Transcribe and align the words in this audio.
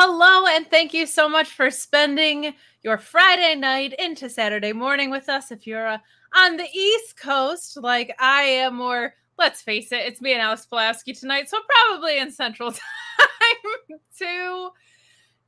Hello, 0.00 0.46
and 0.46 0.64
thank 0.70 0.94
you 0.94 1.06
so 1.06 1.28
much 1.28 1.48
for 1.48 1.72
spending 1.72 2.54
your 2.84 2.98
Friday 2.98 3.56
night 3.56 3.94
into 3.98 4.30
Saturday 4.30 4.72
morning 4.72 5.10
with 5.10 5.28
us. 5.28 5.50
If 5.50 5.66
you're 5.66 5.88
uh, 5.88 5.98
on 6.36 6.56
the 6.56 6.68
East 6.72 7.18
Coast, 7.18 7.76
like 7.82 8.14
I 8.20 8.42
am, 8.42 8.80
or 8.80 9.12
let's 9.38 9.60
face 9.60 9.90
it, 9.90 10.06
it's 10.06 10.20
me 10.20 10.34
and 10.34 10.40
Alex 10.40 10.66
Pulaski 10.66 11.14
tonight, 11.14 11.50
so 11.50 11.58
probably 11.68 12.20
in 12.20 12.30
Central 12.30 12.70
Time 12.70 13.98
too. 14.16 14.70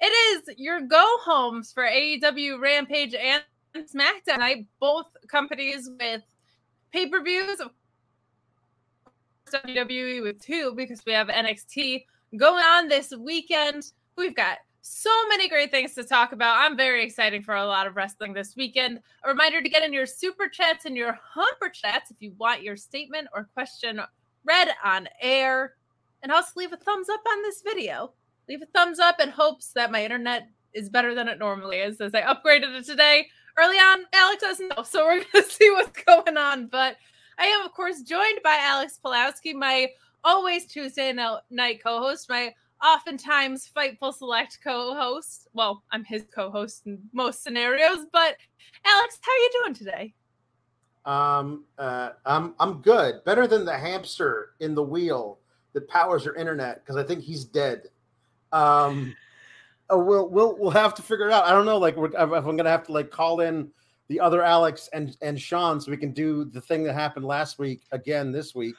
It 0.01 0.07
is 0.51 0.57
your 0.59 0.81
go 0.81 1.07
homes 1.23 1.71
for 1.71 1.85
AEW 1.85 2.61
Rampage 2.61 3.15
and 3.15 3.45
SmackDown. 3.77 4.41
I 4.41 4.67
both 4.81 5.07
companies 5.29 5.89
with 6.01 6.23
pay 6.93 7.09
per 7.09 7.23
views. 7.23 7.63
WWE 9.53 10.25
with 10.25 10.45
two 10.45 10.75
because 10.77 11.01
we 11.07 11.13
have 11.13 11.29
NXT 11.29 12.05
going 12.37 12.65
on 12.65 12.89
this 12.89 13.13
weekend. 13.17 13.93
We've 14.17 14.35
got 14.35 14.59
so 14.83 15.11
many 15.29 15.49
great 15.49 15.71
things 15.71 15.95
to 15.95 16.05
talk 16.05 16.33
about. 16.33 16.59
I'm 16.59 16.77
very 16.77 17.05
excited 17.05 17.45
for 17.45 17.55
a 17.55 17.67
lot 17.67 17.87
of 17.87 17.97
wrestling 17.97 18.33
this 18.33 18.57
weekend. 18.57 19.01
A 19.25 19.29
reminder 19.29 19.63
to 19.63 19.69
get 19.69 19.83
in 19.83 19.93
your 19.93 20.07
super 20.07 20.49
chats 20.49 20.85
and 20.85 20.97
your 20.97 21.19
humper 21.23 21.69
chats 21.69 22.11
if 22.11 22.17
you 22.21 22.33
want 22.39 22.63
your 22.63 22.77
statement 22.77 23.29
or 23.35 23.49
question 23.55 24.01
read 24.45 24.69
on 24.85 25.09
air. 25.21 25.75
And 26.23 26.33
also 26.33 26.53
leave 26.57 26.73
a 26.73 26.77
thumbs 26.77 27.09
up 27.09 27.21
on 27.31 27.43
this 27.43 27.63
video. 27.63 28.13
Leave 28.49 28.63
a 28.63 28.67
thumbs 28.67 28.99
up 28.99 29.21
in 29.21 29.31
hopes 29.31 29.73
that 29.75 29.93
my 29.93 30.03
internet 30.03 30.49
is 30.75 30.89
better 30.89 31.15
than 31.15 31.29
it 31.29 31.39
normally 31.39 31.79
is 31.79 32.01
as 32.01 32.15
I 32.15 32.23
upgraded 32.23 32.79
it 32.79 32.85
today. 32.85 33.29
Early 33.59 33.77
on, 33.77 34.05
Alex 34.13 34.43
doesn't 34.43 34.73
know, 34.77 34.83
so 34.83 35.05
we're 35.05 35.25
going 35.33 35.45
to 35.45 35.51
see 35.51 35.71
what's 35.71 36.03
going 36.05 36.37
on. 36.37 36.67
But 36.67 36.97
I 37.39 37.47
am, 37.47 37.65
of 37.65 37.73
course, 37.73 38.03
joined 38.03 38.41
by 38.45 38.59
Alex 38.61 38.99
Pulowski, 39.03 39.55
my 39.55 39.89
always 40.25 40.67
Tuesday 40.67 41.13
night 41.13 41.83
co 41.83 42.01
host, 42.01 42.29
my 42.29 42.55
oftentimes 42.83 43.71
Fightful 43.75 44.15
Select 44.15 44.59
co-host. 44.63 45.49
Well, 45.53 45.83
I'm 45.93 46.05
his 46.05 46.25
co-host 46.35 46.87
in 46.87 46.99
most 47.13 47.43
scenarios, 47.43 48.07
but 48.13 48.37
Alex, 48.85 49.19
how 49.21 49.33
are 49.33 49.37
you 49.37 49.51
doing 49.63 49.75
today? 49.75 50.15
Um, 51.05 51.65
uh, 51.79 52.11
I'm 52.27 52.55
I'm 52.61 52.83
good. 52.83 53.25
Better 53.25 53.47
than 53.47 53.65
the 53.65 53.77
hamster 53.77 54.51
in 54.61 54.75
the 54.75 54.83
wheel 54.83 55.39
that 55.73 55.89
powers 55.89 56.25
your 56.25 56.35
internet 56.37 56.85
because 56.85 56.97
I 56.97 57.03
think 57.03 57.23
he's 57.23 57.45
dead. 57.45 57.85
Um, 58.53 59.15
oh, 59.89 60.03
we'll 60.03 60.29
we'll 60.29 60.57
we'll 60.59 60.71
have 60.71 60.95
to 60.95 61.03
figure 61.03 61.29
it 61.29 61.33
out. 61.33 61.45
I 61.45 61.53
don't 61.53 61.65
know. 61.65 61.79
Like, 61.79 61.97
if 61.97 62.15
I'm 62.15 62.57
gonna 62.57 62.71
have 62.71 62.87
to 62.87 62.93
like 62.93 63.11
call 63.11 63.41
in 63.41 63.71
the 64.09 64.21
other 64.21 64.43
Alex 64.43 64.89
and 64.93 65.17
and 65.23 65.41
Sean 65.41 65.81
so 65.81 65.91
we 65.91 65.97
can 65.97 66.13
do 66.13 66.45
the 66.45 66.61
thing 66.61 66.83
that 66.85 66.95
happened 66.95 67.25
last 67.25 67.59
week 67.59 67.83
again 67.93 68.33
this 68.33 68.55
week. 68.55 68.75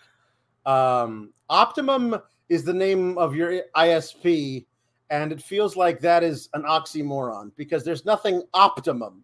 Um, 0.65 1.33
Optimum 1.49 2.17
is 2.51 2.65
the 2.65 2.73
name 2.73 3.17
of 3.17 3.33
your 3.33 3.61
ISP, 3.77 4.65
and 5.09 5.31
it 5.31 5.41
feels 5.41 5.77
like 5.77 6.01
that 6.01 6.21
is 6.21 6.49
an 6.53 6.63
oxymoron 6.63 7.49
because 7.55 7.85
there's 7.85 8.03
nothing 8.03 8.43
optimum, 8.53 9.23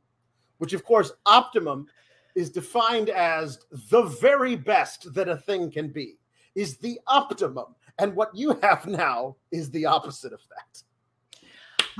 which 0.59 0.71
of 0.71 0.85
course 0.85 1.11
optimum 1.25 1.87
is 2.35 2.49
defined 2.49 3.09
as 3.09 3.59
the 3.89 4.03
very 4.03 4.55
best 4.55 5.13
that 5.13 5.27
a 5.27 5.35
thing 5.35 5.69
can 5.69 5.89
be, 5.89 6.15
is 6.55 6.77
the 6.77 6.97
optimum. 7.07 7.75
And 7.99 8.15
what 8.15 8.33
you 8.33 8.57
have 8.61 8.87
now 8.87 9.35
is 9.51 9.69
the 9.71 9.85
opposite 9.85 10.31
of 10.31 10.39
that. 10.55 11.43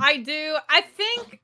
I 0.00 0.16
do. 0.16 0.56
I 0.70 0.80
think 0.80 1.42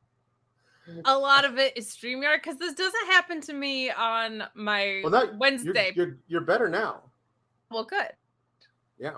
a 1.05 1.19
lot 1.19 1.45
of 1.45 1.59
it 1.59 1.77
is 1.77 1.95
StreamYard 1.95 2.43
because 2.43 2.57
this 2.57 2.73
doesn't 2.73 3.07
happen 3.09 3.43
to 3.43 3.53
me 3.53 3.91
on 3.91 4.45
my 4.55 5.03
well, 5.03 5.11
that, 5.11 5.37
Wednesday. 5.37 5.93
You're, 5.95 6.07
you're, 6.07 6.19
you're 6.29 6.41
better 6.41 6.71
now. 6.71 7.03
Well, 7.71 7.85
good. 7.85 8.13
Yeah. 8.99 9.17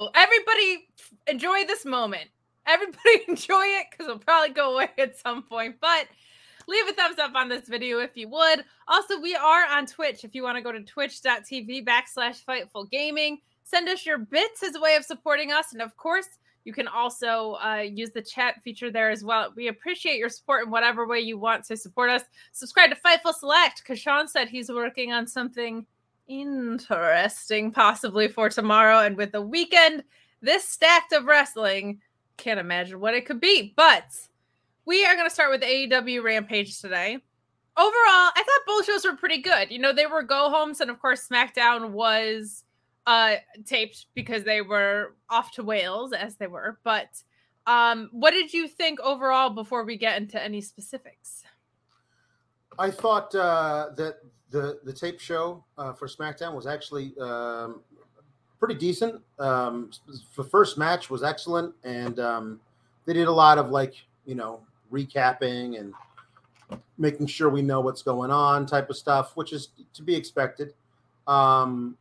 Well, 0.00 0.10
everybody 0.14 0.88
enjoy 1.26 1.66
this 1.66 1.84
moment. 1.84 2.30
Everybody 2.66 3.22
enjoy 3.28 3.64
it 3.64 3.88
because 3.90 4.06
it'll 4.06 4.18
probably 4.18 4.54
go 4.54 4.74
away 4.74 4.88
at 4.96 5.18
some 5.18 5.42
point. 5.42 5.76
But 5.78 6.06
leave 6.66 6.88
a 6.88 6.92
thumbs 6.94 7.18
up 7.18 7.34
on 7.34 7.50
this 7.50 7.68
video 7.68 7.98
if 7.98 8.16
you 8.16 8.30
would. 8.30 8.64
Also, 8.88 9.20
we 9.20 9.34
are 9.34 9.66
on 9.66 9.84
Twitch. 9.84 10.24
If 10.24 10.34
you 10.34 10.42
want 10.42 10.56
to 10.56 10.62
go 10.62 10.72
to 10.72 10.80
twitch.tv 10.80 11.84
backslash 11.84 12.42
fightful 12.42 12.90
gaming, 12.90 13.40
send 13.64 13.90
us 13.90 14.06
your 14.06 14.16
bits 14.16 14.62
as 14.62 14.74
a 14.74 14.80
way 14.80 14.96
of 14.96 15.04
supporting 15.04 15.52
us. 15.52 15.74
And 15.74 15.82
of 15.82 15.94
course, 15.98 16.28
you 16.64 16.72
can 16.72 16.88
also 16.88 17.58
uh, 17.62 17.84
use 17.86 18.10
the 18.10 18.22
chat 18.22 18.62
feature 18.62 18.90
there 18.90 19.10
as 19.10 19.22
well. 19.22 19.52
We 19.54 19.68
appreciate 19.68 20.16
your 20.16 20.30
support 20.30 20.64
in 20.64 20.70
whatever 20.70 21.06
way 21.06 21.20
you 21.20 21.36
want 21.36 21.64
to 21.66 21.76
support 21.76 22.08
us. 22.08 22.22
Subscribe 22.52 22.88
to 22.88 22.96
Fightful 22.96 23.34
Select 23.34 23.82
because 23.82 23.98
Sean 23.98 24.28
said 24.28 24.48
he's 24.48 24.70
working 24.70 25.12
on 25.12 25.26
something 25.26 25.84
interesting 26.30 27.72
possibly 27.72 28.28
for 28.28 28.48
tomorrow. 28.48 29.00
And 29.00 29.16
with 29.16 29.32
the 29.32 29.42
weekend 29.42 30.04
this 30.40 30.66
stacked 30.66 31.12
of 31.12 31.24
wrestling, 31.24 32.00
can't 32.36 32.60
imagine 32.60 33.00
what 33.00 33.14
it 33.14 33.26
could 33.26 33.40
be. 33.40 33.74
But 33.76 34.06
we 34.86 35.04
are 35.04 35.14
going 35.14 35.26
to 35.26 35.34
start 35.34 35.50
with 35.50 35.62
AEW 35.62 36.22
Rampage 36.22 36.80
today. 36.80 37.18
Overall, 37.76 37.92
I 38.06 38.32
thought 38.36 38.66
both 38.66 38.86
shows 38.86 39.04
were 39.04 39.16
pretty 39.16 39.42
good. 39.42 39.70
You 39.70 39.78
know, 39.78 39.92
they 39.92 40.06
were 40.06 40.22
go 40.22 40.50
homes, 40.50 40.80
and 40.80 40.90
of 40.90 41.00
course, 41.00 41.26
SmackDown 41.28 41.90
was 41.90 42.64
uh 43.06 43.36
taped 43.64 44.06
because 44.14 44.44
they 44.44 44.60
were 44.60 45.14
off 45.30 45.52
to 45.52 45.62
Wales 45.62 46.12
as 46.12 46.36
they 46.36 46.46
were. 46.46 46.78
But 46.84 47.22
um, 47.66 48.08
what 48.12 48.32
did 48.32 48.52
you 48.52 48.68
think 48.68 49.00
overall 49.00 49.50
before 49.50 49.84
we 49.84 49.96
get 49.96 50.20
into 50.20 50.42
any 50.42 50.60
specifics? 50.60 51.44
I 52.78 52.90
thought 52.90 53.34
uh, 53.34 53.90
that 53.96 54.18
the 54.50 54.80
the 54.84 54.92
tape 54.92 55.20
show 55.20 55.64
uh, 55.78 55.92
for 55.92 56.06
SmackDown 56.06 56.54
was 56.54 56.66
actually 56.66 57.14
um, 57.20 57.80
pretty 58.58 58.74
decent. 58.74 59.22
Um, 59.38 59.90
the 60.36 60.44
first 60.44 60.76
match 60.76 61.08
was 61.10 61.22
excellent, 61.22 61.74
and 61.84 62.18
um, 62.20 62.60
they 63.06 63.12
did 63.12 63.28
a 63.28 63.32
lot 63.32 63.58
of 63.58 63.70
like 63.70 63.94
you 64.26 64.34
know 64.34 64.60
recapping 64.92 65.78
and 65.78 65.94
making 66.98 67.26
sure 67.26 67.48
we 67.48 67.62
know 67.62 67.80
what's 67.80 68.02
going 68.02 68.30
on 68.30 68.66
type 68.66 68.90
of 68.90 68.96
stuff, 68.96 69.36
which 69.36 69.52
is 69.52 69.68
to 69.94 70.02
be 70.02 70.14
expected. 70.14 70.74
Um, 71.26 71.96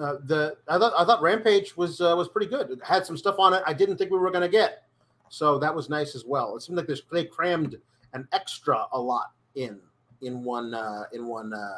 uh, 0.00 0.16
the 0.24 0.56
I 0.68 0.78
thought 0.78 0.92
I 0.98 1.04
thought 1.04 1.22
Rampage 1.22 1.76
was 1.76 2.00
uh, 2.00 2.14
was 2.16 2.28
pretty 2.28 2.46
good. 2.46 2.70
It 2.70 2.78
had 2.84 3.06
some 3.06 3.16
stuff 3.16 3.36
on 3.38 3.54
it 3.54 3.62
I 3.66 3.72
didn't 3.72 3.96
think 3.96 4.10
we 4.10 4.18
were 4.18 4.30
going 4.30 4.42
to 4.42 4.48
get, 4.48 4.84
so 5.30 5.58
that 5.58 5.74
was 5.74 5.88
nice 5.88 6.14
as 6.14 6.24
well. 6.24 6.56
It 6.56 6.62
seemed 6.62 6.76
like 6.76 6.90
they 7.10 7.24
crammed 7.24 7.76
an 8.12 8.28
extra 8.32 8.86
a 8.92 9.00
lot 9.00 9.32
in 9.54 9.80
in 10.24 10.42
one 10.42 10.74
uh, 10.74 11.04
in 11.12 11.26
one 11.26 11.52
uh, 11.52 11.70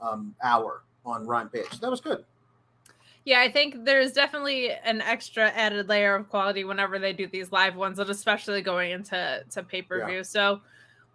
um, 0.00 0.34
hour 0.42 0.82
on 1.04 1.26
Rampage. 1.26 1.80
That 1.80 1.90
was 1.90 2.00
good. 2.00 2.24
Yeah, 3.24 3.40
I 3.40 3.50
think 3.50 3.84
there's 3.84 4.12
definitely 4.12 4.70
an 4.70 5.00
extra 5.00 5.48
added 5.50 5.88
layer 5.88 6.14
of 6.14 6.28
quality 6.28 6.62
whenever 6.62 7.00
they 7.00 7.12
do 7.12 7.26
these 7.26 7.50
live 7.50 7.74
ones, 7.74 7.98
and 7.98 8.08
especially 8.08 8.62
going 8.62 8.92
into 8.92 9.44
to 9.50 9.62
pay 9.64 9.82
per 9.82 10.06
view. 10.06 10.18
Yeah. 10.18 10.22
So 10.22 10.60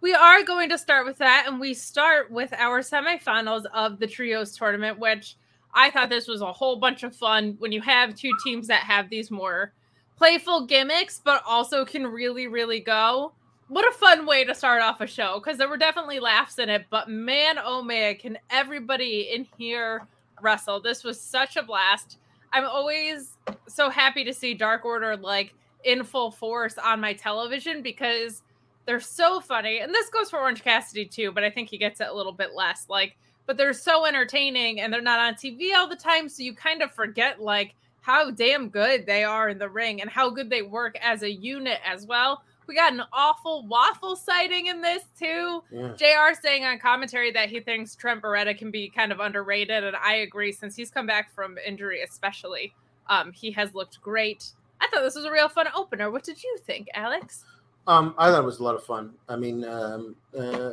we 0.02 0.12
are 0.12 0.42
going 0.42 0.68
to 0.68 0.78
start 0.78 1.06
with 1.06 1.16
that, 1.18 1.46
and 1.46 1.58
we 1.58 1.72
start 1.72 2.30
with 2.30 2.52
our 2.52 2.80
semifinals 2.80 3.64
of 3.72 3.98
the 3.98 4.06
trios 4.06 4.54
tournament, 4.54 4.98
which 4.98 5.36
I 5.72 5.90
thought 5.90 6.10
this 6.10 6.28
was 6.28 6.42
a 6.42 6.52
whole 6.52 6.76
bunch 6.76 7.02
of 7.02 7.16
fun 7.16 7.56
when 7.60 7.72
you 7.72 7.80
have 7.80 8.14
two 8.14 8.32
teams 8.44 8.66
that 8.66 8.82
have 8.82 9.08
these 9.08 9.30
more 9.30 9.72
playful 10.18 10.66
gimmicks, 10.66 11.20
but 11.24 11.42
also 11.46 11.84
can 11.84 12.06
really, 12.06 12.46
really 12.46 12.80
go. 12.80 13.32
What 13.72 13.88
a 13.88 13.92
fun 13.96 14.26
way 14.26 14.44
to 14.44 14.54
start 14.54 14.82
off 14.82 15.00
a 15.00 15.06
show 15.06 15.40
because 15.40 15.56
there 15.56 15.66
were 15.66 15.78
definitely 15.78 16.20
laughs 16.20 16.58
in 16.58 16.68
it, 16.68 16.84
but 16.90 17.08
man, 17.08 17.56
oh 17.58 17.80
man, 17.82 18.16
can 18.16 18.36
everybody 18.50 19.30
in 19.34 19.46
here 19.56 20.06
wrestle? 20.42 20.78
This 20.78 21.02
was 21.02 21.18
such 21.18 21.56
a 21.56 21.62
blast. 21.62 22.18
I'm 22.52 22.66
always 22.66 23.38
so 23.68 23.88
happy 23.88 24.24
to 24.24 24.34
see 24.34 24.52
Dark 24.52 24.84
Order 24.84 25.16
like 25.16 25.54
in 25.84 26.04
full 26.04 26.30
force 26.30 26.76
on 26.76 27.00
my 27.00 27.14
television 27.14 27.80
because 27.80 28.42
they're 28.84 29.00
so 29.00 29.40
funny. 29.40 29.78
And 29.78 29.94
this 29.94 30.10
goes 30.10 30.28
for 30.28 30.38
Orange 30.38 30.62
Cassidy 30.62 31.06
too, 31.06 31.32
but 31.32 31.42
I 31.42 31.48
think 31.48 31.70
he 31.70 31.78
gets 31.78 32.02
it 32.02 32.08
a 32.08 32.14
little 32.14 32.32
bit 32.32 32.50
less. 32.54 32.84
Like, 32.90 33.16
but 33.46 33.56
they're 33.56 33.72
so 33.72 34.04
entertaining 34.04 34.82
and 34.82 34.92
they're 34.92 35.00
not 35.00 35.18
on 35.18 35.32
TV 35.32 35.74
all 35.74 35.88
the 35.88 35.96
time. 35.96 36.28
So 36.28 36.42
you 36.42 36.54
kind 36.54 36.82
of 36.82 36.92
forget 36.92 37.40
like 37.40 37.74
how 38.02 38.30
damn 38.30 38.68
good 38.68 39.06
they 39.06 39.24
are 39.24 39.48
in 39.48 39.56
the 39.56 39.70
ring 39.70 40.02
and 40.02 40.10
how 40.10 40.28
good 40.28 40.50
they 40.50 40.60
work 40.60 40.98
as 41.00 41.22
a 41.22 41.32
unit 41.32 41.78
as 41.86 42.06
well. 42.06 42.42
We 42.66 42.74
got 42.74 42.92
an 42.92 43.02
awful 43.12 43.66
waffle 43.66 44.16
sighting 44.16 44.66
in 44.66 44.80
this 44.80 45.02
too. 45.18 45.62
Yeah. 45.70 45.92
JR 45.96 46.34
saying 46.40 46.64
on 46.64 46.78
commentary 46.78 47.30
that 47.32 47.50
he 47.50 47.60
thinks 47.60 47.94
Trent 47.94 48.22
Beretta 48.22 48.56
can 48.56 48.70
be 48.70 48.88
kind 48.88 49.12
of 49.12 49.20
underrated, 49.20 49.84
and 49.84 49.96
I 49.96 50.16
agree 50.16 50.52
since 50.52 50.76
he's 50.76 50.90
come 50.90 51.06
back 51.06 51.34
from 51.34 51.58
injury, 51.66 52.02
especially. 52.02 52.72
Um, 53.08 53.32
he 53.32 53.50
has 53.52 53.74
looked 53.74 54.00
great. 54.00 54.52
I 54.80 54.88
thought 54.88 55.02
this 55.02 55.14
was 55.14 55.24
a 55.24 55.30
real 55.30 55.48
fun 55.48 55.66
opener. 55.74 56.10
What 56.10 56.24
did 56.24 56.42
you 56.42 56.58
think, 56.64 56.88
Alex? 56.94 57.44
Um, 57.86 58.14
I 58.16 58.30
thought 58.30 58.42
it 58.42 58.46
was 58.46 58.60
a 58.60 58.62
lot 58.64 58.74
of 58.74 58.84
fun. 58.84 59.14
I 59.28 59.36
mean, 59.36 59.64
um, 59.64 60.16
uh, 60.38 60.72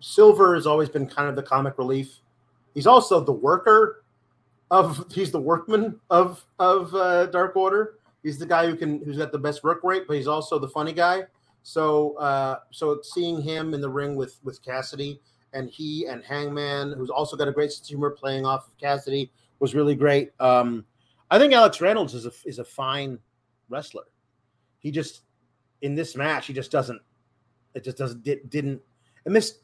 Silver 0.00 0.54
has 0.54 0.66
always 0.66 0.88
been 0.88 1.06
kind 1.06 1.28
of 1.28 1.36
the 1.36 1.42
comic 1.42 1.78
relief. 1.78 2.20
He's 2.74 2.86
also 2.86 3.20
the 3.20 3.32
worker 3.32 4.04
of. 4.70 5.06
He's 5.12 5.30
the 5.30 5.40
workman 5.40 6.00
of 6.10 6.44
of 6.58 6.94
uh, 6.94 7.26
Dark 7.26 7.56
Order. 7.56 7.94
He's 8.22 8.38
the 8.38 8.46
guy 8.46 8.66
who 8.66 8.76
can 8.76 9.02
who's 9.04 9.18
got 9.18 9.32
the 9.32 9.38
best 9.38 9.64
work 9.64 9.80
rate, 9.82 10.04
but 10.06 10.16
he's 10.16 10.28
also 10.28 10.58
the 10.58 10.68
funny 10.68 10.92
guy. 10.92 11.24
So 11.62 12.16
uh, 12.16 12.60
so 12.70 13.00
seeing 13.02 13.40
him 13.40 13.74
in 13.74 13.80
the 13.80 13.88
ring 13.88 14.16
with 14.16 14.38
with 14.42 14.62
Cassidy 14.62 15.20
and 15.52 15.68
he 15.68 16.06
and 16.06 16.24
Hangman, 16.24 16.92
who's 16.92 17.10
also 17.10 17.36
got 17.36 17.48
a 17.48 17.52
great 17.52 17.72
sense 17.72 17.82
of 17.82 17.88
humor 17.88 18.10
playing 18.10 18.46
off 18.46 18.68
of 18.68 18.78
Cassidy, 18.78 19.30
was 19.58 19.74
really 19.74 19.94
great. 19.94 20.30
Um, 20.40 20.84
I 21.30 21.38
think 21.38 21.52
Alex 21.52 21.80
Reynolds 21.80 22.14
is 22.14 22.26
a 22.26 22.32
is 22.44 22.58
a 22.58 22.64
fine 22.64 23.18
wrestler. 23.68 24.04
He 24.78 24.90
just 24.90 25.22
in 25.82 25.94
this 25.94 26.14
match 26.14 26.46
he 26.46 26.52
just 26.52 26.70
doesn't 26.70 27.00
it 27.74 27.82
just 27.82 27.96
doesn't 27.96 28.22
did, 28.22 28.48
didn't 28.50 28.80
and 29.24 29.34
this 29.34 29.58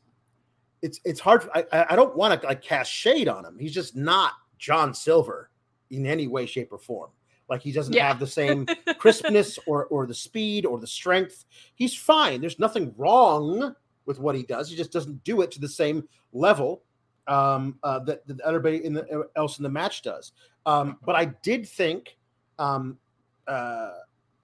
it's 0.83 1.01
it's 1.05 1.21
hard 1.21 1.49
I 1.55 1.87
I 1.91 1.97
don't 1.97 2.17
want 2.17 2.41
to 2.41 2.47
like 2.47 2.63
cast 2.63 2.91
shade 2.91 3.29
on 3.29 3.45
him. 3.45 3.57
He's 3.59 3.75
just 3.75 3.97
not 3.97 4.33
John 4.59 4.95
Silver 4.95 5.51
in 5.91 6.07
any 6.07 6.27
way 6.27 6.47
shape 6.47 6.73
or 6.73 6.79
form. 6.79 7.11
Like 7.49 7.63
he 7.63 7.73
doesn't 7.73 7.95
yeah. 7.95 8.09
have 8.09 8.21
the 8.21 8.27
same 8.27 8.67
crispness 8.99 9.59
or 9.67 9.87
or 9.87 10.07
the 10.07 10.15
speed 10.15 10.67
or 10.67 10.79
the 10.79 10.87
strength. 10.87 11.45
He's 11.75 11.95
fine. 11.95 12.41
There's 12.41 12.59
nothing 12.59 12.95
wrong 12.97 13.75
with 14.07 14.19
what 14.19 14.35
he 14.35 14.43
does. 14.43 14.71
He 14.71 14.77
just 14.77 14.93
doesn't 14.93 15.23
do 15.25 15.43
it 15.43 15.51
to 15.53 15.61
the 15.61 15.69
same 15.69 16.09
level 16.33 16.83
um, 17.27 17.79
uh, 17.83 18.01
that, 18.01 18.27
that 18.27 18.41
everybody 18.41 18.85
in 18.85 18.95
the, 18.95 19.21
uh, 19.21 19.23
else 19.37 19.59
in 19.59 19.63
the 19.63 19.69
match 19.69 20.03
does. 20.03 20.33
Um, 20.67 20.99
but 21.05 21.15
I 21.15 21.27
did 21.27 21.69
think 21.69 22.17
um, 22.59 22.99
uh, 23.47 23.91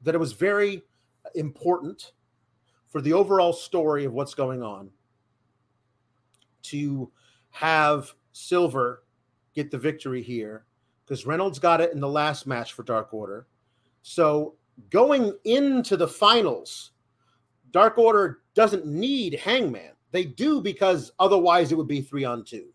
that 0.03 0.15
it 0.15 0.19
was 0.19 0.33
very 0.33 0.83
important 1.35 2.12
for 2.89 3.01
the 3.01 3.12
overall 3.12 3.53
story 3.53 4.05
of 4.05 4.12
what's 4.12 4.35
going 4.35 4.62
on 4.62 4.91
to 6.62 7.11
have 7.51 8.15
Silver 8.33 9.03
get 9.55 9.71
the 9.71 9.79
victory 9.79 10.23
here 10.23 10.65
because 11.05 11.27
Reynolds 11.27 11.59
got 11.59 11.81
it 11.81 11.93
in 11.93 12.01
the 12.01 12.09
last 12.09 12.47
match 12.47 12.73
for 12.73 12.83
Dark 12.83 13.12
Order. 13.12 13.47
So 14.03 14.55
going 14.91 15.37
into 15.45 15.97
the 15.97 16.09
finals, 16.09 16.93
Dark 17.71 17.99
Order 17.99 18.41
doesn't 18.55 18.87
need 18.87 19.35
Hangman. 19.35 19.93
They 20.11 20.25
do 20.25 20.61
because 20.61 21.12
otherwise 21.19 21.73
it 21.73 21.75
would 21.77 21.89
be 21.89 22.01
three 22.01 22.25
on 22.25 22.45
two. 22.45 22.69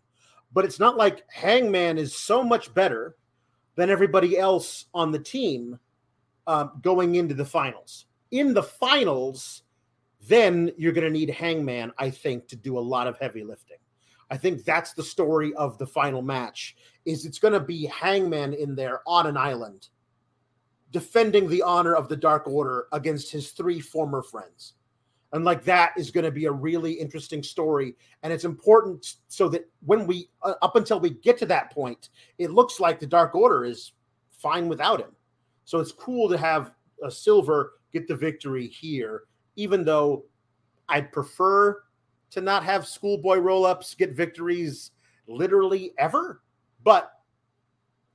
But 0.52 0.64
it's 0.64 0.78
not 0.78 0.96
like 0.96 1.24
Hangman 1.30 1.98
is 1.98 2.14
so 2.14 2.42
much 2.42 2.74
better 2.74 3.16
than 3.76 3.90
everybody 3.90 4.36
else 4.36 4.86
on 4.92 5.10
the 5.10 5.18
team 5.18 5.78
um, 6.46 6.72
going 6.82 7.14
into 7.14 7.34
the 7.34 7.44
finals. 7.44 8.06
In 8.30 8.52
the 8.52 8.62
finals, 8.62 9.62
then 10.26 10.70
you're 10.76 10.92
going 10.92 11.06
to 11.06 11.10
need 11.10 11.30
Hangman, 11.30 11.92
I 11.96 12.10
think, 12.10 12.48
to 12.48 12.56
do 12.56 12.78
a 12.78 12.80
lot 12.80 13.06
of 13.06 13.18
heavy 13.18 13.42
lifting. 13.42 13.78
I 14.30 14.36
think 14.36 14.64
that's 14.64 14.92
the 14.92 15.02
story 15.02 15.54
of 15.54 15.78
the 15.78 15.86
final 15.86 16.22
match 16.22 16.76
is 17.04 17.24
it's 17.24 17.38
going 17.38 17.54
to 17.54 17.60
be 17.60 17.86
Hangman 17.86 18.54
in 18.54 18.74
there 18.74 19.00
on 19.06 19.26
an 19.26 19.36
island 19.36 19.88
defending 20.92 21.48
the 21.48 21.62
honor 21.62 21.94
of 21.94 22.08
the 22.08 22.16
Dark 22.16 22.46
Order 22.46 22.86
against 22.92 23.30
his 23.30 23.50
three 23.50 23.80
former 23.80 24.22
friends. 24.22 24.74
And 25.32 25.44
like 25.44 25.62
that 25.64 25.92
is 25.96 26.10
going 26.10 26.24
to 26.24 26.32
be 26.32 26.46
a 26.46 26.52
really 26.52 26.92
interesting 26.92 27.42
story 27.42 27.94
and 28.24 28.32
it's 28.32 28.44
important 28.44 29.14
so 29.28 29.48
that 29.50 29.70
when 29.86 30.06
we 30.06 30.28
uh, 30.42 30.54
up 30.60 30.74
until 30.74 30.98
we 30.98 31.10
get 31.10 31.38
to 31.38 31.46
that 31.46 31.70
point 31.70 32.08
it 32.38 32.50
looks 32.50 32.80
like 32.80 32.98
the 32.98 33.06
Dark 33.06 33.36
Order 33.36 33.64
is 33.64 33.92
fine 34.32 34.68
without 34.68 35.00
him. 35.00 35.12
So 35.64 35.78
it's 35.78 35.92
cool 35.92 36.28
to 36.28 36.36
have 36.36 36.72
a 37.04 37.10
Silver 37.10 37.74
get 37.92 38.08
the 38.08 38.16
victory 38.16 38.66
here 38.66 39.22
even 39.54 39.84
though 39.84 40.24
I'd 40.88 41.12
prefer 41.12 41.82
to 42.30 42.40
not 42.40 42.64
have 42.64 42.86
schoolboy 42.86 43.36
roll 43.36 43.64
ups 43.66 43.94
get 43.94 44.16
victories 44.16 44.92
literally 45.26 45.92
ever, 45.98 46.42
but 46.84 47.12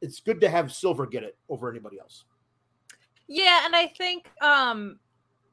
it's 0.01 0.19
good 0.19 0.41
to 0.41 0.49
have 0.49 0.71
Silver 0.71 1.05
get 1.05 1.23
it 1.23 1.37
over 1.49 1.69
anybody 1.69 1.99
else. 1.99 2.25
Yeah, 3.27 3.65
and 3.65 3.75
I 3.75 3.87
think 3.87 4.29
um 4.41 4.99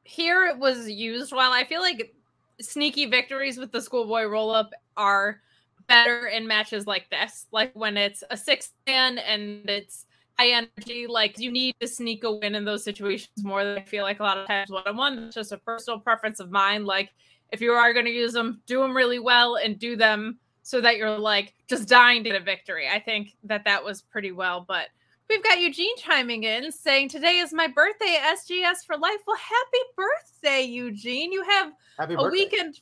here 0.03 0.45
it 0.45 0.57
was 0.57 0.89
used 0.89 1.31
well. 1.31 1.51
I 1.51 1.63
feel 1.63 1.81
like 1.81 2.13
sneaky 2.61 3.05
victories 3.05 3.57
with 3.57 3.71
the 3.71 3.81
schoolboy 3.81 4.23
roll 4.25 4.51
up 4.51 4.71
are 4.97 5.41
better 5.87 6.27
in 6.27 6.47
matches 6.47 6.87
like 6.87 7.09
this, 7.09 7.47
like 7.51 7.71
when 7.73 7.97
it's 7.97 8.23
a 8.29 8.37
six 8.37 8.71
man 8.87 9.17
and 9.17 9.69
it's 9.69 10.05
high 10.37 10.49
energy. 10.49 11.07
Like 11.07 11.39
you 11.39 11.51
need 11.51 11.75
to 11.79 11.87
sneak 11.87 12.23
a 12.23 12.31
win 12.31 12.55
in 12.55 12.65
those 12.65 12.83
situations 12.83 13.43
more 13.43 13.63
than 13.63 13.77
I 13.77 13.83
feel 13.83 14.03
like 14.03 14.19
a 14.19 14.23
lot 14.23 14.37
of 14.37 14.47
times 14.47 14.69
one 14.69 14.87
on 14.87 14.97
one. 14.97 15.19
It's 15.19 15.35
just 15.35 15.51
a 15.51 15.57
personal 15.57 15.99
preference 15.99 16.39
of 16.39 16.51
mine. 16.51 16.85
Like 16.85 17.11
if 17.51 17.61
you 17.61 17.71
are 17.71 17.93
going 17.93 18.05
to 18.05 18.11
use 18.11 18.33
them, 18.33 18.61
do 18.65 18.81
them 18.81 18.95
really 18.95 19.19
well 19.19 19.55
and 19.55 19.77
do 19.77 19.95
them 19.95 20.39
so 20.63 20.81
that 20.81 20.97
you're 20.97 21.17
like 21.17 21.53
just 21.69 21.87
dying 21.87 22.23
to 22.23 22.29
get 22.31 22.41
a 22.41 22.43
victory. 22.43 22.87
I 22.89 22.99
think 22.99 23.35
that 23.43 23.65
that 23.65 23.83
was 23.83 24.01
pretty 24.01 24.31
well. 24.31 24.65
But 24.67 24.87
we've 25.29 25.43
got 25.43 25.59
Eugene 25.59 25.95
chiming 25.97 26.43
in 26.43 26.71
saying, 26.71 27.09
Today 27.09 27.37
is 27.37 27.53
my 27.53 27.67
birthday, 27.67 28.17
SGS 28.21 28.85
for 28.85 28.97
life. 28.97 29.19
Well, 29.27 29.37
happy 29.37 29.83
birthday, 29.95 30.63
Eugene. 30.63 31.31
You 31.31 31.43
have 31.43 31.73
happy 31.99 32.13
a 32.13 32.17
birthday. 32.17 32.31
weekend 32.31 32.79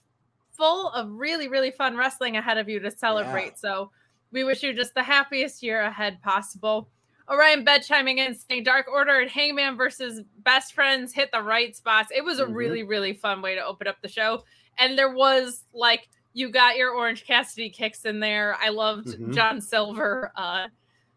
full 0.52 0.90
of 0.90 1.12
really, 1.12 1.48
really 1.48 1.72
fun 1.72 1.98
wrestling 1.98 2.38
ahead 2.38 2.58
of 2.58 2.70
you 2.70 2.80
to 2.80 2.92
celebrate. 2.92 3.46
Yeah. 3.46 3.56
So 3.56 3.92
we 4.32 4.44
wish 4.44 4.64
you 4.64 4.74
just 4.74 4.94
the 4.94 5.04
happiest 5.04 5.64
year 5.64 5.82
ahead 5.82 6.22
possible. 6.22 6.88
Orion 7.30 7.64
Bed 7.64 7.80
chiming 7.80 8.18
in 8.18 8.36
saying 8.36 8.64
Dark 8.64 8.88
Order 8.92 9.20
and 9.20 9.30
Hangman 9.30 9.78
versus 9.78 10.22
Best 10.40 10.74
Friends 10.74 11.14
hit 11.14 11.32
the 11.32 11.42
right 11.42 11.76
spots. 11.76 12.10
It 12.14 12.24
was 12.24 12.40
a 12.40 12.44
mm-hmm. 12.44 12.54
really, 12.54 12.84
really 12.84 13.14
fun 13.14 13.42
way 13.42 13.56
to 13.56 13.66
open 13.66 13.88
up 13.88 14.02
the 14.02 14.10
show 14.10 14.44
and 14.78 14.98
there 14.98 15.14
was 15.14 15.64
like 15.74 16.10
you 16.34 16.50
got 16.50 16.78
your 16.78 16.92
Orange 16.92 17.26
Cassidy 17.26 17.70
kicks 17.70 18.06
in 18.06 18.20
there. 18.20 18.56
I 18.60 18.70
loved 18.70 19.08
mm-hmm. 19.08 19.34
John 19.34 19.62
Silver 19.62 20.32
uh, 20.36 20.68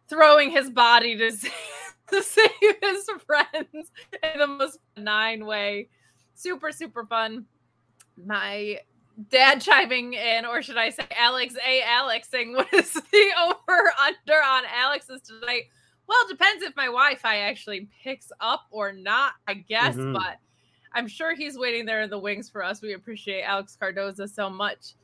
throwing 0.08 0.50
his 0.50 0.70
body 0.70 1.16
to, 1.16 1.30
to 2.10 2.22
save 2.22 2.50
his 2.82 3.08
friends 3.26 3.92
in 4.22 4.38
the 4.38 4.46
most 4.46 4.78
benign 4.94 5.46
way. 5.46 5.88
Super, 6.34 6.72
super 6.72 7.04
fun. 7.04 7.46
My 8.16 8.80
dad 9.30 9.60
chiming 9.60 10.14
in, 10.14 10.44
or 10.44 10.62
should 10.62 10.76
I 10.76 10.90
say 10.90 11.06
Alex 11.16 11.54
A. 11.64 11.82
Alex 11.82 12.28
saying, 12.28 12.54
What 12.54 12.72
is 12.72 12.92
the 13.12 13.30
over 13.42 13.92
under 14.04 14.42
on 14.42 14.64
Alex's 14.72 15.22
tonight? 15.22 15.64
Well, 16.06 16.18
it 16.22 16.28
depends 16.28 16.62
if 16.62 16.76
my 16.76 16.86
Wi 16.86 17.14
Fi 17.14 17.38
actually 17.38 17.88
picks 18.02 18.30
up 18.40 18.66
or 18.70 18.92
not, 18.92 19.32
I 19.46 19.54
guess, 19.54 19.96
mm-hmm. 19.96 20.12
but 20.12 20.38
I'm 20.92 21.08
sure 21.08 21.34
he's 21.34 21.56
waiting 21.56 21.86
there 21.86 22.02
in 22.02 22.10
the 22.10 22.18
wings 22.18 22.50
for 22.50 22.62
us. 22.62 22.82
We 22.82 22.92
appreciate 22.92 23.42
Alex 23.42 23.76
Cardoza 23.80 24.28
so 24.28 24.50
much. 24.50 24.94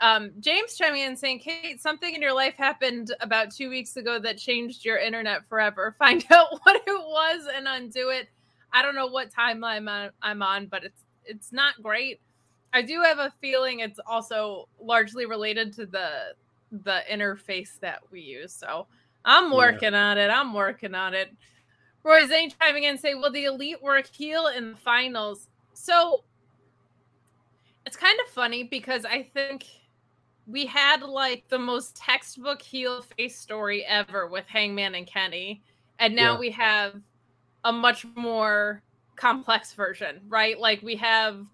Um, 0.00 0.30
James 0.40 0.76
chiming 0.76 1.02
in 1.02 1.14
saying, 1.14 1.40
Kate, 1.40 1.80
something 1.80 2.14
in 2.14 2.22
your 2.22 2.34
life 2.34 2.54
happened 2.56 3.14
about 3.20 3.50
two 3.50 3.68
weeks 3.68 3.96
ago 3.96 4.18
that 4.18 4.38
changed 4.38 4.84
your 4.84 4.96
internet 4.98 5.46
forever. 5.46 5.92
Find 5.98 6.24
out 6.30 6.58
what 6.62 6.76
it 6.76 6.82
was 6.86 7.46
and 7.54 7.66
undo 7.68 8.08
it. 8.08 8.28
I 8.72 8.82
don't 8.82 8.94
know 8.94 9.08
what 9.08 9.30
timeline 9.32 10.10
I'm 10.22 10.42
on, 10.42 10.66
but 10.66 10.84
it's 10.84 11.02
it's 11.24 11.52
not 11.52 11.82
great. 11.82 12.20
I 12.72 12.82
do 12.82 13.02
have 13.02 13.18
a 13.18 13.32
feeling 13.40 13.80
it's 13.80 14.00
also 14.06 14.68
largely 14.80 15.26
related 15.26 15.72
to 15.74 15.86
the 15.86 16.34
the 16.70 17.00
interface 17.10 17.78
that 17.80 18.00
we 18.10 18.20
use. 18.20 18.52
So 18.52 18.86
I'm 19.24 19.50
working 19.50 19.92
yeah. 19.92 20.10
on 20.10 20.18
it. 20.18 20.28
I'm 20.28 20.54
working 20.54 20.94
on 20.94 21.14
it. 21.14 21.34
Roy 22.04 22.26
Zane 22.26 22.52
chiming 22.60 22.84
in 22.84 22.96
say, 22.96 23.14
"Will 23.14 23.32
the 23.32 23.44
elite 23.44 23.82
work 23.82 24.06
heel 24.06 24.46
in 24.46 24.72
the 24.72 24.78
finals?" 24.78 25.48
So 25.74 26.24
it's 27.84 27.96
kind 27.96 28.18
of 28.24 28.32
funny 28.32 28.62
because 28.62 29.04
I 29.04 29.24
think 29.34 29.66
we 30.50 30.66
had 30.66 31.02
like 31.02 31.44
the 31.48 31.58
most 31.58 31.96
textbook 31.96 32.60
heel 32.60 33.02
face 33.16 33.38
story 33.38 33.84
ever 33.84 34.26
with 34.26 34.46
Hangman 34.46 34.94
and 34.94 35.06
Kenny, 35.06 35.62
and 35.98 36.14
now 36.14 36.32
yeah. 36.32 36.38
we 36.38 36.50
have 36.50 36.94
a 37.64 37.72
much 37.72 38.06
more 38.16 38.82
complex 39.16 39.74
version, 39.74 40.20
right? 40.28 40.58
Like 40.58 40.82
we 40.82 40.96
have 40.96 41.44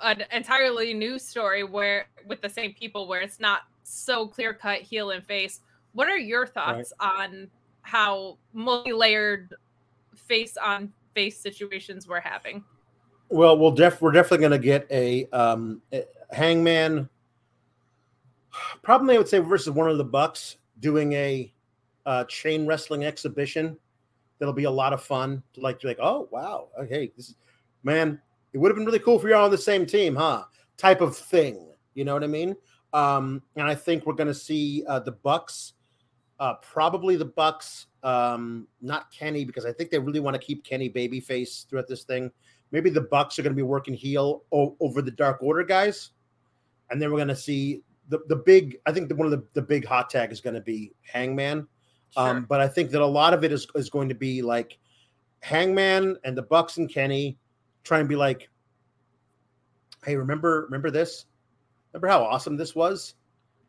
an 0.00 0.24
entirely 0.32 0.94
new 0.94 1.18
story 1.18 1.64
where 1.64 2.06
with 2.26 2.40
the 2.40 2.48
same 2.48 2.72
people 2.72 3.06
where 3.08 3.20
it's 3.20 3.40
not 3.40 3.62
so 3.82 4.26
clear 4.26 4.54
cut 4.54 4.80
heel 4.80 5.10
and 5.10 5.24
face. 5.24 5.60
What 5.92 6.08
are 6.08 6.18
your 6.18 6.46
thoughts 6.46 6.92
right. 7.00 7.10
on 7.20 7.50
how 7.82 8.38
multi-layered 8.52 9.54
face 10.16 10.56
on 10.56 10.92
face 11.14 11.38
situations 11.38 12.08
we're 12.08 12.20
having? 12.20 12.64
Well, 13.28 13.58
we'll 13.58 13.70
def- 13.70 14.00
we're 14.00 14.12
definitely 14.12 14.38
going 14.38 14.60
to 14.60 14.64
get 14.64 14.86
a, 14.90 15.26
um, 15.30 15.82
a 15.92 16.04
Hangman. 16.30 17.08
Probably, 18.82 19.14
I 19.14 19.18
would 19.18 19.28
say 19.28 19.38
versus 19.38 19.70
one 19.70 19.88
of 19.88 19.98
the 19.98 20.04
Bucks 20.04 20.56
doing 20.80 21.12
a 21.12 21.52
uh, 22.06 22.24
chain 22.24 22.66
wrestling 22.66 23.04
exhibition. 23.04 23.76
That'll 24.38 24.54
be 24.54 24.64
a 24.64 24.70
lot 24.70 24.92
of 24.92 25.02
fun. 25.02 25.42
To 25.54 25.60
like, 25.60 25.82
like, 25.84 25.98
oh 26.00 26.28
wow, 26.30 26.68
okay, 26.80 27.12
this 27.16 27.30
is 27.30 27.36
man. 27.82 28.20
It 28.52 28.58
would 28.58 28.70
have 28.70 28.76
been 28.76 28.86
really 28.86 29.00
cool 29.00 29.18
for 29.18 29.28
you 29.28 29.34
all 29.34 29.46
on 29.46 29.50
the 29.50 29.58
same 29.58 29.84
team, 29.84 30.14
huh? 30.14 30.44
Type 30.76 31.00
of 31.00 31.16
thing. 31.16 31.68
You 31.94 32.04
know 32.04 32.14
what 32.14 32.22
I 32.22 32.28
mean? 32.28 32.54
Um, 32.92 33.42
and 33.56 33.66
I 33.66 33.74
think 33.74 34.06
we're 34.06 34.14
going 34.14 34.28
to 34.28 34.34
see 34.34 34.84
uh, 34.86 35.00
the 35.00 35.12
Bucks, 35.12 35.72
uh, 36.38 36.54
probably 36.62 37.16
the 37.16 37.24
Bucks, 37.24 37.86
um, 38.04 38.68
not 38.80 39.10
Kenny, 39.10 39.44
because 39.44 39.64
I 39.64 39.72
think 39.72 39.90
they 39.90 39.98
really 39.98 40.20
want 40.20 40.34
to 40.34 40.40
keep 40.40 40.64
Kenny 40.64 40.88
babyface 40.88 41.68
throughout 41.68 41.88
this 41.88 42.04
thing. 42.04 42.30
Maybe 42.70 42.90
the 42.90 43.00
Bucks 43.00 43.38
are 43.38 43.42
going 43.42 43.52
to 43.52 43.56
be 43.56 43.62
working 43.62 43.94
heel 43.94 44.44
o- 44.52 44.76
over 44.78 45.02
the 45.02 45.10
Dark 45.10 45.42
Order 45.42 45.64
guys, 45.64 46.10
and 46.90 47.02
then 47.02 47.10
we're 47.10 47.18
going 47.18 47.28
to 47.28 47.36
see 47.36 47.82
the 48.08 48.20
the 48.28 48.36
big. 48.36 48.78
I 48.86 48.92
think 48.92 49.08
the, 49.08 49.14
one 49.14 49.26
of 49.26 49.30
the, 49.30 49.44
the 49.54 49.62
big 49.62 49.84
hot 49.84 50.10
tag 50.10 50.32
is 50.32 50.40
going 50.40 50.54
to 50.54 50.60
be 50.60 50.92
Hangman, 51.02 51.66
sure. 52.10 52.28
um, 52.28 52.46
but 52.48 52.60
I 52.60 52.68
think 52.68 52.90
that 52.90 53.00
a 53.00 53.06
lot 53.06 53.34
of 53.34 53.44
it 53.44 53.52
is 53.52 53.66
is 53.74 53.90
going 53.90 54.08
to 54.08 54.14
be 54.14 54.42
like 54.42 54.78
Hangman 55.40 56.16
and 56.24 56.36
the 56.36 56.42
Bucks 56.42 56.76
and 56.78 56.92
Kenny 56.92 57.38
trying 57.82 58.04
to 58.04 58.08
be 58.08 58.16
like, 58.16 58.48
hey, 60.04 60.16
remember 60.16 60.62
remember 60.64 60.90
this? 60.90 61.26
Remember 61.92 62.08
how 62.08 62.22
awesome 62.24 62.56
this 62.56 62.74
was? 62.74 63.14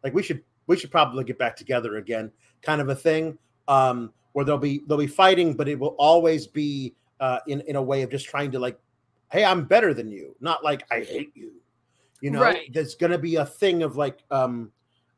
Like 0.04 0.14
we 0.14 0.24
should 0.24 0.44
we 0.68 0.78
should 0.78 0.92
probably 0.92 1.24
get 1.24 1.38
back 1.38 1.56
together 1.56 1.98
again, 1.98 2.32
kind 2.62 2.82
of 2.82 2.90
a 2.90 2.96
thing. 2.96 3.38
Um, 3.68 4.14
where 4.34 4.44
they'll 4.44 4.58
be 4.58 4.82
they'll 4.88 4.98
be 4.98 5.08
fighting, 5.08 5.54
but 5.54 5.70
it 5.70 5.80
will 5.80 5.96
always 5.98 6.46
be 6.46 6.94
uh, 7.20 7.40
in 7.48 7.62
in 7.62 7.76
a 7.78 7.82
way 7.82 8.02
of 8.02 8.12
just 8.12 8.26
trying 8.26 8.52
to 8.52 8.60
like 8.60 8.78
hey, 9.32 9.44
I'm 9.44 9.66
better 9.66 9.94
than 9.94 10.10
you, 10.10 10.36
not 10.40 10.64
like 10.64 10.84
I 10.92 11.02
hate 11.02 11.32
you. 11.36 11.54
You 12.22 12.32
know, 12.32 12.42
right. 12.42 12.72
there's 12.74 12.96
going 12.96 13.12
to 13.12 13.18
be 13.18 13.36
a 13.36 13.46
thing 13.46 13.84
of 13.84 13.98
like 13.98 14.20
um, 14.32 14.72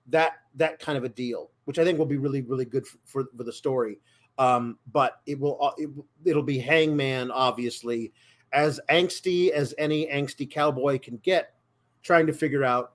that 0.07 0.33
that 0.55 0.79
kind 0.79 0.97
of 0.97 1.03
a 1.03 1.09
deal, 1.09 1.51
which 1.65 1.79
I 1.79 1.83
think 1.83 1.97
will 1.97 2.05
be 2.05 2.17
really 2.17 2.41
really 2.41 2.65
good 2.65 2.85
for 2.87 2.97
for, 3.05 3.25
for 3.37 3.43
the 3.43 3.53
story. 3.53 3.99
Um, 4.39 4.77
but 4.91 5.21
it 5.25 5.39
will 5.39 5.57
uh, 5.61 5.71
it, 5.77 5.89
it'll 6.25 6.43
be 6.43 6.59
Hangman 6.59 7.31
obviously 7.31 8.11
as 8.53 8.79
angsty 8.89 9.49
as 9.49 9.73
any 9.77 10.07
angsty 10.07 10.49
cowboy 10.49 10.99
can 10.99 11.17
get, 11.17 11.53
trying 12.01 12.27
to 12.27 12.33
figure 12.33 12.63
out 12.63 12.93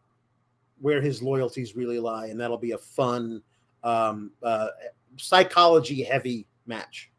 where 0.81 1.01
his 1.01 1.23
loyalties 1.23 1.77
really 1.77 1.99
lie, 1.99 2.27
and 2.27 2.41
that'll 2.41 2.59
be 2.59 2.73
a 2.73 2.79
fun 2.79 3.43
um, 3.85 4.33
uh, 4.43 4.69
psychology 5.17 6.03
heavy 6.03 6.47
match. 6.67 7.11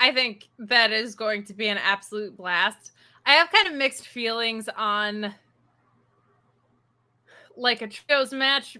I 0.00 0.12
think 0.12 0.48
that 0.58 0.92
is 0.92 1.14
going 1.14 1.44
to 1.44 1.54
be 1.54 1.68
an 1.68 1.78
absolute 1.78 2.36
blast. 2.36 2.92
I 3.26 3.32
have 3.32 3.50
kind 3.50 3.66
of 3.66 3.74
mixed 3.74 4.06
feelings 4.06 4.68
on 4.76 5.34
like 7.58 7.82
a 7.82 7.88
trios 7.88 8.32
match 8.32 8.76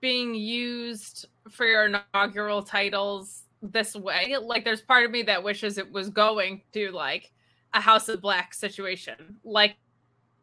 being 0.00 0.34
used 0.34 1.26
for 1.50 1.64
your 1.64 1.86
inaugural 1.86 2.62
titles 2.62 3.44
this 3.62 3.94
way. 3.94 4.36
Like 4.40 4.64
there's 4.64 4.82
part 4.82 5.04
of 5.04 5.10
me 5.10 5.22
that 5.22 5.42
wishes 5.42 5.78
it 5.78 5.90
was 5.90 6.10
going 6.10 6.62
to 6.72 6.90
like 6.90 7.32
a 7.72 7.80
House 7.80 8.08
of 8.08 8.20
Black 8.20 8.52
situation. 8.52 9.36
Like 9.44 9.76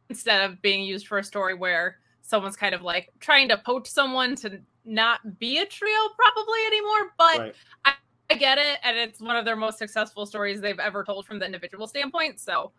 instead 0.10 0.50
of 0.50 0.62
being 0.62 0.84
used 0.84 1.08
for 1.08 1.18
a 1.18 1.24
story 1.24 1.54
where 1.54 1.98
someone's 2.22 2.56
kind 2.56 2.74
of 2.74 2.82
like 2.82 3.10
trying 3.20 3.50
to 3.50 3.58
poach 3.58 3.88
someone 3.88 4.36
to 4.38 4.60
not 4.86 5.40
be 5.40 5.60
a 5.60 5.66
trio 5.66 6.00
probably 6.16 6.60
anymore. 6.68 7.14
But 7.18 7.40
right. 7.40 7.56
I 7.86 7.94
I 8.30 8.36
get 8.36 8.58
it, 8.58 8.80
and 8.84 8.98
it's 8.98 9.20
one 9.20 9.36
of 9.36 9.46
their 9.46 9.56
most 9.56 9.78
successful 9.78 10.26
stories 10.26 10.60
they've 10.60 10.80
ever 10.80 11.04
told 11.04 11.28
from 11.28 11.38
the 11.38 11.46
individual 11.46 11.86
standpoint. 11.86 12.40
So 12.40 12.72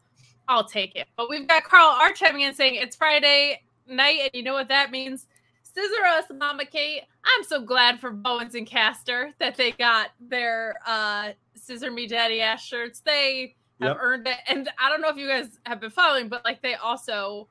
I'll 0.48 0.64
take 0.64 0.96
it. 0.96 1.06
But 1.16 1.30
we've 1.30 1.46
got 1.46 1.62
Carl 1.62 1.96
Arch 2.00 2.18
chiming 2.18 2.42
in 2.42 2.54
saying 2.54 2.74
it's 2.74 2.96
Friday 2.96 3.62
night, 3.86 4.20
and 4.22 4.30
you 4.34 4.42
know 4.42 4.54
what 4.54 4.68
that 4.68 4.90
means. 4.90 5.26
Scissor 5.62 6.04
us, 6.06 6.24
Mama 6.32 6.64
Kate. 6.66 7.02
I'm 7.24 7.44
so 7.44 7.60
glad 7.60 7.98
for 7.98 8.10
Bowens 8.12 8.54
and 8.54 8.66
Caster 8.66 9.32
that 9.40 9.56
they 9.56 9.72
got 9.72 10.10
their 10.20 10.76
uh 10.86 11.30
Scissor 11.56 11.90
Me 11.90 12.06
Daddy 12.06 12.40
ass 12.40 12.64
shirts. 12.64 13.00
They 13.00 13.56
have 13.80 13.88
yep. 13.88 13.96
earned 14.00 14.28
it. 14.28 14.36
And 14.46 14.68
I 14.78 14.88
don't 14.88 15.00
know 15.00 15.08
if 15.08 15.16
you 15.16 15.26
guys 15.26 15.58
have 15.64 15.80
been 15.80 15.90
following, 15.90 16.28
but 16.28 16.44
like 16.44 16.62
they 16.62 16.74
also 16.74 17.48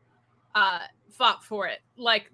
uh 0.56 0.80
fought 1.10 1.44
for 1.44 1.68
it. 1.68 1.80
Like 1.98 2.32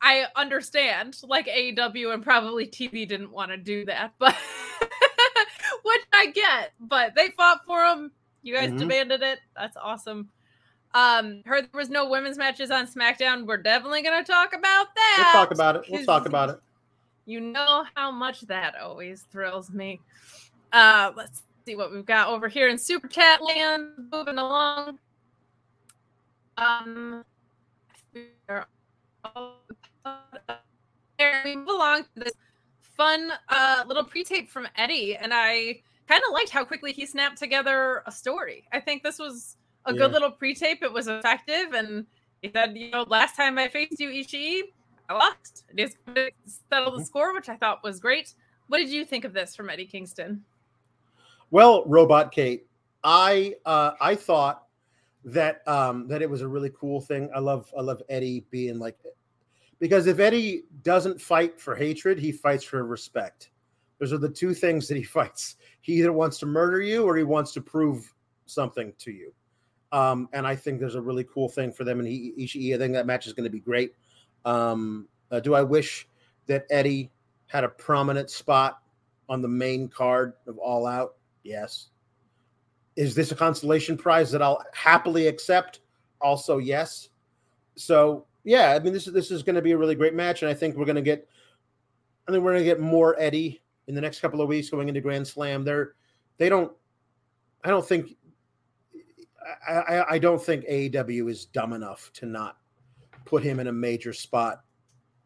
I 0.00 0.26
understand, 0.36 1.16
like 1.24 1.46
AEW 1.46 2.14
and 2.14 2.22
probably 2.22 2.66
TV 2.66 3.08
didn't 3.08 3.32
want 3.32 3.50
to 3.50 3.56
do 3.56 3.84
that, 3.86 4.12
but 4.18 4.34
which 5.82 6.02
I 6.12 6.26
get. 6.26 6.72
But 6.78 7.14
they 7.16 7.30
fought 7.30 7.64
for 7.66 7.80
them. 7.80 8.12
You 8.42 8.54
guys 8.54 8.68
mm-hmm. 8.68 8.78
demanded 8.78 9.22
it. 9.22 9.40
That's 9.56 9.76
awesome. 9.76 10.28
Um, 10.94 11.42
heard 11.44 11.64
there 11.64 11.78
was 11.78 11.90
no 11.90 12.08
women's 12.08 12.38
matches 12.38 12.70
on 12.70 12.86
SmackDown. 12.86 13.46
We're 13.46 13.58
definitely 13.58 14.02
gonna 14.02 14.24
talk 14.24 14.54
about 14.54 14.86
that. 14.94 15.32
We'll 15.34 15.42
talk 15.42 15.50
about 15.52 15.76
it. 15.76 15.82
We'll 15.90 16.04
talk 16.04 16.26
about 16.26 16.50
it. 16.50 16.60
You 17.26 17.40
know 17.40 17.84
how 17.94 18.10
much 18.10 18.42
that 18.42 18.74
always 18.80 19.24
thrills 19.32 19.70
me. 19.70 20.00
Uh, 20.72 21.12
let's 21.16 21.42
see 21.66 21.74
what 21.74 21.92
we've 21.92 22.06
got 22.06 22.28
over 22.28 22.48
here 22.48 22.68
in 22.68 22.78
Super 22.78 23.08
Chat 23.08 23.42
land. 23.42 23.88
Moving 24.12 24.38
along. 24.38 24.98
Um, 26.56 27.24
there, 28.48 28.66
we 31.44 31.56
belong 31.56 32.04
to 32.04 32.08
this 32.24 32.32
fun 32.80 33.30
uh, 33.48 33.84
little 33.86 34.04
pre-tape 34.04 34.48
from 34.48 34.66
Eddie, 34.76 35.16
and 35.16 35.32
I 35.34 35.82
kind 36.08 36.22
of 36.26 36.32
liked 36.32 36.50
how 36.50 36.64
quickly 36.64 36.92
he 36.92 37.04
snapped 37.04 37.38
together 37.38 38.02
a 38.06 38.12
story. 38.12 38.64
I 38.72 38.80
think 38.80 39.02
this 39.02 39.18
was 39.18 39.56
a 39.86 39.92
yeah. 39.92 39.98
good 39.98 40.12
little 40.12 40.30
pre-tape. 40.30 40.82
It 40.82 40.92
was 40.92 41.08
effective, 41.08 41.72
and 41.74 42.06
he 42.42 42.50
said, 42.52 42.76
"You 42.76 42.90
know, 42.90 43.04
last 43.08 43.36
time 43.36 43.58
I 43.58 43.68
faced 43.68 43.98
you, 43.98 44.10
Ishii, 44.10 44.62
I 45.08 45.14
lost. 45.14 45.64
It 45.74 45.80
is 45.80 45.96
to 46.14 46.30
settle 46.68 46.98
the 46.98 47.04
score, 47.04 47.32
which 47.34 47.48
I 47.48 47.56
thought 47.56 47.82
was 47.82 48.00
great." 48.00 48.34
What 48.68 48.78
did 48.78 48.90
you 48.90 49.04
think 49.04 49.24
of 49.24 49.32
this 49.32 49.54
from 49.54 49.70
Eddie 49.70 49.86
Kingston? 49.86 50.44
Well, 51.50 51.84
Robot 51.86 52.32
Kate, 52.32 52.66
I 53.04 53.54
uh, 53.64 53.92
I 54.00 54.14
thought 54.16 54.64
that 55.24 55.66
um, 55.68 56.08
that 56.08 56.22
it 56.22 56.28
was 56.28 56.42
a 56.42 56.48
really 56.48 56.70
cool 56.78 57.00
thing. 57.00 57.30
I 57.34 57.38
love 57.38 57.72
I 57.76 57.82
love 57.82 58.02
Eddie 58.08 58.46
being 58.50 58.78
like 58.78 58.98
because 59.78 60.06
if 60.06 60.18
Eddie 60.18 60.64
doesn't 60.82 61.20
fight 61.20 61.60
for 61.60 61.74
hatred, 61.74 62.18
he 62.18 62.32
fights 62.32 62.64
for 62.64 62.84
respect. 62.84 63.50
Those 63.98 64.12
are 64.12 64.18
the 64.18 64.28
two 64.28 64.54
things 64.54 64.88
that 64.88 64.96
he 64.96 65.02
fights. 65.18 65.56
He 65.80 65.94
either 65.94 66.12
wants 66.12 66.38
to 66.38 66.46
murder 66.46 66.80
you 66.80 67.04
or 67.04 67.16
he 67.16 67.24
wants 67.24 67.52
to 67.52 67.60
prove 67.60 68.12
something 68.46 68.92
to 68.98 69.12
you. 69.12 69.32
Um, 69.96 70.28
and 70.34 70.46
I 70.46 70.54
think 70.54 70.78
there's 70.78 70.94
a 70.94 71.00
really 71.00 71.24
cool 71.24 71.48
thing 71.48 71.72
for 71.72 71.84
them 71.84 72.00
and 72.00 72.06
Ishii. 72.06 72.74
I 72.74 72.78
think 72.78 72.92
that 72.92 73.06
match 73.06 73.26
is 73.26 73.32
going 73.32 73.44
to 73.44 73.50
be 73.50 73.60
great. 73.60 73.94
Um, 74.44 75.08
uh, 75.30 75.40
do 75.40 75.54
I 75.54 75.62
wish 75.62 76.06
that 76.48 76.66
Eddie 76.68 77.10
had 77.46 77.64
a 77.64 77.68
prominent 77.70 78.28
spot 78.28 78.82
on 79.26 79.40
the 79.40 79.48
main 79.48 79.88
card 79.88 80.34
of 80.46 80.58
All 80.58 80.86
Out? 80.86 81.14
Yes. 81.44 81.88
Is 82.96 83.14
this 83.14 83.32
a 83.32 83.34
consolation 83.34 83.96
prize 83.96 84.30
that 84.32 84.42
I'll 84.42 84.62
happily 84.74 85.28
accept? 85.28 85.80
Also, 86.20 86.58
yes. 86.58 87.08
So 87.76 88.26
yeah, 88.44 88.74
I 88.74 88.78
mean 88.78 88.92
this 88.92 89.06
is 89.06 89.14
this 89.14 89.30
is 89.30 89.42
going 89.42 89.56
to 89.56 89.62
be 89.62 89.72
a 89.72 89.78
really 89.78 89.94
great 89.94 90.14
match, 90.14 90.42
and 90.42 90.50
I 90.50 90.54
think 90.54 90.76
we're 90.76 90.84
going 90.84 90.96
to 90.96 91.02
get, 91.02 91.26
I 92.28 92.32
think 92.32 92.44
we're 92.44 92.52
going 92.52 92.64
to 92.64 92.70
get 92.70 92.80
more 92.80 93.16
Eddie 93.18 93.62
in 93.86 93.94
the 93.94 94.00
next 94.02 94.20
couple 94.20 94.42
of 94.42 94.48
weeks 94.48 94.68
going 94.68 94.88
into 94.88 95.00
Grand 95.00 95.26
Slam. 95.26 95.64
They're 95.64 95.94
they 96.36 96.50
don't, 96.50 96.70
I 97.64 97.70
don't 97.70 97.86
think, 97.86 98.14
I 99.68 99.72
I, 99.72 100.14
I 100.14 100.18
don't 100.18 100.42
think 100.42 100.64
AEW 100.66 101.30
is 101.30 101.46
dumb 101.46 101.72
enough 101.72 102.10
to 102.14 102.26
not 102.26 102.58
put 103.24 103.42
him 103.42 103.60
in 103.60 103.66
a 103.66 103.72
major 103.72 104.12
spot 104.12 104.62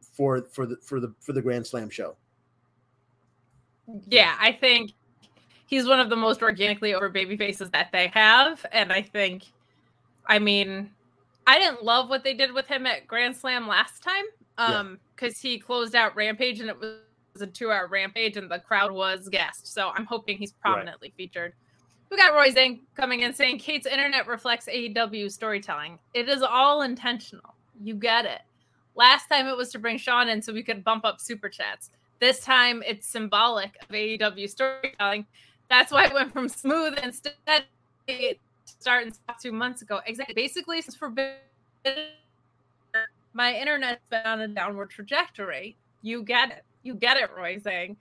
for 0.01 0.43
for 0.51 0.67
the 0.67 0.77
for 0.83 1.01
the 1.01 1.15
for 1.21 1.33
the 1.33 1.43
Grand 1.43 1.67
Slam 1.67 1.91
show. 1.91 2.17
Yeah, 4.07 4.37
I 4.39 4.53
think 4.53 4.93
he's 5.67 5.87
one 5.87 6.01
of 6.01 6.11
the 6.11 6.17
most 6.17 6.43
organically 6.43 6.95
over 6.95 7.09
baby 7.09 7.37
faces 7.37 7.71
that 7.71 7.91
they 7.93 8.09
have, 8.09 8.65
and 8.73 8.93
I 8.93 9.03
think, 9.03 9.45
I 10.27 10.39
mean, 10.39 10.91
I 11.47 11.59
didn't 11.59 11.83
love 11.83 12.09
what 12.09 12.23
they 12.23 12.35
did 12.35 12.53
with 12.53 12.67
him 12.67 12.87
at 12.87 13.07
Grand 13.07 13.37
Slam 13.37 13.67
last 13.67 14.03
time. 14.03 14.25
Um, 14.59 14.99
because 15.17 15.41
he 15.41 15.59
closed 15.59 15.95
out 15.95 16.15
Rampage 16.17 16.61
and 16.61 16.69
it 16.69 16.79
was 16.79 17.01
a 17.41 17.47
two-hour 17.47 17.89
Rampage 17.89 18.37
and 18.37 18.51
the 18.51 18.59
crowd 18.59 18.91
was 18.91 19.29
guest. 19.29 19.73
So 19.73 19.91
I'm 19.95 20.05
hoping 20.05 20.39
he's 20.39 20.53
prominently 20.53 21.09
right. 21.09 21.17
featured. 21.17 21.55
We 22.11 22.17
got 22.17 22.35
Roy 22.35 22.51
Zhang 22.51 22.81
coming 22.97 23.21
in 23.21 23.33
saying 23.33 23.59
Kate's 23.59 23.87
internet 23.87 24.27
reflects 24.27 24.67
AEW 24.67 25.31
storytelling. 25.31 25.99
It 26.13 26.29
is 26.29 26.43
all 26.43 26.83
intentional. 26.83 27.55
You 27.83 27.95
get 27.95 28.25
it. 28.25 28.41
Last 28.97 29.29
time 29.29 29.47
it 29.47 29.57
was 29.57 29.71
to 29.73 29.79
bring 29.79 29.97
Sean 29.97 30.29
in 30.29 30.43
so 30.43 30.53
we 30.53 30.65
could 30.65 30.83
bump 30.83 31.05
up 31.05 31.21
super 31.21 31.49
chats. 31.49 31.91
This 32.19 32.41
time 32.41 32.83
it's 32.85 33.07
symbolic 33.07 33.77
of 33.83 33.89
AEW 33.89 34.51
storytelling. 34.51 35.25
That's 35.69 35.93
why 35.93 36.07
it 36.07 36.13
went 36.13 36.33
from 36.33 36.49
smooth 36.49 36.99
instead 37.01 37.65
starting 38.65 39.13
two 39.41 39.53
months 39.53 39.83
ago. 39.83 40.01
Exactly. 40.05 40.35
Basically, 40.35 40.83
since 40.83 40.97
forbidden, 40.97 41.37
my 43.35 43.55
internet's 43.55 44.03
been 44.11 44.27
on 44.27 44.41
a 44.41 44.49
downward 44.49 44.91
trajectory. 44.91 45.77
You 46.03 46.25
get 46.25 46.51
it. 46.51 46.65
You 46.83 46.95
get 46.95 47.19
it, 47.19 47.31
Roy 47.37 47.59
Zhang. 47.59 47.97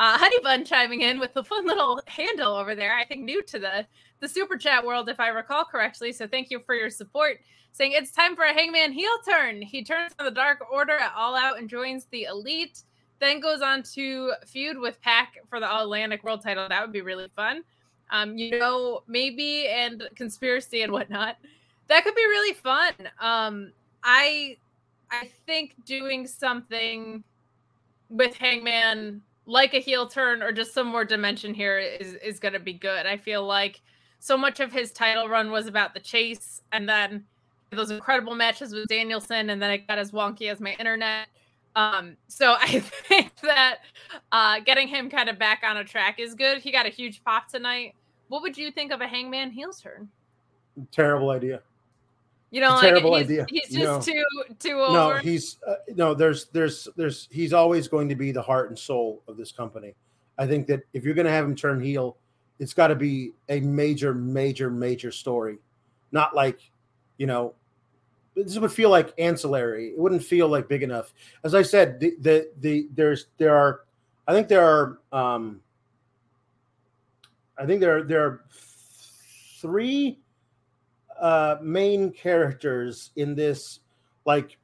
Uh, 0.00 0.16
Honey 0.16 0.38
Bun 0.42 0.64
chiming 0.64 1.02
in 1.02 1.20
with 1.20 1.36
a 1.36 1.44
fun 1.44 1.66
little 1.66 2.00
handle 2.06 2.54
over 2.54 2.74
there. 2.74 2.96
I 2.96 3.04
think 3.04 3.22
new 3.22 3.42
to 3.42 3.58
the 3.58 3.86
the 4.20 4.28
super 4.28 4.56
chat 4.56 4.84
world, 4.84 5.10
if 5.10 5.20
I 5.20 5.28
recall 5.28 5.62
correctly. 5.62 6.10
So 6.10 6.26
thank 6.26 6.50
you 6.50 6.60
for 6.64 6.74
your 6.74 6.88
support. 6.88 7.40
Saying 7.72 7.92
it's 7.92 8.10
time 8.10 8.34
for 8.34 8.44
a 8.44 8.54
Hangman 8.54 8.92
heel 8.92 9.12
turn. 9.28 9.60
He 9.60 9.84
turns 9.84 10.12
on 10.18 10.24
the 10.24 10.30
Dark 10.30 10.64
Order 10.72 10.96
at 10.96 11.12
All 11.14 11.36
Out 11.36 11.58
and 11.58 11.68
joins 11.68 12.06
the 12.06 12.24
Elite. 12.24 12.82
Then 13.18 13.40
goes 13.40 13.60
on 13.60 13.82
to 13.94 14.32
feud 14.46 14.78
with 14.78 14.98
Pac 15.02 15.34
for 15.50 15.60
the 15.60 15.68
All 15.68 15.84
Atlantic 15.84 16.24
World 16.24 16.42
Title. 16.42 16.66
That 16.66 16.80
would 16.80 16.92
be 16.92 17.02
really 17.02 17.28
fun. 17.36 17.62
Um, 18.10 18.38
you 18.38 18.58
know, 18.58 19.02
maybe 19.06 19.68
and 19.68 20.08
conspiracy 20.16 20.80
and 20.80 20.92
whatnot. 20.92 21.36
That 21.88 22.04
could 22.04 22.14
be 22.14 22.22
really 22.24 22.54
fun. 22.54 22.94
Um, 23.20 23.72
I 24.02 24.56
I 25.10 25.30
think 25.44 25.74
doing 25.84 26.26
something 26.26 27.22
with 28.08 28.34
Hangman 28.34 29.20
like 29.50 29.74
a 29.74 29.80
heel 29.80 30.06
turn 30.06 30.42
or 30.42 30.52
just 30.52 30.72
some 30.72 30.86
more 30.86 31.04
dimension 31.04 31.52
here 31.52 31.78
is 31.78 32.14
is 32.14 32.38
going 32.38 32.54
to 32.54 32.60
be 32.60 32.72
good. 32.72 33.04
I 33.04 33.16
feel 33.16 33.44
like 33.44 33.80
so 34.20 34.36
much 34.36 34.60
of 34.60 34.72
his 34.72 34.92
title 34.92 35.28
run 35.28 35.50
was 35.50 35.66
about 35.66 35.92
the 35.92 35.98
chase 35.98 36.62
and 36.72 36.88
then 36.88 37.24
those 37.70 37.90
incredible 37.90 38.36
matches 38.36 38.72
with 38.72 38.86
Danielson 38.86 39.50
and 39.50 39.60
then 39.60 39.72
it 39.72 39.88
got 39.88 39.98
as 39.98 40.12
wonky 40.12 40.50
as 40.50 40.60
my 40.60 40.76
internet. 40.78 41.26
Um, 41.74 42.16
so 42.28 42.54
I 42.60 42.78
think 42.78 43.32
that 43.42 43.78
uh, 44.30 44.60
getting 44.60 44.86
him 44.86 45.10
kind 45.10 45.28
of 45.28 45.36
back 45.36 45.62
on 45.64 45.76
a 45.78 45.84
track 45.84 46.20
is 46.20 46.34
good. 46.34 46.58
He 46.58 46.70
got 46.70 46.86
a 46.86 46.90
huge 46.90 47.24
pop 47.24 47.48
tonight. 47.48 47.94
What 48.28 48.42
would 48.42 48.56
you 48.56 48.70
think 48.70 48.92
of 48.92 49.00
a 49.00 49.08
Hangman 49.08 49.50
heel 49.50 49.72
turn? 49.72 50.08
Terrible 50.92 51.30
idea. 51.30 51.60
You 52.50 52.60
know, 52.60 52.70
like 52.70 52.82
terrible 52.82 53.16
he's, 53.16 53.26
idea. 53.26 53.46
He's 53.48 53.68
just 53.68 54.08
too 54.08 54.24
too 54.58 54.80
over. 54.80 54.92
No, 54.92 55.14
he's 55.16 55.58
uh, 55.66 55.74
no. 55.94 56.14
There's 56.14 56.46
there's 56.46 56.88
there's 56.96 57.28
he's 57.30 57.52
always 57.52 57.86
going 57.86 58.08
to 58.08 58.16
be 58.16 58.32
the 58.32 58.42
heart 58.42 58.70
and 58.70 58.78
soul 58.78 59.22
of 59.28 59.36
this 59.36 59.52
company. 59.52 59.94
I 60.36 60.46
think 60.46 60.66
that 60.66 60.80
if 60.92 61.04
you're 61.04 61.14
going 61.14 61.26
to 61.26 61.32
have 61.32 61.44
him 61.44 61.54
turn 61.54 61.80
heel, 61.80 62.16
it's 62.58 62.74
got 62.74 62.88
to 62.88 62.96
be 62.96 63.32
a 63.48 63.60
major, 63.60 64.14
major, 64.14 64.68
major 64.70 65.12
story, 65.12 65.58
not 66.12 66.34
like 66.34 66.60
you 67.18 67.26
know. 67.26 67.54
This 68.34 68.58
would 68.58 68.72
feel 68.72 68.90
like 68.90 69.12
ancillary. 69.18 69.88
It 69.88 69.98
wouldn't 69.98 70.22
feel 70.22 70.48
like 70.48 70.68
big 70.68 70.82
enough. 70.82 71.12
As 71.44 71.54
I 71.54 71.62
said, 71.62 72.00
the 72.00 72.14
the, 72.20 72.50
the 72.60 72.88
there's 72.94 73.26
there 73.38 73.54
are, 73.56 73.82
I 74.26 74.32
think 74.32 74.48
there 74.48 74.64
are 74.64 74.98
um, 75.12 75.60
I 77.58 77.66
think 77.66 77.80
there 77.80 77.98
are 77.98 78.02
there 78.02 78.24
are 78.24 78.44
three 79.60 80.19
uh, 81.20 81.56
main 81.62 82.12
characters 82.12 83.10
in 83.16 83.34
this 83.34 83.80
like 84.24 84.56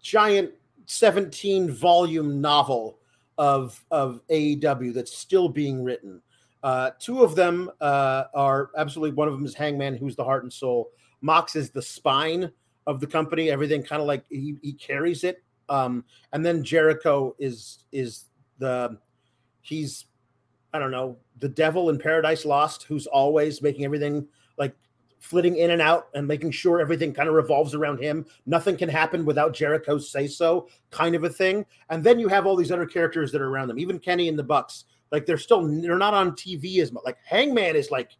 giant 0.00 0.50
17 0.86 1.70
volume 1.70 2.40
novel 2.40 2.98
of 3.36 3.84
of 3.90 4.20
AEW 4.30 4.92
that's 4.92 5.16
still 5.16 5.48
being 5.48 5.82
written. 5.82 6.20
Uh, 6.62 6.90
two 6.98 7.22
of 7.22 7.36
them 7.36 7.70
uh, 7.80 8.24
are 8.34 8.70
absolutely 8.76 9.14
one 9.14 9.28
of 9.28 9.34
them 9.34 9.44
is 9.44 9.54
Hangman, 9.54 9.96
who's 9.96 10.16
the 10.16 10.24
heart 10.24 10.42
and 10.42 10.52
soul. 10.52 10.90
Mox 11.20 11.54
is 11.56 11.70
the 11.70 11.82
spine 11.82 12.50
of 12.86 13.00
the 13.00 13.06
company. 13.06 13.50
Everything 13.50 13.82
kind 13.82 14.00
of 14.00 14.08
like 14.08 14.24
he, 14.28 14.56
he 14.62 14.72
carries 14.72 15.24
it. 15.24 15.42
Um, 15.68 16.04
and 16.32 16.44
then 16.44 16.64
Jericho 16.64 17.36
is 17.38 17.84
is 17.92 18.24
the 18.58 18.98
he's 19.60 20.06
I 20.72 20.78
don't 20.78 20.90
know 20.90 21.18
the 21.38 21.48
devil 21.48 21.90
in 21.90 21.98
Paradise 21.98 22.44
Lost, 22.44 22.84
who's 22.84 23.06
always 23.06 23.62
making 23.62 23.84
everything 23.84 24.26
like 24.58 24.74
flitting 25.18 25.56
in 25.56 25.70
and 25.70 25.82
out 25.82 26.08
and 26.14 26.26
making 26.26 26.50
sure 26.50 26.80
everything 26.80 27.12
kind 27.12 27.28
of 27.28 27.34
revolves 27.34 27.74
around 27.74 27.98
him. 27.98 28.24
Nothing 28.46 28.76
can 28.76 28.88
happen 28.88 29.24
without 29.24 29.52
Jericho's 29.52 30.10
say 30.10 30.26
so, 30.26 30.68
kind 30.90 31.14
of 31.14 31.24
a 31.24 31.28
thing. 31.28 31.66
And 31.90 32.02
then 32.02 32.18
you 32.18 32.28
have 32.28 32.46
all 32.46 32.56
these 32.56 32.72
other 32.72 32.86
characters 32.86 33.32
that 33.32 33.40
are 33.40 33.48
around 33.48 33.68
them, 33.68 33.78
even 33.78 33.98
Kenny 33.98 34.28
and 34.28 34.38
the 34.38 34.44
Bucks. 34.44 34.84
Like 35.10 35.26
they're 35.26 35.38
still 35.38 35.66
they're 35.80 35.96
not 35.96 36.14
on 36.14 36.32
TV 36.32 36.78
as 36.78 36.92
much. 36.92 37.02
Like 37.04 37.18
Hangman 37.24 37.76
is 37.76 37.90
like 37.90 38.16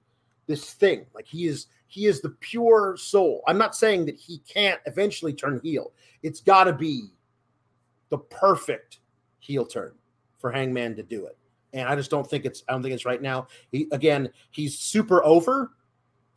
this 0.47 0.73
thing. 0.75 1.07
Like 1.15 1.27
he 1.27 1.47
is 1.47 1.67
he 1.87 2.07
is 2.07 2.21
the 2.21 2.31
pure 2.31 2.97
soul. 2.99 3.43
I'm 3.47 3.59
not 3.59 3.77
saying 3.77 4.07
that 4.07 4.17
he 4.17 4.39
can't 4.39 4.81
eventually 4.87 5.33
turn 5.33 5.61
heel. 5.63 5.93
It's 6.23 6.41
got 6.41 6.65
to 6.65 6.73
be 6.73 7.13
the 8.09 8.19
perfect 8.19 9.01
heel 9.39 9.67
turn 9.67 9.93
for 10.39 10.51
Hangman 10.51 10.97
to 10.97 11.03
do 11.03 11.27
it. 11.27 11.37
And 11.75 11.89
I 11.89 11.95
just 11.95 12.11
don't 12.11 12.29
think 12.29 12.45
it's 12.47 12.65
I 12.69 12.73
don't 12.73 12.83
think 12.83 12.95
it's 12.95 13.05
right 13.05 13.21
now. 13.21 13.49
He 13.71 13.87
again, 13.93 14.31
he's 14.51 14.79
super 14.79 15.23
over 15.25 15.73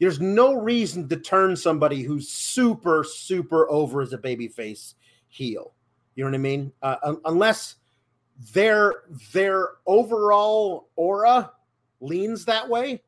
there's 0.01 0.19
no 0.19 0.55
reason 0.55 1.07
to 1.07 1.15
turn 1.15 1.55
somebody 1.55 2.01
who's 2.01 2.27
super, 2.27 3.03
super 3.03 3.69
over 3.69 4.01
as 4.01 4.13
a 4.13 4.17
babyface 4.17 4.95
heel. 5.27 5.75
You 6.15 6.23
know 6.23 6.31
what 6.31 6.35
I 6.35 6.39
mean? 6.39 6.71
Uh, 6.81 7.13
unless 7.25 7.75
their 8.51 9.03
their 9.31 9.69
overall 9.85 10.89
aura 10.95 11.51
leans 11.99 12.45
that 12.45 12.67
way. 12.67 13.03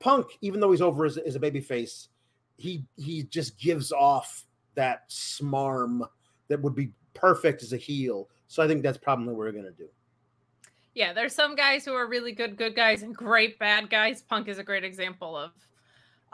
Punk, 0.00 0.26
even 0.42 0.60
though 0.60 0.70
he's 0.70 0.82
over 0.82 1.06
as, 1.06 1.16
as 1.16 1.34
a 1.34 1.40
babyface, 1.40 2.08
he 2.58 2.84
he 2.96 3.22
just 3.22 3.58
gives 3.58 3.90
off 3.90 4.44
that 4.74 5.08
smarm 5.08 6.06
that 6.48 6.60
would 6.60 6.74
be 6.74 6.90
perfect 7.14 7.62
as 7.62 7.72
a 7.72 7.78
heel. 7.78 8.28
So 8.48 8.62
I 8.62 8.68
think 8.68 8.82
that's 8.82 8.98
probably 8.98 9.28
what 9.28 9.36
we're 9.36 9.52
gonna 9.52 9.70
do. 9.70 9.88
Yeah, 10.92 11.14
there's 11.14 11.34
some 11.34 11.56
guys 11.56 11.86
who 11.86 11.94
are 11.94 12.06
really 12.06 12.32
good 12.32 12.58
good 12.58 12.76
guys 12.76 13.02
and 13.02 13.16
great 13.16 13.58
bad 13.58 13.88
guys. 13.88 14.20
Punk 14.20 14.48
is 14.48 14.58
a 14.58 14.62
great 14.62 14.84
example 14.84 15.34
of 15.38 15.50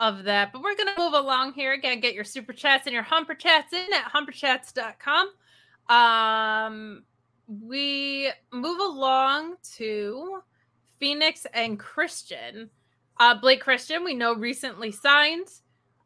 of 0.01 0.23
that. 0.23 0.51
But 0.51 0.63
we're 0.63 0.75
going 0.75 0.93
to 0.93 1.01
move 1.01 1.13
along 1.13 1.53
here. 1.53 1.71
Again, 1.71 2.01
get 2.01 2.15
your 2.15 2.23
super 2.25 2.51
chats 2.51 2.87
and 2.87 2.93
your 2.93 3.03
humper 3.03 3.35
chats 3.35 3.71
in 3.71 3.87
at 3.93 4.11
humperchats.com. 4.11 5.29
Um, 5.87 7.03
we 7.47 8.31
move 8.51 8.79
along 8.79 9.55
to 9.75 10.41
Phoenix 10.99 11.45
and 11.53 11.79
Christian. 11.79 12.69
Uh, 13.19 13.35
Blake 13.39 13.61
Christian, 13.61 14.03
we 14.03 14.15
know 14.15 14.33
recently 14.33 14.91
signed. 14.91 15.47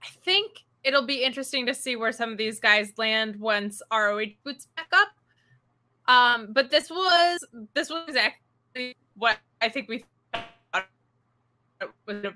I 0.03 0.07
think 0.23 0.65
it'll 0.83 1.05
be 1.05 1.23
interesting 1.23 1.65
to 1.65 1.73
see 1.73 1.95
where 1.95 2.11
some 2.11 2.31
of 2.31 2.37
these 2.37 2.59
guys 2.59 2.91
land 2.97 3.37
once 3.37 3.81
ROH 3.91 4.25
boots 4.43 4.67
back 4.75 4.89
up. 4.93 5.07
Um, 6.07 6.49
but 6.51 6.69
this 6.69 6.89
was 6.89 7.39
this 7.73 7.89
was 7.89 8.03
exactly 8.09 8.95
what 9.15 9.37
I 9.61 9.69
think 9.69 9.89
we 9.89 10.03
thought 10.31 10.87
it 11.81 11.89
was 12.05 12.33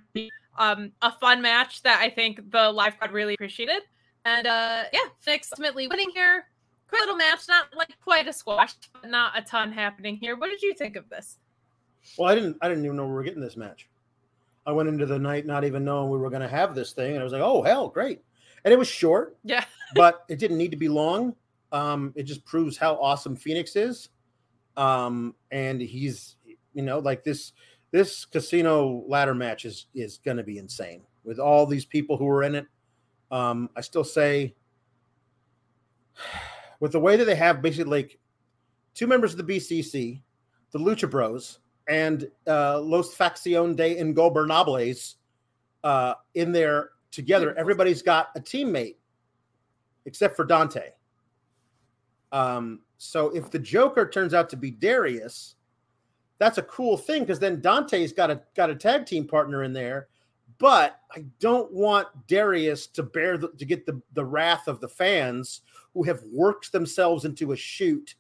um, 0.59 0.91
a 1.01 1.11
fun 1.11 1.41
match 1.41 1.81
that 1.83 1.99
I 2.01 2.09
think 2.09 2.51
the 2.51 2.71
live 2.71 2.97
crowd 2.99 3.11
really 3.11 3.33
appreciated. 3.33 3.81
And 4.25 4.45
uh, 4.45 4.83
yeah, 4.93 4.99
Phoenix 5.21 5.49
ultimately 5.51 5.87
winning 5.87 6.11
here. 6.13 6.45
Quick 6.87 7.01
little 7.01 7.15
match, 7.15 7.41
not 7.47 7.67
like 7.75 7.89
quite 8.03 8.27
a 8.27 8.33
squash, 8.33 8.73
but 8.93 9.09
not 9.09 9.37
a 9.37 9.41
ton 9.41 9.71
happening 9.71 10.17
here. 10.17 10.35
What 10.35 10.49
did 10.49 10.61
you 10.61 10.73
think 10.73 10.95
of 10.95 11.07
this? 11.09 11.37
Well, 12.17 12.29
I 12.29 12.35
didn't. 12.35 12.57
I 12.61 12.67
didn't 12.67 12.85
even 12.85 12.97
know 12.97 13.05
we 13.05 13.13
were 13.13 13.23
getting 13.23 13.41
this 13.41 13.57
match. 13.57 13.87
I 14.65 14.71
went 14.71 14.89
into 14.89 15.05
the 15.05 15.17
night 15.17 15.45
not 15.45 15.63
even 15.63 15.85
knowing 15.85 16.09
we 16.09 16.17
were 16.17 16.29
going 16.29 16.41
to 16.41 16.47
have 16.47 16.75
this 16.75 16.93
thing, 16.93 17.11
and 17.11 17.19
I 17.19 17.23
was 17.23 17.33
like, 17.33 17.41
"Oh 17.41 17.61
hell, 17.61 17.89
great!" 17.89 18.21
And 18.65 18.73
it 18.73 18.77
was 18.77 18.87
short, 18.87 19.37
yeah, 19.43 19.63
but 19.95 20.25
it 20.29 20.39
didn't 20.39 20.57
need 20.57 20.71
to 20.71 20.77
be 20.77 20.89
long. 20.89 21.35
Um, 21.71 22.13
it 22.15 22.23
just 22.23 22.43
proves 22.45 22.77
how 22.77 22.95
awesome 22.95 23.35
Phoenix 23.35 23.75
is. 23.75 24.09
Um, 24.75 25.35
and 25.51 25.81
he's, 25.81 26.37
you 26.73 26.81
know, 26.81 26.99
like 26.99 27.23
this 27.23 27.51
this 27.91 28.25
casino 28.25 29.03
ladder 29.07 29.33
match 29.33 29.65
is 29.65 29.87
is 29.93 30.17
going 30.17 30.37
to 30.37 30.43
be 30.43 30.57
insane 30.57 31.01
with 31.23 31.39
all 31.39 31.65
these 31.65 31.85
people 31.85 32.17
who 32.17 32.27
are 32.27 32.43
in 32.43 32.55
it. 32.55 32.65
Um, 33.31 33.69
I 33.75 33.81
still 33.81 34.03
say, 34.03 34.55
with 36.79 36.91
the 36.91 36.99
way 36.99 37.17
that 37.17 37.25
they 37.25 37.35
have 37.35 37.61
basically 37.61 37.91
like 37.91 38.19
two 38.93 39.07
members 39.07 39.33
of 39.33 39.45
the 39.45 39.55
BCC, 39.55 40.21
the 40.71 40.79
Lucha 40.79 41.09
Bros, 41.09 41.59
and 41.87 42.29
uh, 42.47 42.79
Los 42.79 43.15
Faccion 43.15 43.75
de 43.75 43.95
Ingobernables 43.95 45.15
uh, 45.83 46.13
in 46.35 46.51
there 46.51 46.91
together, 47.11 47.57
everybody's 47.57 48.01
got 48.01 48.29
a 48.35 48.39
teammate 48.39 48.95
except 50.05 50.35
for 50.35 50.45
Dante. 50.45 50.89
Um, 52.31 52.81
so 52.97 53.29
if 53.29 53.49
the 53.49 53.59
Joker 53.59 54.07
turns 54.07 54.33
out 54.33 54.49
to 54.49 54.57
be 54.57 54.71
Darius, 54.71 55.55
that's 56.39 56.57
a 56.57 56.63
cool 56.63 56.97
thing 56.97 57.23
because 57.23 57.39
then 57.39 57.61
Dante's 57.61 58.13
got 58.13 58.31
a 58.31 58.41
got 58.55 58.69
a 58.69 58.75
tag 58.75 59.05
team 59.05 59.27
partner 59.27 59.63
in 59.63 59.73
there, 59.73 60.07
but 60.57 60.99
I 61.15 61.25
don't 61.39 61.71
want 61.71 62.07
Darius 62.27 62.87
to 62.87 63.03
bear 63.03 63.37
the, 63.37 63.49
to 63.49 63.65
get 63.65 63.85
the, 63.85 64.01
the 64.13 64.25
wrath 64.25 64.67
of 64.67 64.79
the 64.79 64.87
fans 64.87 65.61
who 65.93 66.03
have 66.03 66.23
worked 66.31 66.71
themselves 66.71 67.25
into 67.25 67.51
a 67.51 67.57
shoot 67.57 68.15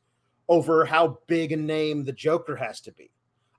over 0.49 0.85
how 0.85 1.19
big 1.27 1.53
a 1.53 1.57
name 1.57 2.03
the 2.03 2.11
Joker 2.11 2.55
has 2.55 2.81
to 2.81 2.91
be. 2.91 3.09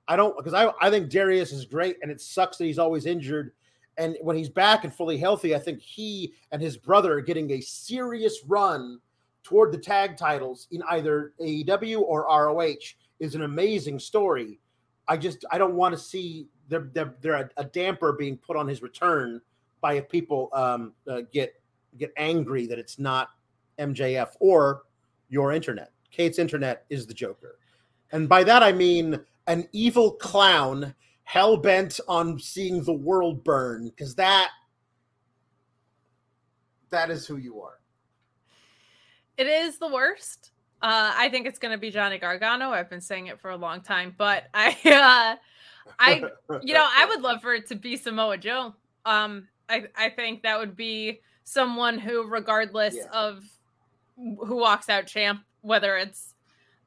I 0.07 0.15
don't 0.15 0.37
because 0.37 0.53
I, 0.53 0.71
I 0.79 0.89
think 0.91 1.09
Darius 1.09 1.51
is 1.51 1.65
great 1.65 1.97
and 2.01 2.11
it 2.11 2.21
sucks 2.21 2.57
that 2.57 2.65
he's 2.65 2.79
always 2.79 3.05
injured. 3.05 3.53
And 3.97 4.15
when 4.21 4.35
he's 4.35 4.49
back 4.49 4.83
and 4.83 4.93
fully 4.93 5.17
healthy, 5.17 5.55
I 5.55 5.59
think 5.59 5.81
he 5.81 6.33
and 6.51 6.61
his 6.61 6.77
brother 6.77 7.13
are 7.13 7.21
getting 7.21 7.51
a 7.51 7.61
serious 7.61 8.39
run 8.47 8.99
toward 9.43 9.71
the 9.71 9.77
tag 9.77 10.17
titles 10.17 10.67
in 10.71 10.83
either 10.89 11.33
AEW 11.39 12.01
or 12.01 12.25
ROH 12.25 12.75
is 13.21 13.35
an 13.35 13.43
amazing 13.43 13.99
story. 13.99 14.59
I 15.07 15.15
just 15.15 15.45
I 15.51 15.57
don't 15.57 15.75
want 15.75 15.93
to 15.93 15.99
see 15.99 16.47
there 16.67 16.89
there, 16.91 17.13
there 17.21 17.33
a, 17.35 17.49
a, 17.57 17.63
damper 17.63 18.13
being 18.13 18.35
put 18.35 18.57
on 18.57 18.67
his 18.67 18.81
return 18.81 19.39
by 19.79 19.93
if 19.93 20.09
people 20.09 20.49
um, 20.53 20.93
uh, 21.07 21.21
get 21.31 21.53
get 21.97 22.11
angry 22.17 22.65
that 22.65 22.79
it's 22.79 22.99
not 22.99 23.29
MJF 23.79 24.29
or 24.39 24.83
your 25.29 25.53
internet. 25.53 25.91
Kate's 26.09 26.39
internet 26.39 26.85
is 26.89 27.05
the 27.05 27.13
Joker, 27.13 27.59
and 28.11 28.27
by 28.27 28.43
that 28.43 28.63
I 28.63 28.71
mean 28.71 29.19
an 29.47 29.67
evil 29.71 30.11
clown 30.13 30.95
hell 31.23 31.57
bent 31.57 31.99
on 32.07 32.39
seeing 32.39 32.83
the 32.83 32.93
world 32.93 33.43
burn 33.43 33.89
because 33.89 34.15
that 34.15 34.49
that 36.89 37.11
is 37.11 37.27
who 37.27 37.37
you 37.37 37.61
are. 37.61 37.79
It 39.37 39.47
is 39.47 39.77
the 39.77 39.87
worst. 39.87 40.51
Uh, 40.81 41.13
I 41.15 41.29
think 41.29 41.45
it's 41.45 41.59
going 41.59 41.73
to 41.73 41.77
be 41.77 41.91
Johnny 41.91 42.17
Gargano. 42.17 42.71
I've 42.71 42.89
been 42.89 43.01
saying 43.01 43.27
it 43.27 43.39
for 43.39 43.51
a 43.51 43.55
long 43.55 43.81
time, 43.81 44.15
but 44.17 44.45
I, 44.53 44.69
uh, 44.85 45.35
I, 45.99 46.23
you 46.63 46.73
know, 46.73 46.87
I 46.87 47.05
would 47.05 47.21
love 47.21 47.41
for 47.41 47.53
it 47.53 47.67
to 47.67 47.75
be 47.75 47.97
Samoa 47.97 48.37
Joe. 48.37 48.73
Um, 49.05 49.47
I, 49.69 49.85
I 49.95 50.09
think 50.09 50.43
that 50.43 50.59
would 50.59 50.75
be 50.75 51.21
someone 51.43 51.99
who, 51.99 52.27
regardless 52.27 52.95
yeah. 52.95 53.05
of 53.13 53.43
who 54.17 54.57
walks 54.57 54.89
out 54.89 55.07
champ, 55.07 55.41
whether 55.61 55.97
it's, 55.97 56.33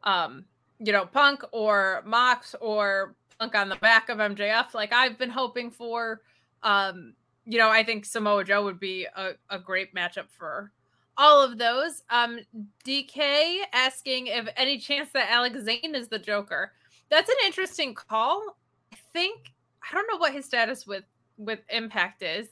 um, 0.03 0.45
you 0.79 0.93
know, 0.93 1.07
Punk 1.07 1.45
or 1.53 2.03
Mox 2.05 2.55
or 2.61 3.15
Punk 3.39 3.55
on 3.55 3.69
the 3.69 3.77
back 3.77 4.09
of 4.09 4.19
MJF, 4.19 4.75
like 4.75 4.93
I've 4.93 5.19
been 5.19 5.31
hoping 5.31 5.71
for. 5.71 6.21
Um, 6.63 7.15
you 7.47 7.59
know, 7.59 7.69
I 7.71 7.85
think 7.85 8.07
Samoa 8.07 8.45
Joe 8.45 8.65
would 8.65 8.81
be 8.81 9.07
a, 9.17 9.33
a 9.51 9.59
great 9.59 9.95
matchup 9.95 10.31
for 10.31 10.73
all 11.17 11.43
of 11.43 11.59
those. 11.59 12.03
Um, 12.11 12.41
DK 12.85 13.61
asking 13.73 14.29
if 14.29 14.49
any 14.57 14.79
chance 14.79 15.11
that 15.13 15.31
Alex 15.31 15.61
Zayne 15.65 15.95
is 15.95 16.09
the 16.09 16.19
Joker. 16.19 16.73
That's 17.11 17.29
an 17.29 17.37
interesting 17.47 17.95
call. 17.95 18.57
I 18.93 18.97
think 19.13 19.53
I 19.83 19.95
don't 19.95 20.07
know 20.11 20.19
what 20.19 20.33
his 20.33 20.45
status 20.45 20.87
with 20.87 21.05
with 21.37 21.61
Impact 21.69 22.23
is, 22.23 22.49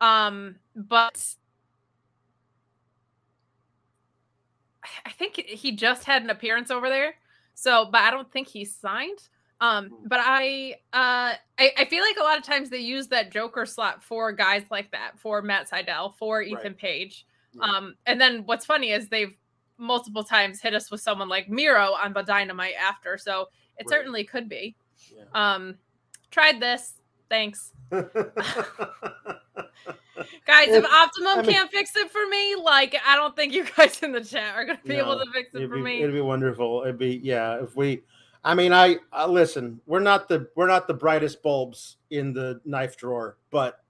um, 0.00 0.56
but 0.74 1.24
I 5.04 5.10
think 5.10 5.36
he 5.36 5.72
just 5.72 6.04
had 6.04 6.22
an 6.22 6.30
appearance 6.30 6.70
over 6.70 6.88
there. 6.88 7.14
So, 7.54 7.88
but 7.90 8.02
I 8.02 8.10
don't 8.10 8.30
think 8.30 8.48
he's 8.48 8.74
signed. 8.74 9.18
Um, 9.58 9.88
hmm. 9.88 10.06
but 10.06 10.20
I 10.22 10.74
uh 10.92 11.32
I, 11.58 11.70
I 11.78 11.84
feel 11.86 12.02
like 12.02 12.18
a 12.20 12.22
lot 12.22 12.36
of 12.36 12.44
times 12.44 12.68
they 12.68 12.78
use 12.78 13.08
that 13.08 13.32
Joker 13.32 13.64
slot 13.64 14.02
for 14.02 14.30
guys 14.32 14.64
like 14.70 14.90
that, 14.92 15.18
for 15.18 15.40
Matt 15.40 15.70
Sydal, 15.70 16.14
for 16.16 16.42
Ethan 16.42 16.62
right. 16.62 16.76
Page. 16.76 17.26
Um, 17.60 17.94
and 18.06 18.20
then 18.20 18.42
what's 18.44 18.66
funny 18.66 18.90
is 18.90 19.08
they've 19.08 19.34
multiple 19.78 20.24
times 20.24 20.60
hit 20.60 20.74
us 20.74 20.90
with 20.90 21.00
someone 21.00 21.28
like 21.28 21.48
Miro 21.48 21.92
on 21.92 22.12
the 22.12 22.22
dynamite 22.22 22.74
after. 22.80 23.18
So 23.18 23.48
it 23.78 23.84
right. 23.84 23.88
certainly 23.88 24.24
could 24.24 24.48
be. 24.48 24.76
Yeah. 25.14 25.54
Um, 25.54 25.76
tried 26.30 26.60
this. 26.60 26.94
Thanks. 27.28 27.72
guys, 27.90 28.04
if 30.68 30.84
Optimum 30.84 31.38
I 31.38 31.42
mean, 31.42 31.50
can't 31.50 31.70
fix 31.70 31.96
it 31.96 32.10
for 32.10 32.26
me, 32.28 32.56
like 32.56 32.96
I 33.06 33.16
don't 33.16 33.34
think 33.34 33.52
you 33.52 33.64
guys 33.76 34.02
in 34.02 34.12
the 34.12 34.22
chat 34.22 34.54
are 34.54 34.64
gonna 34.64 34.78
be 34.84 34.96
no, 34.96 35.02
able 35.02 35.24
to 35.24 35.30
fix 35.32 35.54
it 35.54 35.68
for 35.68 35.76
be, 35.76 35.82
me. 35.82 36.02
It'd 36.02 36.14
be 36.14 36.20
wonderful. 36.20 36.82
It'd 36.82 36.98
be 36.98 37.20
yeah. 37.22 37.62
If 37.62 37.76
we, 37.76 38.02
I 38.44 38.54
mean, 38.54 38.72
I, 38.72 38.96
I 39.12 39.26
listen. 39.26 39.80
We're 39.86 40.00
not 40.00 40.28
the 40.28 40.48
we're 40.54 40.68
not 40.68 40.86
the 40.86 40.94
brightest 40.94 41.42
bulbs 41.42 41.96
in 42.10 42.32
the 42.32 42.60
knife 42.64 42.96
drawer, 42.96 43.38
but 43.50 43.80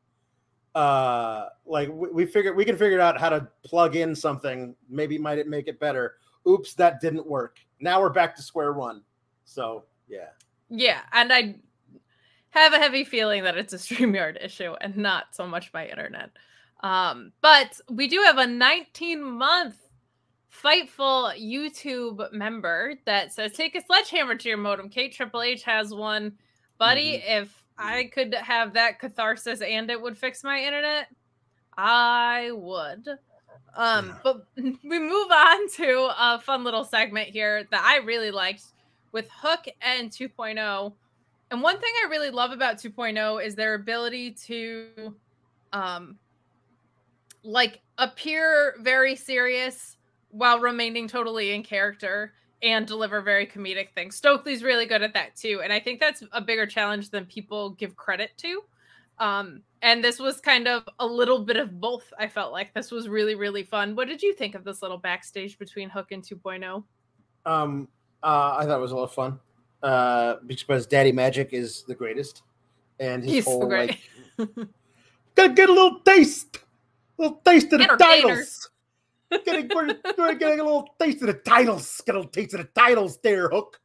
uh 0.77 1.49
like 1.65 1.89
we, 1.89 2.11
we 2.11 2.27
figured 2.27 2.55
we 2.55 2.65
can 2.65 2.77
figure 2.77 3.01
out 3.01 3.19
how 3.19 3.31
to 3.31 3.49
plug 3.65 3.97
in 3.97 4.15
something. 4.15 4.77
Maybe 4.91 5.17
might 5.17 5.39
it 5.39 5.49
make 5.49 5.69
it 5.69 5.81
better. 5.81 6.17
Oops 6.47 6.73
that 6.75 7.01
didn't 7.01 7.27
work. 7.27 7.57
Now 7.81 8.01
we're 8.01 8.11
back 8.11 8.37
to 8.37 8.43
square 8.43 8.75
one. 8.75 9.03
So 9.47 9.85
yeah. 10.07 10.29
Yeah 10.69 11.01
and 11.13 11.33
i 11.33 11.55
have 12.51 12.75
a 12.75 12.79
heavy 12.79 13.05
feeling 13.05 13.43
that 13.45 13.57
it's 13.57 13.73
a 13.73 13.77
StreamYard 13.79 14.45
issue 14.45 14.75
and 14.81 14.97
not 14.99 15.35
so 15.35 15.47
much 15.47 15.73
my 15.73 15.87
internet. 15.87 16.31
Um 16.81 17.33
but 17.41 17.81
we 17.89 18.07
do 18.07 18.21
have 18.27 18.37
a 18.37 18.47
19 18.47 19.23
month 19.23 19.77
fightful 20.53 21.33
youtube 21.39 22.33
member 22.33 22.95
that 23.05 23.33
says 23.33 23.53
take 23.53 23.75
a 23.75 23.83
sledgehammer 23.83 24.35
to 24.35 24.49
your 24.51 24.59
modem. 24.59 24.91
Kate 24.91 25.15
triple 25.15 25.41
h 25.41 25.63
has 25.63 25.95
one. 25.95 26.33
Buddy 26.77 27.15
mm-hmm. 27.15 27.45
if 27.45 27.66
I 27.79 28.05
could 28.13 28.35
have 28.35 28.75
that 28.75 28.99
catharsis 28.99 29.61
and 29.61 29.91
it 29.91 30.01
would 30.01 30.17
fix 30.17 30.43
my 30.43 30.61
internet, 30.61 31.09
I 31.77 32.51
would. 32.53 33.09
Um, 33.77 34.17
but 34.25 34.47
we 34.57 34.99
move 34.99 35.31
on 35.31 35.69
to 35.73 36.11
a 36.19 36.41
fun 36.41 36.65
little 36.65 36.85
segment 36.85 37.29
here 37.29 37.65
that 37.71 37.85
I 37.85 38.05
really 38.05 38.31
liked 38.31 38.65
with 39.13 39.29
Hook 39.31 39.67
and 39.83 40.11
2.0. 40.11 40.93
And 41.51 41.63
one 41.63 41.79
thing 41.79 41.93
I 42.05 42.09
really 42.09 42.31
love 42.31 42.51
about 42.51 42.77
2.0 42.77 43.45
is 43.45 43.55
their 43.55 43.75
ability 43.75 44.33
to 44.47 45.15
um 45.73 46.19
like 47.43 47.81
appear 47.99 48.75
very 48.81 49.15
serious 49.15 49.97
while 50.31 50.59
remaining 50.59 51.09
totally 51.09 51.53
in 51.53 51.63
character 51.63 52.33
and 52.63 52.87
deliver 52.87 53.21
very 53.21 53.47
comedic 53.47 53.91
things. 53.95 54.17
Stokely's 54.17 54.63
really 54.63 54.87
good 54.87 55.03
at 55.03 55.15
that 55.15 55.37
too. 55.37 55.61
And 55.63 55.73
I 55.73 55.81
think 55.81 56.01
that's 56.01 56.23
a 56.33 56.41
bigger 56.41 56.67
challenge 56.67 57.11
than 57.11 57.27
people 57.27 57.71
give 57.71 57.97
credit 57.97 58.31
to. 58.39 58.63
Um, 59.19 59.63
and 59.83 60.03
this 60.03 60.19
was 60.19 60.41
kind 60.41 60.69
of 60.69 60.85
a 60.99 61.07
little 61.07 61.45
bit 61.45 61.57
of 61.57 61.81
both. 61.81 62.13
I 62.19 62.29
felt 62.29 62.53
like 62.53 62.75
this 62.75 62.91
was 62.91 63.09
really, 63.09 63.35
really 63.35 63.63
fun. 63.63 63.95
What 63.95 64.09
did 64.09 64.23
you 64.23 64.35
think 64.35 64.55
of 64.55 64.65
this 64.65 64.83
little 64.83 64.99
backstage 64.99 65.59
between 65.59 65.89
Hook 65.89 66.13
and 66.13 66.23
2.0? 66.23 66.85
Um, 67.45 67.89
uh, 68.23 68.57
I 68.59 68.65
thought 68.65 68.79
it 68.79 68.83
was 68.83 68.93
a 68.93 68.97
lot 68.97 69.05
of 69.05 69.13
fun. 69.13 69.39
Uh, 69.83 70.37
because 70.47 70.87
Daddy 70.87 71.13
Magic 71.13 71.51
is 71.53 71.85
the 71.85 71.95
greatest, 71.95 72.43
and 72.99 73.23
his 73.23 73.33
He's 73.33 73.45
whole 73.45 73.63
so 73.63 73.69
great. 73.69 73.99
like, 74.39 74.49
gotta 75.35 75.53
get 75.53 75.69
a 75.69 75.73
little 75.73 76.01
taste, 76.01 76.57
a 77.19 77.23
little 77.23 77.41
taste 77.45 77.73
of 77.73 77.81
the 77.81 77.87
titles 77.87 78.71
getting, 79.45 79.71
we're, 79.75 79.95
we're, 80.17 80.35
getting 80.35 80.61
a 80.61 80.65
little 80.65 80.89
taste 81.01 81.21
of 81.23 81.29
the 81.29 81.35
titles. 81.35 82.01
Get 82.05 82.15
a 82.15 82.19
little 82.19 82.31
taste 82.31 82.55
of 82.55 82.61
the 82.61 82.81
titles 82.81 83.19
there, 83.23 83.49
Hook. 83.49 83.81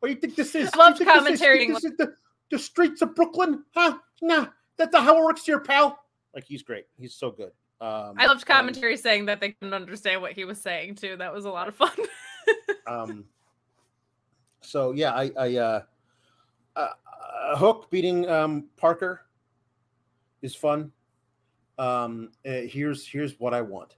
What 0.00 0.08
do 0.08 0.14
you 0.14 0.20
think 0.20 0.34
this 0.34 0.54
is? 0.54 0.70
I 0.72 0.76
love 0.76 0.98
commentary. 0.98 1.66
This, 1.66 1.82
this 1.82 1.92
is 1.92 1.96
the, 1.98 2.14
the 2.50 2.58
streets 2.58 3.02
of 3.02 3.14
Brooklyn? 3.14 3.64
Huh? 3.74 3.98
Nah, 4.22 4.46
that's 4.76 4.92
not 4.92 5.04
how 5.04 5.18
it 5.18 5.24
works 5.24 5.44
here, 5.44 5.60
pal. 5.60 5.98
Like, 6.34 6.44
he's 6.44 6.62
great. 6.62 6.86
He's 6.98 7.14
so 7.14 7.30
good. 7.30 7.52
Um, 7.80 8.14
I 8.18 8.26
loved 8.26 8.42
um, 8.42 8.56
commentary 8.56 8.94
um, 8.94 8.98
saying 8.98 9.26
that 9.26 9.40
they 9.40 9.52
couldn't 9.52 9.74
understand 9.74 10.22
what 10.22 10.32
he 10.32 10.44
was 10.44 10.60
saying, 10.60 10.96
too. 10.96 11.16
That 11.16 11.32
was 11.32 11.44
a 11.44 11.50
lot 11.50 11.68
of 11.68 11.74
fun. 11.74 11.90
um, 12.86 13.24
so, 14.60 14.92
yeah, 14.92 15.12
I, 15.12 15.30
I 15.38 15.56
uh, 15.56 15.82
uh, 16.76 16.88
uh, 17.48 17.56
Hook 17.56 17.90
beating 17.90 18.28
um, 18.28 18.66
Parker 18.76 19.22
is 20.42 20.54
fun. 20.54 20.92
Um, 21.78 22.30
uh, 22.46 22.62
here's 22.66 23.06
here's 23.06 23.38
what 23.38 23.52
I 23.52 23.60
want. 23.60 23.96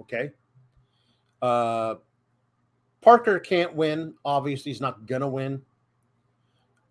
Okay. 0.00 0.30
Uh, 1.42 1.96
Parker 3.00 3.38
can't 3.38 3.74
win. 3.74 4.14
Obviously, 4.24 4.72
he's 4.72 4.80
not 4.80 5.06
gonna 5.06 5.28
win. 5.28 5.62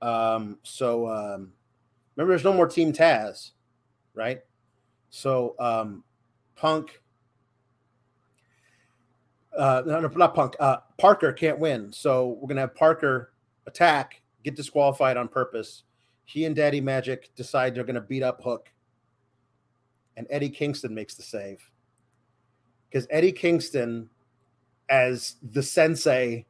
Um, 0.02 0.60
so 0.64 1.08
um, 1.08 1.52
remember, 2.16 2.32
there's 2.32 2.44
no 2.44 2.54
more 2.54 2.68
Team 2.68 2.94
Taz, 2.94 3.52
right? 4.14 4.42
So 5.10 5.56
um, 5.60 6.04
Punk, 6.56 7.02
uh, 9.58 9.84
no, 9.86 10.00
no, 10.00 10.08
not 10.08 10.36
Punk. 10.36 10.56
Uh, 10.60 10.78
Parker 10.98 11.34
can't 11.34 11.60
win. 11.60 11.92
So 11.92 12.38
we're 12.40 12.48
gonna 12.48 12.62
have 12.62 12.76
Parker 12.76 13.34
attack, 13.66 14.22
get 14.44 14.56
disqualified 14.56 15.18
on 15.18 15.28
purpose. 15.28 15.84
He 16.26 16.46
and 16.46 16.56
Daddy 16.56 16.82
Magic 16.82 17.34
decide 17.36 17.74
they're 17.76 17.84
gonna 17.84 18.02
beat 18.02 18.24
up 18.24 18.42
Hook, 18.44 18.72
and 20.16 20.28
Eddie 20.30 20.50
Kingston 20.50 20.94
makes 20.94 21.16
the 21.16 21.24
save 21.24 21.70
because 22.90 23.08
Eddie 23.10 23.32
Kingston, 23.32 24.10
as 24.90 25.36
the 25.52 25.64
sensei, 25.64 26.46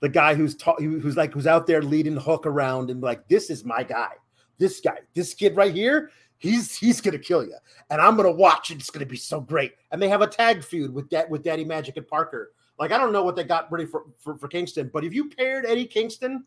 the 0.00 0.08
guy 0.08 0.34
who's 0.34 0.54
ta- 0.54 0.76
who's 0.76 1.16
like 1.16 1.32
who's 1.32 1.46
out 1.46 1.66
there 1.66 1.82
leading 1.82 2.16
Hook 2.16 2.46
around 2.46 2.90
and 2.90 3.00
like 3.00 3.26
this 3.28 3.50
is 3.50 3.64
my 3.64 3.82
guy, 3.82 4.12
this 4.58 4.80
guy, 4.80 4.98
this 5.14 5.34
kid 5.34 5.56
right 5.56 5.74
here, 5.74 6.10
he's 6.38 6.76
he's 6.76 7.00
gonna 7.00 7.18
kill 7.18 7.44
you, 7.44 7.56
and 7.90 8.00
I'm 8.00 8.16
gonna 8.16 8.30
watch. 8.30 8.70
It's 8.70 8.90
gonna 8.90 9.06
be 9.06 9.16
so 9.16 9.40
great. 9.40 9.72
And 9.90 10.00
they 10.00 10.08
have 10.08 10.22
a 10.22 10.26
tag 10.26 10.62
feud 10.62 10.92
with 10.92 11.10
that 11.10 11.28
with 11.28 11.42
Daddy 11.42 11.64
Magic 11.64 11.96
and 11.96 12.06
Parker. 12.06 12.52
Like 12.78 12.92
I 12.92 12.98
don't 12.98 13.12
know 13.12 13.24
what 13.24 13.34
they 13.34 13.44
got 13.44 13.70
ready 13.72 13.86
for, 13.86 14.04
for 14.18 14.38
for 14.38 14.48
Kingston, 14.48 14.90
but 14.92 15.04
if 15.04 15.12
you 15.12 15.28
paired 15.28 15.66
Eddie 15.66 15.86
Kingston 15.86 16.44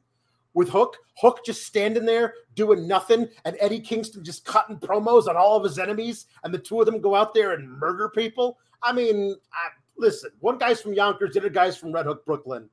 with 0.53 0.69
Hook. 0.69 0.97
Hook 1.17 1.41
just 1.45 1.65
standing 1.65 2.05
there 2.05 2.33
doing 2.55 2.87
nothing, 2.87 3.27
and 3.45 3.55
Eddie 3.59 3.79
Kingston 3.79 4.23
just 4.23 4.45
cutting 4.45 4.77
promos 4.77 5.27
on 5.27 5.37
all 5.37 5.57
of 5.57 5.63
his 5.63 5.79
enemies, 5.79 6.25
and 6.43 6.53
the 6.53 6.59
two 6.59 6.79
of 6.79 6.85
them 6.85 7.01
go 7.01 7.15
out 7.15 7.33
there 7.33 7.53
and 7.53 7.69
murder 7.69 8.09
people. 8.09 8.57
I 8.83 8.93
mean, 8.93 9.35
I, 9.53 9.69
listen, 9.97 10.31
one 10.39 10.57
guy's 10.57 10.81
from 10.81 10.93
Yonkers, 10.93 11.33
the 11.33 11.39
other 11.39 11.49
guy's 11.49 11.77
from 11.77 11.91
Red 11.91 12.05
Hook, 12.05 12.25
Brooklyn. 12.25 12.69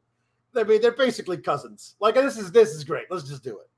I 0.56 0.64
mean, 0.64 0.80
they're 0.80 0.92
basically 0.92 1.38
cousins. 1.38 1.94
Like 2.00 2.14
this 2.14 2.38
is 2.38 2.50
this 2.50 2.70
is 2.70 2.84
great. 2.84 3.06
Let's 3.10 3.28
just 3.28 3.44
do 3.44 3.58
it. 3.58 3.68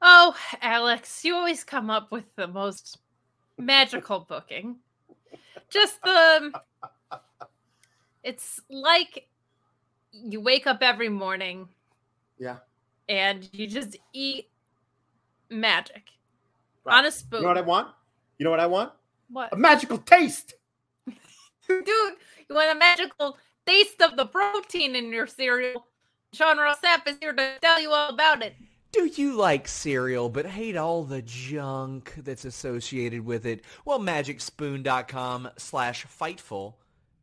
Oh, 0.00 0.36
Alex, 0.62 1.24
you 1.24 1.34
always 1.34 1.64
come 1.64 1.90
up 1.90 2.12
with 2.12 2.24
the 2.36 2.46
most 2.46 2.98
magical 3.56 4.20
booking. 4.20 4.76
Just 5.70 6.00
the 6.02 6.52
it's 8.22 8.60
like 8.70 9.28
you 10.12 10.40
wake 10.40 10.66
up 10.66 10.78
every 10.82 11.08
morning. 11.08 11.68
Yeah. 12.38 12.56
And 13.08 13.48
you 13.52 13.66
just 13.66 13.96
eat 14.12 14.48
magic 15.50 16.10
right. 16.84 16.98
on 16.98 17.06
a 17.06 17.10
spoon. 17.10 17.40
You 17.40 17.42
know 17.42 17.48
what 17.48 17.58
I 17.58 17.62
want? 17.62 17.88
You 18.38 18.44
know 18.44 18.50
what 18.50 18.60
I 18.60 18.66
want? 18.66 18.92
What? 19.30 19.52
A 19.52 19.56
magical 19.56 19.98
taste. 19.98 20.54
Dude, 21.06 21.86
you 21.86 22.54
want 22.54 22.74
a 22.74 22.78
magical 22.78 23.36
taste 23.66 24.00
of 24.00 24.16
the 24.16 24.26
protein 24.26 24.96
in 24.96 25.12
your 25.12 25.26
cereal. 25.26 25.86
Sean 26.32 26.58
Ross 26.58 26.78
Sapp 26.80 27.06
is 27.06 27.16
here 27.20 27.32
to 27.32 27.58
tell 27.60 27.80
you 27.80 27.90
all 27.90 28.10
about 28.10 28.42
it. 28.42 28.54
Do 28.90 29.04
you 29.04 29.36
like 29.36 29.68
cereal 29.68 30.30
but 30.30 30.46
hate 30.46 30.76
all 30.76 31.04
the 31.04 31.22
junk 31.22 32.14
that's 32.18 32.46
associated 32.46 33.24
with 33.24 33.44
it? 33.44 33.62
Well, 33.84 33.98
magicspoon.com 33.98 35.50
slash 35.58 36.06
fightful 36.06 36.74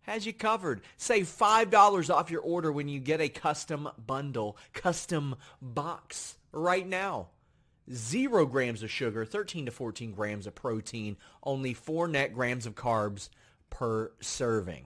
has 0.05 0.25
you 0.25 0.33
covered. 0.33 0.81
Save 0.97 1.27
$5 1.27 2.13
off 2.13 2.31
your 2.31 2.41
order 2.41 2.71
when 2.71 2.87
you 2.87 2.99
get 2.99 3.21
a 3.21 3.29
custom 3.29 3.89
bundle, 4.05 4.57
custom 4.73 5.35
box 5.61 6.37
right 6.51 6.87
now. 6.87 7.27
Zero 7.91 8.45
grams 8.45 8.81
of 8.81 8.89
sugar, 8.89 9.25
13 9.25 9.67
to 9.67 9.71
14 9.71 10.11
grams 10.11 10.47
of 10.47 10.55
protein, 10.55 11.17
only 11.43 11.73
four 11.73 12.07
net 12.07 12.33
grams 12.33 12.65
of 12.65 12.73
carbs 12.75 13.29
per 13.69 14.11
serving. 14.21 14.85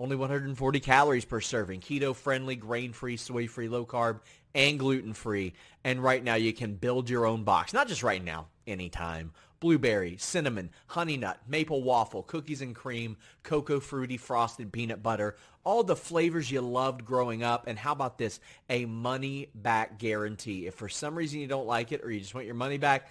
Only 0.00 0.16
140 0.16 0.80
calories 0.80 1.24
per 1.24 1.40
serving. 1.40 1.80
Keto 1.80 2.16
friendly, 2.16 2.56
grain 2.56 2.92
free, 2.92 3.16
soy 3.16 3.46
free, 3.46 3.68
low 3.68 3.86
carb, 3.86 4.18
and 4.52 4.76
gluten 4.76 5.12
free. 5.12 5.52
And 5.84 6.02
right 6.02 6.24
now 6.24 6.34
you 6.34 6.52
can 6.52 6.74
build 6.74 7.08
your 7.08 7.24
own 7.24 7.44
box. 7.44 7.72
Not 7.72 7.86
just 7.86 8.02
right 8.02 8.22
now, 8.22 8.48
anytime. 8.66 9.32
Blueberry, 9.62 10.16
cinnamon, 10.18 10.70
honey 10.88 11.16
nut, 11.16 11.38
maple 11.46 11.84
waffle, 11.84 12.24
cookies 12.24 12.60
and 12.60 12.74
cream, 12.74 13.16
cocoa 13.44 13.78
fruity 13.78 14.16
frosted 14.16 14.72
peanut 14.72 15.04
butter, 15.04 15.36
all 15.62 15.84
the 15.84 15.94
flavors 15.94 16.50
you 16.50 16.60
loved 16.60 17.04
growing 17.04 17.44
up. 17.44 17.68
And 17.68 17.78
how 17.78 17.92
about 17.92 18.18
this? 18.18 18.40
A 18.68 18.86
money 18.86 19.50
back 19.54 20.00
guarantee. 20.00 20.66
If 20.66 20.74
for 20.74 20.88
some 20.88 21.14
reason 21.14 21.38
you 21.38 21.46
don't 21.46 21.68
like 21.68 21.92
it 21.92 22.02
or 22.02 22.10
you 22.10 22.18
just 22.18 22.34
want 22.34 22.44
your 22.44 22.56
money 22.56 22.76
back, 22.76 23.08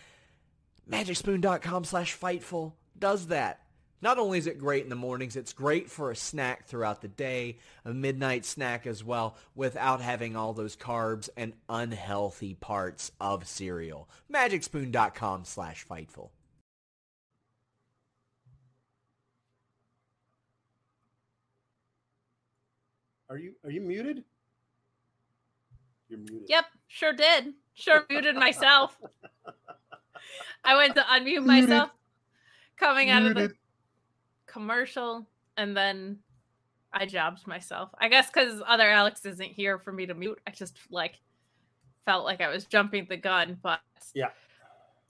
magicspoon.com 0.91 1.85
slash 1.85 2.19
fightful 2.19 2.73
does 2.99 3.27
that. 3.27 3.61
Not 4.01 4.17
only 4.17 4.37
is 4.37 4.47
it 4.47 4.59
great 4.59 4.83
in 4.83 4.89
the 4.89 4.95
mornings, 4.95 5.37
it's 5.37 5.53
great 5.53 5.89
for 5.89 6.11
a 6.11 6.15
snack 6.17 6.65
throughout 6.65 7.01
the 7.01 7.07
day, 7.07 7.59
a 7.85 7.93
midnight 7.93 8.43
snack 8.43 8.85
as 8.85 9.05
well, 9.05 9.37
without 9.55 10.01
having 10.01 10.35
all 10.35 10.51
those 10.51 10.75
carbs 10.75 11.29
and 11.37 11.53
unhealthy 11.69 12.55
parts 12.55 13.13
of 13.21 13.47
cereal. 13.47 14.09
MagicSpoon.com 14.33 15.45
slash 15.45 15.85
Fightful. 15.87 16.31
Are 23.31 23.37
you 23.37 23.53
are 23.63 23.71
you 23.71 23.79
muted? 23.79 24.25
You're 26.09 26.19
muted. 26.19 26.49
Yep, 26.49 26.65
sure 26.89 27.13
did. 27.13 27.53
Sure 27.73 28.05
muted 28.09 28.35
myself. 28.35 28.99
I 30.65 30.75
went 30.75 30.95
to 30.95 31.01
unmute 31.03 31.45
myself 31.45 31.91
coming 32.75 33.09
out 33.09 33.25
of 33.25 33.35
the 33.35 33.53
commercial 34.47 35.25
and 35.55 35.77
then 35.77 36.17
I 36.91 37.05
jobbed 37.05 37.47
myself. 37.47 37.89
I 37.97 38.09
guess 38.09 38.29
because 38.29 38.61
other 38.67 38.89
Alex 38.89 39.25
isn't 39.25 39.53
here 39.53 39.79
for 39.79 39.93
me 39.93 40.05
to 40.07 40.13
mute. 40.13 40.41
I 40.45 40.51
just 40.51 40.77
like 40.89 41.17
felt 42.05 42.25
like 42.25 42.41
I 42.41 42.49
was 42.49 42.65
jumping 42.65 43.07
the 43.09 43.15
gun, 43.15 43.57
but 43.63 43.79
yeah. 44.13 44.31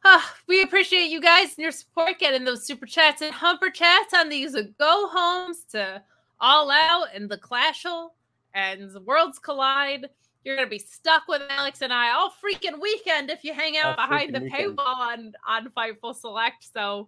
Uh, 0.06 0.22
we 0.48 0.62
appreciate 0.62 1.10
you 1.10 1.22
guys 1.22 1.56
and 1.56 1.64
your 1.64 1.72
support 1.72 2.20
getting 2.20 2.46
those 2.46 2.68
super 2.68 2.86
chats 2.86 3.24
and 3.24 3.34
humper 3.34 3.72
chats 3.72 4.14
on 4.14 4.30
these 4.30 4.56
go 4.78 5.10
homes 5.12 5.64
to 5.72 6.04
all 6.42 6.70
out 6.70 7.06
and 7.14 7.30
the 7.30 7.38
clashel 7.38 8.10
and 8.54 8.92
the 8.92 9.02
worlds 9.02 9.40
collide. 9.40 10.10
You're 10.44 10.56
gonna 10.56 10.68
be 10.68 10.80
stuck 10.80 11.28
with 11.28 11.44
Alex 11.50 11.82
and 11.82 11.94
I 11.94 12.12
all 12.12 12.34
freaking 12.44 12.82
weekend 12.82 13.30
if 13.30 13.44
you 13.44 13.54
hang 13.54 13.78
out 13.78 13.98
all 13.98 14.08
behind 14.08 14.34
the 14.34 14.42
weekend. 14.42 14.78
paywall 14.78 14.86
on 14.86 15.34
on 15.48 15.70
Fightful 15.78 16.16
Select. 16.16 16.66
So 16.74 17.08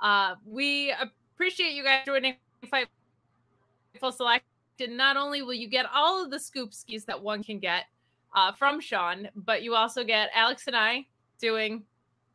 uh, 0.00 0.34
we 0.44 0.94
appreciate 1.00 1.72
you 1.72 1.82
guys 1.82 2.04
joining 2.04 2.36
Fightful 2.66 4.12
Select. 4.12 4.44
And 4.80 4.96
not 4.96 5.16
only 5.16 5.40
will 5.42 5.54
you 5.54 5.68
get 5.68 5.86
all 5.94 6.22
of 6.22 6.30
the 6.30 6.38
scoop 6.38 6.74
skis 6.74 7.04
that 7.06 7.22
one 7.22 7.42
can 7.42 7.58
get 7.58 7.84
uh, 8.34 8.52
from 8.52 8.80
Sean, 8.80 9.28
but 9.34 9.62
you 9.62 9.74
also 9.74 10.04
get 10.04 10.30
Alex 10.34 10.66
and 10.66 10.76
I 10.76 11.06
doing 11.40 11.84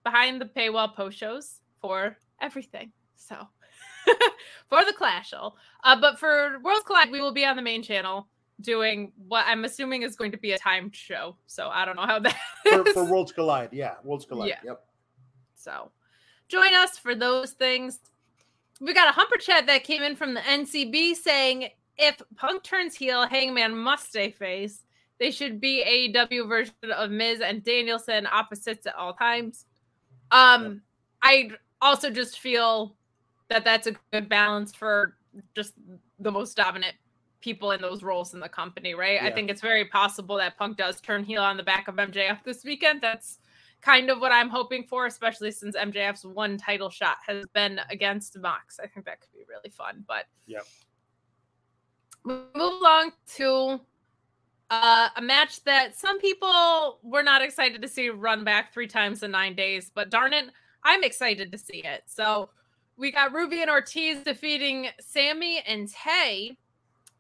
behind 0.04 0.42
the 0.42 0.46
paywall 0.46 0.96
post 0.96 1.18
shows 1.18 1.60
for 1.82 2.18
everything. 2.42 2.92
So 3.16 3.48
for 4.70 4.86
the 4.86 4.94
Clash, 4.94 5.34
uh, 5.34 6.02
but 6.02 6.20
for 6.20 6.60
Worlds 6.64 6.84
Collide, 6.86 7.12
we 7.12 7.22
will 7.22 7.34
be 7.34 7.46
on 7.46 7.56
the 7.56 7.62
main 7.62 7.84
channel 7.84 8.28
doing 8.62 9.12
what 9.28 9.46
I'm 9.48 9.64
assuming 9.64 10.02
is 10.02 10.16
going 10.16 10.32
to 10.32 10.38
be 10.38 10.52
a 10.52 10.58
timed 10.58 10.96
show. 10.96 11.36
So 11.48 11.70
I 11.70 11.86
don't 11.86 11.96
know 11.96 12.06
how 12.06 12.20
that 12.20 12.36
for, 12.64 12.86
for, 12.86 13.06
Worlds 13.06 13.32
Collide. 13.32 13.70
Yeah, 13.72 13.96
Worlds 14.04 14.26
Collide. 14.26 14.50
Yeah. 14.50 14.60
Yep. 14.66 14.84
So 15.56 15.92
join 16.48 16.74
us 16.74 16.98
for 16.98 17.16
those 17.16 17.52
things 17.52 18.00
we 18.80 18.94
got 18.94 19.10
a 19.10 19.12
humper 19.12 19.38
chat 19.38 19.68
that 19.68 19.84
came 19.84 20.02
in 20.02 20.16
from 20.16 20.34
the 20.34 20.42
NCB 20.42 21.16
saying 21.16 21.70
if 21.98 22.22
Punk 22.38 22.64
turns 22.64 22.96
heel, 22.96 23.28
Hangman 23.28 23.76
must 23.76 24.10
stay 24.10 24.32
face. 24.32 24.84
They 25.20 25.32
should 25.32 25.60
be 25.60 26.14
AEW 26.16 26.48
version 26.48 26.74
of 26.96 27.12
Miz 27.12 27.42
and 27.42 27.64
Danielson 27.64 28.26
opposites 28.32 28.88
at 28.88 28.96
all 28.96 29.14
times. 29.14 29.66
Um, 30.32 30.82
I 31.22 31.52
also 31.82 32.10
just 32.10 32.40
feel 32.40 32.96
that 33.50 33.66
that's 33.66 33.88
a 33.88 33.94
good 34.12 34.30
balance 34.30 34.74
for 34.74 35.16
just 35.56 35.74
the 36.20 36.32
most 36.32 36.56
dominant 36.56 36.96
people 37.42 37.72
in 37.72 37.82
those 37.82 38.04
roles 38.04 38.34
in 38.34 38.40
the 38.40 38.50
company, 38.50 38.94
right? 38.94 39.22
Yeah. 39.22 39.28
I 39.28 39.32
think 39.32 39.50
it's 39.50 39.62
very 39.62 39.86
possible 39.86 40.38
that 40.38 40.58
Punk 40.58 40.78
does 40.78 41.00
turn 41.02 41.24
heel 41.24 41.42
on 41.42 41.58
the 41.58 41.64
back 41.64 41.88
of 41.88 41.96
MJF 41.96 42.44
this 42.44 42.64
weekend. 42.64 43.02
That's 43.02 43.40
kind 43.82 44.10
of 44.10 44.20
what 44.20 44.32
I'm 44.32 44.50
hoping 44.50 44.84
for, 44.84 45.06
especially 45.06 45.52
since 45.52 45.76
MJF's 45.76 46.26
one 46.26 46.58
title 46.58 46.90
shot 46.90 47.18
has 47.28 47.46
been 47.54 47.80
against 47.90 48.38
Mox. 48.38 48.80
I 48.82 48.88
think 48.88 49.06
that 49.06 49.22
could 49.22 49.32
be 49.32 49.46
really 49.48 49.70
fun. 49.70 50.04
But 50.08 50.26
yeah, 50.48 50.60
move 52.26 52.46
along 52.56 53.12
to 53.36 53.80
uh, 54.70 55.10
a 55.16 55.22
match 55.22 55.64
that 55.64 55.98
some 55.98 56.20
people 56.20 57.00
were 57.04 57.24
not 57.24 57.42
excited 57.42 57.82
to 57.82 57.88
see 57.88 58.10
run 58.10 58.44
back 58.44 58.74
three 58.74 58.88
times 58.88 59.24
in 59.24 59.32
nine 59.32 59.56
days, 59.56 59.92
but 59.94 60.10
darn 60.10 60.34
it, 60.34 60.46
I'm 60.84 61.04
excited 61.04 61.52
to 61.52 61.58
see 61.58 61.82
it. 61.84 62.04
So 62.06 62.50
we 63.00 63.12
got 63.12 63.34
Ruby 63.34 63.62
and 63.62 63.72
Ortiz 63.72 64.20
defeating 64.24 64.90
Sammy 65.00 65.64
and 65.66 65.90
Tay 65.90 66.58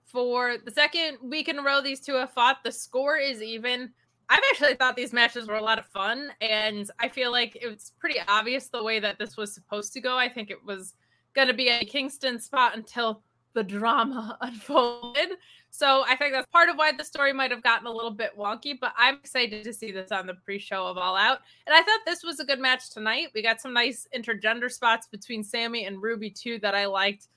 for 0.03 0.57
the 0.63 0.71
second 0.71 1.17
week 1.23 1.47
in 1.47 1.57
a 1.57 1.63
row. 1.63 1.81
These 1.81 2.01
two 2.01 2.15
have 2.15 2.33
fought. 2.33 2.57
The 2.63 2.71
score 2.71 3.17
is 3.17 3.41
even. 3.41 3.91
I've 4.27 4.43
actually 4.51 4.75
thought 4.75 4.95
these 4.95 5.13
matches 5.13 5.47
were 5.47 5.55
a 5.55 5.63
lot 5.63 5.79
of 5.79 5.85
fun, 5.87 6.31
and 6.41 6.91
I 6.99 7.07
feel 7.07 7.31
like 7.31 7.57
it's 7.59 7.93
pretty 7.97 8.19
obvious 8.27 8.67
the 8.67 8.83
way 8.83 8.99
that 8.99 9.17
this 9.17 9.37
was 9.37 9.55
supposed 9.55 9.93
to 9.93 10.01
go. 10.01 10.17
I 10.17 10.29
think 10.29 10.51
it 10.51 10.63
was 10.63 10.93
going 11.33 11.47
to 11.47 11.53
be 11.53 11.69
a 11.69 11.83
Kingston 11.85 12.39
spot 12.39 12.75
until 12.75 13.23
the 13.53 13.63
drama 13.63 14.37
unfolded. 14.41 15.29
So 15.71 16.03
I 16.07 16.15
think 16.15 16.33
that's 16.33 16.47
part 16.47 16.69
of 16.69 16.77
why 16.77 16.91
the 16.91 17.03
story 17.03 17.31
might 17.31 17.51
have 17.51 17.61
gotten 17.61 17.87
a 17.87 17.91
little 17.91 18.11
bit 18.11 18.37
wonky, 18.37 18.77
but 18.79 18.93
I'm 18.97 19.15
excited 19.15 19.63
to 19.63 19.73
see 19.73 19.91
this 19.91 20.11
on 20.11 20.25
the 20.25 20.33
pre 20.33 20.57
show 20.57 20.87
of 20.87 20.97
All 20.97 21.15
Out. 21.15 21.39
And 21.67 21.75
I 21.75 21.81
thought 21.81 21.99
this 22.05 22.23
was 22.23 22.39
a 22.39 22.45
good 22.45 22.59
match 22.59 22.89
tonight. 22.89 23.27
We 23.33 23.43
got 23.43 23.61
some 23.61 23.73
nice 23.73 24.07
intergender 24.15 24.71
spots 24.71 25.07
between 25.07 25.43
Sammy 25.43 25.85
and 25.85 26.01
Ruby, 26.01 26.31
too, 26.31 26.59
that 26.59 26.75
I 26.75 26.85
liked. 26.85 27.27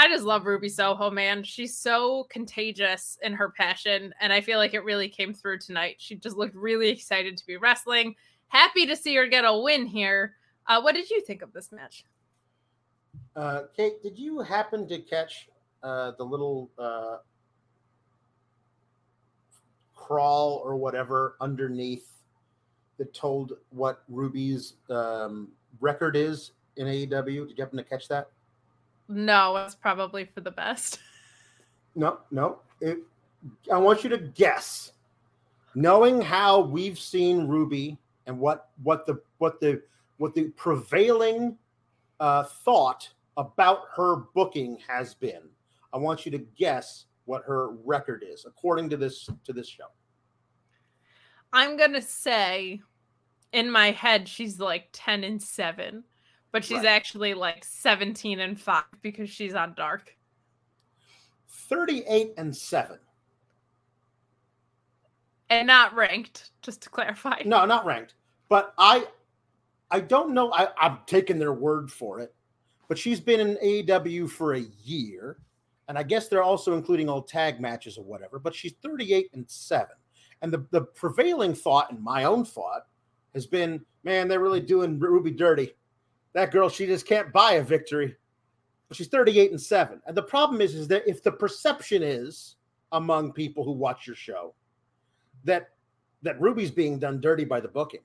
I 0.00 0.08
just 0.08 0.24
love 0.24 0.46
Ruby 0.46 0.70
Soho, 0.70 1.10
man. 1.10 1.42
She's 1.42 1.76
so 1.76 2.24
contagious 2.30 3.18
in 3.22 3.34
her 3.34 3.50
passion, 3.50 4.14
and 4.18 4.32
I 4.32 4.40
feel 4.40 4.56
like 4.58 4.72
it 4.72 4.84
really 4.84 5.08
came 5.10 5.34
through 5.34 5.58
tonight. 5.58 5.96
She 5.98 6.14
just 6.14 6.36
looked 6.38 6.54
really 6.54 6.88
excited 6.88 7.36
to 7.36 7.46
be 7.46 7.58
wrestling. 7.58 8.14
Happy 8.48 8.86
to 8.86 8.96
see 8.96 9.14
her 9.16 9.26
get 9.26 9.44
a 9.44 9.54
win 9.54 9.84
here. 9.86 10.36
Uh, 10.66 10.80
what 10.80 10.94
did 10.94 11.10
you 11.10 11.20
think 11.20 11.42
of 11.42 11.52
this 11.52 11.70
match? 11.70 12.04
Uh, 13.36 13.64
Kate, 13.76 14.02
did 14.02 14.18
you 14.18 14.40
happen 14.40 14.88
to 14.88 15.00
catch 15.00 15.49
uh, 15.82 16.12
the 16.18 16.24
little 16.24 16.70
uh, 16.78 17.16
crawl 19.94 20.62
or 20.64 20.76
whatever 20.76 21.36
underneath 21.40 22.06
that 22.98 23.14
told 23.14 23.52
what 23.70 24.02
Ruby's 24.08 24.74
um, 24.90 25.48
record 25.80 26.16
is 26.16 26.52
in 26.76 26.86
AEW? 26.86 27.48
Did 27.48 27.58
you 27.58 27.64
happen 27.64 27.78
to 27.78 27.84
catch 27.84 28.08
that? 28.08 28.28
No, 29.08 29.56
it's 29.56 29.74
probably 29.74 30.24
for 30.24 30.40
the 30.40 30.50
best. 30.50 30.98
No, 31.96 32.20
no. 32.30 32.60
It, 32.80 32.98
I 33.70 33.76
want 33.76 34.04
you 34.04 34.10
to 34.10 34.18
guess 34.18 34.92
knowing 35.74 36.20
how 36.20 36.60
we've 36.60 36.98
seen 36.98 37.48
Ruby 37.48 37.98
and 38.26 38.38
what 38.38 38.68
what 38.84 39.06
the 39.06 39.20
what 39.38 39.60
the 39.60 39.82
what 40.18 40.34
the 40.34 40.44
prevailing 40.50 41.56
uh, 42.20 42.44
thought 42.44 43.08
about 43.36 43.80
her 43.96 44.16
booking 44.34 44.78
has 44.86 45.14
been. 45.14 45.42
I 45.92 45.98
want 45.98 46.24
you 46.24 46.32
to 46.32 46.38
guess 46.38 47.06
what 47.24 47.42
her 47.44 47.70
record 47.84 48.24
is 48.26 48.44
according 48.46 48.88
to 48.90 48.96
this 48.96 49.28
to 49.44 49.52
this 49.52 49.68
show. 49.68 49.86
I'm 51.52 51.76
gonna 51.76 52.02
say 52.02 52.80
in 53.52 53.70
my 53.70 53.90
head 53.90 54.28
she's 54.28 54.60
like 54.60 54.88
10 54.92 55.24
and 55.24 55.42
7, 55.42 56.04
but 56.52 56.64
she's 56.64 56.78
Right. 56.78 56.86
actually 56.86 57.34
like 57.34 57.64
17 57.64 58.38
and 58.40 58.60
5 58.60 58.84
because 59.02 59.28
she's 59.30 59.54
on 59.54 59.74
dark. 59.74 60.16
38 61.48 62.34
and 62.36 62.56
7. 62.56 62.98
And 65.48 65.66
not 65.66 65.94
ranked, 65.96 66.50
just 66.62 66.82
to 66.82 66.90
clarify. 66.90 67.42
No, 67.44 67.64
not 67.66 67.84
ranked. 67.84 68.14
But 68.48 68.72
I 68.78 69.06
I 69.90 69.98
don't 69.98 70.32
know. 70.34 70.52
I, 70.52 70.68
I'm 70.78 70.98
taking 71.06 71.38
their 71.40 71.52
word 71.52 71.90
for 71.90 72.20
it. 72.20 72.32
But 72.88 72.96
she's 72.98 73.20
been 73.20 73.40
in 73.40 73.56
AEW 73.56 74.30
for 74.30 74.54
a 74.54 74.60
year. 74.84 75.38
And 75.90 75.98
I 75.98 76.04
guess 76.04 76.28
they're 76.28 76.44
also 76.44 76.74
including 76.74 77.08
all 77.08 77.20
tag 77.20 77.60
matches 77.60 77.98
or 77.98 78.04
whatever. 78.04 78.38
But 78.38 78.54
she's 78.54 78.74
38 78.80 79.30
and 79.34 79.44
7. 79.50 79.88
And 80.40 80.52
the, 80.52 80.64
the 80.70 80.82
prevailing 80.82 81.52
thought, 81.52 81.90
and 81.90 82.00
my 82.00 82.22
own 82.22 82.44
thought, 82.44 82.86
has 83.34 83.44
been, 83.44 83.84
man, 84.04 84.28
they're 84.28 84.38
really 84.38 84.60
doing 84.60 85.00
Ruby 85.00 85.32
dirty. 85.32 85.72
That 86.32 86.52
girl, 86.52 86.68
she 86.68 86.86
just 86.86 87.08
can't 87.08 87.32
buy 87.32 87.54
a 87.54 87.62
victory. 87.64 88.14
But 88.86 88.98
she's 88.98 89.08
38 89.08 89.50
and 89.50 89.60
7. 89.60 90.00
And 90.06 90.16
the 90.16 90.22
problem 90.22 90.60
is, 90.60 90.76
is 90.76 90.86
that 90.86 91.08
if 91.08 91.24
the 91.24 91.32
perception 91.32 92.04
is 92.04 92.54
among 92.92 93.32
people 93.32 93.64
who 93.64 93.72
watch 93.72 94.06
your 94.06 94.14
show 94.14 94.54
that 95.42 95.70
that 96.22 96.40
Ruby's 96.40 96.70
being 96.70 97.00
done 97.00 97.20
dirty 97.20 97.44
by 97.44 97.58
the 97.58 97.66
booking. 97.66 98.02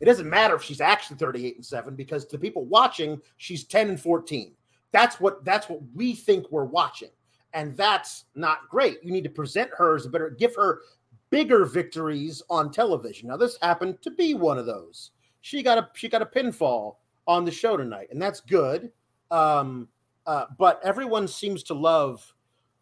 It 0.00 0.04
doesn't 0.04 0.30
matter 0.30 0.54
if 0.54 0.62
she's 0.62 0.80
actually 0.80 1.16
38 1.16 1.56
and 1.56 1.66
7 1.66 1.96
because 1.96 2.24
to 2.26 2.38
people 2.38 2.66
watching, 2.66 3.20
she's 3.38 3.64
10 3.64 3.88
and 3.88 4.00
14. 4.00 4.52
That's 4.96 5.20
what 5.20 5.44
that's 5.44 5.68
what 5.68 5.80
we 5.94 6.14
think 6.14 6.50
we're 6.50 6.64
watching. 6.64 7.10
And 7.52 7.76
that's 7.76 8.24
not 8.34 8.60
great. 8.70 8.96
You 9.04 9.12
need 9.12 9.24
to 9.24 9.30
present 9.30 9.70
her 9.76 9.94
as 9.94 10.06
a 10.06 10.08
better 10.08 10.30
give 10.30 10.56
her 10.56 10.80
bigger 11.28 11.66
victories 11.66 12.42
on 12.48 12.72
television. 12.72 13.28
Now 13.28 13.36
this 13.36 13.58
happened 13.60 14.00
to 14.00 14.10
be 14.10 14.32
one 14.32 14.56
of 14.56 14.64
those. 14.64 15.10
She 15.42 15.62
got 15.62 15.76
a 15.76 15.90
she 15.92 16.08
got 16.08 16.22
a 16.22 16.26
pinfall 16.26 16.96
on 17.26 17.44
the 17.44 17.50
show 17.50 17.76
tonight, 17.76 18.08
and 18.10 18.22
that's 18.22 18.40
good. 18.40 18.90
Um, 19.30 19.88
uh, 20.24 20.46
but 20.56 20.80
everyone 20.82 21.28
seems 21.28 21.62
to 21.64 21.74
love 21.74 22.34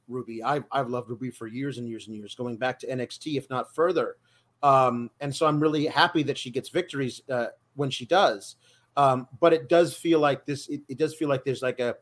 Ruby. 0.07 0.41
I've, 0.41 0.67
I've 0.71 0.91
loved 0.91 1.11
Ruby 1.11 1.33
for 1.33 1.49
years 1.49 1.79
and 1.79 1.89
years 1.89 2.07
and 2.07 2.15
years, 2.15 2.37
going 2.37 2.59
back 2.59 2.79
to 2.79 2.87
NXT, 2.87 3.37
if 3.37 3.51
not 3.51 3.75
further. 3.75 4.19
Um, 4.63 5.11
and 5.21 5.35
so 5.35 5.47
I'm 5.47 5.59
really 5.59 5.87
happy 5.87 6.23
that 6.23 6.39
she 6.39 6.51
gets 6.51 6.69
victories 6.69 7.23
uh, 7.29 7.47
when 7.75 7.91
she 7.91 8.07
does. 8.07 8.55
Um, 8.97 9.29
but 9.41 9.53
it 9.53 9.69
does 9.69 9.95
feel 9.95 10.21
like 10.21 10.47
this, 10.47 10.69
it, 10.69 10.83
it 10.89 10.99
does 10.99 11.15
feel 11.15 11.29
like 11.29 11.45
there's 11.45 11.63
like 11.63 11.81
a, 11.81 11.97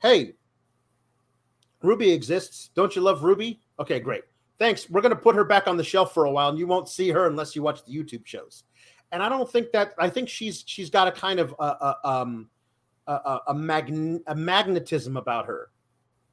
hey, 0.00 0.34
Ruby 1.82 2.10
exists. 2.10 2.70
Don't 2.74 2.94
you 2.96 3.02
love 3.02 3.22
Ruby? 3.22 3.60
Okay, 3.78 4.00
great. 4.00 4.24
Thanks. 4.58 4.88
We're 4.90 5.02
going 5.02 5.14
to 5.14 5.20
put 5.20 5.36
her 5.36 5.44
back 5.44 5.68
on 5.68 5.76
the 5.76 5.84
shelf 5.84 6.12
for 6.12 6.24
a 6.24 6.30
while, 6.30 6.48
and 6.48 6.58
you 6.58 6.66
won't 6.66 6.88
see 6.88 7.10
her 7.10 7.26
unless 7.26 7.54
you 7.54 7.62
watch 7.62 7.84
the 7.84 7.94
YouTube 7.94 8.26
shows. 8.26 8.64
And 9.12 9.22
I 9.22 9.28
don't 9.28 9.50
think 9.50 9.72
that, 9.72 9.94
I 9.98 10.08
think 10.08 10.28
she's, 10.28 10.64
she's 10.66 10.90
got 10.90 11.06
a 11.08 11.12
kind 11.12 11.38
of, 11.38 11.54
a, 11.58 11.62
a, 11.64 11.96
um, 12.04 12.50
a, 13.06 13.12
a, 13.12 13.40
a, 13.48 13.54
magn- 13.54 14.22
a 14.26 14.34
magnetism 14.34 15.16
about 15.16 15.46
her 15.46 15.70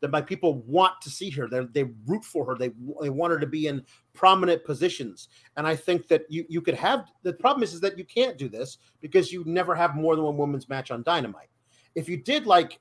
that 0.02 0.12
my 0.12 0.22
people 0.22 0.60
want 0.68 0.94
to 1.02 1.10
see 1.10 1.30
her. 1.32 1.48
They 1.48 1.62
they 1.72 1.90
root 2.06 2.24
for 2.24 2.46
her. 2.46 2.56
They 2.56 2.72
they 3.02 3.10
want 3.10 3.32
her 3.32 3.40
to 3.40 3.48
be 3.48 3.68
in 3.68 3.84
prominent 4.16 4.64
positions. 4.64 5.30
And 5.58 5.68
I 5.68 5.76
think 5.76 6.08
that 6.08 6.26
you 6.30 6.46
you 6.50 6.62
could 6.62 6.76
have 6.76 7.06
the 7.24 7.34
problem 7.34 7.64
is 7.64 7.74
is 7.74 7.82
that 7.82 7.98
you 7.98 8.06
can't 8.06 8.38
do 8.38 8.50
this 8.50 8.78
because 9.02 9.32
you 9.32 9.44
never 9.46 9.76
have 9.76 9.96
more 9.96 10.16
than 10.16 10.26
one 10.26 10.38
women's 10.38 10.70
match 10.70 10.92
on 10.92 11.04
Dynamite. 11.04 11.50
If 11.94 12.10
you 12.10 12.18
did 12.18 12.48
like 12.48 12.80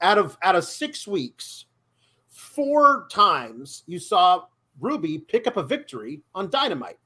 out 0.00 0.18
of 0.18 0.36
out 0.42 0.56
of 0.56 0.64
six 0.64 1.06
weeks, 1.06 1.66
four 2.28 3.06
times 3.10 3.84
you 3.86 3.98
saw 3.98 4.44
Ruby 4.80 5.18
pick 5.18 5.46
up 5.46 5.56
a 5.56 5.62
victory 5.62 6.22
on 6.34 6.50
Dynamite 6.50 6.98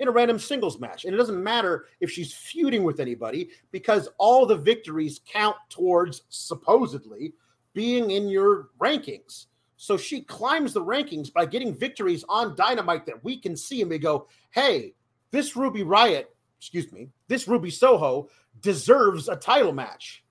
in 0.00 0.08
a 0.08 0.10
random 0.10 0.38
singles 0.38 0.80
match. 0.80 1.04
And 1.04 1.14
it 1.14 1.18
doesn't 1.18 1.42
matter 1.42 1.86
if 2.00 2.10
she's 2.10 2.32
feuding 2.32 2.84
with 2.84 3.00
anybody 3.00 3.50
because 3.70 4.08
all 4.18 4.44
the 4.44 4.56
victories 4.56 5.20
count 5.26 5.56
towards 5.70 6.22
supposedly 6.28 7.32
being 7.74 8.10
in 8.10 8.28
your 8.28 8.70
rankings. 8.80 9.46
So 9.84 9.98
she 9.98 10.22
climbs 10.22 10.72
the 10.72 10.82
rankings 10.82 11.30
by 11.30 11.44
getting 11.44 11.74
victories 11.74 12.24
on 12.26 12.56
Dynamite 12.56 13.04
that 13.04 13.22
we 13.22 13.36
can 13.36 13.54
see 13.54 13.82
and 13.82 13.90
we 13.90 13.98
go, 13.98 14.28
hey, 14.50 14.94
this 15.30 15.56
Ruby 15.56 15.82
Riot, 15.82 16.34
excuse 16.58 16.90
me, 16.90 17.10
this 17.28 17.46
Ruby 17.46 17.70
Soho 17.70 18.30
deserves 18.62 19.28
a 19.28 19.36
title 19.36 19.74
match. 19.74 20.24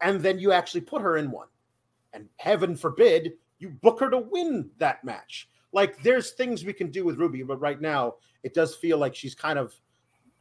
And 0.00 0.22
then 0.22 0.38
you 0.38 0.52
actually 0.52 0.80
put 0.80 1.02
her 1.02 1.18
in 1.18 1.30
one. 1.30 1.48
And 2.14 2.26
heaven 2.36 2.74
forbid 2.74 3.34
you 3.58 3.68
book 3.68 4.00
her 4.00 4.08
to 4.08 4.16
win 4.16 4.70
that 4.78 5.04
match. 5.04 5.50
Like 5.72 6.02
there's 6.02 6.30
things 6.30 6.64
we 6.64 6.72
can 6.72 6.90
do 6.90 7.04
with 7.04 7.18
Ruby, 7.18 7.42
but 7.42 7.60
right 7.60 7.82
now 7.82 8.14
it 8.42 8.54
does 8.54 8.74
feel 8.76 8.96
like 8.96 9.14
she's 9.14 9.34
kind 9.34 9.58
of 9.58 9.74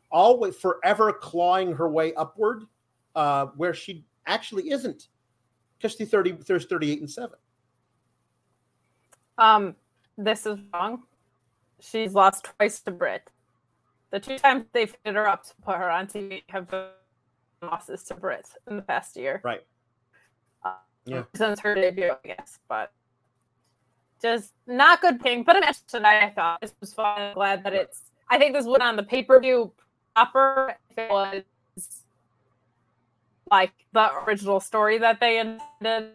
always 0.09 0.55
forever 0.55 1.11
clawing 1.11 1.73
her 1.73 1.89
way 1.89 2.13
upward, 2.13 2.63
uh, 3.15 3.47
where 3.57 3.73
she 3.73 4.05
actually 4.27 4.71
isn't 4.71 5.09
because 5.77 5.97
she's 5.97 6.09
30 6.09 6.38
there's 6.47 6.67
38 6.67 7.01
and 7.01 7.11
7 7.11 7.38
Um, 9.38 9.76
this 10.17 10.45
is 10.45 10.60
wrong. 10.74 11.04
She's 11.80 12.13
lost 12.13 12.45
twice 12.58 12.80
to 12.82 12.91
Brit. 12.91 13.30
The 14.12 14.19
two 14.19 14.38
times 14.38 14.65
they 14.71 14.86
fitted 14.86 15.15
her 15.15 15.28
up 15.28 15.43
to 15.43 15.54
put 15.63 15.76
her 15.76 15.89
on 15.89 16.08
TV 16.08 16.43
have 16.50 16.69
been 16.69 16.86
losses 17.62 18.04
to 18.04 18.13
Brit 18.15 18.48
in 18.69 18.78
the 18.78 18.82
past 18.82 19.17
year. 19.17 19.41
right 19.43 19.63
Uh, 20.63 20.74
Yeah. 21.06 21.24
Since 21.36 21.60
her 21.62 21.76
debut, 21.76 22.12
I 22.12 22.28
guess, 22.28 22.60
but 22.69 22.91
just 24.21 24.54
not 24.67 25.02
good 25.02 25.19
ping. 25.19 25.43
But 25.43 25.58
a 25.58 25.60
match 25.60 25.78
tonight, 25.88 26.24
I 26.24 26.30
thought 26.30 26.62
this 26.62 26.74
was 26.80 26.93
fun. 26.93 27.21
I'm 27.21 27.34
glad 27.34 27.63
that 27.63 27.74
it's. 27.74 28.04
I 28.30 28.38
think 28.39 28.54
this 28.54 28.65
went 28.65 28.82
on 28.82 28.95
the 28.95 29.04
pay 29.04 29.24
per 29.24 29.39
view 29.39 29.71
proper. 30.15 30.76
If 30.89 30.98
it 30.98 31.10
was 31.12 31.43
like 33.52 33.74
the 33.91 34.12
original 34.26 34.60
story 34.60 34.98
that 35.00 35.19
they 35.19 35.39
intended. 35.39 36.13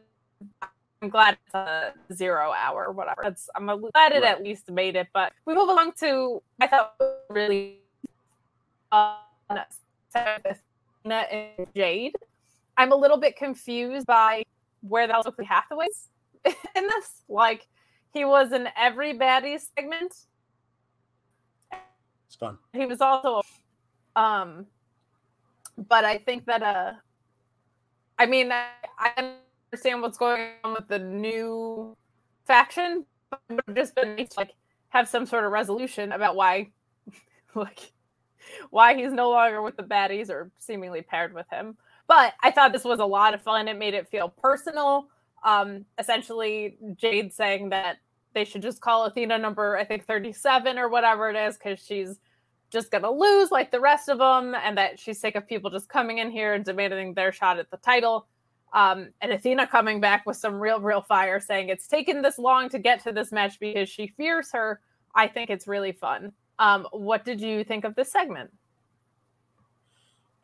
I'm 1.03 1.09
glad 1.09 1.39
it's 1.47 1.55
a 1.55 1.93
zero 2.13 2.53
hour, 2.53 2.93
whatever. 2.93 3.23
It's, 3.25 3.49
I'm 3.57 3.67
glad 3.67 4.13
it 4.13 4.23
Right. 4.23 4.25
at 4.25 4.43
least 4.43 4.71
made 4.71 4.97
it. 4.97 5.09
But 5.15 5.33
we 5.47 5.55
move 5.55 5.69
along 5.69 5.93
to 6.01 6.43
I 6.61 6.67
thought 6.67 6.95
really 7.31 7.79
uh, 8.93 9.17
Athena 10.15 11.15
and 11.31 11.67
Jade. 11.75 12.15
I'm 12.77 12.93
a 12.93 12.97
little 12.97 13.17
bit 13.19 13.37
confused 13.37 14.07
by 14.07 14.43
where 14.83 15.07
that 15.07 15.17
was 15.17 15.25
Stokely 15.25 15.45
Hathaway's 15.47 16.09
in 16.45 16.87
this. 16.87 17.23
Like 17.29 17.67
he 18.13 18.25
was 18.25 18.53
in 18.53 18.69
every 18.77 19.15
baddie 19.15 19.59
segment. 19.77 20.15
it's 22.27 22.37
fun 22.39 22.59
He 22.73 22.85
was 22.87 23.01
also 23.01 23.43
um 24.17 24.67
but 25.89 26.05
I 26.05 26.19
think 26.19 26.45
that 26.47 26.63
uh 26.63 26.93
I 28.19 28.27
mean 28.27 28.53
I, 28.53 28.67
I 28.99 29.35
understand 29.73 30.03
what's 30.03 30.19
going 30.19 30.51
on 30.65 30.75
with 30.75 30.89
the 30.89 30.99
new 30.99 31.97
faction, 32.47 33.05
but 33.31 33.41
it 33.49 33.55
would 33.55 33.65
have 33.69 33.77
just 33.77 33.95
been 33.95 34.17
nice 34.17 34.31
to 34.31 34.41
like 34.41 34.55
have 34.89 35.09
some 35.09 35.27
sort 35.27 35.45
of 35.45 35.53
resolution 35.53 36.13
about 36.13 36.35
why 36.35 36.69
like 37.55 37.93
why 38.71 38.95
he's 38.95 39.13
no 39.13 39.31
longer 39.31 39.63
with 39.63 39.77
the 39.77 39.83
baddies 39.83 40.31
or 40.31 40.51
seemingly 40.59 41.03
paired 41.03 41.33
with 41.33 41.47
him. 41.51 41.77
But 42.09 42.35
I 42.43 42.51
thought 42.51 42.73
this 42.73 42.85
was 42.85 42.99
a 42.99 43.05
lot 43.05 43.35
of 43.35 43.43
fun. 43.43 43.69
It 43.69 43.79
made 43.79 43.95
it 43.95 44.09
feel 44.09 44.29
personal. 44.29 45.07
Um, 45.45 45.85
essentially, 45.99 46.77
Jade 46.97 47.33
saying 47.33 47.69
that 47.69 47.99
they 48.35 48.45
should 48.45 48.63
just 48.63 48.81
call 48.81 49.05
Athena 49.05 49.39
number, 49.39 49.77
I 49.77 49.85
think, 49.85 50.07
37 50.07 50.79
or 50.79 50.89
whatever 50.89 51.31
it 51.31 51.37
is, 51.37 51.57
because 51.57 51.79
she's 51.79 52.19
just 52.71 52.91
going 52.91 53.03
to 53.03 53.11
lose 53.11 53.51
like 53.51 53.71
the 53.71 53.81
rest 53.81 54.09
of 54.09 54.19
them, 54.19 54.57
and 54.57 54.77
that 54.77 54.99
she's 54.99 55.21
sick 55.21 55.37
of 55.37 55.47
people 55.47 55.71
just 55.71 55.89
coming 55.89 56.19
in 56.19 56.31
here 56.31 56.55
and 56.55 56.65
demanding 56.65 57.15
their 57.15 57.31
shot 57.31 57.61
at 57.61 57.71
the 57.71 57.77
title. 57.77 58.27
Um, 58.73 59.11
and 59.21 59.33
Athena 59.33 59.67
coming 59.67 60.01
back 60.01 60.27
with 60.27 60.37
some 60.37 60.55
real, 60.55 60.81
real 60.81 61.03
fire, 61.03 61.41
saying 61.41 61.69
it's 61.69 61.87
taken 61.87 62.23
this 62.23 62.39
long 62.39 62.69
to 62.69 62.79
get 62.79 63.03
to 63.05 63.13
this 63.13 63.33
match 63.33 63.59
because 63.59 63.89
she 63.89 64.07
fears 64.07 64.51
her. 64.53 64.81
I 65.15 65.27
think 65.27 65.51
it's 65.51 65.67
really 65.67 65.93
fun. 65.93 66.33
Um, 66.59 66.87
what 66.93 67.25
did 67.25 67.41
you 67.41 67.65
think 67.65 67.85
of 67.85 67.95
this 67.97 68.13
segment? 68.13 68.51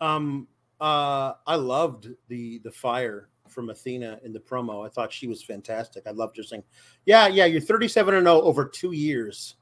um 0.01 0.47
uh 0.81 1.33
i 1.47 1.55
loved 1.55 2.09
the 2.29 2.59
the 2.59 2.71
fire 2.71 3.29
from 3.49 3.71
athena 3.71 4.19
in 4.25 4.33
the 4.33 4.39
promo 4.39 4.85
i 4.85 4.89
thought 4.89 5.13
she 5.13 5.27
was 5.27 5.43
fantastic 5.43 6.07
i 6.07 6.11
loved 6.11 6.37
her 6.37 6.43
saying 6.43 6.63
yeah 7.07 7.27
yeah 7.27 7.45
you're 7.45 7.61
37 7.61 8.15
and 8.15 8.27
0 8.27 8.43
over 8.43 8.65
two 8.65 8.93
years 8.93 9.57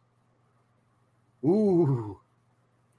ooh 1.45 2.19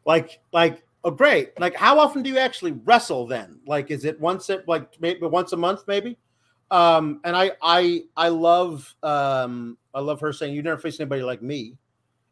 like 0.06 0.40
like 0.54 0.84
oh 1.06 1.12
great 1.12 1.58
like 1.60 1.76
how 1.76 1.98
often 1.98 2.22
do 2.22 2.30
you 2.30 2.38
actually 2.38 2.74
wrestle 2.84 3.26
then 3.26 3.60
like 3.66 3.90
is 3.90 4.04
it 4.04 4.20
once 4.20 4.50
at 4.50 4.68
like 4.68 5.00
maybe 5.00 5.26
once 5.26 5.54
a 5.54 5.58
month 5.58 5.84
maybe 5.88 6.18
um 6.72 7.22
and 7.24 7.38
i 7.38 7.52
i 7.62 8.04
i 8.18 8.28
love 8.28 8.94
um 9.04 9.78
i 9.94 10.00
love 10.00 10.20
her 10.20 10.34
saying 10.34 10.54
you 10.54 10.62
never 10.62 10.82
face 10.82 11.00
anybody 11.00 11.22
like 11.22 11.42
me 11.42 11.78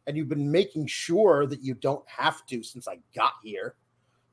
and 0.06 0.16
you've 0.16 0.28
been 0.28 0.50
making 0.50 0.86
sure 0.86 1.46
that 1.46 1.62
you 1.62 1.74
don't 1.74 2.06
have 2.08 2.44
to 2.46 2.62
since 2.62 2.86
I 2.88 2.98
got 3.14 3.32
here. 3.42 3.74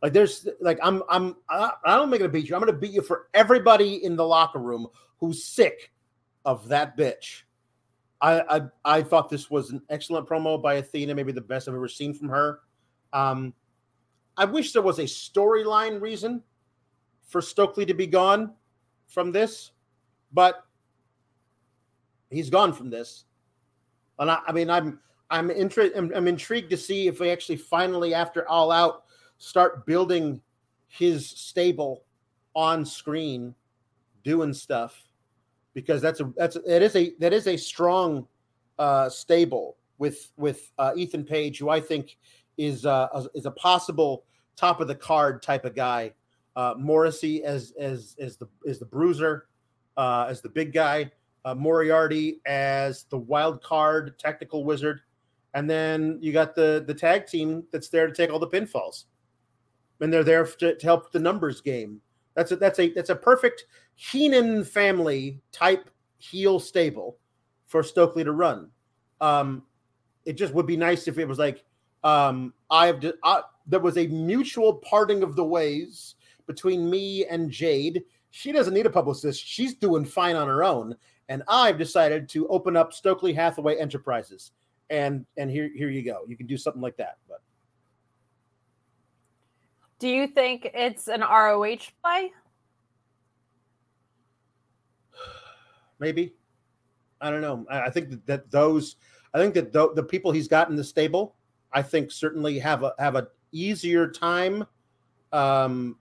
Like 0.01 0.13
there's 0.13 0.47
like 0.59 0.79
I'm 0.81 1.03
I'm 1.09 1.35
I, 1.49 1.71
I 1.85 1.95
don't 1.95 2.09
make 2.09 2.21
it 2.21 2.25
a 2.25 2.29
beat 2.29 2.49
you. 2.49 2.55
I'm 2.55 2.61
gonna 2.61 2.73
beat 2.73 2.91
you 2.91 3.01
for 3.01 3.27
everybody 3.33 4.03
in 4.03 4.15
the 4.15 4.25
locker 4.25 4.59
room 4.59 4.87
who's 5.19 5.43
sick 5.43 5.91
of 6.43 6.67
that 6.69 6.97
bitch. 6.97 7.43
I 8.19 8.41
I, 8.41 8.61
I 8.97 9.03
thought 9.03 9.29
this 9.29 9.49
was 9.51 9.71
an 9.71 9.81
excellent 9.89 10.27
promo 10.27 10.61
by 10.61 10.75
Athena, 10.75 11.13
maybe 11.13 11.31
the 11.31 11.41
best 11.41 11.67
I've 11.67 11.75
ever 11.75 11.87
seen 11.87 12.13
from 12.13 12.29
her. 12.29 12.59
Um, 13.13 13.53
I 14.37 14.45
wish 14.45 14.71
there 14.71 14.81
was 14.81 14.99
a 14.99 15.03
storyline 15.03 16.01
reason 16.01 16.41
for 17.27 17.41
Stokely 17.41 17.85
to 17.85 17.93
be 17.93 18.07
gone 18.07 18.53
from 19.07 19.31
this, 19.31 19.71
but 20.33 20.65
he's 22.29 22.49
gone 22.49 22.73
from 22.73 22.89
this. 22.89 23.25
And 24.19 24.31
I, 24.31 24.39
I 24.47 24.51
mean, 24.51 24.69
I'm 24.69 24.99
I'm 25.29 25.49
interested. 25.49 25.97
I'm, 25.97 26.11
I'm 26.15 26.27
intrigued 26.27 26.69
to 26.71 26.77
see 26.77 27.07
if 27.07 27.19
we 27.19 27.29
actually 27.29 27.57
finally, 27.57 28.13
after 28.13 28.47
All 28.47 28.71
Out, 28.71 29.03
start 29.37 29.85
building 29.85 30.41
his 30.87 31.27
stable 31.27 32.03
on 32.53 32.85
screen, 32.85 33.55
doing 34.23 34.53
stuff, 34.53 35.07
because 35.73 36.01
that's 36.01 36.19
a 36.19 36.31
that's 36.35 36.57
that 36.67 36.81
is 36.81 36.95
a 36.95 37.13
that 37.19 37.33
is 37.33 37.47
a 37.47 37.57
strong 37.57 38.27
uh, 38.77 39.09
stable 39.09 39.77
with 39.97 40.31
with 40.37 40.71
uh, 40.77 40.91
Ethan 40.95 41.23
Page, 41.23 41.59
who 41.59 41.69
I 41.69 41.79
think 41.79 42.17
is 42.61 42.85
uh, 42.85 43.07
is 43.33 43.45
a 43.45 43.51
possible 43.51 44.25
top 44.55 44.81
of 44.81 44.87
the 44.87 44.95
card 44.95 45.41
type 45.41 45.65
of 45.65 45.75
guy. 45.75 46.13
Uh, 46.55 46.73
Morrissey 46.77 47.43
as 47.43 47.73
as 47.79 48.15
as 48.19 48.37
the 48.37 48.47
is 48.65 48.79
the 48.79 48.85
bruiser, 48.85 49.47
uh, 49.97 50.27
as 50.29 50.41
the 50.41 50.49
big 50.49 50.73
guy. 50.73 51.11
Uh, 51.43 51.55
Moriarty 51.55 52.39
as 52.45 53.05
the 53.05 53.17
wild 53.17 53.63
card 53.63 54.19
technical 54.19 54.63
wizard, 54.63 55.01
and 55.55 55.67
then 55.67 56.19
you 56.21 56.31
got 56.31 56.53
the 56.53 56.83
the 56.85 56.93
tag 56.93 57.25
team 57.25 57.63
that's 57.71 57.89
there 57.89 58.05
to 58.05 58.13
take 58.13 58.31
all 58.31 58.37
the 58.37 58.47
pinfalls 58.47 59.05
and 60.01 60.11
they're 60.11 60.23
there 60.23 60.45
to, 60.45 60.75
to 60.75 60.85
help 60.85 61.11
the 61.11 61.19
numbers 61.19 61.61
game. 61.61 62.01
That's 62.35 62.51
a 62.51 62.55
that's 62.55 62.79
a 62.79 62.91
that's 62.93 63.09
a 63.09 63.15
perfect 63.15 63.65
Heenan 63.95 64.63
family 64.65 65.41
type 65.51 65.89
heel 66.17 66.59
stable 66.59 67.17
for 67.67 67.83
Stokely 67.83 68.23
to 68.23 68.31
run. 68.31 68.69
Um, 69.21 69.63
it 70.25 70.33
just 70.33 70.53
would 70.53 70.65
be 70.65 70.77
nice 70.77 71.07
if 71.07 71.17
it 71.17 71.27
was 71.27 71.39
like 71.39 71.63
um, 72.03 72.53
I've 72.69 73.03
uh, 73.23 73.41
there 73.67 73.79
was 73.79 73.97
a 73.97 74.07
mutual 74.07 74.75
parting 74.75 75.23
of 75.23 75.35
the 75.35 75.43
ways 75.43 76.15
between 76.47 76.89
me 76.89 77.25
and 77.25 77.51
Jade. 77.51 78.03
She 78.31 78.51
doesn't 78.51 78.73
need 78.73 78.85
a 78.85 78.89
publicist; 78.89 79.45
she's 79.45 79.75
doing 79.75 80.05
fine 80.05 80.35
on 80.35 80.47
her 80.47 80.63
own. 80.63 80.95
And 81.29 81.43
I've 81.47 81.77
decided 81.77 82.27
to 82.29 82.47
open 82.49 82.75
up 82.75 82.91
Stokely 82.91 83.31
Hathaway 83.33 83.77
Enterprises, 83.77 84.51
and 84.89 85.25
and 85.37 85.49
here 85.49 85.69
here 85.75 85.89
you 85.89 86.03
go. 86.03 86.21
You 86.27 86.35
can 86.35 86.47
do 86.47 86.57
something 86.57 86.81
like 86.81 86.97
that, 86.97 87.17
but 87.29 87.41
do 90.01 90.09
you 90.09 90.25
think 90.25 90.71
it's 90.73 91.07
an 91.07 91.21
ROH 91.21 91.91
play? 92.03 92.31
Maybe. 95.99 96.33
I 97.21 97.29
don't 97.29 97.41
know. 97.41 97.67
I 97.69 97.91
think 97.91 98.09
that, 98.09 98.25
that 98.25 98.51
those, 98.51 98.95
I 99.31 99.37
think 99.37 99.53
that 99.53 99.71
the, 99.71 99.93
the 99.93 100.01
people 100.01 100.31
he's 100.31 100.47
got 100.47 100.71
in 100.71 100.75
the 100.75 100.83
stable, 100.83 101.35
I 101.73 101.81
think 101.81 102.11
certainly 102.11 102.59
have 102.59 102.83
a 102.83 102.93
have 102.99 103.15
a 103.15 103.27
easier 103.51 104.09
time 104.09 104.65
um, 105.31 105.97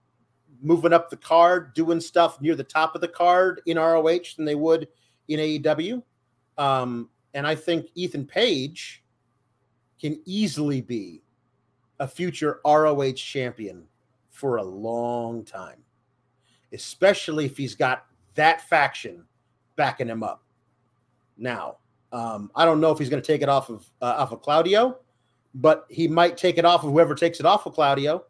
moving 0.61 0.93
up 0.93 1.09
the 1.09 1.17
card, 1.17 1.73
doing 1.73 1.99
stuff 1.99 2.39
near 2.41 2.55
the 2.55 2.63
top 2.63 2.95
of 2.95 3.01
the 3.01 3.07
card 3.07 3.61
in 3.65 3.77
ROH 3.77 4.35
than 4.35 4.45
they 4.45 4.55
would 4.55 4.87
in 5.27 5.39
AEW. 5.39 6.03
Um, 6.57 7.09
and 7.33 7.47
I 7.47 7.55
think 7.55 7.87
Ethan 7.95 8.25
Page 8.25 9.03
can 9.99 10.19
easily 10.25 10.81
be 10.81 11.21
a 11.99 12.07
future 12.07 12.59
ROH 12.65 13.13
champion 13.13 13.83
for 14.29 14.57
a 14.57 14.63
long 14.63 15.43
time, 15.43 15.83
especially 16.73 17.45
if 17.45 17.55
he's 17.57 17.75
got 17.75 18.05
that 18.35 18.61
faction 18.67 19.23
backing 19.75 20.07
him 20.07 20.23
up. 20.23 20.43
Now, 21.37 21.77
um, 22.11 22.51
I 22.55 22.65
don't 22.65 22.81
know 22.81 22.91
if 22.91 22.99
he's 22.99 23.09
going 23.09 23.21
to 23.21 23.25
take 23.25 23.41
it 23.41 23.49
off 23.49 23.69
of 23.69 23.89
uh, 24.01 24.15
off 24.17 24.31
of 24.31 24.41
Claudio, 24.41 24.97
but 25.53 25.85
he 25.89 26.07
might 26.07 26.37
take 26.37 26.57
it 26.57 26.65
off 26.65 26.83
of 26.83 26.91
whoever 26.91 27.15
takes 27.15 27.39
it 27.39 27.45
off 27.45 27.65
of 27.65 27.73
Claudio. 27.73 28.23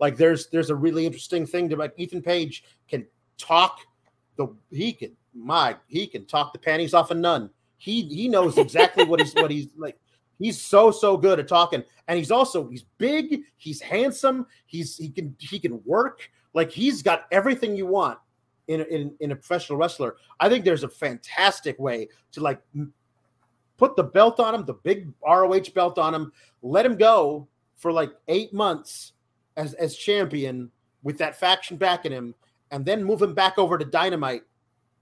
Like 0.00 0.16
there's 0.16 0.48
there's 0.48 0.70
a 0.70 0.76
really 0.76 1.06
interesting 1.06 1.46
thing 1.46 1.68
to 1.68 1.76
like 1.76 1.94
Ethan 1.96 2.22
Page 2.22 2.64
can 2.88 3.06
talk 3.36 3.80
the 4.36 4.48
he 4.70 4.92
can 4.92 5.16
my 5.34 5.76
he 5.86 6.06
can 6.06 6.24
talk 6.26 6.52
the 6.52 6.58
panties 6.58 6.94
off 6.94 7.10
a 7.10 7.14
nun. 7.14 7.50
He 7.78 8.02
he 8.02 8.28
knows 8.28 8.58
exactly 8.58 9.04
what 9.04 9.20
he's 9.20 9.34
what 9.34 9.50
he's 9.50 9.68
like. 9.76 9.98
He's 10.38 10.60
so 10.60 10.90
so 10.90 11.16
good 11.16 11.40
at 11.40 11.48
talking, 11.48 11.82
and 12.06 12.16
he's 12.18 12.30
also 12.30 12.68
he's 12.68 12.84
big, 12.98 13.42
he's 13.56 13.80
handsome, 13.80 14.46
he's 14.66 14.96
he 14.96 15.10
can 15.10 15.34
he 15.38 15.58
can 15.58 15.82
work. 15.84 16.30
Like 16.54 16.70
he's 16.70 17.02
got 17.02 17.26
everything 17.32 17.74
you 17.74 17.86
want 17.86 18.18
in 18.68 18.82
in 18.82 19.16
in 19.20 19.32
a 19.32 19.36
professional 19.36 19.78
wrestler. 19.78 20.16
I 20.38 20.48
think 20.48 20.64
there's 20.64 20.84
a 20.84 20.88
fantastic 20.88 21.78
way 21.78 22.08
to 22.32 22.40
like 22.40 22.60
put 23.78 23.96
the 23.96 24.04
belt 24.04 24.38
on 24.38 24.54
him, 24.54 24.64
the 24.66 24.74
big 24.74 25.08
ROH 25.26 25.70
belt 25.74 25.98
on 25.98 26.14
him, 26.14 26.32
let 26.62 26.84
him 26.84 26.96
go 26.96 27.48
for 27.76 27.90
like 27.92 28.10
eight 28.28 28.52
months 28.52 29.12
as 29.56 29.72
as 29.74 29.96
champion 29.96 30.70
with 31.02 31.16
that 31.18 31.38
faction 31.38 31.76
backing 31.76 32.12
him, 32.12 32.34
and 32.70 32.84
then 32.84 33.02
move 33.02 33.22
him 33.22 33.34
back 33.34 33.56
over 33.56 33.78
to 33.78 33.84
Dynamite 33.84 34.42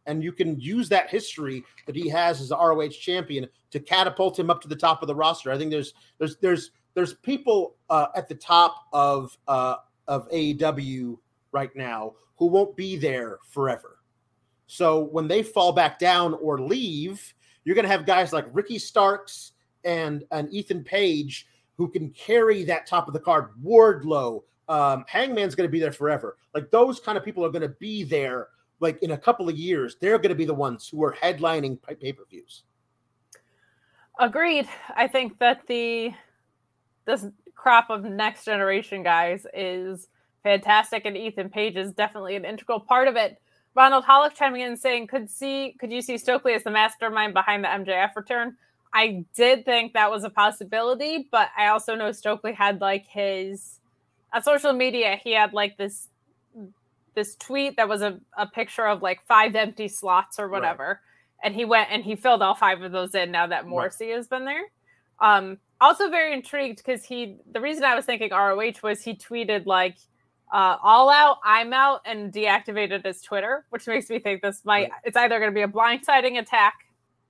and 0.07 0.23
you 0.23 0.33
can 0.33 0.59
use 0.59 0.89
that 0.89 1.11
history 1.11 1.65
that 1.87 1.95
he 1.95 2.09
has 2.09 2.41
as 2.41 2.51
a 2.51 2.57
ROH 2.57 2.89
champion 2.89 3.47
to 3.71 3.81
catapult 3.81 4.39
him 4.39 4.51
up 4.51 4.61
to 4.63 4.69
the 4.69 4.77
top 4.77 5.03
of 5.03 5.09
the 5.09 5.15
roster. 5.15 5.53
I 5.53 5.59
think 5.59 5.71
there's 5.71 5.95
there's 6.19 6.37
there's 6.39 6.71
there's 6.95 7.15
people 7.15 7.77
uh, 7.91 8.07
at 8.15 8.29
the 8.29 8.35
top 8.35 8.87
of 8.93 9.37
uh, 9.49 9.77
of 10.09 10.29
AEW 10.31 11.19
right 11.53 11.75
now 11.77 12.15
who 12.37 12.47
won't 12.47 12.77
be 12.77 12.97
there 12.97 13.39
forever. 13.49 13.99
So 14.67 15.05
when 15.05 15.29
they 15.29 15.43
fall 15.43 15.73
back 15.73 15.99
down 15.99 16.35
or 16.35 16.61
leave, 16.61 17.35
you're 17.67 17.75
going 17.75 17.85
to 17.85 17.91
have 17.91 18.07
guys 18.07 18.33
like 18.33 18.47
Ricky 18.53 18.79
Starks 18.79 19.53
and 19.85 20.25
and 20.31 20.51
Ethan 20.51 20.85
Page 20.85 21.47
who 21.77 21.89
can 21.89 22.09
carry 22.11 22.65
that 22.65 22.87
top 22.87 23.07
of 23.07 23.13
the 23.13 23.21
card. 23.21 23.51
Wardlow, 23.63 24.43
um, 24.69 25.05
Hangman's 25.07 25.55
going 25.55 25.69
to 25.69 25.73
be 25.73 25.81
there 25.81 25.93
forever. 25.93 26.39
Like 26.55 26.71
those 26.71 26.99
kind 27.01 27.19
of 27.19 27.25
people 27.25 27.45
are 27.45 27.51
going 27.51 27.61
to 27.61 27.77
be 27.81 28.03
there 28.03 28.49
like 28.81 29.03
in 29.03 29.11
a 29.13 29.19
couple 29.19 29.49
of 29.49 29.57
years, 29.57 29.97
they're 30.01 30.19
going 30.19 30.31
to 30.31 30.37
be 30.37 30.45
the 30.45 30.55
ones 30.55 30.89
who 30.89 31.03
are 31.03 31.13
headlining 31.13 31.79
pay 32.01 32.13
per 32.13 32.25
views. 32.31 32.63
Agreed. 34.19 34.69
I 34.95 35.09
think 35.09 35.39
that 35.39 35.67
the 35.67 36.13
this 37.05 37.27
crop 37.55 37.91
of 37.91 38.05
next 38.05 38.45
generation 38.45 39.03
guys 39.03 39.47
is 39.55 40.09
fantastic, 40.43 41.05
and 41.05 41.17
Ethan 41.17 41.51
Page 41.51 41.77
is 41.77 41.93
definitely 41.93 42.37
an 42.37 42.45
integral 42.45 42.81
part 42.81 43.09
of 43.09 43.17
it. 43.17 43.41
Ronald 43.77 44.05
Hollick 44.05 44.35
chiming 44.35 44.63
in 44.63 44.77
saying, 44.77 45.07
"Could 45.09 45.31
see, 45.31 45.77
could 45.79 45.93
you 45.93 46.01
see 46.01 46.17
Stokely 46.17 46.55
as 46.55 46.65
the 46.65 46.71
mastermind 46.71 47.35
behind 47.35 47.63
the 47.63 47.69
MJF 47.69 48.17
return?" 48.17 48.57
I 48.93 49.27
did 49.35 49.67
think 49.67 49.93
that 49.93 50.11
was 50.11 50.25
a 50.25 50.31
possibility, 50.31 51.29
but 51.31 51.51
I 51.57 51.67
also 51.67 51.95
know 51.95 52.11
Stokely 52.13 52.55
had 52.55 52.81
like 52.81 53.07
his 53.07 53.79
on 54.33 54.43
social 54.43 54.73
media. 54.73 55.21
He 55.23 55.33
had 55.33 55.53
like 55.53 55.77
this 55.77 56.09
this 57.15 57.35
tweet 57.37 57.77
that 57.77 57.89
was 57.89 58.03
a, 58.03 58.21
a 58.37 58.47
picture 58.47 58.87
of 58.87 59.03
like 59.03 59.21
five 59.27 59.55
empty 59.55 59.89
slots 59.89 60.39
or 60.39 60.49
whatever. 60.49 60.85
Right. 60.85 60.97
And 61.45 61.55
he 61.55 61.65
went 61.65 61.91
and 61.91 62.05
he 62.05 62.17
filled 62.17 62.43
all 62.43 62.55
five 62.55 62.83
of 62.83 62.93
those 62.93 63.15
in 63.15 63.31
now 63.31 63.47
that 63.47 63.67
Morrissey 63.67 64.09
right. 64.09 64.17
has 64.17 64.29
been 64.29 64.45
there. 64.45 64.65
Um, 65.21 65.59
also 65.81 66.09
very 66.09 66.33
intrigued 66.33 66.79
because 66.79 67.05
he 67.05 67.37
the 67.51 67.61
reason 67.61 67.85
I 67.85 67.95
was 67.95 68.05
thinking 68.05 68.31
ROH 68.31 68.81
was 68.83 69.03
he 69.03 69.15
tweeted 69.15 69.67
like 69.67 69.97
uh, 70.53 70.77
all 70.83 71.11
out, 71.11 71.39
I'm 71.45 71.73
out, 71.73 72.03
and 72.05 72.33
deactivated 72.33 73.05
his 73.05 73.21
Twitter, 73.23 73.65
which 73.71 73.87
makes 73.87 74.09
me 74.09 74.19
think 74.19 74.43
this 74.43 74.65
might 74.65 74.91
it's 75.05 75.17
either 75.17 75.39
going 75.39 75.51
to 75.51 75.55
be 75.55 75.63
a 75.63 75.69
blindsiding 75.69 76.39
attack 76.39 76.75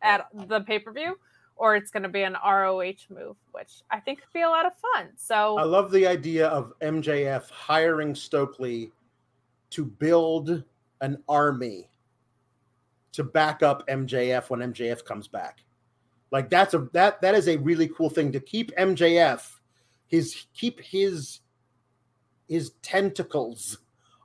at 0.03 0.27
the 0.33 0.61
pay 0.61 0.79
per 0.79 0.93
view 0.93 1.19
or 1.57 1.75
it's 1.75 1.91
going 1.91 2.03
to 2.03 2.09
be 2.09 2.23
an 2.23 2.37
ROH 2.45 2.93
move, 3.09 3.37
which 3.53 3.83
I 3.91 3.99
think 3.99 4.21
could 4.21 4.33
be 4.33 4.43
a 4.43 4.49
lot 4.49 4.67
of 4.67 4.73
fun. 4.77 5.09
So 5.17 5.59
I 5.59 5.63
love 5.63 5.91
the 5.91 6.07
idea 6.07 6.49
of 6.49 6.75
MJF 6.81 7.51
hiring 7.51 8.15
Stokely 8.15 8.93
to 9.71 9.85
build 9.85 10.63
an 11.01 11.23
army 11.29 11.89
to 13.13 13.25
back 13.25 13.63
up 13.63 13.87
MJF 13.89 14.51
when 14.51 14.61
MJF 14.61 15.05
comes 15.05 15.29
back. 15.29 15.61
Like 16.31 16.51
that's 16.51 16.75
a 16.75 16.89
that 16.93 17.21
that 17.23 17.35
is 17.35 17.49
a 17.49 17.57
really 17.57 17.89
cool 17.89 18.11
thing 18.11 18.33
to 18.33 18.41
keep 18.41 18.75
MJF 18.77 19.57
his 20.09 20.47
keep 20.55 20.81
his 20.81 21.41
his 22.49 22.73
tentacles 22.83 23.79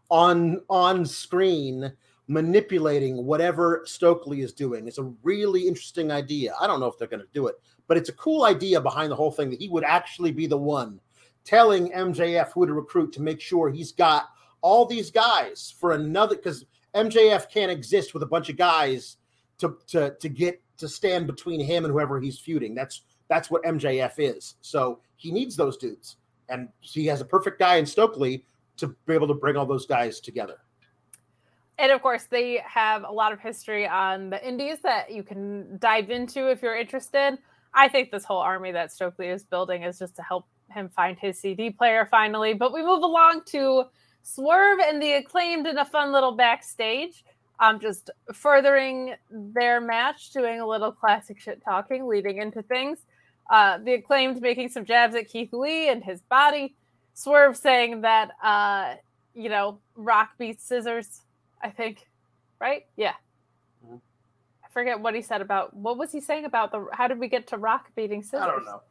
on 0.09 0.61
on 0.69 1.05
screen 1.05 1.91
manipulating 2.27 3.25
whatever 3.25 3.81
Stokely 3.85 4.41
is 4.41 4.53
doing. 4.53 4.87
It's 4.87 4.97
a 4.97 5.13
really 5.21 5.67
interesting 5.67 6.11
idea. 6.11 6.53
I 6.59 6.67
don't 6.67 6.79
know 6.79 6.87
if 6.87 6.97
they're 6.97 7.07
going 7.07 7.21
to 7.21 7.27
do 7.33 7.47
it, 7.47 7.55
but 7.87 7.97
it's 7.97 8.09
a 8.09 8.13
cool 8.13 8.45
idea 8.45 8.79
behind 8.79 9.11
the 9.11 9.15
whole 9.15 9.31
thing 9.31 9.49
that 9.49 9.59
he 9.59 9.67
would 9.67 9.83
actually 9.83 10.31
be 10.31 10.47
the 10.47 10.57
one 10.57 10.99
telling 11.43 11.91
MJF 11.91 12.51
who 12.53 12.65
to 12.65 12.73
recruit 12.73 13.11
to 13.13 13.21
make 13.21 13.41
sure 13.41 13.69
he's 13.69 13.91
got 13.91 14.29
all 14.61 14.85
these 14.85 15.11
guys 15.11 15.73
for 15.77 15.93
another 15.93 16.35
because 16.35 16.65
MJF 16.95 17.49
can't 17.49 17.71
exist 17.71 18.13
with 18.13 18.23
a 18.23 18.27
bunch 18.27 18.49
of 18.49 18.57
guys 18.57 19.17
to 19.57 19.77
to 19.87 20.15
to 20.19 20.29
get 20.29 20.61
to 20.77 20.87
stand 20.87 21.27
between 21.27 21.59
him 21.59 21.85
and 21.85 21.91
whoever 21.91 22.19
he's 22.19 22.39
feuding. 22.39 22.75
That's 22.75 23.01
That's 23.27 23.49
what 23.49 23.63
MJF 23.63 24.13
is. 24.17 24.55
So 24.61 24.99
he 25.15 25.31
needs 25.31 25.55
those 25.55 25.77
dudes, 25.77 26.17
and 26.51 26.69
he 26.81 27.05
has 27.07 27.21
a 27.21 27.25
perfect 27.25 27.57
guy 27.57 27.77
in 27.77 27.85
Stokely 27.85 28.45
to 28.77 28.87
be 29.05 29.13
able 29.13 29.27
to 29.27 29.33
bring 29.33 29.55
all 29.55 29.65
those 29.65 29.85
guys 29.85 30.19
together. 30.19 30.57
And 31.79 31.91
of 31.91 32.01
course, 32.01 32.25
they 32.25 32.61
have 32.63 33.03
a 33.03 33.11
lot 33.11 33.33
of 33.33 33.39
history 33.39 33.87
on 33.87 34.29
the 34.29 34.47
Indies 34.47 34.79
that 34.83 35.11
you 35.11 35.23
can 35.23 35.77
dive 35.79 36.11
into 36.11 36.51
if 36.51 36.61
you're 36.61 36.77
interested. 36.77 37.39
I 37.73 37.87
think 37.87 38.11
this 38.11 38.23
whole 38.23 38.39
army 38.39 38.71
that 38.71 38.91
Stokely 38.91 39.27
is 39.27 39.43
building 39.43 39.83
is 39.83 39.97
just 39.97 40.15
to 40.17 40.21
help 40.21 40.45
him 40.69 40.89
find 40.89 41.17
his 41.17 41.39
CD 41.39 41.69
player 41.69 42.07
finally. 42.09 42.53
But 42.53 42.73
we 42.73 42.83
move 42.83 43.01
along 43.01 43.41
to 43.47 43.85
Swerve 44.21 44.79
and 44.79 45.01
the 45.01 45.13
acclaimed 45.13 45.65
in 45.65 45.77
a 45.77 45.85
fun 45.85 46.11
little 46.11 46.33
backstage. 46.33 47.23
Um, 47.59 47.79
just 47.79 48.09
furthering 48.33 49.13
their 49.29 49.79
match, 49.79 50.31
doing 50.31 50.61
a 50.61 50.67
little 50.67 50.91
classic 50.91 51.39
shit 51.39 51.63
talking, 51.63 52.07
leading 52.07 52.39
into 52.39 52.63
things. 52.63 53.05
Uh, 53.51 53.77
the 53.79 53.95
acclaimed 53.95 54.41
making 54.41 54.69
some 54.69 54.85
jabs 54.85 55.13
at 55.13 55.27
Keith 55.27 55.51
Lee 55.51 55.89
and 55.89 56.01
his 56.01 56.21
body. 56.21 56.73
Swerve 57.13 57.57
saying 57.57 57.99
that, 58.01 58.31
uh, 58.41 58.95
you 59.35 59.49
know, 59.49 59.79
Rock 59.95 60.29
beats 60.37 60.63
scissors, 60.63 61.21
I 61.61 61.69
think. 61.69 62.07
Right? 62.61 62.85
Yeah. 62.95 63.13
Mm-hmm. 63.85 63.97
I 64.63 64.69
forget 64.69 65.01
what 65.01 65.15
he 65.15 65.21
said 65.21 65.41
about 65.41 65.75
what 65.75 65.97
was 65.97 66.13
he 66.13 66.21
saying 66.21 66.45
about 66.45 66.71
the 66.71 66.87
how 66.93 67.09
did 67.09 67.19
we 67.19 67.27
get 67.27 67.47
to 67.47 67.57
Rock 67.57 67.91
beating 67.93 68.23
scissors? 68.23 68.41
I 68.41 68.47
don't 68.47 68.63
know. 68.63 68.81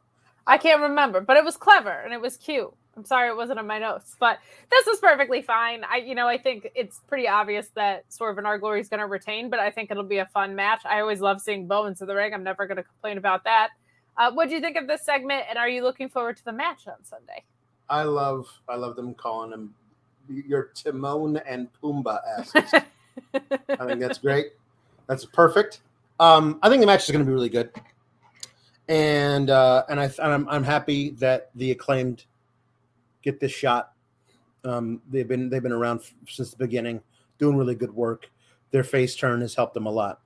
I 0.45 0.59
can't 0.59 0.81
remember, 0.81 1.21
but 1.21 1.37
it 1.37 1.43
was 1.43 1.57
clever 1.57 1.89
and 1.89 2.13
it 2.13 2.21
was 2.21 2.37
cute. 2.37 2.71
I'm 2.95 3.05
sorry 3.05 3.29
it 3.29 3.37
wasn't 3.37 3.57
on 3.57 3.67
my 3.67 3.79
notes, 3.79 4.15
but 4.19 4.37
this 4.69 4.85
is 4.85 4.99
perfectly 4.99 5.41
fine. 5.41 5.83
I, 5.89 5.97
you 5.97 6.13
know, 6.13 6.27
I 6.27 6.37
think 6.37 6.69
it's 6.75 6.99
pretty 7.07 7.27
obvious 7.27 7.69
that 7.75 8.03
Swerve 8.09 8.37
and 8.37 8.45
Our 8.45 8.59
Glory 8.59 8.81
is 8.81 8.89
going 8.89 8.99
to 8.99 9.07
retain, 9.07 9.49
but 9.49 9.59
I 9.59 9.71
think 9.71 9.89
it'll 9.89 10.03
be 10.03 10.17
a 10.17 10.25
fun 10.25 10.55
match. 10.55 10.81
I 10.85 10.99
always 10.99 11.21
love 11.21 11.41
seeing 11.41 11.67
Bowens 11.67 12.01
in 12.01 12.07
the 12.07 12.15
ring. 12.15 12.33
I'm 12.33 12.43
never 12.43 12.67
going 12.67 12.77
to 12.77 12.83
complain 12.83 13.17
about 13.17 13.45
that. 13.45 13.69
Uh, 14.17 14.31
what 14.31 14.49
do 14.49 14.55
you 14.55 14.61
think 14.61 14.77
of 14.77 14.87
this 14.87 15.03
segment, 15.03 15.45
and 15.49 15.57
are 15.57 15.69
you 15.69 15.83
looking 15.83 16.09
forward 16.09 16.37
to 16.37 16.45
the 16.45 16.51
match 16.51 16.87
on 16.87 17.03
Sunday? 17.03 17.43
I 17.89 18.03
love, 18.03 18.47
I 18.67 18.75
love 18.75 18.95
them 18.95 19.13
calling 19.13 19.51
them 19.51 19.73
your 20.29 20.71
Timon 20.75 21.37
and 21.37 21.67
Pumbaa 21.81 22.19
asses. 22.37 22.73
I 23.33 23.85
think 23.85 23.99
that's 23.99 24.19
great. 24.19 24.53
That's 25.07 25.25
perfect. 25.25 25.81
Um, 26.19 26.59
I 26.61 26.69
think 26.69 26.81
the 26.81 26.87
match 26.87 27.03
is 27.03 27.11
going 27.11 27.25
to 27.25 27.25
be 27.25 27.33
really 27.33 27.49
good 27.49 27.71
and 28.91 29.49
uh, 29.49 29.85
and 29.87 29.99
I 29.99 30.05
and 30.05 30.33
I'm 30.33 30.49
I'm 30.49 30.63
happy 30.63 31.11
that 31.11 31.49
the 31.55 31.71
acclaimed 31.71 32.25
get 33.21 33.39
this 33.39 33.51
shot. 33.51 33.93
Um, 34.65 35.01
they've 35.09 35.27
been 35.27 35.49
they've 35.49 35.63
been 35.63 35.71
around 35.71 36.01
f- 36.01 36.13
since 36.27 36.51
the 36.51 36.57
beginning, 36.57 37.01
doing 37.39 37.55
really 37.55 37.73
good 37.73 37.95
work. 37.95 38.29
Their 38.71 38.83
face 38.83 39.15
turn 39.15 39.39
has 39.41 39.55
helped 39.55 39.73
them 39.73 39.85
a 39.85 39.89
lot, 39.89 40.19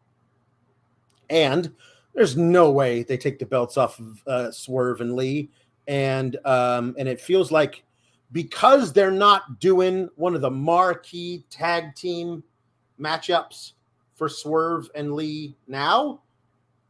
and 1.29 1.73
there's 2.15 2.35
no 2.35 2.71
way 2.71 3.03
they 3.03 3.17
take 3.17 3.37
the 3.37 3.45
belts 3.45 3.77
off 3.77 3.99
of 3.99 4.23
uh, 4.25 4.51
Swerve 4.51 5.01
and 5.01 5.15
Lee, 5.15 5.51
and 5.87 6.37
um, 6.45 6.95
and 6.97 7.07
it 7.07 7.21
feels 7.21 7.51
like 7.51 7.83
because 8.31 8.91
they're 8.91 9.11
not 9.11 9.59
doing 9.59 10.09
one 10.15 10.33
of 10.33 10.41
the 10.41 10.49
marquee 10.49 11.45
tag 11.49 11.93
team 11.95 12.43
matchups 12.99 13.73
for 14.15 14.27
Swerve 14.27 14.89
and 14.95 15.13
Lee 15.13 15.55
now 15.67 16.21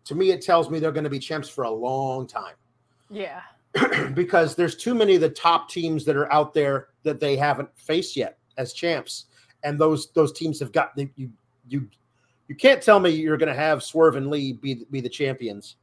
to 0.05 0.15
me, 0.15 0.32
it 0.32 0.41
tells 0.41 0.69
me 0.69 0.80
they're 0.80 0.91
going 0.91 1.03
to 1.03 1.09
be 1.09 1.19
champs 1.19 1.49
for 1.49 1.63
a 1.63 1.69
long 1.69 2.28
time. 2.28 2.55
Yeah. 3.09 3.41
because 4.13 4.55
there's 4.55 4.76
too 4.76 4.93
many 4.93 5.15
of 5.15 5.21
the 5.21 5.30
top 5.30 5.69
teams 5.69 6.05
that 6.05 6.15
are 6.15 6.32
out 6.32 6.53
there 6.53 6.89
that 7.03 7.19
they 7.19 7.36
haven't 7.36 7.69
faced 7.76 8.15
yet 8.15 8.38
as 8.57 8.71
champs, 8.71 9.26
and 9.63 9.78
those 9.78 10.11
those 10.13 10.32
teams 10.32 10.59
have 10.61 10.71
got 10.71 10.91
you 11.15 11.30
you 11.67 11.89
you 12.48 12.56
can't 12.56 12.82
tell 12.82 13.00
me 13.00 13.10
you're 13.10 13.38
going 13.38 13.54
to 13.54 13.60
have 13.60 13.84
Swerve 13.84 14.16
and 14.16 14.30
Lee 14.30 14.54
be 14.54 14.86
be 14.89 15.02
the 15.02 15.10
champions 15.10 15.78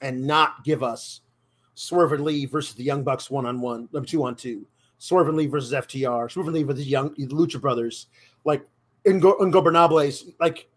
and 0.00 0.22
not 0.22 0.64
give 0.64 0.82
us 0.82 1.20
Swerve 1.74 2.12
and 2.12 2.24
Lee 2.24 2.46
versus 2.46 2.74
the 2.74 2.84
Young 2.84 3.02
Bucks 3.02 3.30
one 3.30 3.46
on 3.46 3.60
one, 3.60 3.88
number 3.92 4.06
two 4.06 4.24
on 4.24 4.34
two, 4.36 4.66
Swerve 4.98 5.28
and 5.28 5.36
Lee 5.36 5.46
versus 5.46 5.72
FTR, 5.72 6.30
Swerve 6.30 6.48
and 6.48 6.54
Lee 6.54 6.62
versus 6.62 6.84
the 6.84 6.90
Young 6.90 7.14
the 7.16 7.26
Lucha 7.26 7.60
Brothers, 7.60 8.06
like 8.44 8.66
in 9.04 9.20
Ingobernables, 9.20 10.32
like 10.40 10.68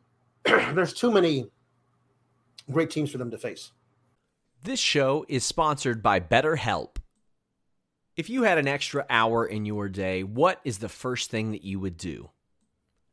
there's 0.44 0.92
too 0.92 1.10
many 1.10 1.50
great 2.70 2.90
teams 2.90 3.10
for 3.10 3.18
them 3.18 3.30
to 3.30 3.38
face. 3.38 3.72
This 4.62 4.80
show 4.80 5.24
is 5.28 5.44
sponsored 5.44 6.02
by 6.02 6.20
BetterHelp. 6.20 6.96
If 8.16 8.28
you 8.28 8.42
had 8.42 8.58
an 8.58 8.66
extra 8.66 9.06
hour 9.08 9.46
in 9.46 9.64
your 9.64 9.88
day, 9.88 10.24
what 10.24 10.60
is 10.64 10.78
the 10.78 10.88
first 10.88 11.30
thing 11.30 11.52
that 11.52 11.62
you 11.62 11.78
would 11.78 11.96
do? 11.96 12.30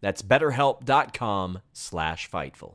That's 0.00 0.22
betterhelp.com 0.22 1.60
slash 1.72 2.30
Fightful. 2.30 2.74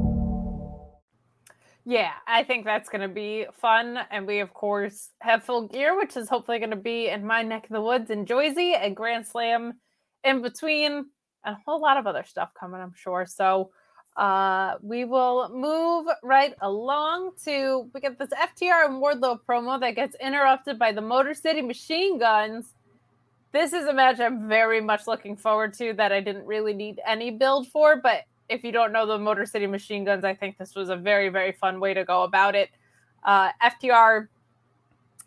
Yeah, 1.85 2.11
I 2.27 2.43
think 2.43 2.65
that's 2.65 2.89
going 2.89 3.01
to 3.01 3.13
be 3.13 3.47
fun. 3.59 3.97
And 4.11 4.27
we, 4.27 4.39
of 4.39 4.53
course, 4.53 5.09
have 5.21 5.43
full 5.43 5.67
gear, 5.67 5.97
which 5.97 6.15
is 6.15 6.29
hopefully 6.29 6.59
going 6.59 6.69
to 6.71 6.75
be 6.75 7.07
in 7.07 7.25
my 7.25 7.41
neck 7.41 7.63
of 7.63 7.71
the 7.71 7.81
woods 7.81 8.11
in 8.11 8.25
Joyzy 8.25 8.77
and 8.79 8.95
Grand 8.95 9.25
Slam 9.25 9.73
in 10.23 10.41
between, 10.41 10.91
and 11.43 11.55
a 11.55 11.57
whole 11.65 11.81
lot 11.81 11.97
of 11.97 12.05
other 12.05 12.23
stuff 12.23 12.49
coming, 12.59 12.79
I'm 12.79 12.93
sure. 12.95 13.25
So 13.25 13.71
uh, 14.15 14.75
we 14.81 15.05
will 15.05 15.49
move 15.49 16.05
right 16.21 16.53
along 16.61 17.31
to 17.45 17.89
we 17.93 18.01
get 18.01 18.19
this 18.19 18.29
FTR 18.29 18.85
and 18.85 19.01
Wardlow 19.01 19.39
promo 19.47 19.79
that 19.79 19.95
gets 19.95 20.15
interrupted 20.21 20.77
by 20.77 20.91
the 20.91 21.01
Motor 21.01 21.33
City 21.33 21.61
Machine 21.61 22.19
Guns. 22.19 22.73
This 23.53 23.73
is 23.73 23.85
a 23.85 23.93
match 23.93 24.19
I'm 24.19 24.47
very 24.47 24.81
much 24.81 25.07
looking 25.07 25.35
forward 25.35 25.73
to 25.75 25.93
that 25.93 26.11
I 26.11 26.21
didn't 26.21 26.45
really 26.45 26.73
need 26.73 26.99
any 27.05 27.31
build 27.31 27.67
for, 27.69 27.95
but 27.95 28.21
if 28.51 28.63
you 28.63 28.71
don't 28.71 28.91
know 28.91 29.05
the 29.05 29.17
Motor 29.17 29.45
City 29.45 29.65
Machine 29.65 30.03
Guns, 30.03 30.23
I 30.25 30.35
think 30.35 30.57
this 30.57 30.75
was 30.75 30.89
a 30.89 30.95
very, 30.95 31.29
very 31.29 31.53
fun 31.53 31.79
way 31.79 31.93
to 31.93 32.03
go 32.03 32.23
about 32.23 32.53
it. 32.53 32.69
Uh, 33.23 33.51
FTR 33.63 34.27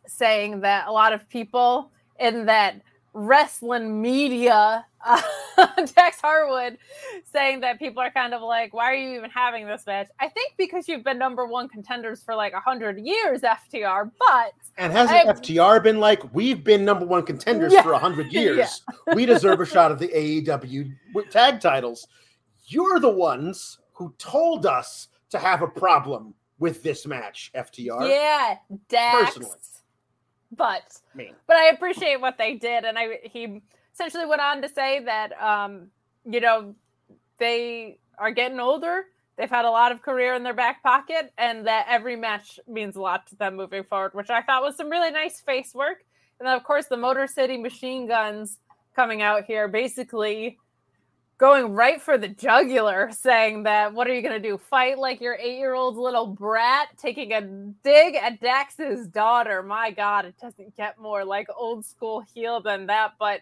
saying 0.07 0.61
that 0.61 0.87
a 0.87 0.93
lot 0.93 1.13
of 1.13 1.29
people 1.31 1.91
in 2.21 2.47
that 2.47 2.81
wrestling 3.15 4.03
media, 4.03 4.85
uh, 5.07 5.23
Dax 5.95 6.21
Harwood, 6.21 6.77
saying 7.33 7.61
that 7.61 7.79
people 7.79 8.03
are 8.03 8.11
kind 8.11 8.35
of 8.35 8.43
like, 8.43 8.75
why 8.75 8.91
are 8.91 8.95
you 8.95 9.17
even 9.17 9.31
having 9.31 9.67
this 9.67 9.87
match? 9.87 10.09
I 10.21 10.29
think 10.29 10.55
because 10.59 10.89
you've 10.89 11.05
been 11.05 11.19
number 11.19 11.47
one 11.47 11.69
contenders 11.69 12.23
for 12.23 12.35
like 12.35 12.53
a 12.53 12.61
hundred 12.61 12.99
years, 12.99 13.41
FTR. 13.41 14.11
But 14.19 14.53
and 14.77 14.93
hasn't 14.93 15.29
I, 15.29 15.33
FTR 15.33 15.83
been 15.83 16.01
like, 16.01 16.35
we've 16.35 16.63
been 16.63 16.85
number 16.85 17.07
one 17.07 17.23
contenders 17.23 17.73
yeah, 17.73 17.83
for 17.83 17.93
a 17.93 17.99
hundred 17.99 18.33
years? 18.33 18.83
Yeah. 19.07 19.15
we 19.15 19.25
deserve 19.25 19.61
a 19.61 19.67
shot 19.67 19.91
of 19.91 19.99
the 19.99 20.09
AEW 20.09 20.93
tag 21.31 21.61
titles. 21.61 22.07
You're 22.67 23.01
the 23.01 23.11
ones 23.11 23.79
who 23.93 24.15
told 24.19 24.67
us 24.67 25.09
to 25.31 25.39
have 25.39 25.63
a 25.63 25.69
problem 25.69 26.35
with 26.59 26.83
this 26.83 27.07
match, 27.07 27.51
FTR. 27.55 28.09
Yeah, 28.09 28.57
Dax. 28.89 29.35
Personally 29.35 29.59
but 30.57 31.01
Me. 31.15 31.33
but 31.47 31.57
I 31.57 31.69
appreciate 31.69 32.21
what 32.21 32.39
they 32.39 32.55
did, 32.55 32.85
and 32.85 32.99
I 32.99 33.21
he 33.25 33.63
essentially 33.93 34.27
went 34.27 34.41
on 34.41 34.63
to 34.63 34.69
say 34.69 35.01
that 35.05 35.41
um, 35.41 35.89
you 36.25 36.41
know 36.41 36.75
they 37.39 37.99
are 38.19 38.31
getting 38.31 38.61
older. 38.61 39.07
They've 39.37 39.51
had 39.51 39.65
a 39.65 39.71
lot 39.71 39.91
of 39.91 40.01
career 40.01 40.35
in 40.35 40.45
their 40.45 40.55
back 40.55 40.83
pocket, 40.83 41.33
and 41.39 41.67
that 41.67 41.87
every 41.89 42.17
match 42.17 42.61
means 42.69 42.97
a 42.97 43.01
lot 43.01 43.27
to 43.29 43.37
them 43.37 43.57
moving 43.57 43.83
forward, 43.83 44.15
which 44.15 44.31
I 44.31 44.43
thought 44.43 44.63
was 44.63 44.77
some 44.77 44.89
really 44.89 45.11
nice 45.11 45.41
face 45.41 45.75
work. 45.75 46.05
And 46.39 46.47
then, 46.47 46.57
of 46.57 46.63
course, 46.63 46.87
the 46.87 46.97
Motor 46.97 47.27
City 47.27 47.57
Machine 47.57 48.07
Guns 48.07 48.59
coming 48.95 49.23
out 49.23 49.45
here, 49.45 49.67
basically 49.67 50.59
going 51.39 51.73
right 51.73 52.01
for 52.01 52.17
the 52.17 52.29
jugular, 52.29 53.11
saying 53.13 53.65
that 53.65 53.93
what 53.93 54.07
are 54.07 54.15
you 54.15 54.23
going 54.23 54.41
to 54.41 54.49
do? 54.49 54.59
Fight 54.59 54.99
like 54.99 55.21
your 55.21 55.35
eight 55.35 55.59
year 55.59 55.75
old 55.75 55.97
little 55.97 56.27
brat, 56.27 56.89
taking 56.97 57.33
a 57.33 57.41
dig 57.43 58.15
at 58.15 58.41
Dax's 58.41 59.07
daughter. 59.09 59.63
My 59.63 59.91
God, 59.91 60.25
it 60.27 60.35
doesn't 60.41 60.77
get 60.77 60.99
more 60.99 61.25
like 61.25 61.49
old 61.57 61.85
school 61.85 62.25
heel 62.35 62.61
than 62.61 62.87
that. 62.87 63.15
But 63.19 63.41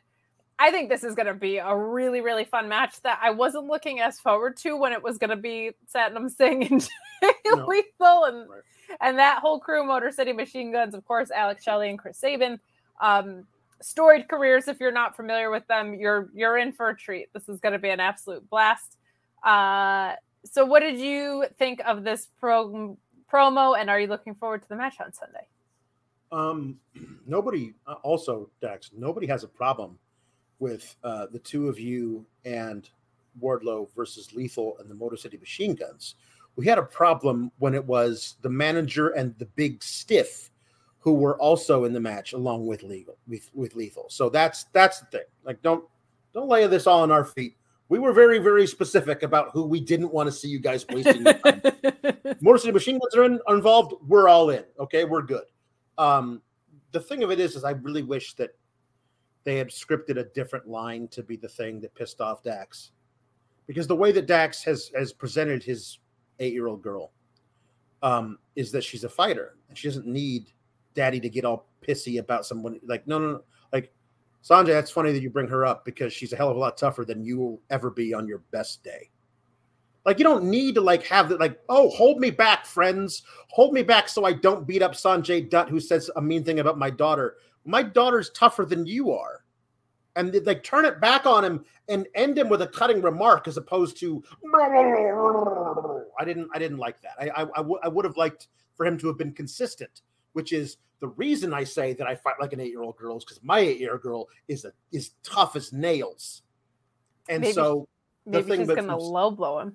I 0.59 0.71
think 0.71 0.89
this 0.89 1.05
is 1.05 1.15
going 1.15 1.27
to 1.27 1.35
be 1.35 1.59
a 1.59 1.77
really, 1.77 2.21
really 2.21 2.45
fun 2.45 2.69
match 2.69 3.01
that 3.03 3.19
I 3.23 3.31
wasn't 3.31 3.67
looking 3.67 4.01
as 4.01 4.19
forward 4.21 4.57
to 4.59 4.77
when 4.77 4.93
it 4.93 5.03
was 5.03 5.19
going 5.19 5.31
to 5.31 5.37
be 5.37 5.73
Satnam 5.93 6.31
Singh 6.31 6.65
and 6.71 6.89
no. 7.45 7.67
Lethal 7.67 8.25
and, 8.25 8.49
right. 8.49 8.63
and 9.01 9.19
that 9.19 9.39
whole 9.39 9.61
crew, 9.61 9.85
Motor 9.85 10.13
City 10.13 10.33
Machine 10.33 10.73
Guns, 10.73 10.95
of 10.95 11.05
course, 11.05 11.31
Alex 11.31 11.65
Shelley 11.65 11.91
and 11.91 11.99
Chris 11.99 12.19
Sabin. 12.19 12.61
Um, 13.01 13.47
storied 13.83 14.29
careers 14.29 14.69
if 14.69 14.79
you're 14.81 14.93
not 14.93 15.17
familiar 15.17 15.51
with 15.51 15.67
them 15.67 15.95
you're 15.95 16.31
you're 16.35 16.59
in 16.59 16.73
for 16.73 16.89
a 16.89 16.97
treat. 16.97 17.33
This 17.33 17.49
is 17.49 17.61
going 17.61 17.73
to 17.73 17.79
be 17.79 17.91
an 17.91 18.01
absolute 18.01 18.49
blast. 18.49 18.97
Uh 19.45 20.15
so 20.45 20.65
what 20.65 20.81
did 20.81 20.99
you 20.99 21.47
think 21.59 21.81
of 21.87 22.03
this 22.05 22.29
pro- 22.41 22.97
promo 23.33 23.79
and 23.79 23.89
are 23.89 24.01
you 24.01 24.07
looking 24.07 24.35
forward 24.35 24.63
to 24.63 24.69
the 24.69 24.77
match 24.77 24.97
on 25.01 25.13
sunday? 25.13 25.47
Um 26.31 26.79
nobody 27.27 27.75
uh, 27.87 27.95
also 28.03 28.51
Dax, 28.61 28.91
nobody 28.97 29.27
has 29.27 29.45
a 29.45 29.49
problem 29.49 29.99
with 30.59 30.95
uh 31.03 31.27
the 31.33 31.39
two 31.39 31.69
of 31.69 31.79
you 31.79 32.25
and 32.45 32.89
wardlow 33.41 33.89
versus 33.95 34.33
lethal 34.35 34.77
and 34.79 34.91
the 34.91 34.95
motor 34.95 35.17
city 35.17 35.37
machine 35.39 35.75
guns. 35.75 36.17
We 36.57 36.67
had 36.67 36.79
a 36.79 36.83
problem 36.83 37.51
when 37.59 37.75
it 37.75 37.85
was 37.85 38.37
the 38.43 38.51
manager 38.51 39.09
and 39.09 39.37
the 39.39 39.47
big 39.47 39.83
stiff 39.83 40.52
who 41.03 41.13
were 41.13 41.37
also 41.39 41.85
in 41.85 41.93
the 41.93 42.01
match 42.01 42.33
along 42.33 42.65
with 42.65 42.85
legal 42.85 43.19
with, 43.27 43.51
with 43.55 43.75
lethal. 43.75 44.07
So 44.09 44.31
that's 44.31 44.65
that's 44.73 45.01
the 45.01 45.07
thing. 45.07 45.25
Like 45.45 45.61
don't 45.61 45.85
don't 46.33 46.49
lay 46.49 46.67
this 46.69 46.87
all 46.87 47.03
on 47.03 47.11
our 47.11 47.25
feet. 47.25 47.57
We 47.89 47.99
were 47.99 48.13
very 48.13 48.39
very 48.39 48.67
specific 48.67 49.25
about 49.25 49.51
who 49.53 49.65
we 49.65 49.81
didn't 49.81 50.13
want 50.13 50.29
to 50.29 50.33
see 50.33 50.49
you 50.49 50.61
guys 50.61 50.87
wasting 50.89 51.25
your 51.25 51.35
time. 51.35 51.63
Motor 52.41 52.59
City 52.59 52.73
Machine 52.73 52.99
Guns 52.99 53.17
are, 53.17 53.25
in, 53.25 53.41
are 53.47 53.57
involved. 53.57 53.95
We're 54.07 54.29
all 54.29 54.51
in. 54.51 54.65
Okay, 54.79 55.05
we're 55.05 55.23
good. 55.23 55.45
Um, 55.99 56.41
the 56.93 57.01
thing 57.01 57.23
of 57.23 57.31
it 57.31 57.41
is, 57.41 57.57
is 57.57 57.65
I 57.65 57.73
really 57.73 58.03
wish 58.03 58.35
that 58.35 58.51
they 59.45 59.57
had 59.57 59.69
scripted 59.69 60.19
a 60.19 60.25
different 60.25 60.69
line 60.69 61.09
to 61.09 61.23
be 61.23 61.37
the 61.37 61.49
thing 61.49 61.81
that 61.81 61.95
pissed 61.97 62.21
off 62.21 62.45
Dax, 62.45 62.93
because 63.67 63.89
the 63.89 63.97
way 63.97 64.13
that 64.13 64.27
Dax 64.27 64.63
has 64.63 64.93
has 64.97 65.13
presented 65.13 65.65
his 65.65 65.99
eight 66.39 66.53
year 66.53 66.69
old 66.69 66.81
girl 66.81 67.11
um, 68.03 68.39
is 68.55 68.71
that 68.71 68.85
she's 68.85 69.03
a 69.03 69.09
fighter 69.09 69.57
and 69.69 69.77
she 69.77 69.89
doesn't 69.89 70.07
need 70.07 70.53
daddy 70.95 71.21
to 71.21 71.29
get 71.29 71.45
all 71.45 71.67
pissy 71.87 72.19
about 72.19 72.47
someone. 72.47 72.79
Like, 72.87 73.07
no, 73.07 73.19
no, 73.19 73.33
no. 73.33 73.43
Like, 73.73 73.93
Sanjay, 74.43 74.69
that's 74.69 74.91
funny 74.91 75.13
that 75.13 75.23
you 75.23 75.31
bring 75.31 75.49
her 75.49 75.65
up 75.65 75.85
because 75.85 76.13
she's 76.13 76.33
a 76.33 76.37
hell 76.37 76.51
of 76.51 76.57
a 76.57 76.61
lot 76.61 76.77
tougher 76.77 77.05
than 77.05 77.25
you 77.25 77.39
will 77.39 77.61
ever 77.71 77.91
be 77.91 78.13
on 78.13 78.27
your 78.27 78.39
best 78.51 78.83
day. 78.83 79.11
Like, 80.05 80.19
you 80.19 80.25
don't 80.25 80.45
need 80.45 80.75
to 80.75 80.81
like 80.81 81.05
have 81.07 81.29
that, 81.29 81.39
like, 81.39 81.61
oh, 81.69 81.89
hold 81.91 82.19
me 82.19 82.31
back, 82.31 82.67
friends. 82.67 83.23
Hold 83.51 83.73
me 83.73 83.83
back 83.83 84.09
so 84.09 84.25
I 84.25 84.33
don't 84.33 84.67
beat 84.67 84.83
up 84.83 84.93
Sanjay 84.93 85.49
Dutt, 85.49 85.69
who 85.69 85.79
says 85.79 86.11
a 86.17 86.23
mean 86.23 86.43
thing 86.43 86.59
about 86.59 86.79
my 86.79 86.91
daughter. 86.91 87.37
My 87.65 87.85
daughter's 87.85 88.31
tougher 88.31 88.65
than 88.65 88.85
you 88.87 89.13
are. 89.13 89.45
And 90.15 90.35
like 90.45 90.63
turn 90.63 90.85
it 90.85 91.01
back 91.01 91.25
on 91.25 91.43
him 91.43 91.65
and 91.89 92.07
end 92.15 92.37
him 92.37 92.51
with 92.51 92.61
a 92.61 92.67
cutting 92.67 93.01
remark 93.01 93.49
as 93.49 93.57
opposed 93.57 93.97
to 94.01 94.23
I 96.19 96.25
didn't 96.27 96.51
I 96.53 96.59
didn't 96.59 96.77
like 96.77 97.01
that. 97.01 97.13
I 97.19 97.29
I, 97.31 97.43
I, 97.45 97.57
w- 97.57 97.79
I 97.83 97.89
would 97.89 98.05
have 98.05 98.19
liked 98.19 98.49
for 98.75 98.85
him 98.85 98.99
to 98.99 99.07
have 99.07 99.17
been 99.17 99.33
consistent 99.33 100.03
which 100.33 100.53
is 100.53 100.79
the 101.01 101.09
reason 101.09 101.53
I 101.53 101.65
say 101.65 101.95
that 101.95 102.07
I 102.07 102.15
fight 102.15 102.37
like 102.41 102.53
an 102.53 102.61
eight 102.61 102.71
year 102.71 102.83
old 102.83 102.97
girl 102.97 103.17
is 103.17 103.25
because 103.25 103.43
my 103.43 103.59
eight 103.59 103.81
year 103.81 103.93
old 103.93 104.03
girl 104.03 104.29
is 104.49 104.65
a 104.65 104.73
is 104.93 105.11
tough 105.23 105.57
as 105.57 105.73
nails, 105.73 106.43
and 107.29 107.43
maybe, 107.43 107.53
so 107.53 107.89
maybe 108.25 108.57
she's 108.57 108.69
gonna 108.69 108.97
low 108.97 109.31
blow 109.31 109.59
him. 109.59 109.75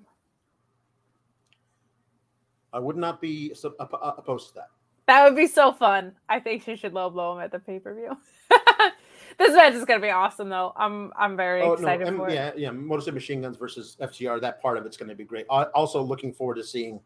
I 2.72 2.78
would 2.78 2.96
not 2.96 3.20
be 3.20 3.54
opposed 3.80 4.48
to 4.48 4.54
that. 4.54 4.70
That 5.06 5.24
would 5.24 5.36
be 5.36 5.46
so 5.46 5.72
fun. 5.72 6.12
I 6.28 6.38
think 6.38 6.64
she 6.64 6.76
should 6.76 6.92
low 6.92 7.08
blow 7.10 7.36
him 7.36 7.42
at 7.42 7.50
the 7.50 7.58
pay 7.58 7.78
per 7.78 7.94
view. 7.94 8.16
this 9.38 9.54
match 9.54 9.74
is 9.74 9.84
gonna 9.84 10.00
be 10.00 10.10
awesome, 10.10 10.48
though. 10.48 10.72
I'm 10.76 11.12
I'm 11.16 11.36
very 11.36 11.62
oh, 11.62 11.72
excited 11.72 12.10
no, 12.10 12.16
for 12.16 12.30
yeah, 12.30 12.48
it. 12.48 12.58
Yeah, 12.58 12.70
Motor 12.70 13.02
City 13.02 13.14
Machine 13.14 13.42
Guns 13.42 13.56
versus 13.56 13.96
FTR. 14.00 14.40
That 14.40 14.60
part 14.60 14.76
of 14.76 14.86
it's 14.86 14.96
gonna 14.96 15.14
be 15.14 15.24
great. 15.24 15.46
Also, 15.48 16.02
looking 16.02 16.32
forward 16.32 16.56
to 16.56 16.64
seeing 16.64 17.00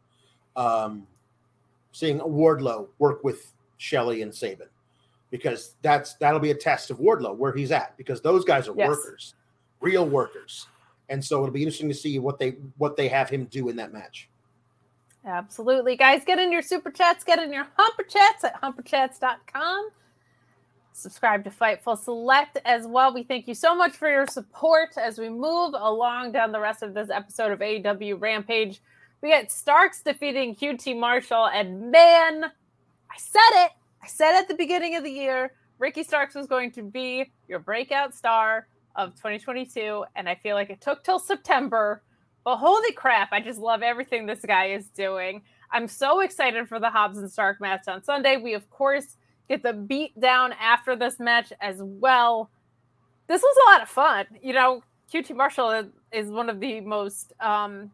um, 0.56 1.06
seeing 1.92 2.18
Wardlow 2.18 2.88
work 2.98 3.22
with 3.22 3.52
Shelley 3.76 4.22
and 4.22 4.34
Sabin 4.34 4.68
because 5.30 5.74
that's 5.82 6.14
that'll 6.14 6.40
be 6.40 6.50
a 6.50 6.54
test 6.54 6.90
of 6.90 6.98
Wardlow 6.98 7.36
where 7.36 7.52
he's 7.52 7.72
at 7.72 7.96
because 7.96 8.20
those 8.20 8.44
guys 8.44 8.68
are 8.68 8.74
yes. 8.76 8.88
workers, 8.88 9.34
real 9.80 10.06
workers, 10.06 10.66
and 11.08 11.24
so 11.24 11.38
it'll 11.38 11.52
be 11.52 11.62
interesting 11.62 11.88
to 11.88 11.94
see 11.94 12.18
what 12.18 12.38
they 12.38 12.50
what 12.78 12.96
they 12.96 13.08
have 13.08 13.28
him 13.28 13.46
do 13.46 13.68
in 13.68 13.76
that 13.76 13.92
match. 13.92 14.28
Absolutely, 15.24 15.96
guys, 15.96 16.24
get 16.24 16.38
in 16.38 16.50
your 16.50 16.62
super 16.62 16.90
chats, 16.90 17.24
get 17.24 17.38
in 17.38 17.52
your 17.52 17.66
humper 17.76 18.02
chats 18.02 18.44
at 18.44 18.60
humperchats.com. 18.60 19.90
Subscribe 20.94 21.42
to 21.44 21.50
Fightful 21.50 21.96
Select 21.96 22.58
as 22.66 22.86
well. 22.86 23.14
We 23.14 23.22
thank 23.22 23.48
you 23.48 23.54
so 23.54 23.74
much 23.74 23.92
for 23.92 24.08
your 24.10 24.26
support 24.26 24.90
as 24.98 25.18
we 25.18 25.30
move 25.30 25.74
along 25.74 26.32
down 26.32 26.52
the 26.52 26.60
rest 26.60 26.82
of 26.82 26.92
this 26.92 27.08
episode 27.08 27.50
of 27.50 27.60
AEW 27.60 28.20
Rampage. 28.20 28.82
We 29.22 29.30
got 29.30 29.52
Starks 29.52 30.02
defeating 30.02 30.56
QT 30.56 30.98
Marshall, 30.98 31.46
and 31.46 31.92
man, 31.92 32.44
I 32.44 33.16
said 33.16 33.40
it. 33.52 33.70
I 34.02 34.08
said 34.08 34.36
at 34.36 34.48
the 34.48 34.54
beginning 34.54 34.96
of 34.96 35.04
the 35.04 35.12
year, 35.12 35.52
Ricky 35.78 36.02
Starks 36.02 36.34
was 36.34 36.48
going 36.48 36.72
to 36.72 36.82
be 36.82 37.30
your 37.46 37.60
breakout 37.60 38.16
star 38.16 38.66
of 38.96 39.14
2022, 39.14 40.04
and 40.16 40.28
I 40.28 40.34
feel 40.34 40.56
like 40.56 40.70
it 40.70 40.80
took 40.80 41.04
till 41.04 41.20
September. 41.20 42.02
But 42.42 42.56
holy 42.56 42.90
crap, 42.94 43.32
I 43.32 43.38
just 43.38 43.60
love 43.60 43.80
everything 43.80 44.26
this 44.26 44.40
guy 44.44 44.70
is 44.70 44.88
doing. 44.88 45.42
I'm 45.70 45.86
so 45.86 46.18
excited 46.18 46.68
for 46.68 46.80
the 46.80 46.90
Hobbs 46.90 47.18
and 47.18 47.30
Stark 47.30 47.60
match 47.60 47.86
on 47.86 48.02
Sunday. 48.02 48.38
We, 48.38 48.54
of 48.54 48.68
course, 48.70 49.18
get 49.48 49.62
the 49.62 49.72
beat 49.72 50.18
down 50.18 50.52
after 50.60 50.96
this 50.96 51.20
match 51.20 51.52
as 51.60 51.76
well. 51.80 52.50
This 53.28 53.40
was 53.40 53.56
a 53.56 53.70
lot 53.70 53.82
of 53.82 53.88
fun. 53.88 54.26
You 54.42 54.52
know, 54.52 54.82
QT 55.14 55.36
Marshall 55.36 55.90
is 56.10 56.28
one 56.28 56.50
of 56.50 56.58
the 56.58 56.80
most 56.80 57.32
um, 57.38 57.92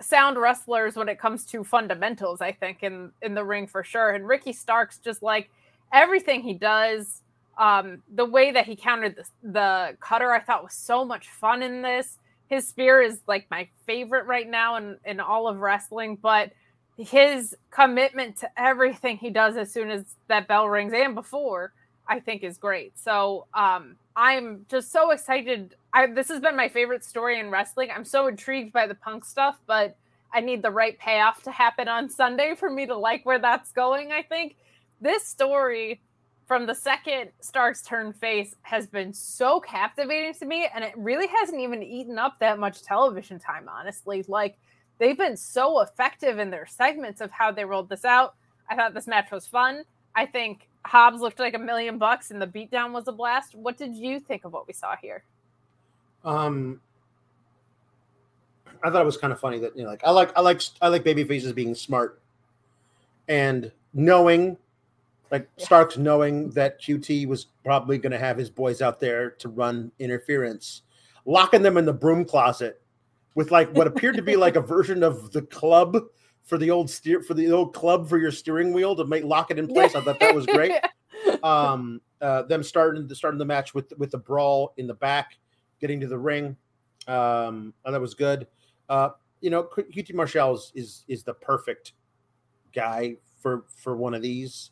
sound 0.00 0.38
wrestlers 0.38 0.96
when 0.96 1.08
it 1.08 1.18
comes 1.18 1.44
to 1.46 1.64
fundamentals, 1.64 2.40
I 2.40 2.52
think, 2.52 2.82
in 2.82 3.12
in 3.22 3.34
the 3.34 3.44
ring 3.44 3.66
for 3.66 3.84
sure. 3.84 4.10
And 4.10 4.26
Ricky 4.26 4.52
Starks 4.52 4.98
just 4.98 5.22
like 5.22 5.50
everything 5.92 6.42
he 6.42 6.54
does, 6.54 7.22
um, 7.58 8.02
the 8.14 8.24
way 8.24 8.52
that 8.52 8.66
he 8.66 8.76
countered 8.76 9.16
the, 9.16 9.24
the 9.42 9.96
cutter, 10.00 10.32
I 10.32 10.40
thought 10.40 10.62
was 10.62 10.74
so 10.74 11.04
much 11.04 11.28
fun 11.28 11.62
in 11.62 11.82
this. 11.82 12.18
His 12.48 12.66
spear 12.66 13.00
is 13.02 13.20
like 13.26 13.46
my 13.50 13.68
favorite 13.86 14.26
right 14.26 14.48
now 14.48 14.76
in, 14.76 14.96
in 15.04 15.20
all 15.20 15.46
of 15.46 15.58
wrestling, 15.58 16.16
but 16.20 16.52
his 16.96 17.56
commitment 17.70 18.36
to 18.38 18.50
everything 18.60 19.16
he 19.16 19.30
does 19.30 19.56
as 19.56 19.72
soon 19.72 19.90
as 19.90 20.04
that 20.28 20.48
bell 20.48 20.68
rings 20.68 20.92
and 20.94 21.14
before, 21.14 21.72
I 22.08 22.20
think 22.20 22.42
is 22.42 22.58
great. 22.58 22.98
So 22.98 23.46
um, 23.54 23.96
I'm 24.16 24.66
just 24.68 24.92
so 24.92 25.10
excited. 25.10 25.76
I, 25.92 26.06
this 26.06 26.28
has 26.28 26.40
been 26.40 26.56
my 26.56 26.68
favorite 26.68 27.04
story 27.04 27.38
in 27.38 27.50
wrestling. 27.50 27.90
I'm 27.94 28.04
so 28.04 28.26
intrigued 28.26 28.72
by 28.72 28.86
the 28.86 28.94
punk 28.94 29.24
stuff, 29.24 29.58
but 29.66 29.96
I 30.32 30.40
need 30.40 30.62
the 30.62 30.70
right 30.70 30.98
payoff 30.98 31.42
to 31.44 31.50
happen 31.50 31.88
on 31.88 32.08
Sunday 32.08 32.54
for 32.54 32.70
me 32.70 32.86
to 32.86 32.96
like 32.96 33.24
where 33.24 33.38
that's 33.38 33.72
going. 33.72 34.12
I 34.12 34.22
think 34.22 34.56
this 35.00 35.26
story 35.26 36.00
from 36.46 36.66
the 36.66 36.74
second 36.74 37.30
Starks 37.40 37.82
turn 37.82 38.12
face 38.12 38.56
has 38.62 38.86
been 38.86 39.12
so 39.12 39.60
captivating 39.60 40.34
to 40.34 40.46
me, 40.46 40.68
and 40.74 40.82
it 40.82 40.92
really 40.96 41.28
hasn't 41.28 41.60
even 41.60 41.82
eaten 41.82 42.18
up 42.18 42.40
that 42.40 42.58
much 42.58 42.82
television 42.82 43.38
time, 43.38 43.68
honestly. 43.68 44.24
Like, 44.26 44.58
they've 44.98 45.16
been 45.16 45.36
so 45.36 45.80
effective 45.80 46.40
in 46.40 46.50
their 46.50 46.66
segments 46.66 47.20
of 47.20 47.30
how 47.30 47.52
they 47.52 47.64
rolled 47.64 47.88
this 47.88 48.04
out. 48.04 48.34
I 48.68 48.74
thought 48.74 48.94
this 48.94 49.06
match 49.06 49.30
was 49.30 49.46
fun. 49.46 49.84
I 50.14 50.26
think 50.26 50.68
Hobbs 50.84 51.20
looked 51.20 51.38
like 51.38 51.54
a 51.54 51.58
million 51.58 51.98
bucks 51.98 52.30
and 52.30 52.40
the 52.40 52.46
beatdown 52.46 52.92
was 52.92 53.06
a 53.08 53.12
blast. 53.12 53.54
What 53.54 53.76
did 53.76 53.94
you 53.94 54.18
think 54.20 54.44
of 54.44 54.52
what 54.52 54.66
we 54.66 54.72
saw 54.72 54.96
here? 54.96 55.24
Um, 56.24 56.80
I 58.82 58.90
thought 58.90 59.02
it 59.02 59.06
was 59.06 59.16
kind 59.16 59.32
of 59.32 59.40
funny 59.40 59.58
that 59.58 59.76
you 59.76 59.84
know, 59.84 59.90
like 59.90 60.02
I 60.04 60.10
like 60.10 60.36
I 60.36 60.40
like 60.40 60.62
I 60.80 60.88
like 60.88 61.04
baby 61.04 61.24
faces 61.24 61.52
being 61.52 61.74
smart 61.74 62.20
and 63.28 63.70
knowing, 63.92 64.56
like 65.30 65.48
Yeah. 65.56 65.64
Starks 65.64 65.96
knowing 65.96 66.50
that 66.50 66.80
QT 66.80 67.26
was 67.26 67.46
probably 67.64 67.98
going 67.98 68.12
to 68.12 68.18
have 68.18 68.36
his 68.36 68.50
boys 68.50 68.82
out 68.82 69.00
there 69.00 69.30
to 69.30 69.48
run 69.48 69.92
interference, 69.98 70.82
locking 71.26 71.62
them 71.62 71.76
in 71.76 71.84
the 71.84 71.92
broom 71.92 72.24
closet 72.24 72.80
with 73.34 73.50
like 73.50 73.70
what 73.74 73.86
appeared 73.86 74.16
to 74.16 74.22
be 74.22 74.36
like 74.36 74.56
a 74.56 74.60
version 74.60 75.02
of 75.02 75.30
the 75.32 75.42
club 75.42 75.96
for 76.50 76.58
the 76.58 76.68
old 76.68 76.90
steer 76.90 77.22
for 77.22 77.32
the 77.34 77.50
old 77.52 77.72
club 77.72 78.08
for 78.08 78.18
your 78.18 78.32
steering 78.32 78.72
wheel 78.72 78.96
to 78.96 79.04
make 79.04 79.22
lock 79.22 79.52
it 79.52 79.58
in 79.58 79.68
place. 79.68 79.94
I 79.94 80.00
thought 80.00 80.18
that 80.18 80.34
was 80.34 80.44
great. 80.46 80.72
Um 81.42 82.00
uh 82.20 82.42
them 82.42 82.62
starting 82.62 83.06
the 83.06 83.14
starting 83.14 83.38
the 83.38 83.44
match 83.44 83.72
with 83.72 83.92
with 83.98 84.10
the 84.10 84.18
brawl 84.18 84.74
in 84.78 84.86
the 84.86 84.94
back 84.94 85.38
getting 85.80 86.00
to 86.00 86.06
the 86.06 86.18
ring. 86.18 86.56
Um 87.06 87.72
and 87.84 87.94
that 87.94 88.00
was 88.00 88.14
good. 88.14 88.46
Uh 88.88 89.10
you 89.40 89.48
know 89.48 89.62
QT 89.62 90.12
Marshall 90.12 90.54
is, 90.54 90.72
is 90.74 91.04
is 91.08 91.22
the 91.22 91.34
perfect 91.34 91.92
guy 92.74 93.16
for 93.38 93.64
for 93.76 93.96
one 93.96 94.12
of 94.12 94.22
these. 94.22 94.70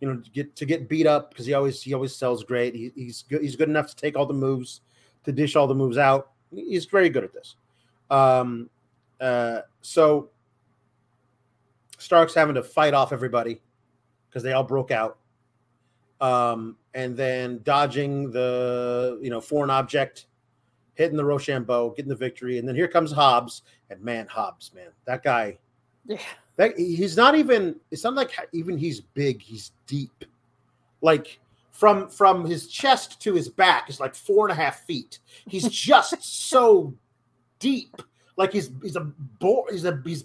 You 0.00 0.08
know 0.08 0.20
to 0.20 0.30
get 0.30 0.56
to 0.56 0.64
get 0.64 0.88
beat 0.88 1.06
up 1.06 1.30
because 1.30 1.46
he 1.46 1.52
always 1.52 1.82
he 1.82 1.94
always 1.94 2.16
sells 2.16 2.42
great. 2.42 2.74
He, 2.74 2.90
he's 2.94 3.22
good 3.22 3.42
he's 3.42 3.56
good 3.56 3.68
enough 3.68 3.88
to 3.88 3.96
take 3.96 4.16
all 4.16 4.26
the 4.26 4.32
moves 4.34 4.80
to 5.24 5.32
dish 5.32 5.56
all 5.56 5.66
the 5.66 5.74
moves 5.74 5.98
out. 5.98 6.30
He's 6.54 6.86
very 6.86 7.10
good 7.10 7.24
at 7.24 7.34
this. 7.34 7.56
Um 8.08 8.70
uh 9.20 9.60
so 9.82 10.30
Stark's 11.98 12.34
having 12.34 12.54
to 12.54 12.62
fight 12.62 12.94
off 12.94 13.12
everybody 13.12 13.60
because 14.28 14.42
they 14.42 14.52
all 14.52 14.64
broke 14.64 14.90
out 14.90 15.18
um, 16.20 16.76
and 16.94 17.16
then 17.16 17.60
dodging 17.62 18.30
the 18.30 19.18
you 19.22 19.30
know 19.30 19.40
foreign 19.40 19.70
object, 19.70 20.26
hitting 20.94 21.16
the 21.16 21.22
Roshambo, 21.22 21.94
getting 21.96 22.08
the 22.08 22.16
victory, 22.16 22.58
and 22.58 22.66
then 22.66 22.74
here 22.74 22.88
comes 22.88 23.12
Hobbs, 23.12 23.62
and 23.90 24.00
man, 24.02 24.26
Hobbs, 24.26 24.72
man, 24.74 24.88
that 25.04 25.22
guy, 25.22 25.58
Yeah. 26.06 26.18
that 26.56 26.76
he's 26.76 27.16
not 27.16 27.34
even. 27.36 27.76
It's 27.90 28.04
not 28.04 28.14
like 28.14 28.32
even 28.52 28.76
he's 28.78 29.00
big, 29.00 29.40
he's 29.42 29.72
deep, 29.86 30.24
like 31.00 31.38
from 31.70 32.08
from 32.08 32.44
his 32.44 32.66
chest 32.66 33.20
to 33.22 33.34
his 33.34 33.48
back 33.48 33.88
is 33.88 34.00
like 34.00 34.14
four 34.14 34.48
and 34.48 34.58
a 34.58 34.60
half 34.60 34.80
feet. 34.80 35.20
He's 35.46 35.68
just 35.68 36.20
so 36.50 36.92
deep, 37.60 38.02
like 38.36 38.52
he's 38.52 38.72
he's 38.82 38.96
a 38.96 39.00
bo- 39.38 39.66
he's 39.70 39.84
a 39.84 40.00
he's 40.04 40.24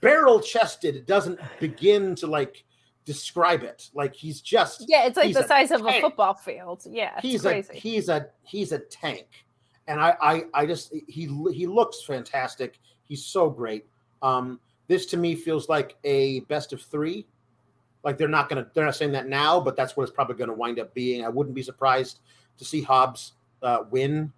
barrel 0.00 0.40
chested. 0.40 0.96
It 0.96 1.06
doesn't 1.06 1.40
begin 1.60 2.14
to 2.16 2.26
like 2.26 2.64
describe 3.04 3.62
it. 3.62 3.90
Like 3.94 4.14
he's 4.14 4.40
just 4.40 4.84
Yeah, 4.88 5.06
it's 5.06 5.16
like 5.16 5.34
the 5.34 5.46
size 5.46 5.70
of 5.70 5.84
a 5.86 6.00
football 6.00 6.34
field. 6.34 6.82
Yeah, 6.88 7.20
he's 7.20 7.42
crazy. 7.42 7.68
a 7.72 7.76
he's 7.76 8.08
a 8.08 8.28
he's 8.42 8.72
a 8.72 8.78
tank 8.78 9.46
and 9.86 10.00
I, 10.00 10.14
I 10.20 10.44
i 10.54 10.66
just 10.66 10.92
he 11.06 11.26
he 11.52 11.66
looks 11.66 12.02
fantastic 12.02 12.78
he's 13.04 13.24
so 13.24 13.48
great 13.48 13.86
um 14.22 14.60
this 14.88 15.06
to 15.06 15.16
me 15.16 15.34
feels 15.34 15.68
like 15.68 15.96
a 16.04 16.40
best 16.40 16.72
of 16.72 16.82
three 16.82 17.26
like 18.02 18.18
they're 18.18 18.28
not 18.28 18.48
gonna 18.48 18.66
they're 18.74 18.84
not 18.84 18.96
saying 18.96 19.12
that 19.12 19.28
now 19.28 19.60
but 19.60 19.76
that's 19.76 19.96
what 19.96 20.04
it's 20.04 20.12
probably 20.12 20.36
going 20.36 20.48
to 20.48 20.54
wind 20.54 20.78
up 20.78 20.92
being 20.94 21.24
i 21.24 21.28
wouldn't 21.28 21.54
be 21.54 21.62
surprised 21.62 22.20
to 22.58 22.64
see 22.64 22.82
hobbs 22.82 23.32
uh, 23.62 23.84
win 23.90 24.32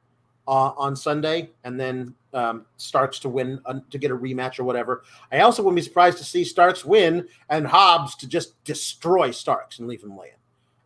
uh, 0.49 0.73
on 0.77 0.97
sunday 0.97 1.51
and 1.63 1.79
then 1.79 2.13
um, 2.35 2.67
starks 2.77 3.21
to 3.21 3.29
win 3.29 3.61
uh, 3.67 3.79
to 3.91 3.99
get 3.99 4.11
a 4.11 4.17
rematch 4.17 4.59
or 4.59 4.65
whatever 4.65 5.05
i 5.31 5.41
also 5.41 5.63
wouldn't 5.63 5.77
be 5.77 5.83
surprised 5.83 6.19
to 6.19 6.25
see 6.25 6.43
starks 6.43 6.85
win 6.85 7.27
and 7.51 7.67
hobbs 7.67 8.17
to 8.17 8.27
just 8.27 8.63
destroy 8.65 9.31
starks 9.31 9.79
and 9.79 9.87
leave 9.87 10.03
him 10.03 10.17
laying 10.17 10.33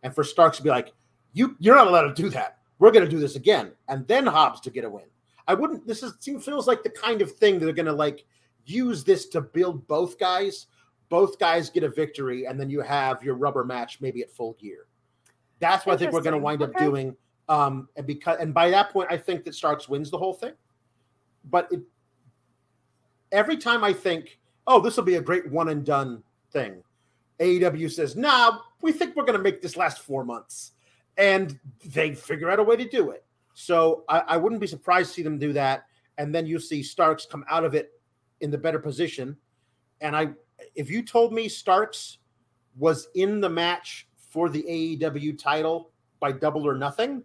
and 0.03 0.13
for 0.13 0.23
starks 0.23 0.57
to 0.57 0.63
be 0.63 0.69
like 0.69 0.93
you 1.33 1.55
you're 1.59 1.75
not 1.75 1.87
allowed 1.87 2.15
to 2.15 2.21
do 2.21 2.29
that. 2.29 2.59
We're 2.79 2.91
going 2.91 3.05
to 3.05 3.11
do 3.11 3.19
this 3.19 3.35
again, 3.35 3.71
and 3.87 4.07
then 4.07 4.25
Hobbs 4.25 4.61
to 4.61 4.69
get 4.69 4.85
a 4.85 4.89
win. 4.89 5.05
I 5.47 5.55
wouldn't. 5.55 5.85
This 5.85 6.03
is 6.03 6.13
seems 6.19 6.45
feels 6.45 6.67
like 6.67 6.83
the 6.83 6.89
kind 6.89 7.21
of 7.21 7.31
thing 7.31 7.59
that 7.59 7.65
they're 7.65 7.73
going 7.73 7.87
to 7.87 7.93
like 7.93 8.25
use 8.65 9.03
this 9.03 9.27
to 9.29 9.41
build 9.41 9.85
both 9.87 10.17
guys. 10.17 10.67
Both 11.09 11.37
guys 11.37 11.69
get 11.69 11.83
a 11.83 11.89
victory, 11.89 12.45
and 12.45 12.59
then 12.59 12.69
you 12.69 12.81
have 12.81 13.21
your 13.23 13.35
rubber 13.35 13.63
match 13.63 13.99
maybe 13.99 14.21
at 14.21 14.31
full 14.31 14.53
gear. 14.53 14.85
That's 15.59 15.85
what 15.85 15.93
I 15.93 15.97
think 15.97 16.11
we're 16.11 16.21
going 16.21 16.33
to 16.33 16.39
wind 16.39 16.61
up 16.61 16.75
doing. 16.77 17.15
Um, 17.49 17.89
and 17.95 18.07
because 18.07 18.37
and 18.39 18.53
by 18.53 18.69
that 18.69 18.91
point, 18.91 19.11
I 19.11 19.17
think 19.17 19.43
that 19.45 19.55
Starks 19.55 19.89
wins 19.89 20.09
the 20.09 20.17
whole 20.17 20.33
thing. 20.33 20.53
But 21.49 21.67
it, 21.71 21.81
every 23.31 23.57
time 23.57 23.83
I 23.83 23.91
think, 23.91 24.39
oh, 24.67 24.79
this 24.79 24.95
will 24.95 25.03
be 25.03 25.15
a 25.15 25.21
great 25.21 25.49
one 25.51 25.69
and 25.69 25.85
done 25.85 26.23
thing, 26.51 26.83
AEW 27.39 27.91
says, 27.91 28.15
nah, 28.15 28.59
we 28.81 28.91
think 28.91 29.15
we're 29.15 29.25
going 29.25 29.37
to 29.37 29.43
make 29.43 29.61
this 29.61 29.75
last 29.75 30.01
four 30.01 30.23
months. 30.23 30.71
And 31.17 31.59
they 31.85 32.15
figure 32.15 32.49
out 32.49 32.59
a 32.59 32.63
way 32.63 32.75
to 32.77 32.87
do 32.87 33.11
it. 33.11 33.25
So 33.53 34.03
I, 34.09 34.19
I 34.19 34.37
wouldn't 34.37 34.61
be 34.61 34.67
surprised 34.67 35.09
to 35.09 35.13
see 35.15 35.21
them 35.23 35.37
do 35.37 35.53
that. 35.53 35.85
And 36.17 36.33
then 36.33 36.45
you 36.45 36.59
see 36.59 36.81
Starks 36.81 37.25
come 37.25 37.43
out 37.49 37.65
of 37.65 37.75
it 37.75 37.91
in 38.41 38.51
the 38.51 38.57
better 38.57 38.79
position. 38.79 39.35
And 40.01 40.15
I, 40.15 40.29
if 40.75 40.89
you 40.89 41.03
told 41.03 41.33
me 41.33 41.49
Starks 41.49 42.19
was 42.77 43.09
in 43.15 43.41
the 43.41 43.49
match 43.49 44.07
for 44.15 44.49
the 44.49 44.63
AEW 44.63 45.37
title 45.37 45.91
by 46.19 46.31
double 46.31 46.67
or 46.67 46.75
nothing, 46.75 47.23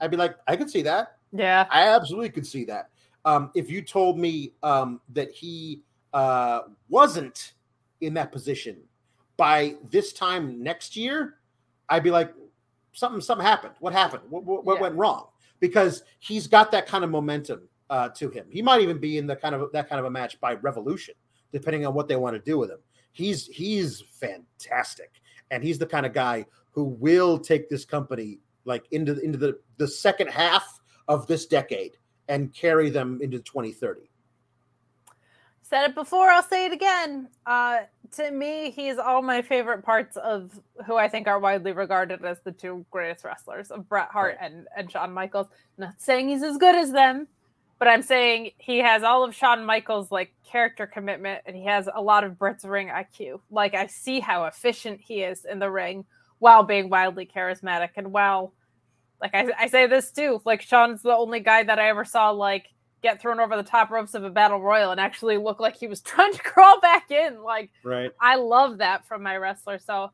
I'd 0.00 0.10
be 0.10 0.16
like, 0.16 0.36
I 0.46 0.56
could 0.56 0.70
see 0.70 0.82
that. 0.82 1.16
yeah. 1.32 1.66
I 1.70 1.88
absolutely 1.88 2.30
could 2.30 2.46
see 2.46 2.64
that. 2.66 2.90
Um, 3.24 3.50
if 3.54 3.70
you 3.70 3.82
told 3.82 4.18
me 4.18 4.52
um, 4.62 5.00
that 5.12 5.30
he 5.32 5.80
uh, 6.12 6.60
wasn't 6.88 7.54
in 8.00 8.14
that 8.14 8.30
position 8.30 8.76
by 9.36 9.74
this 9.90 10.12
time 10.12 10.62
next 10.62 10.96
year, 10.96 11.36
I'd 11.88 12.02
be 12.04 12.10
like, 12.10 12.32
something 12.92 13.20
something 13.20 13.46
happened. 13.46 13.74
What 13.80 13.92
happened? 13.92 14.22
What, 14.30 14.44
what, 14.44 14.64
what 14.64 14.76
Yeah. 14.76 14.82
went 14.82 14.94
wrong? 14.96 15.26
Because 15.60 16.02
he's 16.20 16.46
got 16.46 16.70
that 16.72 16.86
kind 16.86 17.04
of 17.04 17.10
momentum 17.10 17.68
uh, 17.90 18.08
to 18.10 18.30
him. 18.30 18.46
He 18.50 18.62
might 18.62 18.80
even 18.80 18.98
be 18.98 19.18
in 19.18 19.26
the 19.26 19.36
kind 19.36 19.54
of 19.54 19.70
that 19.72 19.88
kind 19.88 19.98
of 19.98 20.04
a 20.06 20.10
match 20.10 20.40
by 20.40 20.54
Revolution, 20.54 21.14
depending 21.52 21.86
on 21.86 21.94
what 21.94 22.08
they 22.08 22.16
want 22.16 22.34
to 22.36 22.40
do 22.40 22.58
with 22.58 22.70
him. 22.70 22.78
He's 23.12 23.46
he's 23.46 24.02
fantastic, 24.12 25.10
and 25.50 25.62
he's 25.64 25.78
the 25.78 25.86
kind 25.86 26.06
of 26.06 26.12
guy 26.12 26.46
who 26.70 26.84
will 26.84 27.38
take 27.38 27.68
this 27.68 27.84
company 27.84 28.38
like 28.66 28.84
into 28.90 29.18
into 29.20 29.38
the 29.38 29.58
the 29.78 29.88
second 29.88 30.28
half 30.28 30.80
of 31.08 31.26
this 31.26 31.46
decade 31.46 31.96
and 32.28 32.52
carry 32.52 32.90
them 32.90 33.20
into 33.22 33.38
2030. 33.38 34.10
Said 35.62 35.90
it 35.90 35.94
before, 35.96 36.28
I'll 36.28 36.44
say 36.44 36.66
it 36.66 36.72
again. 36.72 37.28
Uh, 37.44 37.80
to 38.12 38.30
me, 38.30 38.70
he's 38.70 38.98
all 38.98 39.20
my 39.20 39.42
favorite 39.42 39.82
parts 39.82 40.16
of 40.16 40.60
who 40.86 40.96
I 40.96 41.08
think 41.08 41.26
are 41.26 41.40
widely 41.40 41.72
regarded 41.72 42.24
as 42.24 42.38
the 42.44 42.52
two 42.52 42.86
greatest 42.92 43.24
wrestlers 43.24 43.72
of 43.72 43.88
Bret 43.88 44.08
Hart 44.10 44.38
and, 44.40 44.68
and 44.76 44.90
Shawn 44.90 45.12
Michaels. 45.12 45.48
Not 45.76 46.00
saying 46.00 46.28
he's 46.28 46.44
as 46.44 46.56
good 46.56 46.76
as 46.76 46.92
them, 46.92 47.26
but 47.80 47.88
I'm 47.88 48.02
saying 48.02 48.52
he 48.58 48.78
has 48.78 49.02
all 49.02 49.24
of 49.24 49.34
Shawn 49.34 49.64
Michaels' 49.64 50.12
like 50.12 50.32
character 50.44 50.86
commitment 50.86 51.42
and 51.46 51.56
he 51.56 51.64
has 51.64 51.88
a 51.92 52.00
lot 52.00 52.22
of 52.22 52.38
Bret's 52.38 52.64
ring 52.64 52.88
IQ. 52.88 53.40
Like 53.50 53.74
I 53.74 53.88
see 53.88 54.20
how 54.20 54.44
efficient 54.44 55.00
he 55.00 55.22
is 55.22 55.44
in 55.44 55.58
the 55.58 55.70
ring 55.70 56.04
while 56.38 56.62
being 56.62 56.88
wildly 56.88 57.26
charismatic 57.26 57.90
and 57.96 58.12
while 58.12 58.52
like 59.20 59.34
I, 59.34 59.46
I 59.58 59.66
say 59.68 59.86
this 59.86 60.10
too, 60.12 60.40
like 60.44 60.62
Shawn's 60.62 61.02
the 61.02 61.16
only 61.16 61.40
guy 61.40 61.62
that 61.62 61.78
I 61.78 61.88
ever 61.88 62.04
saw 62.04 62.30
like 62.30 62.66
get 63.02 63.20
thrown 63.20 63.40
over 63.40 63.56
the 63.56 63.62
top 63.62 63.90
ropes 63.90 64.14
of 64.14 64.24
a 64.24 64.30
battle 64.30 64.60
royal 64.60 64.90
and 64.90 65.00
actually 65.00 65.36
look 65.36 65.60
like 65.60 65.76
he 65.76 65.86
was 65.86 66.00
trying 66.02 66.32
to 66.32 66.42
crawl 66.42 66.80
back 66.80 67.10
in. 67.10 67.42
Like 67.42 67.70
Right. 67.82 68.10
I 68.20 68.36
love 68.36 68.78
that 68.78 69.06
from 69.06 69.22
my 69.22 69.36
wrestler. 69.36 69.78
So 69.78 70.10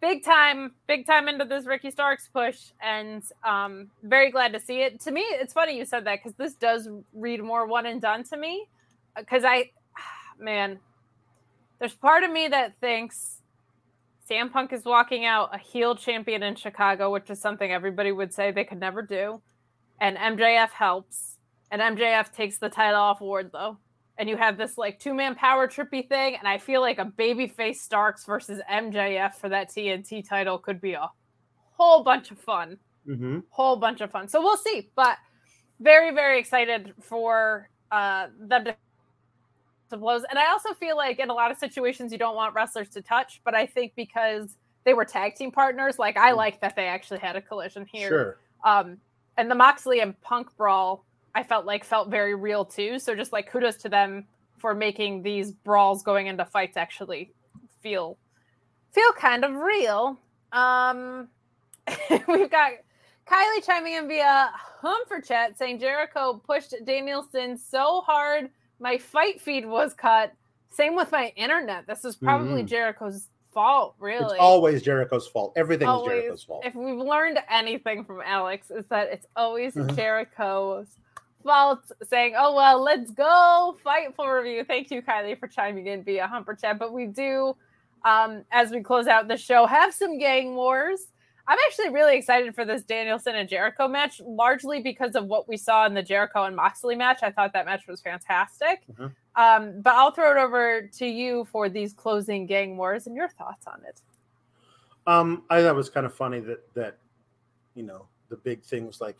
big 0.00 0.24
time, 0.24 0.72
big 0.86 1.06
time 1.06 1.28
into 1.28 1.44
this 1.44 1.66
Ricky 1.66 1.90
Starks 1.90 2.28
push, 2.32 2.58
and 2.82 3.22
um, 3.44 3.90
very 4.02 4.30
glad 4.30 4.52
to 4.54 4.60
see 4.60 4.82
it. 4.82 5.00
To 5.02 5.10
me, 5.10 5.20
it's 5.20 5.52
funny 5.52 5.76
you 5.76 5.84
said 5.84 6.06
that 6.06 6.18
because 6.18 6.34
this 6.34 6.54
does 6.54 6.88
read 7.12 7.42
more 7.42 7.66
one 7.66 7.86
and 7.86 8.00
done 8.00 8.24
to 8.24 8.36
me. 8.36 8.66
Because 9.16 9.44
I, 9.44 9.70
man, 10.38 10.78
there's 11.78 11.94
part 11.94 12.24
of 12.24 12.30
me 12.30 12.48
that 12.48 12.78
thinks 12.80 13.39
CM 14.30 14.52
Punk 14.52 14.72
is 14.72 14.84
walking 14.84 15.24
out 15.24 15.54
a 15.54 15.58
heel 15.58 15.96
champion 15.96 16.42
in 16.42 16.54
Chicago, 16.54 17.10
which 17.10 17.30
is 17.30 17.40
something 17.40 17.72
everybody 17.72 18.12
would 18.12 18.32
say 18.32 18.52
they 18.52 18.64
could 18.64 18.78
never 18.78 19.02
do, 19.02 19.42
and 20.00 20.16
MJF 20.16 20.70
helps, 20.70 21.36
and 21.70 21.82
MJF 21.82 22.32
takes 22.32 22.58
the 22.58 22.68
title 22.68 23.00
off 23.00 23.20
Wardlow 23.20 23.76
and 24.20 24.28
you 24.28 24.36
have 24.36 24.58
this 24.58 24.76
like 24.76 25.00
two 25.00 25.14
man 25.14 25.34
power 25.34 25.66
trippy 25.66 26.06
thing, 26.06 26.36
and 26.38 26.46
I 26.46 26.58
feel 26.58 26.82
like 26.82 26.98
a 26.98 27.06
babyface 27.06 27.76
Starks 27.76 28.26
versus 28.26 28.60
MJF 28.70 29.34
for 29.36 29.48
that 29.48 29.70
TNT 29.70 30.28
title 30.28 30.58
could 30.58 30.78
be 30.78 30.92
a 30.92 31.10
whole 31.76 32.04
bunch 32.04 32.30
of 32.30 32.38
fun, 32.38 32.76
Mm-hmm. 33.08 33.38
whole 33.48 33.76
bunch 33.76 34.02
of 34.02 34.10
fun. 34.10 34.28
So 34.28 34.42
we'll 34.42 34.58
see, 34.58 34.90
but 34.94 35.16
very 35.80 36.14
very 36.14 36.38
excited 36.38 36.92
for 37.00 37.70
uh, 37.90 38.26
them 38.38 38.66
to 38.66 38.76
to 39.90 39.96
blows. 39.96 40.22
And 40.28 40.38
I 40.38 40.50
also 40.50 40.74
feel 40.74 40.96
like 40.96 41.18
in 41.18 41.30
a 41.30 41.34
lot 41.34 41.50
of 41.50 41.58
situations 41.58 42.12
you 42.12 42.18
don't 42.18 42.36
want 42.36 42.54
wrestlers 42.54 42.88
to 42.90 43.02
touch, 43.02 43.40
but 43.44 43.54
I 43.54 43.66
think 43.66 43.92
because 43.94 44.56
they 44.84 44.94
were 44.94 45.04
tag 45.04 45.34
team 45.34 45.50
partners, 45.50 45.98
like 45.98 46.16
I 46.16 46.32
like 46.32 46.60
that 46.60 46.74
they 46.76 46.86
actually 46.86 47.20
had 47.20 47.36
a 47.36 47.42
collision 47.42 47.86
here. 47.90 48.08
Sure. 48.08 48.36
Um, 48.64 48.98
and 49.36 49.50
the 49.50 49.54
Moxley 49.54 50.00
and 50.00 50.20
Punk 50.22 50.48
brawl, 50.56 51.04
I 51.34 51.42
felt 51.42 51.66
like 51.66 51.84
felt 51.84 52.10
very 52.10 52.34
real 52.34 52.64
too. 52.64 52.98
So 52.98 53.14
just 53.14 53.32
like 53.32 53.50
kudos 53.50 53.76
to 53.78 53.88
them 53.88 54.26
for 54.58 54.74
making 54.74 55.22
these 55.22 55.52
brawls 55.52 56.02
going 56.02 56.26
into 56.26 56.44
fights 56.44 56.76
actually 56.76 57.32
feel 57.82 58.18
feel 58.92 59.12
kind 59.12 59.44
of 59.44 59.54
real. 59.54 60.18
Um, 60.52 61.28
we've 62.28 62.50
got 62.50 62.72
Kylie 63.26 63.64
chiming 63.64 63.94
in 63.94 64.08
via 64.08 64.50
Humper 64.52 65.20
Chat 65.20 65.56
saying 65.56 65.78
Jericho 65.78 66.42
pushed 66.44 66.74
Danielson 66.84 67.56
so 67.56 68.00
hard 68.00 68.50
my 68.80 68.98
fight 68.98 69.40
feed 69.40 69.66
was 69.66 69.94
cut. 69.94 70.32
Same 70.70 70.96
with 70.96 71.12
my 71.12 71.32
internet. 71.36 71.86
This 71.86 72.04
is 72.04 72.16
probably 72.16 72.62
mm-hmm. 72.62 72.66
Jericho's 72.66 73.28
fault, 73.52 73.94
really. 73.98 74.36
It's 74.36 74.40
always 74.40 74.82
Jericho's 74.82 75.26
fault. 75.26 75.52
Everything 75.56 75.88
always, 75.88 76.12
is 76.12 76.20
Jericho's 76.20 76.42
fault. 76.44 76.64
If 76.64 76.74
we've 76.74 76.96
learned 76.96 77.38
anything 77.48 78.04
from 78.04 78.20
Alex, 78.24 78.70
is 78.70 78.86
that 78.86 79.08
it's 79.08 79.26
always 79.36 79.74
mm-hmm. 79.74 79.94
Jericho's 79.96 80.88
fault 81.42 81.80
saying, 82.08 82.34
Oh 82.36 82.54
well, 82.54 82.82
let's 82.82 83.10
go 83.10 83.76
Fightful 83.84 84.42
review. 84.42 84.64
Thank 84.64 84.90
you, 84.90 85.02
Kylie, 85.02 85.38
for 85.38 85.48
chiming 85.48 85.88
in 85.88 86.04
via 86.04 86.26
Humper 86.26 86.54
Chat. 86.54 86.78
But 86.78 86.92
we 86.92 87.06
do 87.06 87.56
um, 88.04 88.44
as 88.50 88.70
we 88.70 88.80
close 88.80 89.06
out 89.06 89.28
the 89.28 89.36
show, 89.36 89.66
have 89.66 89.92
some 89.92 90.18
gang 90.18 90.54
wars. 90.54 91.08
I'm 91.50 91.58
actually 91.66 91.88
really 91.88 92.16
excited 92.16 92.54
for 92.54 92.64
this 92.64 92.84
Danielson 92.84 93.34
and 93.34 93.48
Jericho 93.48 93.88
match, 93.88 94.20
largely 94.24 94.80
because 94.80 95.16
of 95.16 95.26
what 95.26 95.48
we 95.48 95.56
saw 95.56 95.84
in 95.84 95.94
the 95.94 96.02
Jericho 96.02 96.44
and 96.44 96.54
Moxley 96.54 96.94
match. 96.94 97.24
I 97.24 97.32
thought 97.32 97.52
that 97.54 97.66
match 97.66 97.88
was 97.88 98.00
fantastic. 98.00 98.82
Mm-hmm. 98.92 99.06
Um, 99.34 99.80
but 99.80 99.94
I'll 99.94 100.12
throw 100.12 100.30
it 100.30 100.36
over 100.36 100.82
to 100.82 101.06
you 101.06 101.44
for 101.50 101.68
these 101.68 101.92
closing 101.92 102.46
gang 102.46 102.76
wars 102.76 103.08
and 103.08 103.16
your 103.16 103.28
thoughts 103.30 103.66
on 103.66 103.80
it. 103.84 104.00
Um, 105.08 105.42
I 105.50 105.60
thought 105.60 105.70
it 105.70 105.74
was 105.74 105.90
kind 105.90 106.06
of 106.06 106.14
funny 106.14 106.38
that 106.38 106.72
that 106.74 106.98
you 107.74 107.82
know 107.82 108.06
the 108.28 108.36
big 108.36 108.62
thing 108.62 108.86
was 108.86 109.00
like, 109.00 109.16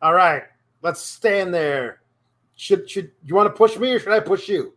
all 0.00 0.14
right, 0.14 0.44
let's 0.80 1.02
stand 1.02 1.52
there. 1.52 2.00
Should 2.54 2.88
should 2.88 3.10
you 3.22 3.34
want 3.34 3.48
to 3.48 3.54
push 3.54 3.76
me 3.76 3.92
or 3.92 3.98
should 3.98 4.14
I 4.14 4.20
push 4.20 4.48
you? 4.48 4.72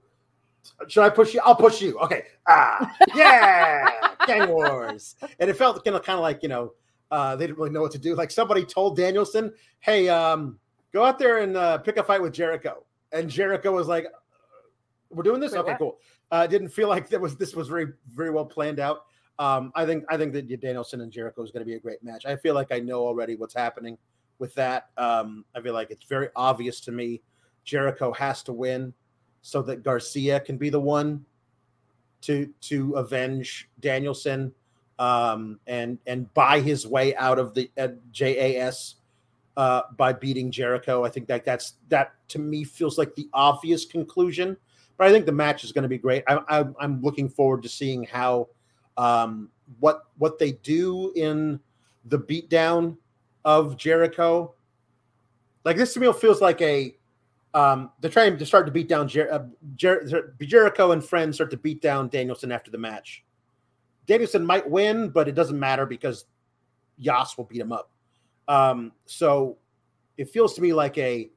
Should 0.90 1.04
I 1.04 1.10
push 1.12 1.34
you? 1.34 1.40
I'll 1.46 1.56
push 1.56 1.82
you. 1.82 1.98
Okay. 2.00 2.24
Ah, 2.46 2.94
yeah, 3.16 3.90
gang 4.28 4.50
wars. 4.50 5.16
And 5.40 5.50
it 5.50 5.56
felt 5.58 5.84
kind 5.84 5.96
of 5.96 6.04
kind 6.04 6.18
of 6.18 6.24
like 6.24 6.44
you 6.44 6.50
know 6.50 6.74
uh, 7.12 7.36
they 7.36 7.48
didn't 7.48 7.58
really 7.58 7.72
know 7.72 7.82
what 7.82 7.92
to 7.92 8.00
do. 8.00 8.16
Like 8.16 8.32
somebody 8.32 8.66
told 8.66 8.98
Danielson, 8.98 9.54
"Hey, 9.80 10.10
um, 10.10 10.60
go 10.94 11.04
out 11.04 11.20
there 11.20 11.40
and 11.40 11.56
uh, 11.56 11.78
pick 11.80 11.98
a 11.98 12.04
fight 12.04 12.22
with 12.22 12.34
Jericho." 12.34 12.84
And 13.12 13.30
Jericho 13.30 13.72
was 13.72 13.88
like, 13.88 14.08
"We're 15.10 15.24
doing 15.24 15.40
this. 15.40 15.54
Wait, 15.54 15.60
okay, 15.60 15.72
what? 15.72 15.80
cool." 15.80 16.00
Uh, 16.32 16.48
didn't 16.48 16.70
feel 16.70 16.90
like 16.90 17.10
that 17.10 17.22
was 17.22 17.38
this 17.38 17.56
was 17.56 17.68
very 17.68 17.88
very 18.14 18.32
well 18.32 18.46
planned 18.46 18.80
out. 18.80 19.06
Um, 19.38 19.72
I 19.76 19.86
think 19.86 20.06
I 20.10 20.18
think 20.18 20.34
that 20.34 20.48
Danielson 20.62 21.02
and 21.02 21.12
Jericho 21.12 21.44
is 21.44 21.52
going 21.52 21.62
to 21.62 21.66
be 21.66 21.76
a 21.76 21.80
great 21.80 22.04
match. 22.04 22.26
I 22.26 22.36
feel 22.36 22.56
like 22.56 22.72
I 22.72 22.80
know 22.80 23.02
already 23.06 23.36
what's 23.36 23.54
happening 23.54 23.98
with 24.40 24.54
that. 24.56 24.90
Um, 24.98 25.46
I 25.56 25.62
feel 25.62 25.74
like 25.74 25.92
it's 25.92 26.06
very 26.06 26.30
obvious 26.36 26.80
to 26.82 26.92
me. 26.92 27.22
Jericho 27.64 28.12
has 28.14 28.44
to 28.44 28.54
win 28.54 28.94
so 29.42 29.62
that 29.64 29.84
Garcia 29.84 30.40
can 30.40 30.58
be 30.58 30.70
the 30.70 30.80
one 30.80 31.26
to 32.26 32.50
to 32.62 32.94
avenge 32.94 33.70
Danielson 33.80 34.52
um, 35.00 35.60
and 35.68 35.98
and 36.08 36.34
buy 36.34 36.60
his 36.60 36.88
way 36.88 37.16
out 37.16 37.40
of 37.40 37.54
the 37.54 37.70
uh, 37.78 37.90
JAS 38.12 38.96
uh, 39.58 39.82
by 39.98 40.14
beating 40.14 40.52
Jericho. 40.52 41.04
I 41.04 41.10
think 41.10 41.28
that 41.28 41.46
that's 41.46 41.76
that 41.90 42.14
to 42.30 42.40
me 42.40 42.64
feels 42.64 42.98
like 42.98 43.16
the 43.16 43.30
obvious 43.34 43.86
conclusion. 43.86 44.58
But 44.98 45.08
I 45.08 45.12
think 45.12 45.26
the 45.26 45.34
match 45.34 45.64
is 45.66 45.74
going 45.74 45.84
to 45.84 45.90
be 45.90 45.98
great. 45.98 46.24
I, 46.28 46.66
I'm 46.80 47.02
looking 47.02 47.28
forward 47.28 47.64
to 47.64 47.70
seeing 47.70 48.04
how 48.06 48.48
um, 48.98 49.50
what 49.80 50.04
what 50.18 50.40
they 50.40 50.54
do 50.54 51.12
in 51.16 51.60
the 52.06 52.20
beatdown 52.20 52.98
of 53.44 53.78
Jericho. 53.78 54.54
Like 55.66 55.78
this 55.78 55.94
to 55.96 56.00
me 56.00 56.12
feels 56.14 56.42
like 56.42 56.62
a 56.62 56.96
um, 57.56 57.90
they're 58.02 58.12
trying 58.12 58.38
to 58.38 58.46
start 58.46 58.66
to 58.66 58.72
beat 58.72 58.90
down 58.90 59.08
Jer- 59.08 59.32
uh, 59.32 59.46
Jer- 59.78 60.36
Jericho 60.42 60.92
and 60.92 61.04
friends 61.04 61.38
start 61.38 61.50
to 61.52 61.58
beat 61.58 61.82
down 61.82 62.10
Danielson 62.10 62.52
after 62.52 62.70
the 62.70 62.78
match. 62.78 63.24
Danielson 64.06 64.46
might 64.46 64.70
win, 64.70 65.10
but 65.10 65.30
it 65.30 65.36
doesn't 65.36 65.58
matter 65.58 65.86
because 65.86 66.26
Yas 66.98 67.38
will 67.38 67.46
beat 67.46 67.62
him 67.62 67.72
up. 67.72 67.92
Um, 68.50 68.92
so 69.06 69.58
it 70.18 70.30
feels 70.30 70.54
to 70.56 70.62
me 70.62 70.74
like 70.74 70.98
a 70.98 71.32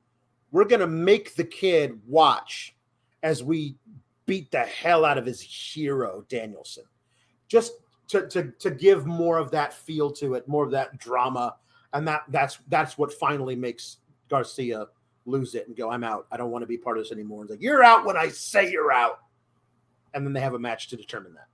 we're 0.51 0.65
gonna 0.65 0.89
make 0.89 1.37
the 1.37 1.45
kid 1.45 1.99
watch 2.05 2.75
as 3.23 3.45
we 3.45 3.77
beat 4.27 4.51
the 4.51 4.61
hell 4.61 5.05
out 5.05 5.19
of 5.19 5.25
his 5.25 5.41
hero 5.41 6.25
Danielson, 6.29 6.85
just 7.47 7.75
to 8.09 8.27
to 8.27 8.51
to 8.59 8.73
give 8.73 9.07
more 9.07 9.39
of 9.39 9.53
that 9.53 9.73
feel 9.73 10.11
to 10.13 10.35
it, 10.35 10.49
more 10.49 10.65
of 10.65 10.73
that 10.73 10.99
drama, 10.99 11.55
and 11.93 12.09
that 12.09 12.23
that's 12.29 12.59
that's 12.67 12.99
what 12.99 13.13
finally 13.13 13.55
makes 13.55 13.99
Garcia 14.29 14.89
lose 15.29 15.55
it 15.55 15.67
and 15.67 15.77
go, 15.77 15.91
I'm 15.91 16.05
out. 16.05 16.27
I 16.31 16.37
don't 16.37 16.51
want 16.51 16.63
to 16.63 16.67
be 16.67 16.79
part 16.79 16.99
of 16.99 17.05
this 17.05 17.13
anymore. 17.13 17.43
It's 17.43 17.51
like, 17.51 17.63
you're 17.63 17.85
out 17.85 18.05
when 18.05 18.17
I 18.17 18.29
say 18.29 18.71
you're 18.71 18.93
out. 18.93 19.21
And 20.15 20.25
then 20.25 20.33
they 20.33 20.41
have 20.41 20.55
a 20.55 20.59
match 20.59 20.89
to 20.89 20.97
determine 20.97 21.35
that. 21.35 21.49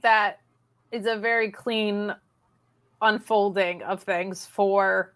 That 0.00 0.40
is 0.90 1.06
a 1.06 1.16
very 1.16 1.50
clean 1.50 2.14
unfolding 3.02 3.82
of 3.82 4.02
things 4.02 4.46
for 4.46 5.12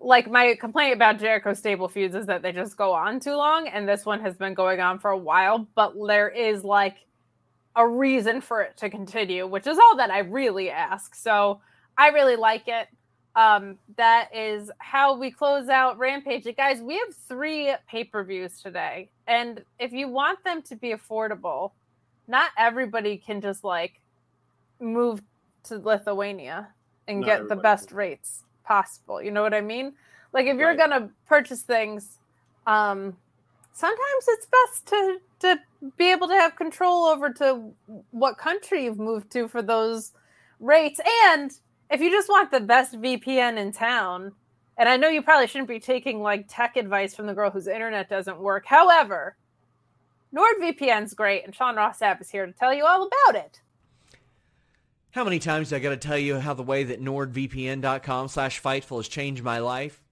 like 0.00 0.30
my 0.30 0.56
complaint 0.60 0.94
about 0.94 1.18
Jericho 1.18 1.54
stable 1.54 1.88
feuds 1.88 2.14
is 2.14 2.26
that 2.26 2.42
they 2.42 2.52
just 2.52 2.76
go 2.76 2.92
on 2.92 3.20
too 3.20 3.34
long 3.34 3.68
and 3.68 3.88
this 3.88 4.04
one 4.04 4.20
has 4.20 4.36
been 4.36 4.54
going 4.54 4.80
on 4.80 4.98
for 4.98 5.10
a 5.10 5.18
while 5.18 5.66
but 5.74 5.94
there 6.06 6.28
is 6.28 6.64
like 6.64 6.96
a 7.76 7.86
reason 7.86 8.40
for 8.40 8.62
it 8.62 8.76
to 8.76 8.90
continue 8.90 9.46
which 9.46 9.66
is 9.66 9.78
all 9.78 9.96
that 9.96 10.10
I 10.10 10.20
really 10.20 10.70
ask 10.70 11.14
so 11.14 11.60
I 11.96 12.08
really 12.08 12.36
like 12.36 12.66
it 12.66 12.88
um, 13.36 13.78
that 13.96 14.34
is 14.34 14.70
how 14.78 15.16
we 15.16 15.30
close 15.30 15.68
out 15.68 15.98
Rampage. 15.98 16.46
And 16.46 16.56
guys, 16.56 16.80
we 16.80 16.94
have 16.94 17.14
three 17.14 17.72
pay 17.88 18.04
per 18.04 18.24
views 18.24 18.60
today. 18.60 19.10
And 19.26 19.64
if 19.78 19.92
you 19.92 20.08
want 20.08 20.42
them 20.44 20.62
to 20.62 20.76
be 20.76 20.92
affordable, 20.92 21.72
not 22.26 22.50
everybody 22.58 23.16
can 23.16 23.40
just 23.40 23.64
like 23.64 24.00
move 24.80 25.22
to 25.64 25.78
Lithuania 25.78 26.68
and 27.06 27.20
not 27.20 27.26
get 27.26 27.48
the 27.48 27.56
best 27.56 27.92
rates 27.92 28.42
possible. 28.64 29.22
You 29.22 29.30
know 29.30 29.42
what 29.42 29.54
I 29.54 29.60
mean? 29.60 29.94
Like 30.32 30.46
if 30.46 30.56
you're 30.56 30.68
right. 30.68 30.78
gonna 30.78 31.10
purchase 31.26 31.62
things, 31.62 32.18
um, 32.66 33.16
sometimes 33.72 34.24
it's 34.28 34.46
best 34.46 34.86
to 34.86 35.18
to 35.40 35.60
be 35.96 36.10
able 36.10 36.26
to 36.28 36.34
have 36.34 36.56
control 36.56 37.04
over 37.04 37.30
to 37.30 37.72
what 38.10 38.36
country 38.36 38.84
you've 38.84 38.98
moved 38.98 39.30
to 39.32 39.46
for 39.48 39.62
those 39.62 40.12
rates 40.58 41.00
and 41.24 41.52
if 41.90 42.00
you 42.00 42.10
just 42.10 42.28
want 42.28 42.50
the 42.50 42.60
best 42.60 42.94
VPN 42.94 43.56
in 43.56 43.72
town, 43.72 44.32
and 44.76 44.88
I 44.88 44.96
know 44.96 45.08
you 45.08 45.22
probably 45.22 45.46
shouldn't 45.46 45.68
be 45.68 45.80
taking 45.80 46.22
like 46.22 46.46
tech 46.48 46.76
advice 46.76 47.14
from 47.14 47.26
the 47.26 47.34
girl 47.34 47.50
whose 47.50 47.66
internet 47.66 48.08
doesn't 48.08 48.38
work. 48.38 48.64
However, 48.66 49.36
NordVPN's 50.34 51.14
great, 51.14 51.44
and 51.44 51.54
Sean 51.54 51.76
Ross 51.76 51.98
Sapp 51.98 52.20
is 52.20 52.30
here 52.30 52.46
to 52.46 52.52
tell 52.52 52.72
you 52.74 52.84
all 52.84 53.08
about 53.08 53.44
it. 53.44 53.60
How 55.12 55.24
many 55.24 55.38
times 55.38 55.70
do 55.70 55.76
I 55.76 55.78
got 55.78 55.90
to 55.90 55.96
tell 55.96 56.18
you 56.18 56.38
how 56.38 56.54
the 56.54 56.62
way 56.62 56.84
that 56.84 57.02
NordVPN.com 57.02 58.28
slash 58.28 58.62
Fightful 58.62 58.98
has 58.98 59.08
changed 59.08 59.42
my 59.42 59.58
life? 59.58 60.02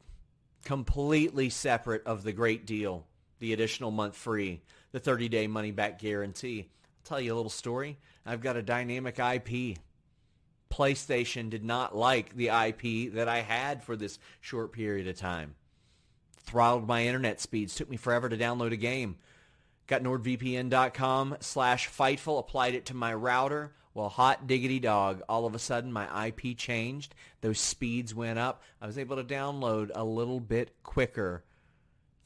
Completely 0.64 1.51
separate 1.51 2.05
of 2.07 2.24
the 2.24 2.33
great 2.33 2.66
deal, 2.66 3.07
the 3.39 3.53
additional 3.53 3.91
month 3.91 4.16
free, 4.16 4.62
the 4.93 4.99
30-day 4.99 5.47
money-back 5.47 5.99
guarantee. 5.99 6.70
I'll 6.70 7.09
tell 7.09 7.20
you 7.20 7.35
a 7.35 7.37
little 7.37 7.51
story. 7.51 7.99
I've 8.24 8.41
got 8.41 8.57
a 8.57 8.62
dynamic 8.62 9.18
IP 9.18 9.77
PlayStation 10.71 11.51
did 11.51 11.64
not 11.64 11.97
like 11.97 12.37
the 12.37 12.49
IP 12.49 13.14
that 13.14 13.29
I 13.29 13.41
had 13.41 13.83
for 13.83 13.97
this 13.97 14.19
short 14.41 14.73
period 14.73 15.09
of 15.09 15.17
time. 15.17 15.55
Throttled 16.41 16.87
my 16.87 17.07
internet 17.07 17.41
speeds. 17.41 17.75
Took 17.75 17.91
me 17.91 17.97
forever 17.97 18.29
to 18.29 18.37
download 18.37 18.73
a 18.73 18.77
game. 18.77 19.17
Got 19.87 20.03
NordVPN.com 20.03 21.37
slash 21.41 21.89
Fightful. 21.89 22.39
Applied 22.39 22.75
it 22.75 22.87
to 22.87 22.95
my 22.95 23.14
router. 23.14 23.73
Well, 23.95 24.09
hot 24.09 24.47
diggity 24.47 24.79
dog. 24.79 25.23
All 25.29 25.47
of 25.47 25.55
a 25.55 25.59
sudden, 25.59 25.93
my 25.93 26.27
IP 26.27 26.57
changed. 26.57 27.14
Those 27.41 27.59
speeds 27.59 28.14
went 28.14 28.39
up. 28.39 28.62
I 28.81 28.87
was 28.87 28.99
able 28.99 29.17
to 29.17 29.25
download 29.25 29.91
a 29.95 30.05
little 30.05 30.41
bit 30.41 30.75
quicker 30.83 31.45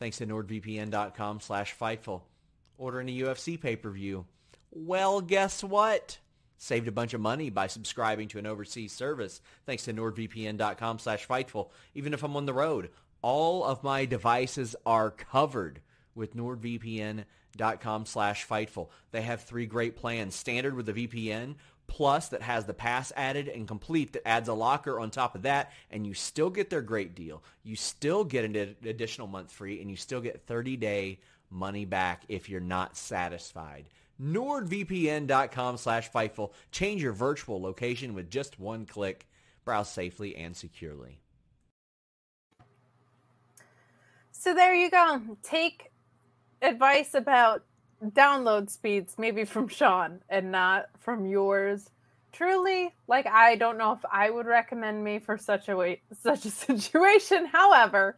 thanks 0.00 0.16
to 0.18 0.26
NordVPN.com 0.26 1.40
slash 1.40 1.76
Fightful. 1.78 2.22
Ordering 2.78 3.08
a 3.08 3.18
UFC 3.20 3.60
pay-per-view. 3.60 4.26
Well, 4.72 5.20
guess 5.20 5.62
what? 5.62 6.18
Saved 6.60 6.86
a 6.86 6.92
bunch 6.92 7.14
of 7.14 7.20
money 7.20 7.48
by 7.48 7.66
subscribing 7.66 8.28
to 8.28 8.38
an 8.38 8.46
overseas 8.46 8.92
service 8.92 9.40
thanks 9.66 9.84
to 9.84 9.92
nordvpn.com 9.92 10.98
slash 10.98 11.26
fightful. 11.26 11.70
Even 11.94 12.14
if 12.14 12.22
i'm 12.22 12.36
on 12.36 12.46
the 12.46 12.54
road 12.54 12.90
all 13.22 13.64
of 13.64 13.82
my 13.82 14.04
devices 14.04 14.76
are 14.86 15.10
covered 15.10 15.80
with 16.14 16.36
nordvpn.com 16.36 18.06
slash 18.06 18.46
fightful. 18.46 18.88
They 19.10 19.22
have 19.22 19.42
three 19.42 19.66
great 19.66 19.96
plans. 19.96 20.34
Standard 20.34 20.74
with 20.74 20.86
the 20.86 21.06
vpn 21.06 21.56
plus 21.86 22.28
that 22.28 22.42
has 22.42 22.66
the 22.66 22.74
pass 22.74 23.12
added 23.16 23.48
and 23.48 23.66
complete 23.66 24.12
that 24.12 24.26
adds 24.26 24.48
a 24.48 24.54
locker 24.54 25.00
on 25.00 25.10
top 25.10 25.34
of 25.34 25.42
that 25.42 25.72
and 25.90 26.06
you 26.06 26.14
still 26.14 26.48
get 26.48 26.70
their 26.70 26.82
great 26.82 27.16
deal. 27.16 27.42
You 27.64 27.74
still 27.74 28.22
get 28.22 28.44
an 28.44 28.76
additional 28.84 29.26
month 29.26 29.50
free 29.50 29.80
and 29.80 29.90
you 29.90 29.96
still 29.96 30.20
get 30.20 30.46
30 30.46 30.76
day 30.76 31.18
money 31.50 31.84
back 31.84 32.22
if 32.28 32.48
you're 32.48 32.60
not 32.60 32.96
satisfied 32.96 33.86
NordVPN.com 34.20 35.76
slash 35.76 36.10
Fightful. 36.10 36.52
Change 36.70 37.02
your 37.02 37.12
virtual 37.12 37.60
location 37.60 38.14
with 38.14 38.30
just 38.30 38.58
one 38.58 38.86
click. 38.86 39.26
Browse 39.64 39.90
safely 39.90 40.36
and 40.36 40.56
securely. 40.56 41.20
So 44.32 44.54
there 44.54 44.74
you 44.74 44.90
go. 44.90 45.20
Take 45.42 45.90
advice 46.62 47.14
about 47.14 47.64
download 48.02 48.70
speeds, 48.70 49.16
maybe 49.18 49.44
from 49.44 49.68
Sean 49.68 50.20
and 50.28 50.50
not 50.50 50.86
from 50.98 51.26
yours. 51.26 51.90
Truly, 52.32 52.94
like 53.08 53.26
I 53.26 53.56
don't 53.56 53.76
know 53.76 53.92
if 53.92 54.04
I 54.10 54.30
would 54.30 54.46
recommend 54.46 55.02
me 55.04 55.18
for 55.18 55.36
such 55.36 55.68
a 55.68 55.76
way 55.76 56.00
such 56.22 56.44
a 56.44 56.50
situation. 56.50 57.46
However, 57.46 58.16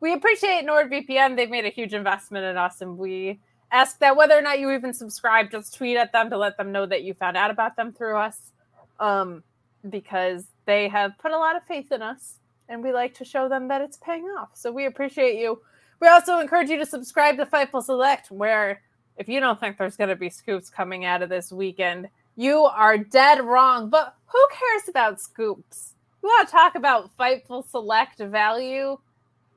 we 0.00 0.12
appreciate 0.12 0.66
NordVPN. 0.66 1.36
They've 1.36 1.48
made 1.48 1.64
a 1.64 1.70
huge 1.70 1.94
investment 1.94 2.44
in 2.44 2.56
us, 2.56 2.82
and 2.82 2.98
we 2.98 3.40
ask 3.70 3.98
that 3.98 4.16
whether 4.16 4.36
or 4.36 4.42
not 4.42 4.58
you 4.58 4.70
even 4.70 4.92
subscribe, 4.94 5.50
just 5.50 5.74
tweet 5.74 5.96
at 5.96 6.12
them 6.12 6.30
to 6.30 6.38
let 6.38 6.56
them 6.56 6.72
know 6.72 6.86
that 6.86 7.02
you 7.02 7.14
found 7.14 7.36
out 7.36 7.50
about 7.50 7.76
them 7.76 7.92
through 7.92 8.16
us. 8.16 8.52
Um, 8.98 9.42
because 9.90 10.44
they 10.64 10.88
have 10.88 11.16
put 11.18 11.32
a 11.32 11.38
lot 11.38 11.56
of 11.56 11.62
faith 11.64 11.92
in 11.92 12.02
us 12.02 12.38
and 12.68 12.82
we 12.82 12.92
like 12.92 13.14
to 13.14 13.24
show 13.24 13.48
them 13.48 13.68
that 13.68 13.80
it's 13.80 13.98
paying 13.98 14.24
off. 14.24 14.50
So 14.54 14.72
we 14.72 14.86
appreciate 14.86 15.38
you. 15.38 15.60
We 16.00 16.08
also 16.08 16.38
encourage 16.38 16.68
you 16.68 16.78
to 16.78 16.86
subscribe 16.86 17.36
to 17.36 17.46
Fightful 17.46 17.82
Select, 17.82 18.30
where 18.30 18.82
if 19.16 19.28
you 19.28 19.40
don't 19.40 19.58
think 19.58 19.78
there's 19.78 19.96
going 19.96 20.10
to 20.10 20.16
be 20.16 20.28
scoops 20.28 20.68
coming 20.68 21.04
out 21.04 21.22
of 21.22 21.28
this 21.28 21.52
weekend, 21.52 22.08
you 22.34 22.64
are 22.64 22.98
dead 22.98 23.42
wrong. 23.44 23.88
But 23.88 24.14
who 24.26 24.46
cares 24.52 24.88
about 24.88 25.20
scoops? 25.20 25.94
We 26.22 26.26
want 26.26 26.48
to 26.48 26.52
talk 26.52 26.74
about 26.74 27.16
Fightful 27.16 27.68
Select 27.70 28.18
value. 28.18 28.98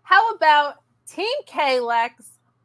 How 0.04 0.30
about 0.30 0.76
Team 1.08 1.28
Kalex 1.48 2.12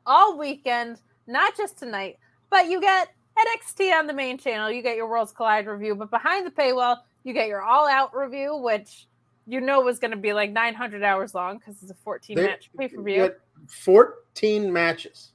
all 0.06 0.38
weekend, 0.38 1.00
not 1.26 1.56
just 1.56 1.78
tonight, 1.78 2.18
but 2.50 2.68
you 2.68 2.80
get 2.80 3.08
NXT 3.38 3.92
on 3.98 4.06
the 4.06 4.12
main 4.12 4.38
channel. 4.38 4.70
You 4.70 4.82
get 4.82 4.96
your 4.96 5.08
Worlds 5.08 5.32
Collide 5.32 5.66
review, 5.66 5.94
but 5.94 6.10
behind 6.10 6.46
the 6.46 6.50
paywall, 6.50 6.98
you 7.24 7.32
get 7.32 7.48
your 7.48 7.62
All 7.62 7.88
Out 7.88 8.14
review, 8.14 8.56
which 8.56 9.06
you 9.46 9.60
know 9.60 9.80
was 9.80 9.98
going 9.98 10.10
to 10.10 10.16
be 10.16 10.32
like 10.32 10.52
900 10.52 11.02
hours 11.02 11.34
long 11.34 11.58
because 11.58 11.82
it's 11.82 11.90
a 11.90 11.94
14 11.94 12.36
they, 12.36 12.46
match 12.46 12.70
pay 12.78 12.88
per 12.88 13.02
view. 13.02 13.32
14 13.68 14.72
matches. 14.72 15.32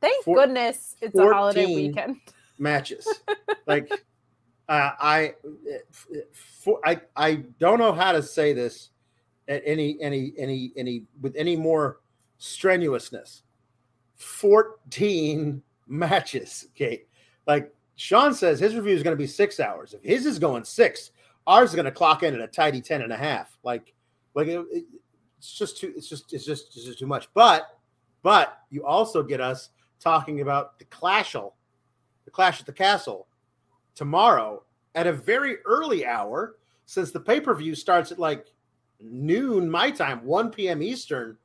Thank 0.00 0.24
Four, 0.24 0.36
goodness 0.36 0.96
it's 1.00 1.16
a 1.16 1.32
holiday 1.32 1.66
weekend. 1.66 2.16
Matches. 2.58 3.08
like, 3.66 3.90
uh, 4.68 4.90
I, 5.00 5.34
for, 6.32 6.80
I, 6.84 7.00
I 7.16 7.44
don't 7.58 7.78
know 7.78 7.92
how 7.92 8.12
to 8.12 8.22
say 8.22 8.52
this 8.52 8.90
at 9.48 9.62
any, 9.64 9.96
any, 10.00 10.32
any, 10.36 10.72
any, 10.76 11.04
with 11.20 11.34
any 11.36 11.56
more 11.56 12.00
strenuousness. 12.38 13.42
14 14.22 15.62
matches. 15.86 16.68
Okay. 16.74 17.04
Like, 17.46 17.72
Sean 17.96 18.34
says 18.34 18.58
his 18.58 18.74
review 18.74 18.94
is 18.94 19.02
going 19.02 19.16
to 19.16 19.22
be 19.22 19.26
six 19.26 19.60
hours. 19.60 19.94
If 19.94 20.02
his 20.02 20.26
is 20.26 20.38
going 20.38 20.64
six, 20.64 21.10
ours 21.46 21.70
is 21.70 21.74
going 21.74 21.84
to 21.84 21.92
clock 21.92 22.22
in 22.22 22.34
at 22.34 22.40
a 22.40 22.46
tidy 22.46 22.80
10 22.80 23.02
and 23.02 23.12
a 23.12 23.16
half. 23.16 23.56
Like, 23.62 23.94
like 24.34 24.48
it, 24.48 24.64
it, 24.70 24.84
it's 25.38 25.52
just 25.52 25.78
too, 25.78 25.92
it's 25.96 26.08
just, 26.08 26.32
it's 26.32 26.44
just, 26.44 26.74
it's 26.74 26.86
just 26.86 26.98
too 26.98 27.06
much. 27.06 27.28
But, 27.34 27.78
but 28.22 28.60
you 28.70 28.84
also 28.86 29.22
get 29.22 29.40
us 29.40 29.70
talking 30.00 30.40
about 30.40 30.78
the 30.78 30.84
clashel, 30.86 31.52
the 32.24 32.30
clash 32.30 32.60
at 32.60 32.66
the 32.66 32.72
castle 32.72 33.26
tomorrow 33.94 34.62
at 34.94 35.06
a 35.06 35.12
very 35.12 35.58
early 35.64 36.06
hour, 36.06 36.56
since 36.86 37.10
the 37.10 37.20
pay 37.20 37.40
per 37.40 37.54
view 37.54 37.74
starts 37.74 38.12
at 38.12 38.18
like 38.18 38.46
noon 39.00 39.70
my 39.70 39.90
time, 39.90 40.24
1 40.24 40.50
p.m. 40.50 40.82
Eastern. 40.82 41.36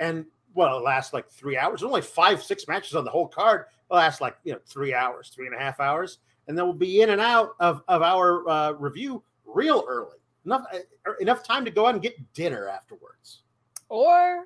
And 0.00 0.26
well, 0.54 0.78
it 0.78 0.84
lasts 0.84 1.12
like 1.12 1.28
three 1.28 1.56
hours. 1.56 1.80
There's 1.80 1.88
only 1.88 2.02
five, 2.02 2.42
six 2.42 2.66
matches 2.68 2.94
on 2.94 3.04
the 3.04 3.10
whole 3.10 3.28
card. 3.28 3.64
It'll 3.90 3.98
last 3.98 4.20
like 4.20 4.36
you 4.44 4.52
know 4.52 4.60
three 4.66 4.94
hours, 4.94 5.30
three 5.34 5.46
and 5.46 5.54
a 5.54 5.58
half 5.58 5.80
hours, 5.80 6.18
and 6.48 6.56
then 6.56 6.64
we'll 6.64 6.74
be 6.74 7.02
in 7.02 7.10
and 7.10 7.20
out 7.20 7.50
of 7.60 7.82
of 7.88 8.02
our 8.02 8.48
uh, 8.48 8.72
review 8.72 9.22
real 9.44 9.84
early. 9.88 10.18
Enough 10.46 10.64
uh, 10.72 11.12
enough 11.20 11.44
time 11.44 11.64
to 11.64 11.70
go 11.70 11.86
out 11.86 11.94
and 11.94 12.02
get 12.02 12.32
dinner 12.32 12.68
afterwards, 12.68 13.42
or 13.88 14.44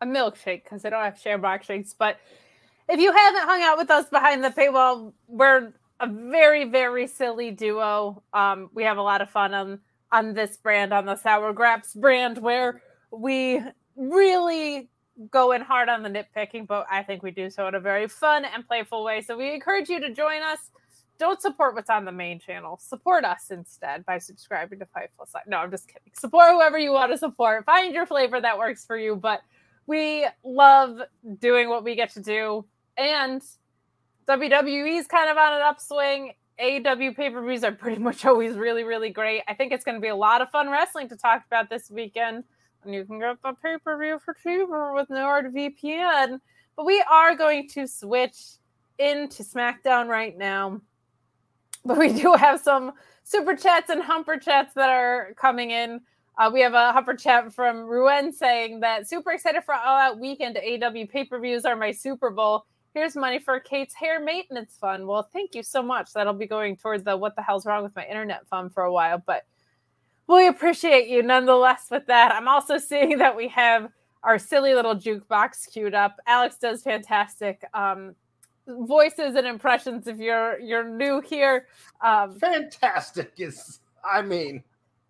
a 0.00 0.06
milkshake 0.06 0.64
because 0.64 0.82
they 0.82 0.90
don't 0.90 1.02
have 1.02 1.18
Shamrock 1.18 1.62
shakes. 1.62 1.94
But 1.96 2.18
if 2.88 3.00
you 3.00 3.12
haven't 3.12 3.44
hung 3.44 3.62
out 3.62 3.78
with 3.78 3.90
us 3.90 4.08
behind 4.10 4.44
the 4.44 4.50
paywall, 4.50 5.12
we're 5.26 5.72
a 6.00 6.06
very 6.06 6.64
very 6.64 7.06
silly 7.06 7.50
duo. 7.50 8.22
Um, 8.32 8.70
we 8.74 8.82
have 8.84 8.98
a 8.98 9.02
lot 9.02 9.22
of 9.22 9.30
fun 9.30 9.54
on 9.54 9.80
on 10.12 10.34
this 10.34 10.56
brand, 10.56 10.92
on 10.92 11.06
the 11.06 11.16
Sour 11.16 11.52
Graps 11.52 11.94
brand, 11.94 12.38
where 12.38 12.80
we 13.10 13.60
really 13.96 14.88
going 15.30 15.60
hard 15.60 15.88
on 15.88 16.02
the 16.02 16.08
nitpicking, 16.08 16.66
but 16.66 16.86
I 16.90 17.02
think 17.02 17.22
we 17.22 17.30
do 17.30 17.50
so 17.50 17.68
in 17.68 17.74
a 17.74 17.80
very 17.80 18.08
fun 18.08 18.44
and 18.44 18.66
playful 18.66 19.04
way. 19.04 19.22
So 19.22 19.36
we 19.36 19.54
encourage 19.54 19.88
you 19.88 20.00
to 20.00 20.12
join 20.12 20.42
us. 20.42 20.58
Don't 21.18 21.40
support 21.40 21.74
what's 21.76 21.90
on 21.90 22.04
the 22.04 22.12
main 22.12 22.40
channel. 22.40 22.78
Support 22.82 23.24
us 23.24 23.50
instead 23.50 24.04
by 24.04 24.18
subscribing 24.18 24.80
to 24.80 24.86
Fightful 24.86 25.28
Side. 25.28 25.42
No, 25.46 25.58
I'm 25.58 25.70
just 25.70 25.86
kidding. 25.86 26.10
Support 26.18 26.54
whoever 26.54 26.78
you 26.78 26.92
want 26.92 27.12
to 27.12 27.18
support. 27.18 27.64
Find 27.64 27.94
your 27.94 28.06
flavor 28.06 28.40
that 28.40 28.58
works 28.58 28.84
for 28.84 28.98
you. 28.98 29.14
But 29.14 29.42
we 29.86 30.26
love 30.42 31.00
doing 31.38 31.68
what 31.68 31.84
we 31.84 31.94
get 31.94 32.12
to 32.14 32.20
do. 32.20 32.64
And 32.96 33.42
WWE's 34.26 35.06
kind 35.06 35.30
of 35.30 35.36
on 35.36 35.52
an 35.52 35.62
upswing. 35.62 36.32
AEW 36.60 37.16
pay 37.16 37.30
per 37.30 37.44
views 37.44 37.62
are 37.62 37.72
pretty 37.72 38.00
much 38.00 38.24
always 38.24 38.56
really, 38.56 38.82
really 38.82 39.10
great. 39.10 39.42
I 39.46 39.54
think 39.54 39.72
it's 39.72 39.84
going 39.84 39.96
to 39.96 40.00
be 40.00 40.08
a 40.08 40.16
lot 40.16 40.40
of 40.40 40.50
fun 40.50 40.68
wrestling 40.68 41.08
to 41.10 41.16
talk 41.16 41.44
about 41.46 41.70
this 41.70 41.90
weekend 41.90 42.44
and 42.84 42.94
you 42.94 43.04
can 43.04 43.18
get 43.18 43.40
the 43.42 43.52
pay 43.62 43.76
per 43.78 43.98
view 43.98 44.18
for 44.24 44.34
cheaper 44.34 44.92
with 44.94 45.08
NordVPN. 45.08 46.40
But 46.76 46.86
we 46.86 47.02
are 47.10 47.34
going 47.34 47.68
to 47.70 47.86
switch 47.86 48.36
into 48.98 49.42
SmackDown 49.42 50.08
right 50.08 50.36
now. 50.36 50.80
But 51.84 51.98
we 51.98 52.12
do 52.12 52.34
have 52.34 52.60
some 52.60 52.92
super 53.24 53.54
chats 53.54 53.90
and 53.90 54.02
humper 54.02 54.38
chats 54.38 54.74
that 54.74 54.90
are 54.90 55.34
coming 55.36 55.70
in. 55.70 56.00
Uh, 56.36 56.50
we 56.52 56.60
have 56.60 56.74
a 56.74 56.92
humper 56.92 57.14
chat 57.14 57.52
from 57.52 57.86
Ruen 57.86 58.32
saying 58.32 58.80
that 58.80 59.08
super 59.08 59.32
excited 59.32 59.62
for 59.64 59.74
All 59.74 59.96
Out 59.96 60.18
Weekend. 60.18 60.56
AEW 60.56 61.08
pay 61.08 61.24
per 61.24 61.38
views 61.38 61.64
are 61.64 61.76
my 61.76 61.92
Super 61.92 62.30
Bowl. 62.30 62.66
Here's 62.92 63.16
money 63.16 63.38
for 63.38 63.58
Kate's 63.60 63.94
hair 63.94 64.20
maintenance 64.20 64.76
fund. 64.80 65.06
Well, 65.06 65.28
thank 65.32 65.54
you 65.54 65.62
so 65.62 65.82
much. 65.82 66.12
That'll 66.12 66.32
be 66.32 66.46
going 66.46 66.76
towards 66.76 67.04
the 67.04 67.16
What 67.16 67.36
the 67.36 67.42
Hell's 67.42 67.66
Wrong 67.66 67.82
with 67.82 67.94
My 67.96 68.06
Internet 68.06 68.46
fund 68.48 68.72
for 68.72 68.84
a 68.84 68.92
while. 68.92 69.22
But 69.24 69.44
we 70.26 70.48
appreciate 70.48 71.08
you 71.08 71.22
nonetheless 71.22 71.86
with 71.90 72.06
that. 72.06 72.32
I'm 72.32 72.48
also 72.48 72.78
seeing 72.78 73.18
that 73.18 73.36
we 73.36 73.48
have 73.48 73.90
our 74.22 74.38
silly 74.38 74.74
little 74.74 74.96
jukebox 74.96 75.70
queued 75.72 75.94
up. 75.94 76.16
Alex 76.26 76.56
does 76.56 76.82
fantastic 76.82 77.62
um, 77.74 78.14
voices 78.66 79.34
and 79.34 79.46
impressions. 79.46 80.06
If 80.06 80.18
you're 80.18 80.58
you're 80.58 80.88
new 80.88 81.20
here, 81.20 81.68
um, 82.00 82.38
fantastic 82.38 83.32
is 83.38 83.80
I 84.04 84.22
mean. 84.22 84.62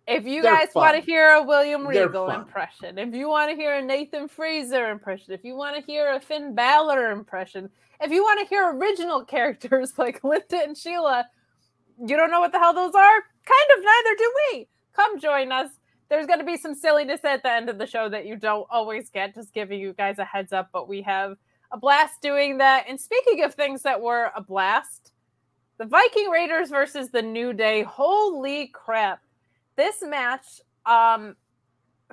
If 0.07 0.27
you 0.27 0.43
guys 0.43 0.67
want 0.75 0.95
to 0.95 1.01
hear 1.01 1.31
a 1.31 1.41
William 1.41 1.87
Regal 1.87 2.29
impression, 2.29 2.99
if 2.99 3.15
you 3.15 3.27
want 3.27 3.49
to 3.49 3.55
hear 3.55 3.73
a 3.73 3.81
Nathan 3.81 4.27
Frazer 4.27 4.91
impression, 4.91 5.33
if 5.33 5.43
you 5.43 5.55
want 5.55 5.75
to 5.75 5.81
hear 5.81 6.13
a 6.13 6.19
Finn 6.19 6.53
Balor 6.53 7.09
impression, 7.09 7.71
if 7.99 8.11
you 8.11 8.21
want 8.21 8.39
to 8.39 8.45
hear 8.45 8.71
original 8.71 9.25
characters 9.25 9.93
like 9.97 10.23
Linda 10.23 10.61
and 10.61 10.77
Sheila, 10.77 11.25
you 11.99 12.15
don't 12.15 12.29
know 12.29 12.39
what 12.39 12.51
the 12.51 12.59
hell 12.59 12.75
those 12.75 12.93
are? 12.93 13.23
Kind 13.45 13.79
of, 13.79 13.83
neither 13.83 14.15
do 14.15 14.33
we 14.51 14.67
come 14.95 15.19
join 15.19 15.51
us. 15.51 15.69
There's 16.09 16.27
going 16.27 16.39
to 16.39 16.45
be 16.45 16.57
some 16.57 16.75
silliness 16.75 17.21
at 17.23 17.41
the 17.43 17.51
end 17.51 17.69
of 17.69 17.77
the 17.77 17.87
show 17.87 18.09
that 18.09 18.25
you 18.25 18.35
don't 18.35 18.67
always 18.69 19.09
get, 19.09 19.33
just 19.33 19.53
giving 19.53 19.79
you 19.79 19.93
guys 19.93 20.19
a 20.19 20.25
heads 20.25 20.53
up. 20.53 20.69
But 20.71 20.87
we 20.87 21.01
have 21.01 21.37
a 21.71 21.77
blast 21.77 22.21
doing 22.21 22.59
that. 22.59 22.85
And 22.87 22.99
speaking 22.99 23.43
of 23.43 23.55
things 23.55 23.81
that 23.81 24.01
were 24.01 24.31
a 24.35 24.41
blast, 24.41 25.11
the 25.77 25.85
Viking 25.85 26.29
Raiders 26.29 26.69
versus 26.69 27.09
the 27.09 27.21
New 27.21 27.53
Day. 27.53 27.83
Holy 27.83 28.67
crap. 28.67 29.21
This 29.75 30.01
match, 30.01 30.61
um, 30.85 31.35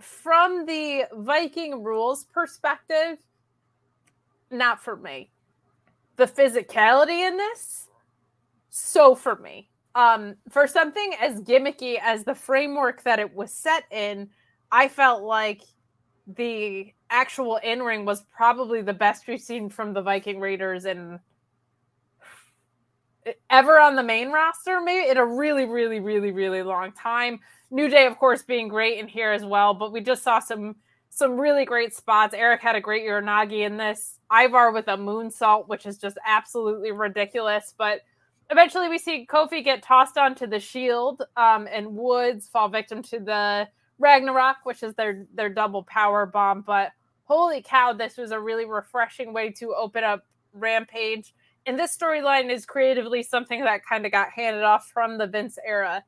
from 0.01 0.67
the 0.67 1.05
Viking 1.13 1.83
rules 1.83 2.25
perspective, 2.25 3.19
not 4.51 4.83
for 4.83 4.97
me. 4.97 5.31
The 6.17 6.27
physicality 6.27 7.27
in 7.27 7.37
this, 7.37 7.89
so 8.69 9.15
for 9.15 9.37
me 9.37 9.69
um, 9.95 10.37
for 10.51 10.67
something 10.67 11.15
as 11.21 11.41
gimmicky 11.41 11.99
as 12.01 12.25
the 12.25 12.35
framework 12.35 13.03
that 13.03 13.19
it 13.19 13.35
was 13.35 13.53
set 13.53 13.85
in, 13.91 14.31
I 14.71 14.89
felt 14.89 15.23
like 15.23 15.63
the 16.27 16.93
actual 17.11 17.57
in 17.57 17.83
ring 17.83 18.05
was 18.05 18.23
probably 18.35 18.81
the 18.81 18.93
best 18.93 19.27
we've 19.27 19.41
seen 19.41 19.69
from 19.69 19.93
the 19.93 20.03
Viking 20.03 20.41
Raiders 20.41 20.85
in 20.85 21.21
ever 23.51 23.79
on 23.79 23.97
the 23.97 24.03
main 24.03 24.31
roster, 24.31 24.81
maybe 24.81 25.09
in 25.11 25.17
a 25.17 25.25
really, 25.25 25.65
really, 25.65 26.01
really, 26.01 26.33
really 26.33 26.63
long 26.63 26.93
time. 26.93 27.39
New 27.71 27.89
Day, 27.89 28.07
of 28.07 28.19
course, 28.19 28.43
being 28.43 28.69
great 28.69 28.99
in 28.99 29.09
here 29.09 29.33
as 29.33 29.45
well, 29.45 29.75
but 29.75 29.93
we 29.93 30.01
just 30.01 30.23
saw 30.23 30.39
some 30.39 30.77
some 31.15 31.39
really 31.39 31.67
great 31.67 31.95
spots. 31.95 32.33
Erik 32.33 32.63
had 32.63 32.75
a 32.75 32.81
great 32.81 33.05
Uranage 33.05 33.67
in 33.67 33.77
this. 33.77 34.19
Ivar 34.33 34.73
with 34.73 34.89
a 34.89 34.97
moonsault, 34.97 35.69
which 35.69 35.85
is 35.85 35.99
just 35.99 36.17
absolutely 36.27 36.91
ridiculous, 36.91 37.75
but 37.77 38.01
eventually 38.53 38.89
we 38.89 38.99
see 38.99 39.27
Kofi 39.29 39.65
get 39.65 39.83
tossed 39.83 40.17
onto 40.17 40.47
the 40.47 40.61
shield, 40.61 41.23
um, 41.37 41.67
and 41.73 41.97
Woods 41.97 42.49
fall 42.49 42.69
victim 42.69 43.03
to 43.05 43.19
the 43.19 43.67
Ragnarok, 43.99 44.59
which 44.65 44.83
is 44.83 44.95
their 44.95 45.27
their 45.35 45.49
double 45.49 45.83
power 45.83 46.27
bomb. 46.27 46.61
But 46.61 46.93
holy 47.25 47.63
cow, 47.63 47.93
this 47.93 48.17
was 48.17 48.31
a 48.31 48.39
really 48.39 48.67
refreshing 48.67 49.33
way 49.33 49.51
to 49.53 49.75
open 49.75 50.05
up 50.05 50.27
Rampage. 50.53 51.35
And 51.65 51.79
this 51.79 51.97
storyline 51.97 52.51
is 52.51 52.67
creatively 52.67 53.23
something 53.23 53.63
that 53.65 53.87
kind 53.87 54.05
of 54.05 54.13
got 54.13 54.31
handed 54.31 54.63
off 54.63 54.91
from 54.93 55.17
the 55.17 55.27
Vince 55.27 55.59
era 55.65 56.05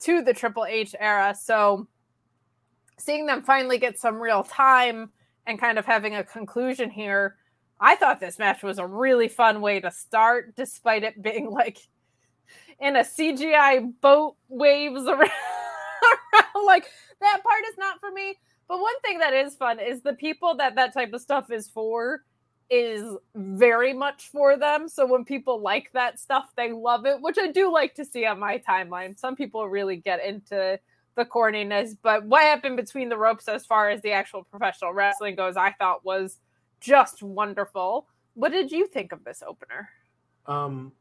to 0.00 0.20
the 0.22 0.34
Triple 0.34 0.66
H 0.66 0.94
era. 0.98 1.34
So 1.34 1.86
seeing 2.98 3.26
them 3.26 3.42
finally 3.42 3.78
get 3.78 3.98
some 3.98 4.16
real 4.16 4.42
time 4.42 5.10
and 5.46 5.60
kind 5.60 5.78
of 5.78 5.86
having 5.86 6.16
a 6.16 6.24
conclusion 6.24 6.90
here 6.90 7.36
I 7.80 7.96
thought 7.96 8.20
this 8.20 8.38
match 8.38 8.62
was 8.62 8.78
a 8.78 8.86
really 8.86 9.28
fun 9.28 9.60
way 9.60 9.80
to 9.80 9.90
start, 9.90 10.56
despite 10.56 11.02
it 11.04 11.22
being 11.22 11.50
like 11.50 11.78
in 12.80 12.96
a 12.96 13.00
CGI 13.00 13.92
boat 14.00 14.36
waves 14.48 15.02
around. 15.06 15.30
like 16.64 16.86
that 17.20 17.42
part 17.42 17.64
is 17.68 17.78
not 17.78 18.00
for 18.00 18.10
me. 18.10 18.34
But 18.68 18.80
one 18.80 18.98
thing 19.00 19.18
that 19.18 19.32
is 19.32 19.54
fun 19.54 19.78
is 19.78 20.02
the 20.02 20.14
people 20.14 20.56
that 20.56 20.74
that 20.74 20.92
type 20.92 21.12
of 21.12 21.20
stuff 21.20 21.50
is 21.50 21.68
for 21.68 22.22
is 22.68 23.04
very 23.36 23.92
much 23.92 24.28
for 24.28 24.56
them. 24.56 24.88
So 24.88 25.06
when 25.06 25.24
people 25.24 25.60
like 25.60 25.90
that 25.92 26.18
stuff, 26.18 26.50
they 26.56 26.72
love 26.72 27.06
it, 27.06 27.20
which 27.20 27.38
I 27.38 27.52
do 27.52 27.72
like 27.72 27.94
to 27.94 28.04
see 28.04 28.26
on 28.26 28.40
my 28.40 28.60
timeline. 28.68 29.16
Some 29.16 29.36
people 29.36 29.68
really 29.68 29.96
get 29.96 30.24
into 30.24 30.78
the 31.14 31.24
corniness, 31.24 31.96
but 32.02 32.24
what 32.26 32.42
happened 32.42 32.76
between 32.76 33.08
the 33.08 33.16
ropes 33.16 33.48
as 33.48 33.64
far 33.64 33.88
as 33.88 34.02
the 34.02 34.10
actual 34.12 34.42
professional 34.44 34.92
wrestling 34.92 35.36
goes, 35.36 35.56
I 35.56 35.72
thought 35.78 36.04
was 36.04 36.38
just 36.86 37.22
wonderful. 37.22 38.06
What 38.34 38.52
did 38.52 38.70
you 38.70 38.86
think 38.86 39.12
of 39.12 39.24
this 39.24 39.42
opener? 39.46 39.88
Um, 40.46 40.92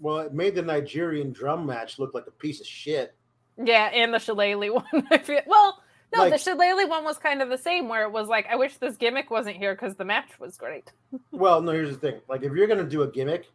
well, 0.00 0.18
it 0.18 0.32
made 0.32 0.54
the 0.54 0.62
Nigerian 0.62 1.32
drum 1.32 1.66
match 1.66 1.98
look 1.98 2.14
like 2.14 2.26
a 2.26 2.30
piece 2.32 2.60
of 2.60 2.66
shit. 2.66 3.14
Yeah, 3.62 3.86
and 3.86 4.12
the 4.12 4.18
Shillelagh 4.18 4.70
one. 4.72 4.84
Well, 5.46 5.82
no, 6.14 6.22
Like- 6.22 6.32
the 6.32 6.38
Shillelagh 6.38 6.88
one 6.88 7.04
was 7.04 7.18
kind 7.18 7.42
of 7.42 7.48
the 7.48 7.58
same, 7.58 7.88
where 7.88 8.04
it 8.04 8.12
was 8.12 8.28
like, 8.28 8.46
I 8.50 8.56
wish 8.56 8.76
this 8.76 8.96
gimmick 8.96 9.30
wasn't 9.30 9.56
here 9.56 9.74
because 9.74 9.96
the 9.96 10.04
match 10.04 10.38
was 10.40 10.56
great. 10.56 10.92
Well, 11.32 11.60
no, 11.60 11.72
here's 11.72 11.90
the 11.90 11.96
thing. 11.98 12.20
Like, 12.28 12.42
if 12.42 12.52
you're 12.52 12.66
gonna 12.66 12.84
do 12.84 13.02
a 13.02 13.08
gimmick 13.10 13.50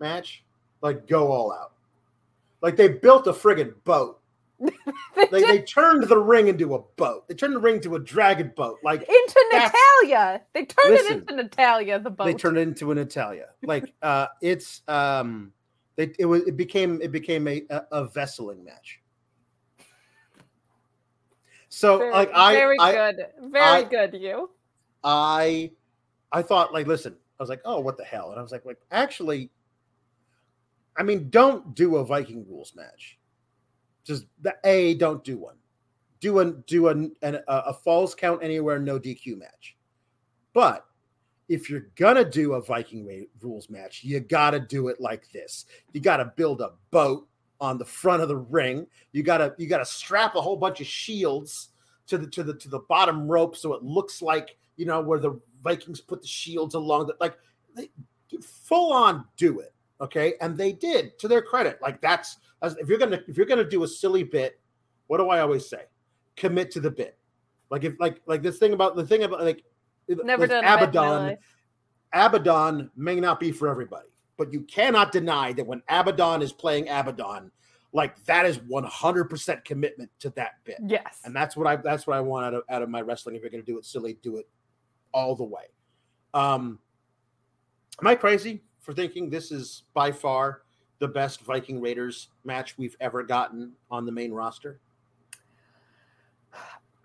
match, 0.00 0.42
like 0.82 1.06
go 1.06 1.30
all 1.32 1.52
out. 1.52 1.72
Like 2.62 2.76
they 2.76 2.88
built 2.88 3.26
a 3.26 3.32
friggin' 3.32 3.74
boat. 3.84 4.20
They 4.60 5.26
They, 5.30 5.42
they 5.42 5.62
turned 5.62 6.04
the 6.04 6.18
ring 6.18 6.48
into 6.48 6.74
a 6.74 6.78
boat. 6.96 7.26
They 7.28 7.34
turned 7.34 7.54
the 7.54 7.58
ring 7.58 7.76
into 7.76 7.94
a 7.94 7.98
dragon 7.98 8.52
boat. 8.56 8.78
Like 8.82 9.00
into 9.02 9.44
Natalia. 9.52 10.42
They 10.52 10.64
turned 10.64 10.90
Listen, 10.90 11.12
it 11.12 11.20
into 11.30 11.36
Natalia, 11.36 11.98
the 11.98 12.10
boat. 12.10 12.24
they 12.26 12.34
turned 12.34 12.58
it 12.58 12.62
into 12.62 12.90
an 12.92 12.98
Italia. 12.98 13.46
Like 13.62 13.92
uh 14.02 14.26
it's 14.42 14.82
um 14.88 15.52
they, 15.96 16.12
it 16.18 16.26
was 16.26 16.42
it 16.42 16.56
became 16.56 17.00
it 17.02 17.12
became 17.12 17.48
a 17.48 17.64
a, 17.70 17.82
a 17.92 18.06
vesseling 18.08 18.64
match. 18.64 19.00
So 21.68 21.98
very, 21.98 22.12
like 22.12 22.30
I 22.34 22.54
very 22.54 22.78
I, 22.80 22.92
good, 22.92 23.26
very 23.50 23.62
I- 23.62 23.82
good. 23.84 24.14
You. 24.14 24.50
I 25.04 25.72
I 26.32 26.42
thought 26.42 26.72
like 26.72 26.86
listen, 26.86 27.16
I 27.38 27.42
was 27.42 27.48
like, 27.50 27.60
oh 27.64 27.80
what 27.80 27.96
the 27.96 28.04
hell? 28.04 28.30
And 28.30 28.38
I 28.38 28.42
was 28.42 28.52
like, 28.52 28.64
like 28.64 28.78
actually, 28.90 29.50
I 30.96 31.02
mean, 31.02 31.30
don't 31.30 31.74
do 31.74 31.96
a 31.96 32.04
Viking 32.04 32.46
rules 32.48 32.72
match. 32.74 33.18
Just 34.06 34.26
the 34.40 34.54
A, 34.64 34.94
don't 34.94 35.24
do 35.24 35.36
one. 35.36 35.56
Do 36.20 36.38
a 36.38 36.52
do 36.52 36.88
a 36.88 37.08
a, 37.22 37.42
a 37.48 37.74
falls 37.74 38.14
count 38.14 38.42
anywhere, 38.42 38.78
no 38.78 38.98
DQ 38.98 39.38
match. 39.38 39.76
But 40.54 40.86
if 41.48 41.68
you're 41.68 41.88
gonna 41.96 42.24
do 42.24 42.54
a 42.54 42.62
Viking 42.62 43.26
rules 43.40 43.68
match, 43.68 44.02
you 44.02 44.20
gotta 44.20 44.60
do 44.60 44.88
it 44.88 45.00
like 45.00 45.30
this. 45.32 45.66
You 45.92 46.00
gotta 46.00 46.32
build 46.36 46.60
a 46.60 46.72
boat 46.90 47.28
on 47.60 47.78
the 47.78 47.84
front 47.84 48.22
of 48.22 48.28
the 48.28 48.36
ring. 48.36 48.86
You 49.12 49.22
gotta 49.22 49.54
you 49.58 49.66
gotta 49.66 49.84
strap 49.84 50.36
a 50.36 50.40
whole 50.40 50.56
bunch 50.56 50.80
of 50.80 50.86
shields 50.86 51.70
to 52.06 52.18
the 52.18 52.26
to 52.28 52.42
the 52.42 52.54
to 52.54 52.68
the 52.68 52.80
bottom 52.80 53.26
rope 53.26 53.56
so 53.56 53.74
it 53.74 53.82
looks 53.82 54.22
like 54.22 54.56
you 54.76 54.86
know 54.86 55.00
where 55.00 55.18
the 55.18 55.38
Vikings 55.62 56.00
put 56.00 56.22
the 56.22 56.28
shields 56.28 56.74
along 56.74 57.06
the 57.06 57.14
like 57.20 57.36
they 57.74 57.90
full 58.40 58.92
on 58.92 59.24
do 59.36 59.60
it 59.60 59.72
okay 60.00 60.34
and 60.40 60.56
they 60.56 60.72
did 60.72 61.18
to 61.18 61.28
their 61.28 61.42
credit 61.42 61.78
like 61.82 62.00
that's 62.00 62.38
if 62.62 62.88
you're 62.88 62.98
gonna 62.98 63.20
if 63.28 63.36
you're 63.36 63.46
gonna 63.46 63.68
do 63.68 63.84
a 63.84 63.88
silly 63.88 64.22
bit 64.22 64.60
what 65.06 65.18
do 65.18 65.28
I 65.28 65.40
always 65.40 65.68
say 65.68 65.82
commit 66.36 66.70
to 66.72 66.80
the 66.80 66.90
bit 66.90 67.18
like 67.70 67.84
if 67.84 67.98
like 67.98 68.20
like 68.26 68.42
this 68.42 68.58
thing 68.58 68.72
about 68.72 68.96
the 68.96 69.06
thing 69.06 69.22
about 69.22 69.42
like 69.42 69.62
Never 70.08 70.46
like 70.46 70.50
done 70.50 70.64
Abaddon. 70.64 71.38
Abaddon 72.12 72.90
may 72.96 73.16
not 73.16 73.40
be 73.40 73.52
for 73.52 73.68
everybody, 73.68 74.08
but 74.36 74.52
you 74.52 74.60
cannot 74.62 75.12
deny 75.12 75.52
that 75.52 75.66
when 75.66 75.82
Abaddon 75.88 76.42
is 76.42 76.52
playing 76.52 76.88
Abaddon, 76.88 77.50
like 77.92 78.22
that 78.24 78.46
is 78.46 78.58
100% 78.58 79.64
commitment 79.64 80.10
to 80.20 80.30
that 80.30 80.52
bit. 80.64 80.76
Yes. 80.86 81.20
And 81.24 81.34
that's 81.34 81.56
what 81.56 81.66
I 81.66 81.76
that's 81.76 82.06
what 82.06 82.16
I 82.16 82.20
want 82.20 82.46
out 82.46 82.54
of 82.54 82.62
out 82.70 82.82
of 82.82 82.88
my 82.88 83.00
wrestling. 83.00 83.36
If 83.36 83.42
you're 83.42 83.50
going 83.50 83.64
to 83.64 83.70
do 83.70 83.78
it 83.78 83.84
silly, 83.84 84.18
do 84.22 84.36
it 84.36 84.48
all 85.12 85.34
the 85.34 85.44
way. 85.44 85.64
Um 86.34 86.78
am 88.00 88.06
I 88.06 88.14
crazy 88.14 88.62
for 88.80 88.92
thinking 88.92 89.30
this 89.30 89.50
is 89.50 89.84
by 89.94 90.12
far 90.12 90.62
the 90.98 91.08
best 91.08 91.40
Viking 91.42 91.80
Raiders 91.80 92.28
match 92.44 92.78
we've 92.78 92.96
ever 93.00 93.22
gotten 93.22 93.72
on 93.90 94.06
the 94.06 94.12
main 94.12 94.32
roster? 94.32 94.80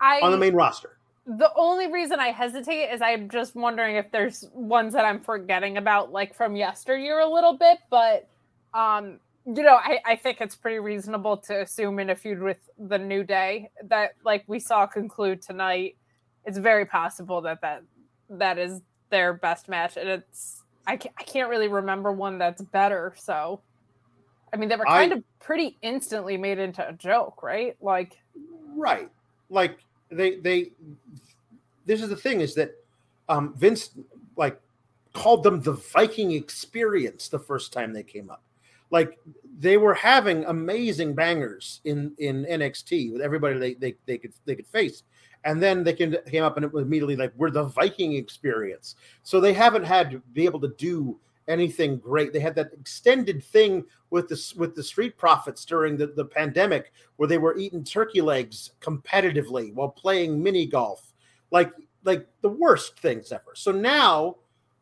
I 0.00 0.20
On 0.20 0.32
the 0.32 0.38
main 0.38 0.54
roster. 0.54 0.98
the 1.26 1.50
only 1.54 1.90
reason 1.92 2.18
I 2.18 2.28
hesitate 2.28 2.92
is 2.92 3.00
I'm 3.00 3.28
just 3.28 3.54
wondering 3.54 3.96
if 3.96 4.10
there's 4.10 4.44
ones 4.52 4.92
that 4.94 5.04
I'm 5.04 5.20
forgetting 5.20 5.76
about, 5.76 6.10
like 6.10 6.34
from 6.34 6.56
yesteryear 6.56 7.20
a 7.20 7.28
little 7.28 7.56
bit. 7.56 7.78
But 7.90 8.28
um, 8.74 9.20
you 9.46 9.62
know, 9.62 9.76
I, 9.76 9.98
I 10.04 10.16
think 10.16 10.40
it's 10.40 10.56
pretty 10.56 10.78
reasonable 10.78 11.36
to 11.38 11.62
assume 11.62 11.98
in 11.98 12.10
a 12.10 12.14
feud 12.14 12.40
with 12.40 12.58
the 12.78 12.98
New 12.98 13.24
Day 13.24 13.70
that, 13.84 14.12
like 14.24 14.44
we 14.46 14.58
saw 14.58 14.86
conclude 14.86 15.42
tonight, 15.42 15.96
it's 16.44 16.58
very 16.58 16.86
possible 16.86 17.40
that 17.42 17.60
that 17.60 17.82
that 18.30 18.58
is 18.58 18.80
their 19.10 19.34
best 19.34 19.68
match, 19.68 19.96
and 19.96 20.08
it's 20.08 20.62
I 20.86 20.96
can't, 20.96 21.14
I 21.18 21.22
can't 21.22 21.48
really 21.48 21.68
remember 21.68 22.10
one 22.12 22.38
that's 22.38 22.62
better. 22.62 23.14
So, 23.16 23.60
I 24.52 24.56
mean, 24.56 24.68
they 24.68 24.76
were 24.76 24.88
I- 24.88 25.00
kind 25.00 25.12
of 25.12 25.24
pretty 25.40 25.78
instantly 25.82 26.36
made 26.36 26.58
into 26.58 26.86
a 26.86 26.92
joke, 26.92 27.42
right? 27.42 27.76
Like, 27.80 28.18
right. 28.76 29.10
Like 29.50 29.78
they 30.10 30.36
they 30.36 30.72
this 31.86 32.02
is 32.02 32.08
the 32.08 32.16
thing 32.16 32.40
is 32.40 32.54
that 32.54 32.72
um 33.28 33.54
vince 33.56 33.90
like 34.36 34.60
called 35.12 35.42
them 35.42 35.60
the 35.60 35.72
viking 35.72 36.32
experience 36.32 37.28
the 37.28 37.38
first 37.38 37.72
time 37.72 37.92
they 37.92 38.02
came 38.02 38.30
up. 38.30 38.42
Like 38.90 39.18
they 39.58 39.76
were 39.76 39.94
having 39.94 40.44
amazing 40.44 41.14
bangers 41.14 41.80
in 41.84 42.12
in 42.18 42.44
nxt 42.44 43.12
with 43.12 43.20
everybody 43.22 43.58
they 43.58 43.74
they, 43.74 43.94
they 44.06 44.18
could 44.18 44.32
they 44.44 44.54
could 44.54 44.66
face. 44.66 45.02
And 45.44 45.60
then 45.60 45.82
they 45.82 45.92
came, 45.92 46.14
came 46.30 46.44
up 46.44 46.56
and 46.56 46.64
it 46.64 46.72
was 46.72 46.84
immediately 46.84 47.16
like 47.16 47.32
we're 47.36 47.50
the 47.50 47.64
viking 47.64 48.12
experience. 48.14 48.94
So 49.22 49.40
they 49.40 49.52
haven't 49.52 49.84
had 49.84 50.10
to 50.12 50.18
be 50.32 50.44
able 50.44 50.60
to 50.60 50.68
do 50.78 51.18
anything 51.48 51.98
great. 51.98 52.32
They 52.32 52.40
had 52.40 52.54
that 52.54 52.72
extended 52.72 53.42
thing 53.42 53.84
with 54.10 54.28
the 54.28 54.54
with 54.56 54.74
the 54.74 54.82
street 54.82 55.16
profits 55.16 55.64
during 55.64 55.96
the, 55.96 56.08
the 56.08 56.24
pandemic 56.24 56.92
where 57.16 57.28
they 57.28 57.38
were 57.38 57.56
eating 57.56 57.84
turkey 57.84 58.20
legs 58.20 58.72
competitively 58.80 59.72
while 59.74 59.88
playing 59.88 60.42
mini 60.42 60.66
golf 60.66 61.12
like 61.50 61.72
like 62.04 62.26
the 62.40 62.48
worst 62.48 62.98
things 62.98 63.32
ever. 63.32 63.52
So 63.54 63.72
now 63.72 64.36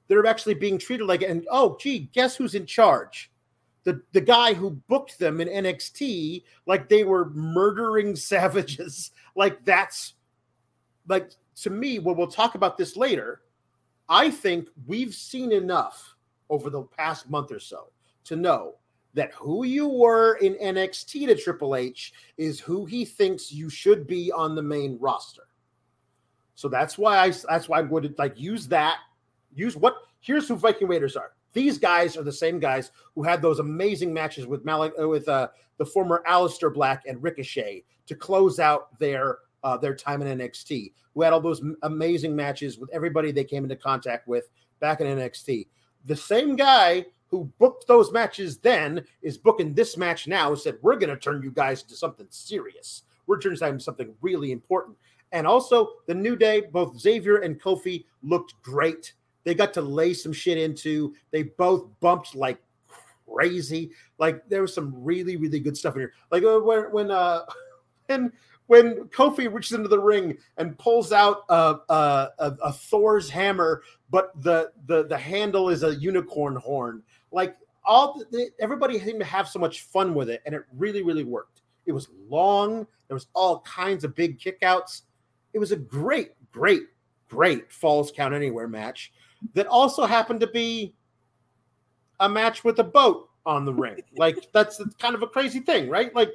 they're 0.09 0.27
actually 0.27 0.55
being 0.55 0.79
treated 0.79 1.07
like 1.07 1.23
and 1.23 1.47
oh 1.51 1.77
gee 1.81 2.11
guess 2.13 2.37
who's 2.37 2.55
in 2.55 2.67
charge? 2.67 3.31
The 3.85 4.03
the 4.13 4.21
guy 4.21 4.55
who 4.55 4.71
booked 4.71 5.19
them 5.19 5.41
in 5.41 5.49
NXT 5.49 6.43
like 6.67 6.89
they 6.89 7.05
were 7.05 7.31
murdering 7.31 8.17
savages. 8.17 9.11
Like 9.37 9.65
that's 9.65 10.15
like 11.09 11.31
to 11.57 11.71
me 11.71 11.99
well 11.99 12.15
we'll 12.15 12.27
talk 12.27 12.55
about 12.55 12.77
this 12.77 12.97
later. 12.97 13.43
I 14.09 14.31
think 14.31 14.69
we've 14.87 15.15
seen 15.15 15.53
enough 15.53 16.17
over 16.51 16.69
the 16.69 16.83
past 16.83 17.31
month 17.31 17.51
or 17.51 17.61
so 17.61 17.91
to 18.25 18.37
know 18.37 18.75
that 19.15 19.33
who 19.35 19.65
you 19.65 19.89
were 19.89 20.35
in 20.37 20.55
NXT 20.55 21.27
to 21.27 21.35
Triple 21.35 21.75
H 21.75 22.13
is 22.37 22.61
who 22.61 22.85
he 22.85 23.05
thinks 23.05 23.53
you 23.53 23.69
should 23.71 24.07
be 24.07 24.31
on 24.31 24.55
the 24.55 24.63
main 24.63 24.99
roster. 25.01 25.43
So 26.55 26.69
that's 26.69 26.99
why 26.99 27.19
I 27.19 27.33
that's 27.49 27.69
why 27.69 27.79
I'm 27.79 27.89
going 27.89 28.03
to 28.03 28.15
like 28.19 28.39
use 28.39 28.69
that. 28.69 28.99
Use 29.55 29.77
what 29.77 29.95
here's 30.21 30.47
who 30.47 30.57
Viking 30.57 30.89
Raiders 30.89 31.17
are. 31.17 31.33
These 31.53 31.79
guys 31.79 32.17
are 32.17 32.23
the 32.23 32.31
same 32.31 32.61
guys 32.61 32.93
who 33.15 33.23
had 33.23 33.43
those 33.43 33.59
amazing 33.59 34.13
matches 34.13 34.47
with 34.47 34.65
Malik 34.65 34.93
uh, 35.01 35.09
with 35.09 35.29
uh, 35.29 35.49
the 35.79 35.87
former 35.87 36.23
Aleister 36.29 36.73
Black 36.73 37.05
and 37.07 37.21
Ricochet 37.23 37.85
to 38.07 38.15
close 38.15 38.61
out 38.61 38.97
their 38.99 39.39
uh, 39.65 39.77
their 39.77 39.95
time 39.95 40.23
in 40.23 40.39
NXT. 40.39 40.93
Who 41.15 41.23
had 41.23 41.33
all 41.33 41.41
those 41.41 41.63
amazing 41.83 42.37
matches 42.37 42.79
with 42.79 42.91
everybody 42.93 43.33
they 43.33 43.43
came 43.43 43.65
into 43.65 43.75
contact 43.75 44.29
with 44.29 44.49
back 44.79 45.01
in 45.01 45.07
NXT. 45.07 45.67
The 46.07 46.17
same 46.17 46.57
guy 46.57 47.07
who 47.29 47.51
booked 47.59 47.87
those 47.87 48.13
matches 48.13 48.59
then 48.59 49.05
is 49.23 49.39
booking 49.39 49.75
this 49.75 49.97
match 49.97 50.27
now. 50.27 50.55
Said 50.55 50.79
we're 50.83 50.97
going 50.97 51.11
to 51.11 51.17
turn 51.17 51.43
you 51.43 51.51
guys 51.51 51.83
into 51.83 51.95
something 51.95 52.27
serious. 52.31 53.03
We're 53.27 53.41
turning 53.41 53.59
into 53.63 53.81
something 53.81 54.13
really 54.21 54.53
important. 54.53 54.97
And 55.33 55.47
also 55.47 55.91
the 56.07 56.15
New 56.15 56.35
Day, 56.35 56.63
both 56.73 56.99
Xavier 56.99 57.39
and 57.39 57.61
Kofi 57.61 58.05
looked 58.23 58.61
great. 58.63 59.13
They 59.45 59.55
got 59.55 59.73
to 59.75 59.81
lay 59.81 60.13
some 60.13 60.33
shit 60.33 60.59
into. 60.59 61.15
They 61.31 61.45
both 61.45 61.89
bumped 62.01 62.35
like 62.35 62.59
crazy. 63.33 63.91
Like 64.19 64.49
there 64.49 64.63
was 64.63 64.75
some 64.75 64.93
really, 64.97 65.37
really 65.37 65.61
good 65.61 65.77
stuff 65.77 65.95
in 65.95 66.03
here. 66.03 66.13
Like 66.31 66.43
uh, 66.43 66.59
when 66.59 66.83
when 66.91 67.11
uh 67.11 67.43
when 68.07 68.33
when 68.71 69.09
Kofi 69.09 69.53
reaches 69.53 69.73
into 69.73 69.89
the 69.89 69.99
ring 69.99 70.39
and 70.57 70.79
pulls 70.79 71.11
out 71.11 71.43
a 71.49 71.79
a, 71.89 72.29
a, 72.39 72.57
a 72.63 72.73
Thor's 72.73 73.29
hammer, 73.29 73.83
but 74.11 74.31
the 74.43 74.71
the 74.87 75.09
the 75.09 75.19
handle 75.19 75.71
is 75.71 75.83
a 75.83 75.97
unicorn 75.97 76.55
horn. 76.55 77.03
Like 77.33 77.57
all 77.85 78.23
the, 78.31 78.51
everybody 78.61 79.01
seemed 79.01 79.19
to 79.19 79.27
have 79.27 79.49
so 79.49 79.59
much 79.59 79.83
fun 79.83 80.15
with 80.15 80.31
it, 80.31 80.41
and 80.47 80.55
it 80.55 80.63
really, 80.77 81.03
really 81.03 81.25
worked. 81.25 81.63
It 81.87 81.91
was 81.91 82.11
long. 82.29 82.87
There 83.09 83.17
was 83.17 83.27
all 83.35 83.63
kinds 83.63 84.05
of 84.05 84.15
big 84.15 84.39
kickouts. 84.39 85.03
It 85.53 85.59
was 85.59 85.73
a 85.73 85.77
great, 85.77 86.31
great, 86.53 86.85
great 87.29 87.73
Falls 87.73 88.13
Count 88.13 88.35
Anywhere 88.35 88.69
match. 88.69 89.13
that 89.55 89.67
also 89.67 90.07
happened 90.07 90.39
to 90.41 90.47
be 90.47 90.95
a 92.21 92.29
match 92.29 92.63
with 92.63 92.79
a 92.79 92.85
boat 92.85 93.31
on 93.45 93.65
the 93.65 93.75
ring. 93.75 94.01
Like 94.17 94.37
that's, 94.53 94.77
that's 94.77 94.95
kind 94.95 95.17
of 95.17 95.25
a 95.25 95.27
crazy 95.27 95.59
thing, 95.59 95.89
right? 95.89 96.15
Like 96.15 96.31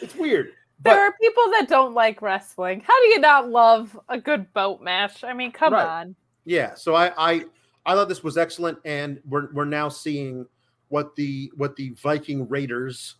it's 0.00 0.16
weird. 0.16 0.54
But, 0.80 0.90
there 0.94 1.00
are 1.06 1.14
people 1.20 1.42
that 1.52 1.68
don't 1.68 1.92
like 1.94 2.22
wrestling. 2.22 2.80
How 2.86 2.98
do 3.02 3.08
you 3.08 3.18
not 3.18 3.50
love 3.50 3.98
a 4.08 4.18
good 4.20 4.52
boat 4.54 4.80
match? 4.80 5.24
I 5.24 5.32
mean, 5.32 5.50
come 5.50 5.72
Right. 5.72 5.84
on. 5.86 6.14
Yeah, 6.44 6.74
so 6.74 6.94
I, 6.94 7.12
I 7.18 7.44
I 7.84 7.94
thought 7.94 8.08
this 8.08 8.22
was 8.22 8.38
excellent, 8.38 8.78
and 8.84 9.20
we're 9.28 9.52
we're 9.52 9.64
now 9.64 9.88
seeing 9.88 10.46
what 10.88 11.14
the 11.16 11.50
what 11.56 11.74
the 11.76 11.90
Viking 11.90 12.48
Raiders 12.48 13.16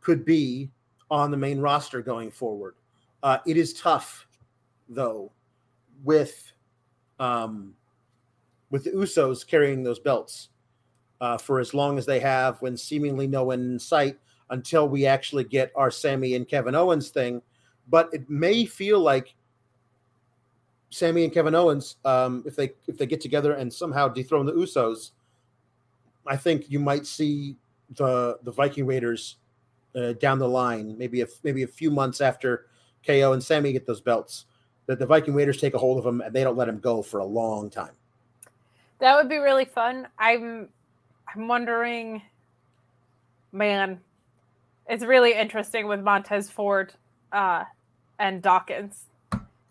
could 0.00 0.24
be 0.24 0.70
on 1.10 1.30
the 1.30 1.36
main 1.36 1.58
roster 1.60 2.00
going 2.00 2.30
forward. 2.30 2.74
Uh, 3.22 3.38
it 3.46 3.56
is 3.56 3.72
tough, 3.74 4.26
though, 4.88 5.32
with 6.04 6.52
um, 7.18 7.74
with 8.70 8.84
the 8.84 8.90
Usos 8.90 9.46
carrying 9.46 9.82
those 9.82 9.98
belts 9.98 10.48
uh, 11.20 11.36
for 11.38 11.60
as 11.60 11.74
long 11.74 11.98
as 11.98 12.06
they 12.06 12.20
have, 12.20 12.60
when 12.62 12.76
seemingly 12.76 13.26
no 13.26 13.44
one 13.44 13.60
in 13.60 13.78
sight, 13.78 14.18
until 14.50 14.88
we 14.88 15.06
actually 15.06 15.44
get 15.44 15.72
our 15.74 15.90
Sami 15.90 16.34
and 16.34 16.46
Kevin 16.46 16.74
Owens 16.74 17.10
thing. 17.10 17.42
But 17.88 18.08
it 18.12 18.28
may 18.28 18.64
feel 18.64 19.00
like 19.00 19.34
Sami 20.90 21.24
and 21.24 21.32
Kevin 21.32 21.54
Owens, 21.54 21.96
um, 22.04 22.42
if 22.46 22.56
they 22.56 22.72
if 22.86 22.96
they 22.96 23.06
get 23.06 23.20
together 23.20 23.54
and 23.54 23.72
somehow 23.72 24.08
dethrone 24.08 24.46
the 24.46 24.52
Usos, 24.52 25.10
I 26.26 26.36
think 26.36 26.70
you 26.70 26.78
might 26.78 27.06
see 27.06 27.56
the 27.96 28.38
the 28.42 28.52
Viking 28.52 28.86
Raiders 28.86 29.36
uh, 29.96 30.12
down 30.14 30.38
the 30.38 30.48
line, 30.48 30.96
maybe 30.96 31.22
a 31.22 31.26
maybe 31.42 31.62
a 31.62 31.66
few 31.66 31.90
months 31.90 32.20
after 32.20 32.66
KO 33.06 33.32
and 33.32 33.42
Sami 33.42 33.72
get 33.72 33.86
those 33.86 34.00
belts, 34.00 34.46
that 34.86 34.98
the 34.98 35.06
Viking 35.06 35.34
Raiders 35.34 35.60
take 35.60 35.74
a 35.74 35.78
hold 35.78 35.98
of 35.98 36.04
them 36.04 36.20
and 36.20 36.34
they 36.34 36.44
don't 36.44 36.56
let 36.56 36.68
him 36.68 36.78
go 36.78 37.02
for 37.02 37.18
a 37.18 37.24
long 37.24 37.70
time. 37.70 37.92
That 39.00 39.16
would 39.16 39.28
be 39.28 39.38
really 39.38 39.64
fun. 39.64 40.08
I'm 40.18 40.68
I'm 41.34 41.48
wondering 41.48 42.22
man, 43.54 44.00
it's 44.88 45.04
really 45.04 45.34
interesting 45.34 45.86
with 45.86 46.00
Montez 46.00 46.50
Ford 46.50 46.92
uh 47.32 47.64
and 48.18 48.42
Dawkins. 48.42 49.06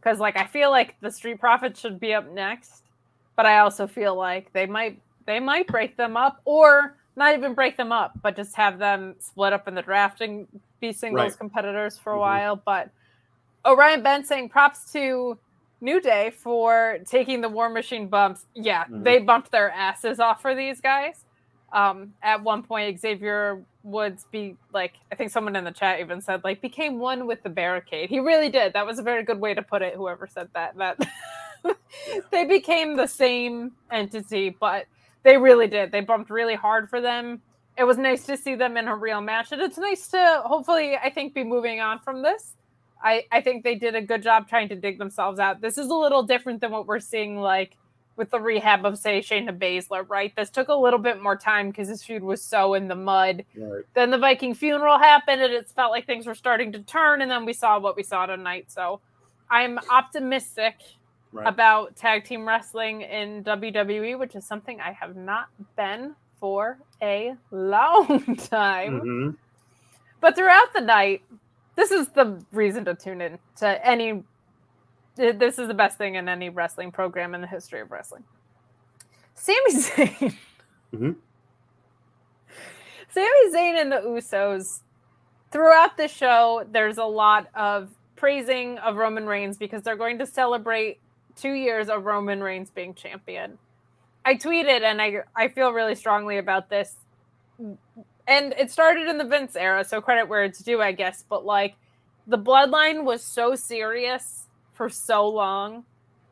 Cuz 0.01 0.19
like 0.19 0.37
I 0.37 0.45
feel 0.45 0.69
like 0.71 0.95
the 1.01 1.11
Street 1.11 1.39
Profits 1.39 1.79
should 1.79 1.99
be 1.99 2.13
up 2.13 2.29
next, 2.31 2.83
but 3.35 3.45
I 3.45 3.59
also 3.59 3.87
feel 3.87 4.15
like 4.15 4.51
they 4.53 4.65
might 4.65 4.99
they 5.25 5.39
might 5.39 5.67
break 5.67 5.95
them 5.95 6.17
up 6.17 6.41
or 6.45 6.97
not 7.15 7.35
even 7.35 7.53
break 7.53 7.77
them 7.77 7.91
up, 7.91 8.11
but 8.21 8.35
just 8.35 8.55
have 8.55 8.79
them 8.79 9.15
split 9.19 9.53
up 9.53 9.67
in 9.67 9.75
the 9.75 9.81
draft 9.83 10.19
and 10.21 10.47
be 10.81 10.91
singles 10.91 11.21
Right. 11.31 11.37
competitors 11.37 11.97
for 11.97 12.13
a 12.13 12.15
Mhm. 12.15 12.19
while, 12.19 12.55
but 12.55 12.89
Orion 13.65 14.01
Ben 14.01 14.25
saying 14.25 14.49
props 14.49 14.91
to 14.93 15.37
New 15.79 16.01
Day 16.01 16.31
for 16.31 16.97
taking 17.05 17.39
the 17.41 17.47
War 17.49 17.69
Machine 17.69 18.07
bumps. 18.07 18.45
Yeah, 18.55 18.85
Mhm. 18.85 19.03
they 19.03 19.19
bumped 19.19 19.51
their 19.51 19.69
asses 19.71 20.19
off 20.19 20.41
for 20.41 20.55
these 20.55 20.81
guys. 20.81 21.23
Um, 21.73 22.13
at 22.21 22.43
one 22.43 22.61
point, 22.61 22.99
Xavier 22.99 23.63
Woods 23.81 24.27
be 24.31 24.55
like, 24.71 24.93
I 25.11 25.15
think 25.15 25.31
someone 25.31 25.55
in 25.55 25.63
the 25.63 25.71
chat 25.71 25.99
even 25.99 26.21
said 26.21 26.43
like 26.43 26.61
became 26.61 26.99
one 26.99 27.25
with 27.25 27.41
the 27.41 27.49
barricade. 27.49 28.09
He 28.09 28.19
really 28.19 28.49
did. 28.49 28.73
That 28.73 28.85
was 28.85 28.99
a 28.99 29.03
very 29.03 29.23
good 29.23 29.39
way 29.39 29.55
to 29.55 29.63
put 29.63 29.81
it. 29.81 29.95
Whoever 29.95 30.27
said 30.27 30.49
that, 30.53 30.77
that 30.77 30.99
they 32.31 32.45
became 32.45 32.95
the 32.95 33.07
same 33.07 33.71
entity, 33.91 34.55
but 34.57 34.85
they 35.23 35.37
really 35.37 35.67
did. 35.67 35.91
They 35.91 36.01
bumped 36.01 36.29
really 36.29 36.55
hard 36.55 36.89
for 36.89 37.01
them. 37.01 37.41
It 37.75 37.85
was 37.85 37.97
nice 37.97 38.25
to 38.27 38.37
see 38.37 38.53
them 38.53 38.77
in 38.77 38.87
a 38.87 38.95
real 38.95 39.19
match, 39.19 39.51
and 39.51 39.59
it's 39.59 39.79
nice 39.79 40.07
to 40.09 40.41
hopefully, 40.45 40.95
I 40.95 41.09
think, 41.09 41.33
be 41.33 41.43
moving 41.43 41.79
on 41.79 41.99
from 41.99 42.21
this. 42.21 42.55
I, 43.03 43.23
I 43.31 43.41
think 43.41 43.63
they 43.63 43.75
did 43.75 43.95
a 43.95 44.01
good 44.01 44.21
job 44.21 44.47
trying 44.47 44.69
to 44.69 44.75
dig 44.75 44.99
themselves 44.99 45.39
out. 45.39 45.59
This 45.59 45.79
is 45.79 45.87
a 45.87 45.95
little 45.95 46.21
different 46.21 46.61
than 46.61 46.71
what 46.71 46.85
we're 46.85 46.99
seeing 46.99 47.39
like 47.39 47.75
with 48.15 48.29
the 48.29 48.39
rehab 48.39 48.85
of 48.85 48.97
say 48.97 49.19
Shayna 49.19 49.57
Baszler, 49.57 50.07
right? 50.07 50.35
This 50.35 50.49
took 50.49 50.67
a 50.67 50.73
little 50.75 50.99
bit 50.99 51.21
more 51.21 51.35
time 51.35 51.69
because 51.69 51.87
this 51.87 52.03
feud 52.03 52.23
was 52.23 52.41
so 52.43 52.73
in 52.75 52.87
the 52.87 52.95
mud. 52.95 53.43
Right. 53.55 53.83
Then 53.95 54.11
the 54.11 54.17
Viking 54.17 54.53
funeral 54.53 54.97
happened 54.99 55.41
and 55.41 55.51
it 55.53 55.67
felt 55.67 55.91
like 55.91 56.05
things 56.05 56.27
were 56.27 56.35
starting 56.35 56.71
to 56.73 56.79
turn, 56.79 57.21
and 57.21 57.31
then 57.31 57.45
we 57.45 57.53
saw 57.53 57.79
what 57.79 57.95
we 57.95 58.03
saw 58.03 58.25
tonight. 58.25 58.71
So 58.71 58.99
I'm 59.49 59.79
optimistic 59.89 60.75
Right. 61.31 61.47
about 61.47 61.95
tag 61.95 62.25
team 62.25 62.47
wrestling 62.47 63.01
in 63.01 63.43
WWE, 63.43 64.19
which 64.19 64.35
is 64.35 64.45
something 64.45 64.79
I 64.79 64.91
have 64.91 65.15
not 65.15 65.47
been 65.75 66.15
for 66.39 66.77
a 67.01 67.35
long 67.49 68.35
time. 68.37 69.01
Mhm. 69.01 69.37
But 70.21 70.35
throughout 70.35 70.71
the 70.73 70.81
night, 70.81 71.23
this 71.75 71.89
is 71.89 72.09
the 72.09 72.39
reason 72.51 72.85
to 72.85 72.93
tune 72.93 73.19
in 73.19 73.39
to 73.57 73.83
any. 73.83 74.23
This 75.15 75.59
is 75.59 75.67
the 75.67 75.73
best 75.73 75.97
thing 75.97 76.15
in 76.15 76.27
any 76.27 76.49
wrestling 76.49 76.91
program 76.91 77.35
in 77.35 77.41
the 77.41 77.47
history 77.47 77.81
of 77.81 77.91
wrestling. 77.91 78.23
Sami 79.35 79.57
Zayn. 79.73 80.35
Mhm. 80.93 81.15
Sami 83.09 83.51
Zayn 83.53 83.81
and 83.81 83.91
the 83.91 83.97
Usos. 83.97 84.81
Throughout 85.51 85.97
the 85.97 86.07
show, 86.07 86.65
there's 86.71 86.97
a 86.97 87.05
lot 87.05 87.47
of 87.53 87.91
praising 88.15 88.79
of 88.79 88.95
Roman 88.95 89.27
Reigns 89.27 89.57
because 89.57 89.83
they're 89.83 89.95
going 89.95 90.17
to 90.19 90.25
celebrate 90.25 90.99
two 91.35 91.53
years 91.53 91.89
of 91.89 92.05
Roman 92.05 92.41
Reigns 92.41 92.71
being 92.71 92.95
champion. 92.95 93.59
I 94.25 94.35
tweeted 94.35 94.81
and 94.81 95.01
I 95.01 95.21
I 95.35 95.49
feel 95.49 95.73
really 95.73 95.95
strongly 95.95 96.37
about 96.37 96.69
this 96.69 96.95
and 98.27 98.53
it 98.57 98.71
started 98.71 99.07
in 99.07 99.17
the 99.17 99.25
Vince 99.25 99.55
era, 99.55 99.83
so 99.83 100.01
credit 100.01 100.27
where 100.27 100.43
it's 100.43 100.59
due, 100.63 100.81
I 100.81 100.91
guess. 100.93 101.23
But 101.27 101.45
like, 101.45 101.75
the 102.25 102.37
bloodline 102.37 103.03
was 103.03 103.23
so 103.23 103.55
serious 103.55 104.47
for 104.73 104.89
so 104.89 105.27
long, 105.27 105.85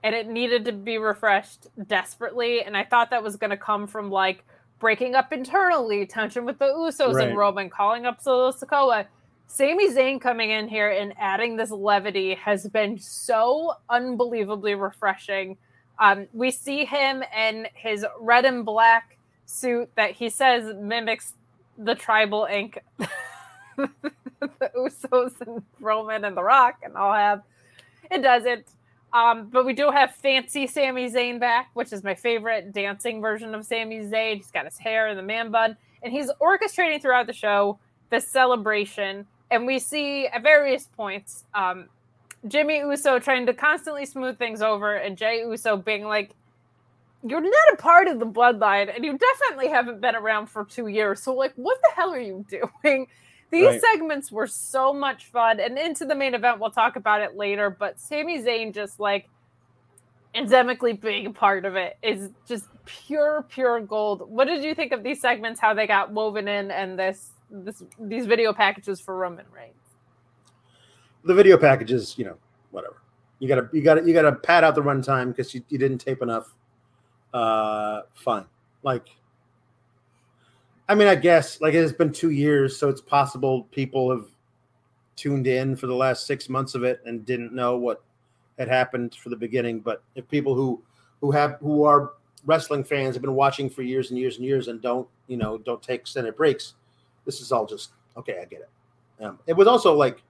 and 0.04 0.16
it 0.16 0.28
needed 0.28 0.66
to 0.66 0.72
be 0.72 0.98
refreshed 0.98 1.68
desperately. 1.88 2.64
And 2.64 2.76
I 2.76 2.84
thought 2.84 3.12
that 3.12 3.24
was 3.24 3.36
going 3.38 3.52
to 3.52 3.58
come 3.58 3.88
from 3.88 4.10
like 4.12 4.46
breaking 4.80 5.16
up 5.16 5.32
internally, 5.32 6.06
tension 6.06 6.46
with 6.46 6.60
the 6.60 6.66
Usos 6.66 7.16
Right. 7.16 7.30
and 7.30 7.38
Roman, 7.38 7.70
calling 7.70 8.06
up 8.06 8.22
Solo 8.22 8.52
Sikoa. 8.52 9.06
Sami 9.48 9.90
Zayn 9.90 10.20
coming 10.22 10.50
in 10.52 10.68
here 10.68 10.90
and 10.90 11.14
adding 11.20 11.58
this 11.58 11.72
levity 11.72 12.36
has 12.36 12.68
been 12.70 12.98
so 13.00 13.74
unbelievably 13.90 14.76
refreshing. 14.76 15.58
Um, 16.00 16.28
we 16.34 16.52
see 16.52 16.86
him 16.86 17.22
in 17.38 17.68
his 17.76 18.06
red 18.20 18.46
and 18.46 18.66
black 18.66 19.18
suit 19.46 19.90
that 19.96 20.12
he 20.12 20.30
says 20.30 20.74
mimics 20.80 21.34
the 21.78 21.96
tribal 21.96 22.48
ink 22.50 22.80
the 23.78 24.72
Usos 24.78 25.40
and 25.42 25.64
Roman 25.80 26.26
and 26.26 26.36
The 26.36 26.44
Rock 26.44 26.76
and 26.84 26.96
all 26.96 27.14
have. 27.14 27.42
It 28.16 28.22
doesn't. 28.22 28.68
Um, 29.14 29.48
but 29.48 29.66
we 29.66 29.74
do 29.74 29.90
have 29.90 30.16
fancy 30.16 30.68
Sami 30.68 31.10
Zayn 31.10 31.40
back, 31.40 31.70
which 31.74 31.92
is 31.92 32.04
my 32.04 32.16
favorite 32.16 32.74
dancing 32.74 33.22
version 33.22 33.56
of 33.56 33.66
Sami 33.66 34.00
Zayn. 34.02 34.38
He's 34.38 34.52
got 34.52 34.66
his 34.66 34.78
hair 34.78 35.08
in 35.08 35.18
the 35.18 35.24
man 35.24 35.52
bun, 35.52 35.78
and 36.04 36.14
he's 36.14 36.30
orchestrating 36.42 37.02
throughout 37.02 37.28
the 37.28 37.34
show 37.34 37.80
the 38.10 38.20
celebration. 38.20 39.26
And 39.50 39.66
we 39.66 39.80
see 39.80 40.28
at 40.28 40.44
various 40.44 40.88
points 40.88 41.46
um, 41.54 41.88
Jimmy 42.48 42.80
Uso 42.80 43.20
trying 43.20 43.46
to 43.46 43.54
constantly 43.54 44.06
smooth 44.06 44.38
things 44.38 44.62
over, 44.62 44.96
and 44.96 45.18
Jey 45.18 45.40
Uso 45.40 45.78
being 45.78 46.04
like, 46.04 46.32
you're 47.24 47.42
not 47.42 47.74
a 47.74 47.76
part 47.78 48.08
of 48.08 48.20
the 48.20 48.26
bloodline 48.26 48.94
and 48.94 49.06
you 49.06 49.16
definitely 49.16 49.68
haven't 49.68 50.02
been 50.02 50.16
around 50.16 50.48
for 50.48 50.66
two 50.66 50.88
years 50.88 51.22
so 51.22 51.32
like 51.34 51.54
what 51.56 51.80
the 51.84 51.90
hell 51.96 52.12
are 52.12 52.20
you 52.20 52.44
doing 52.50 53.06
these 53.52 53.66
Right. 53.68 53.82
segments 53.82 54.32
were 54.32 54.48
so 54.48 54.94
much 54.94 55.26
fun 55.26 55.60
and 55.60 55.78
into 55.78 56.06
the 56.06 56.16
main 56.16 56.34
event 56.34 56.60
we'll 56.60 56.72
talk 56.72 56.96
about 56.96 57.22
it 57.22 57.36
later 57.36 57.70
but 57.70 58.00
Sami 58.00 58.42
Zayn 58.42 58.74
just 58.74 59.00
like 59.00 59.30
endemically 60.36 61.00
being 61.00 61.26
a 61.28 61.32
part 61.32 61.66
of 61.66 61.76
it 61.76 61.98
is 62.02 62.30
just 62.48 62.66
pure 62.86 63.46
pure 63.50 63.82
gold 63.82 64.30
what 64.30 64.46
did 64.46 64.64
you 64.64 64.74
think 64.74 64.92
of 64.94 65.04
these 65.04 65.20
segments 65.22 65.60
how 65.60 65.74
they 65.74 65.86
got 65.86 66.12
woven 66.12 66.48
in 66.48 66.72
and 66.72 66.98
this 66.98 67.32
this 67.50 67.84
these 68.00 68.26
video 68.26 68.54
packages 68.54 69.00
for 69.02 69.16
Roman 69.18 69.46
Reigns 69.54 69.76
The 71.26 71.34
video 71.34 71.58
packages, 71.58 72.18
you 72.18 72.26
know, 72.26 72.38
whatever. 72.72 72.96
You 73.40 73.48
gotta 73.50 73.70
you 73.74 73.82
gotta 73.84 74.02
you 74.08 74.14
gotta 74.14 74.32
pad 74.32 74.64
out 74.64 74.74
the 74.76 74.82
runtime 74.82 75.28
because 75.30 75.54
you, 75.54 75.62
you 75.70 75.78
didn't 75.78 75.98
tape 76.00 76.22
enough. 76.22 76.56
Uh 77.34 78.02
fine. 78.14 78.46
Like 78.84 79.10
I 80.90 80.96
mean, 80.96 81.08
I 81.08 81.16
guess 81.16 81.62
like 81.62 81.74
it's 81.74 81.94
been 81.94 82.12
two 82.12 82.32
years, 82.32 82.78
so 82.78 82.90
it's 82.90 83.02
possible 83.02 83.64
people 83.72 84.12
have 84.12 84.26
tuned 85.16 85.48
in 85.48 85.76
for 85.76 85.88
the 85.88 85.96
last 85.96 86.26
six 86.26 86.50
months 86.50 86.76
of 86.76 86.84
it 86.84 87.02
and 87.06 87.26
didn't 87.26 87.54
know 87.54 87.78
what 87.78 88.04
had 88.58 88.68
happened 88.68 89.16
for 89.16 89.30
the 89.30 89.36
beginning. 89.36 89.80
But 89.80 90.04
if 90.16 90.28
people 90.28 90.54
who 90.56 90.82
who 91.22 91.32
have 91.32 91.58
who 91.62 91.84
are 91.84 92.14
wrestling 92.46 92.84
fans 92.84 93.16
have 93.16 93.22
been 93.22 93.36
watching 93.36 93.70
for 93.70 93.84
years 93.84 94.10
and 94.10 94.20
years 94.20 94.38
and 94.38 94.46
years 94.46 94.68
and 94.68 94.82
don't 94.82 95.08
you 95.28 95.38
know 95.38 95.58
don't 95.60 95.82
take 95.82 96.02
extended 96.02 96.36
breaks, 96.36 96.74
this 97.26 97.42
is 97.42 97.52
all 97.52 97.66
just 97.66 97.92
okay. 98.18 98.40
I 98.42 98.46
get 98.46 98.62
it. 98.62 99.24
Um, 99.24 99.40
it 99.48 99.54
was 99.54 99.68
also 99.68 99.94
like 99.94 100.24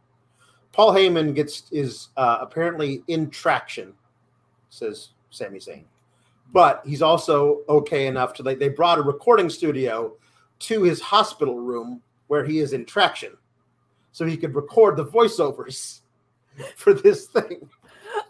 Paul 0.73 0.93
Heyman 0.93 1.33
gets 1.33 1.63
is 1.71 2.09
uh, 2.17 2.37
apparently 2.41 3.03
in 3.07 3.29
traction, 3.29 3.93
says 4.69 5.09
Sami 5.29 5.59
Zayn, 5.59 5.83
but 6.53 6.81
he's 6.85 7.01
also 7.01 7.61
okay 7.69 8.07
enough 8.07 8.33
to 8.35 8.43
like 8.43 8.59
they 8.59 8.69
brought 8.69 8.99
a 8.99 9.01
recording 9.01 9.49
studio 9.49 10.13
to 10.61 10.83
his 10.83 11.01
hospital 11.01 11.59
room 11.59 12.01
where 12.27 12.45
he 12.45 12.59
is 12.59 12.73
in 12.73 12.85
traction, 12.85 13.37
so 14.11 14.25
he 14.25 14.37
could 14.37 14.55
record 14.55 14.97
the 14.97 15.05
voiceovers 15.05 16.01
for 16.75 16.93
this 16.93 17.27
thing. 17.27 17.69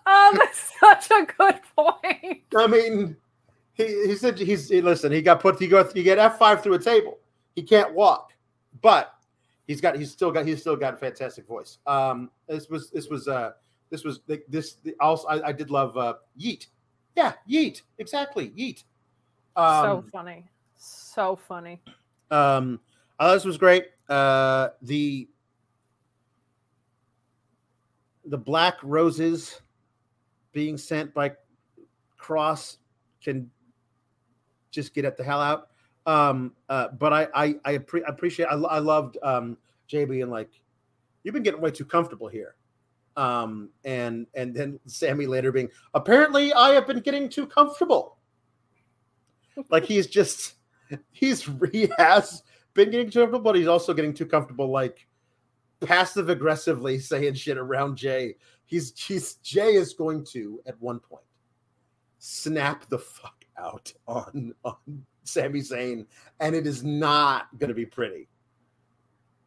oh 0.05 0.37
that's 0.37 0.73
such 0.79 1.11
a 1.11 1.25
good 1.37 1.59
point 1.75 2.41
I 2.57 2.67
mean, 2.67 3.15
he, 3.73 4.07
he 4.07 4.15
said 4.15 4.37
he's 4.37 4.69
he, 4.69 4.81
listen. 4.81 5.11
He 5.11 5.21
got 5.21 5.39
put. 5.39 5.59
He 5.59 5.67
go. 5.67 5.87
You 5.93 6.03
get 6.03 6.17
F 6.17 6.37
five 6.37 6.61
through 6.61 6.75
a 6.75 6.79
table. 6.79 7.19
He 7.55 7.63
can't 7.63 7.93
walk, 7.93 8.33
but 8.81 9.13
he's 9.67 9.81
got. 9.81 9.95
He's 9.97 10.11
still 10.11 10.31
got. 10.31 10.45
He's 10.45 10.61
still 10.61 10.75
got 10.75 10.93
a 10.93 10.97
fantastic 10.97 11.47
voice. 11.47 11.79
Um, 11.87 12.29
this 12.47 12.69
was 12.69 12.89
this 12.91 13.07
was 13.07 13.27
uh 13.27 13.51
this 13.89 14.03
was 14.03 14.21
this 14.47 14.77
also. 14.99 15.27
I, 15.27 15.47
I 15.47 15.51
did 15.51 15.69
love 15.69 15.97
uh 15.97 16.15
Yeet. 16.39 16.67
Yeah, 17.15 17.33
Yeet. 17.49 17.81
Exactly, 17.97 18.49
Yeet. 18.49 18.83
Um, 19.55 19.85
so 19.85 20.05
funny, 20.11 20.49
so 20.77 21.35
funny. 21.35 21.81
Um, 22.31 22.79
uh, 23.19 23.33
this 23.33 23.45
was 23.45 23.57
great. 23.57 23.87
Uh, 24.09 24.69
the 24.81 25.27
the 28.25 28.37
black 28.37 28.77
roses 28.83 29.61
being 30.53 30.77
sent 30.77 31.13
by 31.13 31.31
Cross 32.17 32.77
can 33.23 33.49
just 34.71 34.93
get 34.93 35.05
at 35.05 35.17
the 35.17 35.23
hell 35.23 35.41
out. 35.41 35.69
Um, 36.05 36.53
uh, 36.69 36.87
but 36.97 37.13
I 37.13 37.27
I, 37.33 37.55
I 37.65 37.77
appre- 37.77 38.07
appreciate 38.07 38.45
I, 38.47 38.55
I 38.55 38.79
loved 38.79 39.17
um, 39.21 39.57
JB 39.89 40.23
and 40.23 40.31
like 40.31 40.49
you've 41.23 41.33
been 41.33 41.43
getting 41.43 41.61
way 41.61 41.71
too 41.71 41.85
comfortable 41.85 42.27
here. 42.27 42.55
Um, 43.17 43.69
and 43.83 44.25
and 44.35 44.55
then 44.55 44.79
Sami 44.85 45.27
later 45.27 45.51
being 45.51 45.69
apparently 45.93 46.53
I 46.53 46.69
have 46.71 46.87
been 46.87 47.01
getting 47.01 47.29
too 47.29 47.45
comfortable. 47.45 48.17
like 49.69 49.83
he's 49.83 50.07
just 50.07 50.55
he's 51.11 51.49
he 51.71 51.89
has 51.97 52.43
been 52.73 52.91
getting 52.91 53.09
too 53.09 53.19
comfortable, 53.19 53.43
but 53.43 53.55
he's 53.55 53.67
also 53.67 53.93
getting 53.93 54.13
too 54.13 54.25
comfortable, 54.25 54.69
like 54.69 55.07
passive 55.81 56.29
aggressively 56.29 56.99
saying 56.99 57.33
shit 57.33 57.57
around 57.57 57.97
Jey. 57.97 58.35
He's 58.65 58.93
he's 58.97 59.35
Jey 59.35 59.73
is 59.73 59.93
going 59.93 60.25
to 60.25 60.61
at 60.65 60.79
one 60.81 60.99
point 60.99 61.23
snap 62.19 62.87
the 62.89 62.99
fuck 62.99 63.45
out 63.57 63.91
on 64.07 64.53
on 64.63 65.05
Sami 65.23 65.59
Zayn, 65.59 66.05
and 66.39 66.55
it 66.55 66.65
is 66.65 66.83
not 66.83 67.47
going 67.57 67.69
to 67.69 67.75
be 67.75 67.85
pretty. 67.85 68.27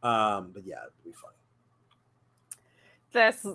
Um, 0.03 0.51
but 0.53 0.67
yeah, 0.67 0.77
it'll 0.77 1.05
be 1.05 1.13
funny. 1.13 1.35
This 3.13 3.47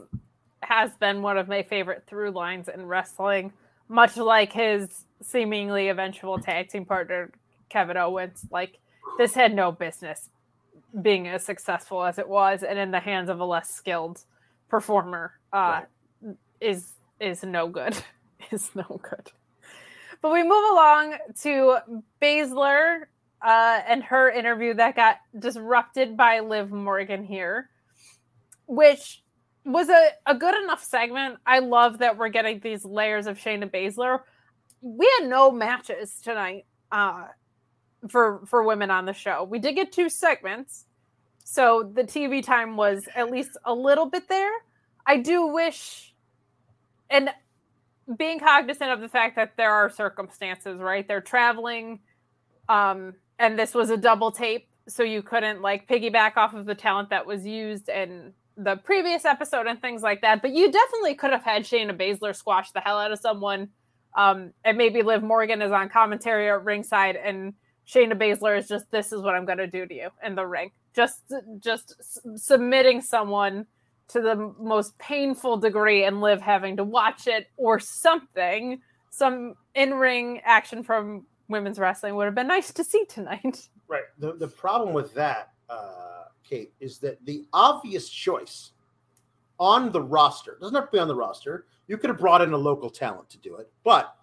has 0.64 0.96
been 0.98 1.22
one 1.22 1.38
of 1.38 1.48
my 1.48 1.64
favorite 1.64 2.04
through 2.08 2.32
lines 2.32 2.70
in 2.70 2.86
wrestling, 2.86 3.54
much 3.88 4.18
like 4.18 4.52
his 4.52 5.06
seemingly 5.22 5.90
eventual 5.90 6.40
tag 6.40 6.70
team 6.70 6.86
partner 6.86 7.32
Kevin 7.70 7.98
Owens. 7.98 8.46
Like 8.52 8.80
this 9.18 9.34
had 9.34 9.54
no 9.54 9.72
business 9.72 10.30
being 11.02 11.28
as 11.28 11.44
successful 11.46 12.04
as 12.04 12.18
it 12.18 12.28
was, 12.28 12.64
and 12.64 12.80
in 12.80 12.92
the 12.92 13.00
hands 13.00 13.30
of 13.30 13.40
a 13.40 13.46
less 13.46 13.70
skilled 13.70 14.24
performer, 14.70 15.34
uh, 15.54 15.82
right. 16.22 16.36
is 16.60 16.94
is 17.20 17.44
no 17.44 17.68
good. 17.68 17.96
is 18.52 18.72
no 18.76 19.00
good. 19.02 19.32
But 20.22 20.32
we 20.34 20.44
move 20.44 20.72
along 20.72 21.16
to 21.44 21.78
Baszler 22.22 23.04
uh, 23.42 23.80
and 23.88 24.04
her 24.04 24.30
interview 24.30 24.74
that 24.74 24.96
got 24.96 25.18
disrupted 25.38 26.18
by 26.18 26.40
Liv 26.42 26.72
Morgan 26.72 27.24
here, 27.24 27.70
which 28.66 29.24
was 29.64 29.90
a, 29.90 30.10
a 30.26 30.36
good 30.36 30.62
enough 30.62 30.84
segment. 30.84 31.38
I 31.46 31.60
love 31.60 32.00
that 32.00 32.18
we're 32.18 32.30
getting 32.30 32.60
these 32.60 32.84
layers 32.84 33.28
of 33.28 33.38
Shayna 33.38 33.72
Baszler. 33.72 34.22
We 34.82 35.10
had 35.20 35.30
no 35.30 35.52
matches 35.52 36.20
tonight 36.22 36.66
uh, 36.92 37.28
for 38.08 38.42
for 38.46 38.64
women 38.64 38.92
on 38.92 39.06
the 39.06 39.14
show. 39.14 39.44
We 39.44 39.60
did 39.60 39.76
get 39.76 39.92
two 39.92 40.10
segments, 40.10 40.86
so 41.44 41.92
the 41.94 42.04
TV 42.04 42.44
time 42.44 42.78
was 42.78 43.08
at 43.16 43.30
least 43.30 43.58
a 43.66 43.74
little 43.74 44.06
bit 44.06 44.30
there. 44.30 44.52
I 45.06 45.18
do 45.18 45.48
wish, 45.48 46.14
and 47.10 47.30
being 48.18 48.40
cognizant 48.40 48.92
of 48.92 49.02
the 49.02 49.10
fact 49.10 49.36
that 49.36 49.54
there 49.58 49.72
are 49.72 49.90
circumstances, 49.90 50.80
right? 50.80 51.08
They're 51.08 51.22
traveling, 51.22 52.00
um, 52.68 53.16
and 53.38 53.58
this 53.58 53.74
was 53.74 53.90
a 53.90 53.98
double 53.98 54.32
tape, 54.32 54.68
so 54.88 55.04
you 55.04 55.22
couldn't 55.22 55.62
like 55.62 55.88
piggyback 55.88 56.38
off 56.38 56.54
of 56.54 56.66
the 56.66 56.76
talent 56.76 57.10
that 57.10 57.26
was 57.26 57.46
used 57.46 57.90
in 57.90 58.34
the 58.58 58.76
previous 58.78 59.26
episode 59.26 59.68
and 59.68 59.82
things 59.82 60.02
like 60.02 60.22
that. 60.22 60.42
But 60.42 60.52
you 60.52 60.72
definitely 60.72 61.16
could 61.16 61.32
have 61.32 61.44
had 61.44 61.64
Shayna 61.64 61.98
Baszler 61.98 62.36
squash 62.36 62.72
the 62.72 62.82
hell 62.82 63.00
out 63.00 63.12
of 63.12 63.20
someone, 63.20 63.70
um, 64.18 64.54
and 64.64 64.78
maybe 64.78 65.02
Liv 65.02 65.24
Morgan 65.24 65.62
is 65.62 65.72
on 65.72 65.90
commentary 65.90 66.50
at 66.50 66.64
ringside, 66.64 67.16
and 67.16 67.54
Shayna 67.90 68.14
Baszler 68.14 68.58
is 68.58 68.68
just, 68.68 68.90
"This 68.92 69.12
is 69.12 69.22
what 69.22 69.36
I'm 69.36 69.46
going 69.46 69.58
to 69.58 69.68
do 69.68 69.86
to 69.86 69.94
you 69.94 70.10
in 70.24 70.36
the 70.36 70.46
ring," 70.46 70.72
just 70.94 71.34
just 71.60 71.96
submitting 72.36 73.02
someone 73.02 73.66
to 74.10 74.22
the 74.22 74.54
most 74.60 74.98
painful 75.00 75.58
degree 75.58 76.04
and 76.04 76.22
Liv 76.22 76.42
having 76.42 76.78
to 76.78 76.84
watch 76.84 77.28
it 77.28 77.48
or 77.58 77.80
something. 77.80 78.82
Some 79.10 79.56
in 79.74 79.96
ring 79.96 80.42
action 80.44 80.84
from 80.84 81.26
women's 81.48 81.80
wrestling 81.80 82.16
would 82.16 82.26
have 82.26 82.36
been 82.36 82.48
nice 82.48 82.72
to 82.74 82.84
see 82.84 83.06
tonight. 83.06 83.70
Right. 83.88 84.04
The, 84.20 84.34
the 84.34 84.48
problem 84.48 84.94
with 84.94 85.16
that, 85.16 85.54
uh, 85.68 86.26
Kate, 86.48 86.72
is 86.80 87.00
that 87.00 87.26
the 87.26 87.48
obvious 87.54 88.08
choice 88.08 88.74
on 89.60 89.92
the 89.92 90.00
roster 90.00 90.60
doesn't 90.62 90.76
have 90.76 90.86
to 90.86 90.92
be 90.92 91.00
on 91.00 91.08
the 91.08 91.16
roster. 91.16 91.66
You 91.88 91.98
could 91.98 92.12
have 92.12 92.20
brought 92.20 92.44
in 92.44 92.54
a 92.54 92.58
local 92.58 92.92
talent 92.92 93.32
to 93.32 93.40
do 93.40 93.56
it, 93.56 93.68
but 93.84 94.16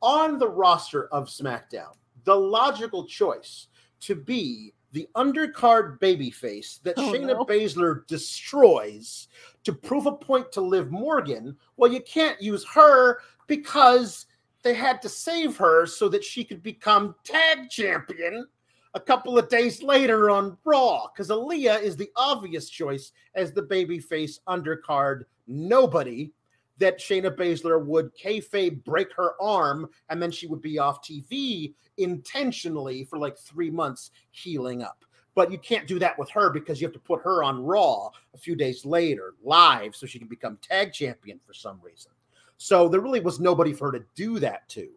on 0.00 0.38
the 0.38 0.48
roster 0.48 1.08
of 1.08 1.26
SmackDown, 1.26 1.96
the 2.28 2.34
logical 2.34 3.06
choice 3.06 3.68
to 4.00 4.14
be 4.14 4.74
the 4.92 5.08
undercard 5.16 5.98
babyface 5.98 6.82
that 6.82 6.92
oh, 6.98 7.10
Shayna 7.10 7.28
no. 7.28 7.44
Baszler 7.46 8.06
destroys 8.06 9.28
to 9.64 9.72
prove 9.72 10.04
a 10.04 10.12
point 10.12 10.52
to 10.52 10.60
Liv 10.60 10.90
Morgan. 10.90 11.56
Well, 11.78 11.90
you 11.90 12.02
can't 12.02 12.40
use 12.40 12.66
her 12.66 13.20
because 13.46 14.26
they 14.62 14.74
had 14.74 15.00
to 15.00 15.08
save 15.08 15.56
her 15.56 15.86
so 15.86 16.10
that 16.10 16.22
she 16.22 16.44
could 16.44 16.62
become 16.62 17.14
tag 17.24 17.70
champion 17.70 18.46
a 18.92 19.00
couple 19.00 19.38
of 19.38 19.48
days 19.48 19.82
later 19.82 20.28
on 20.28 20.58
Raw 20.66 21.06
because 21.06 21.30
Aliyah 21.30 21.80
is 21.80 21.96
the 21.96 22.10
obvious 22.14 22.68
choice 22.68 23.12
as 23.34 23.52
the 23.52 23.62
babyface 23.62 24.40
undercard 24.46 25.22
nobody 25.46 26.30
that 26.78 26.98
Shayna 26.98 27.34
Baszler 27.34 27.84
would 27.84 28.16
kayfabe 28.16 28.84
break 28.84 29.12
her 29.14 29.40
arm 29.40 29.88
and 30.08 30.22
then 30.22 30.30
she 30.30 30.46
would 30.46 30.62
be 30.62 30.78
off 30.78 31.02
TV 31.02 31.74
intentionally 31.96 33.04
for 33.04 33.18
like 33.18 33.38
three 33.38 33.70
months 33.70 34.10
healing 34.30 34.82
up. 34.82 35.04
But 35.34 35.52
you 35.52 35.58
can't 35.58 35.86
do 35.86 35.98
that 36.00 36.18
with 36.18 36.30
her 36.30 36.50
because 36.50 36.80
you 36.80 36.86
have 36.86 36.94
to 36.94 37.00
put 37.00 37.22
her 37.22 37.44
on 37.44 37.64
Raw 37.64 38.10
a 38.34 38.38
few 38.38 38.56
days 38.56 38.84
later, 38.84 39.34
live, 39.42 39.94
so 39.94 40.06
she 40.06 40.18
can 40.18 40.26
become 40.28 40.58
tag 40.60 40.92
champion 40.92 41.38
for 41.46 41.54
some 41.54 41.78
reason. 41.82 42.10
So 42.56 42.88
there 42.88 43.00
really 43.00 43.20
was 43.20 43.38
nobody 43.38 43.72
for 43.72 43.92
her 43.92 43.98
to 43.98 44.04
do 44.16 44.40
that 44.40 44.68
to. 44.70 44.88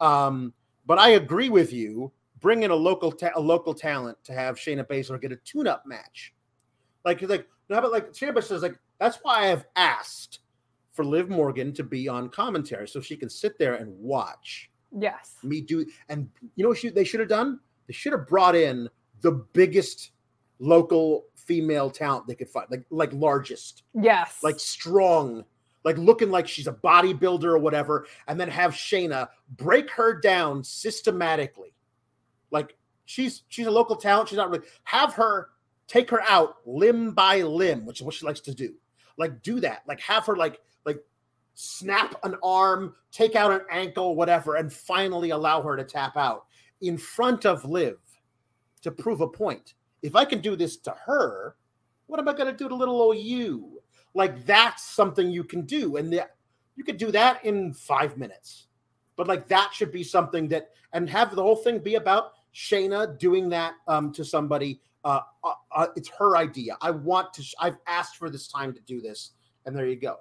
Um, 0.00 0.52
but 0.86 0.98
I 0.98 1.10
agree 1.10 1.48
with 1.48 1.72
you. 1.72 2.12
Bring 2.40 2.62
in 2.62 2.70
a 2.70 2.76
local 2.76 3.10
ta- 3.10 3.32
a 3.34 3.40
local 3.40 3.74
talent 3.74 4.16
to 4.24 4.32
have 4.32 4.56
Shayna 4.56 4.86
Baszler 4.86 5.20
get 5.20 5.32
a 5.32 5.36
tune-up 5.36 5.84
match. 5.84 6.32
Like, 7.04 7.20
like, 7.22 7.48
how 7.68 7.78
about 7.78 7.90
like 7.90 8.12
Shayna 8.12 8.32
Baszler 8.32 8.52
is 8.52 8.62
like, 8.62 8.78
that's 9.00 9.18
why 9.22 9.50
I've 9.50 9.64
asked 9.74 10.38
for 10.98 11.04
Liv 11.04 11.28
Morgan 11.28 11.72
to 11.74 11.84
be 11.84 12.08
on 12.08 12.28
commentary 12.28 12.88
so 12.88 13.00
she 13.00 13.16
can 13.16 13.30
sit 13.30 13.56
there 13.56 13.74
and 13.74 13.96
watch 14.00 14.68
Yes. 14.96 15.36
Me 15.42 15.60
do. 15.60 15.86
And 16.08 16.28
you 16.56 16.62
know 16.62 16.70
what 16.70 16.78
she, 16.78 16.88
they 16.88 17.04
should 17.04 17.20
have 17.20 17.28
done? 17.28 17.60
They 17.86 17.92
should 17.92 18.12
have 18.12 18.26
brought 18.26 18.54
in 18.54 18.88
the 19.20 19.32
biggest 19.52 20.12
local 20.58 21.26
female 21.34 21.90
talent 21.90 22.26
they 22.26 22.34
could 22.34 22.48
find, 22.48 22.66
like 22.70 22.84
like 22.90 23.12
largest. 23.12 23.82
Yes. 23.94 24.38
Like 24.42 24.58
strong, 24.60 25.44
like 25.84 25.98
looking 25.98 26.30
like 26.30 26.48
she's 26.48 26.66
a 26.66 26.72
bodybuilder 26.72 27.44
or 27.44 27.58
whatever, 27.58 28.06
and 28.26 28.38
then 28.38 28.48
have 28.48 28.72
Shayna 28.72 29.28
break 29.56 29.90
her 29.90 30.18
down 30.20 30.62
systematically. 30.64 31.74
Like 32.50 32.76
she's 33.04 33.42
she's 33.48 33.66
a 33.66 33.70
local 33.70 33.96
talent. 33.96 34.28
She's 34.28 34.38
not 34.38 34.50
really 34.50 34.66
have 34.84 35.14
her 35.14 35.50
take 35.86 36.10
her 36.10 36.22
out 36.28 36.56
limb 36.66 37.12
by 37.12 37.42
limb, 37.42 37.86
which 37.86 38.00
is 38.00 38.04
what 38.04 38.14
she 38.14 38.26
likes 38.26 38.40
to 38.40 38.54
do. 38.54 38.74
Like 39.16 39.42
do 39.42 39.60
that. 39.60 39.82
Like 39.86 40.00
have 40.00 40.26
her 40.26 40.36
like 40.36 40.60
like 40.77 40.77
snap 41.60 42.14
an 42.22 42.36
arm, 42.40 42.94
take 43.10 43.34
out 43.34 43.50
an 43.50 43.62
ankle, 43.68 44.14
whatever, 44.14 44.54
and 44.54 44.72
finally 44.72 45.30
allow 45.30 45.60
her 45.60 45.76
to 45.76 45.82
tap 45.82 46.16
out 46.16 46.44
in 46.82 46.96
front 46.96 47.44
of 47.44 47.64
Liv 47.64 47.98
to 48.82 48.92
prove 48.92 49.20
a 49.20 49.26
point. 49.26 49.74
If 50.00 50.14
I 50.14 50.24
can 50.24 50.40
do 50.40 50.54
this 50.54 50.76
to 50.76 50.94
her, 51.04 51.56
what 52.06 52.20
am 52.20 52.28
I 52.28 52.32
going 52.32 52.46
to 52.46 52.56
do 52.56 52.68
to 52.68 52.74
little 52.76 53.02
old 53.02 53.16
you? 53.16 53.82
Like 54.14 54.46
that's 54.46 54.84
something 54.84 55.32
you 55.32 55.42
can 55.42 55.62
do, 55.62 55.96
and 55.96 56.12
the, 56.12 56.28
you 56.76 56.84
could 56.84 56.96
do 56.96 57.10
that 57.10 57.44
in 57.44 57.74
five 57.74 58.16
minutes. 58.16 58.68
But 59.16 59.26
like 59.26 59.48
that 59.48 59.72
should 59.74 59.90
be 59.90 60.04
something 60.04 60.46
that, 60.48 60.70
and 60.92 61.10
have 61.10 61.34
the 61.34 61.42
whole 61.42 61.56
thing 61.56 61.80
be 61.80 61.96
about 61.96 62.34
Shayna 62.54 63.18
doing 63.18 63.48
that 63.48 63.74
um, 63.88 64.12
to 64.12 64.24
somebody. 64.24 64.80
Uh, 65.04 65.20
uh, 65.42 65.54
uh, 65.74 65.86
it's 65.96 66.08
her 66.20 66.36
idea. 66.36 66.78
I 66.80 66.92
want 66.92 67.34
to. 67.34 67.44
I've 67.60 67.78
asked 67.88 68.16
for 68.16 68.30
this 68.30 68.46
time 68.46 68.72
to 68.74 68.80
do 68.82 69.00
this, 69.00 69.32
and 69.66 69.76
there 69.76 69.88
you 69.88 69.96
go. 69.96 70.18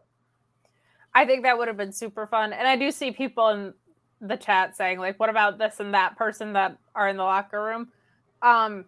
I 1.17 1.25
think 1.25 1.41
that 1.43 1.57
would 1.57 1.67
have 1.67 1.77
been 1.77 1.91
super 1.93 2.27
fun. 2.27 2.53
And 2.53 2.67
I 2.67 2.75
do 2.75 2.91
see 2.91 3.09
people 3.09 3.47
in 3.49 3.73
the 4.21 4.37
chat 4.37 4.77
saying, 4.77 4.99
like, 4.99 5.19
what 5.19 5.31
about 5.31 5.57
this 5.57 5.79
and 5.79 5.95
that 5.95 6.15
person 6.15 6.53
that 6.53 6.77
are 6.93 7.09
in 7.09 7.17
the 7.17 7.23
locker 7.23 7.63
room? 7.63 7.87
Um, 8.43 8.85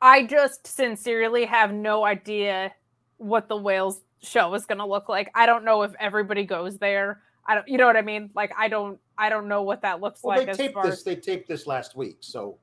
I 0.00 0.24
just 0.24 0.68
sincerely 0.68 1.46
have 1.46 1.72
no 1.72 2.04
idea 2.04 2.72
what 3.16 3.48
the 3.48 3.56
Wales 3.56 4.02
show 4.22 4.54
is 4.54 4.66
going 4.66 4.78
to 4.78 4.86
look 4.86 5.08
like. 5.08 5.32
I 5.34 5.46
don't 5.46 5.64
know 5.64 5.82
if 5.82 5.92
everybody 5.98 6.44
goes 6.44 6.78
there. 6.78 7.22
I 7.44 7.56
don't, 7.56 7.66
you 7.66 7.76
know 7.76 7.86
what 7.88 7.96
I 7.96 8.02
mean? 8.02 8.30
Like, 8.36 8.52
I 8.56 8.68
don't, 8.68 9.00
I 9.18 9.28
don't 9.28 9.48
know 9.48 9.62
what 9.62 9.82
that 9.82 10.00
looks 10.00 10.22
Well, 10.22 10.36
like. 10.36 10.46
they 10.46 10.52
as 10.52 10.56
taped 10.56 10.80
this. 10.80 11.02
They 11.02 11.16
taped 11.16 11.48
this 11.48 11.66
last 11.66 11.96
week, 11.96 12.18
so 12.20 12.58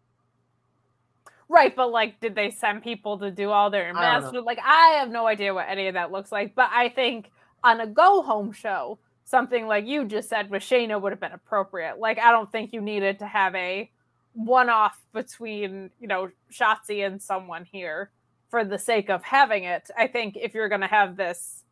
Right, 1.50 1.76
but 1.76 1.92
like, 1.92 2.22
did 2.22 2.34
they 2.34 2.50
send 2.50 2.82
people 2.82 3.20
to 3.20 3.30
do 3.30 3.50
all 3.50 3.70
their 3.70 3.90
I 3.90 3.92
don't 3.92 3.96
know. 3.96 4.08
ambassador? 4.08 4.42
Like, 4.42 4.60
I 4.64 5.00
have 5.00 5.10
no 5.10 5.28
idea 5.28 5.54
what 5.54 5.68
any 5.68 5.88
of 5.88 5.96
that 5.96 6.10
looks 6.10 6.32
like. 6.32 6.56
But 6.56 6.70
I 6.72 6.88
think 6.88 7.30
on 7.64 7.82
a 7.82 7.88
go 7.88 8.22
home 8.22 8.52
show, 8.52 9.00
something 9.26 9.68
like 9.68 9.86
you 9.86 10.06
just 10.06 10.30
said 10.30 10.50
with 10.50 10.64
Shayna 10.64 11.02
would 11.02 11.12
have 11.12 11.20
been 11.20 11.32
appropriate. 11.32 12.00
Like, 12.00 12.20
I 12.20 12.32
don't 12.32 12.52
think 12.52 12.74
you 12.74 12.82
needed 12.82 13.20
to 13.20 13.28
have 13.28 13.56
a 13.56 13.90
one 14.34 14.70
off 14.70 15.02
between, 15.14 15.90
you 16.00 16.08
know, 16.08 16.30
Shotzi 16.52 17.06
and 17.06 17.22
someone 17.22 17.66
here 17.66 18.12
for 18.50 18.64
the 18.64 18.78
sake 18.78 19.10
of 19.10 19.24
having 19.24 19.64
it. 19.64 19.90
I 19.98 20.08
think 20.08 20.38
if 20.40 20.54
you're 20.54 20.70
going 20.70 20.82
to 20.82 20.88
have 20.88 21.16
this 21.16 21.64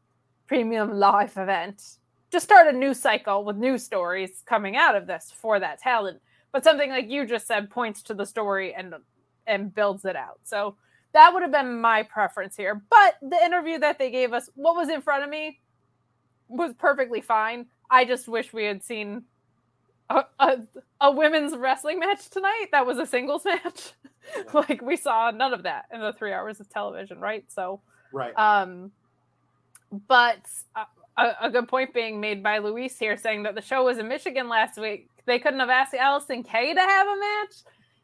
premium 0.48 0.94
live 0.94 1.38
event, 1.38 1.98
just 2.32 2.46
start 2.46 2.74
a 2.74 2.78
new 2.78 2.94
cycle 2.94 3.44
with 3.44 3.58
new 3.58 3.78
stories 3.78 4.44
coming 4.46 4.76
out 4.76 4.96
of 4.96 5.08
this 5.08 5.34
for 5.36 5.60
that 5.60 5.80
talent. 5.80 6.22
But 6.52 6.64
something 6.64 6.90
like 6.90 7.10
you 7.10 7.26
just 7.26 7.48
said 7.48 7.70
points 7.70 8.02
to 8.04 8.14
the 8.14 8.26
story 8.26 8.74
and 8.74 8.96
and 9.46 9.74
builds 9.74 10.06
it 10.06 10.16
out. 10.16 10.40
So 10.44 10.76
that 11.14 11.34
would 11.34 11.42
have 11.42 11.52
been 11.52 11.82
my 11.82 12.04
preference 12.04 12.56
here. 12.56 12.84
But 12.90 13.18
the 13.22 13.44
interview 13.44 13.80
that 13.80 13.98
they 13.98 14.12
gave 14.12 14.32
us, 14.32 14.50
what 14.56 14.76
was 14.76 14.90
in 14.90 15.02
front 15.02 15.24
of 15.24 15.30
me, 15.30 15.60
was 16.50 16.74
perfectly 16.78 17.22
fine. 17.22 17.68
I 17.90 18.06
just 18.06 18.28
wish 18.28 18.52
we 18.52 18.66
had 18.66 18.84
seen 18.84 19.24
a, 20.10 20.24
a, 20.40 20.58
a 21.02 21.12
women's 21.12 21.56
wrestling 21.56 22.00
match 22.00 22.30
tonight 22.30 22.68
that 22.72 22.86
was 22.86 22.98
a 22.98 23.06
singles 23.06 23.46
match. 23.46 23.94
like 24.54 24.82
we 24.82 24.96
saw 24.96 25.32
none 25.32 25.54
of 25.54 25.64
that 25.64 25.86
in 25.94 26.02
the 26.02 26.14
three 26.14 26.34
hours 26.34 26.60
of 26.60 26.70
television, 26.70 27.20
right? 27.20 27.46
So, 27.50 27.82
right. 28.12 28.38
um, 28.38 28.92
but 30.08 30.42
a, 30.76 31.22
a, 31.22 31.36
a 31.44 31.50
good 31.50 31.68
point 31.68 31.94
being 31.94 32.20
made 32.20 32.44
by 32.44 32.58
Luis 32.60 32.98
here, 32.98 33.18
saying 33.18 33.44
that 33.44 33.56
the 33.56 33.62
show 33.62 33.86
was 33.86 33.98
in 33.98 34.08
Michigan 34.08 34.50
last 34.50 34.80
week. 34.80 35.08
They 35.26 35.40
couldn't 35.40 35.60
have 35.60 35.70
asked 35.70 35.94
Allysin 35.94 36.46
Kay 36.46 36.74
to 36.74 36.80
have 36.80 37.08
a 37.08 37.20
match. 37.20 37.56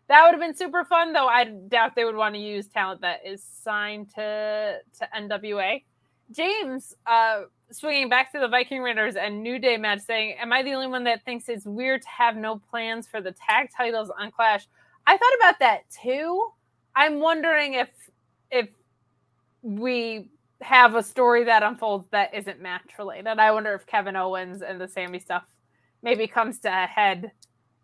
That 0.08 0.24
would 0.24 0.32
have 0.32 0.40
been 0.40 0.56
super 0.56 0.86
fun, 0.86 1.14
though. 1.14 1.28
I 1.28 1.46
doubt 1.46 1.96
they 1.96 2.06
would 2.06 2.16
want 2.16 2.36
to 2.36 2.42
use 2.42 2.68
talent 2.68 3.02
that 3.02 3.22
is 3.26 3.44
signed 3.44 4.12
to 4.16 4.78
to 5.00 5.10
NWA. 5.18 5.82
James, 6.32 6.96
uh, 7.06 7.44
swinging 7.72 8.10
back 8.10 8.32
to 8.32 8.40
the 8.40 8.48
Viking 8.48 8.82
Raiders 8.82 9.16
and 9.16 9.44
New 9.44 9.60
Day 9.60 9.78
match, 9.78 10.02
saying, 10.02 10.36
"Am 10.40 10.52
I 10.52 10.64
the 10.64 10.74
only 10.74 10.88
one 10.88 11.04
that 11.06 11.24
thinks 11.24 11.50
it's 11.50 11.66
weird 11.66 12.02
to 12.02 12.10
have 12.10 12.36
no 12.36 12.58
plans 12.58 13.08
for 13.08 13.22
the 13.22 13.32
tag 13.32 13.70
titles 13.76 14.10
on 14.10 14.32
Clash?" 14.32 14.68
I 15.08 15.18
thought 15.18 15.36
about 15.40 15.60
that 15.60 15.90
too. 15.90 16.52
I'm 16.96 17.20
wondering 17.20 17.74
if 17.74 17.90
if 18.52 18.70
we 19.62 20.30
have 20.62 20.96
a 20.96 21.04
story 21.04 21.44
that 21.44 21.64
unfolds 21.64 22.08
that 22.12 22.34
isn't 22.34 22.62
match 22.62 22.92
related. 22.98 23.28
I 23.28 23.52
wonder 23.52 23.74
if 23.74 23.86
Kevin 23.86 24.16
Owens 24.16 24.62
and 24.62 24.80
the 24.80 24.88
Sami 24.88 25.20
stuff 25.20 25.44
maybe 26.02 26.28
comes 26.28 26.60
to 26.60 26.70
a 26.70 26.88
head 26.88 27.32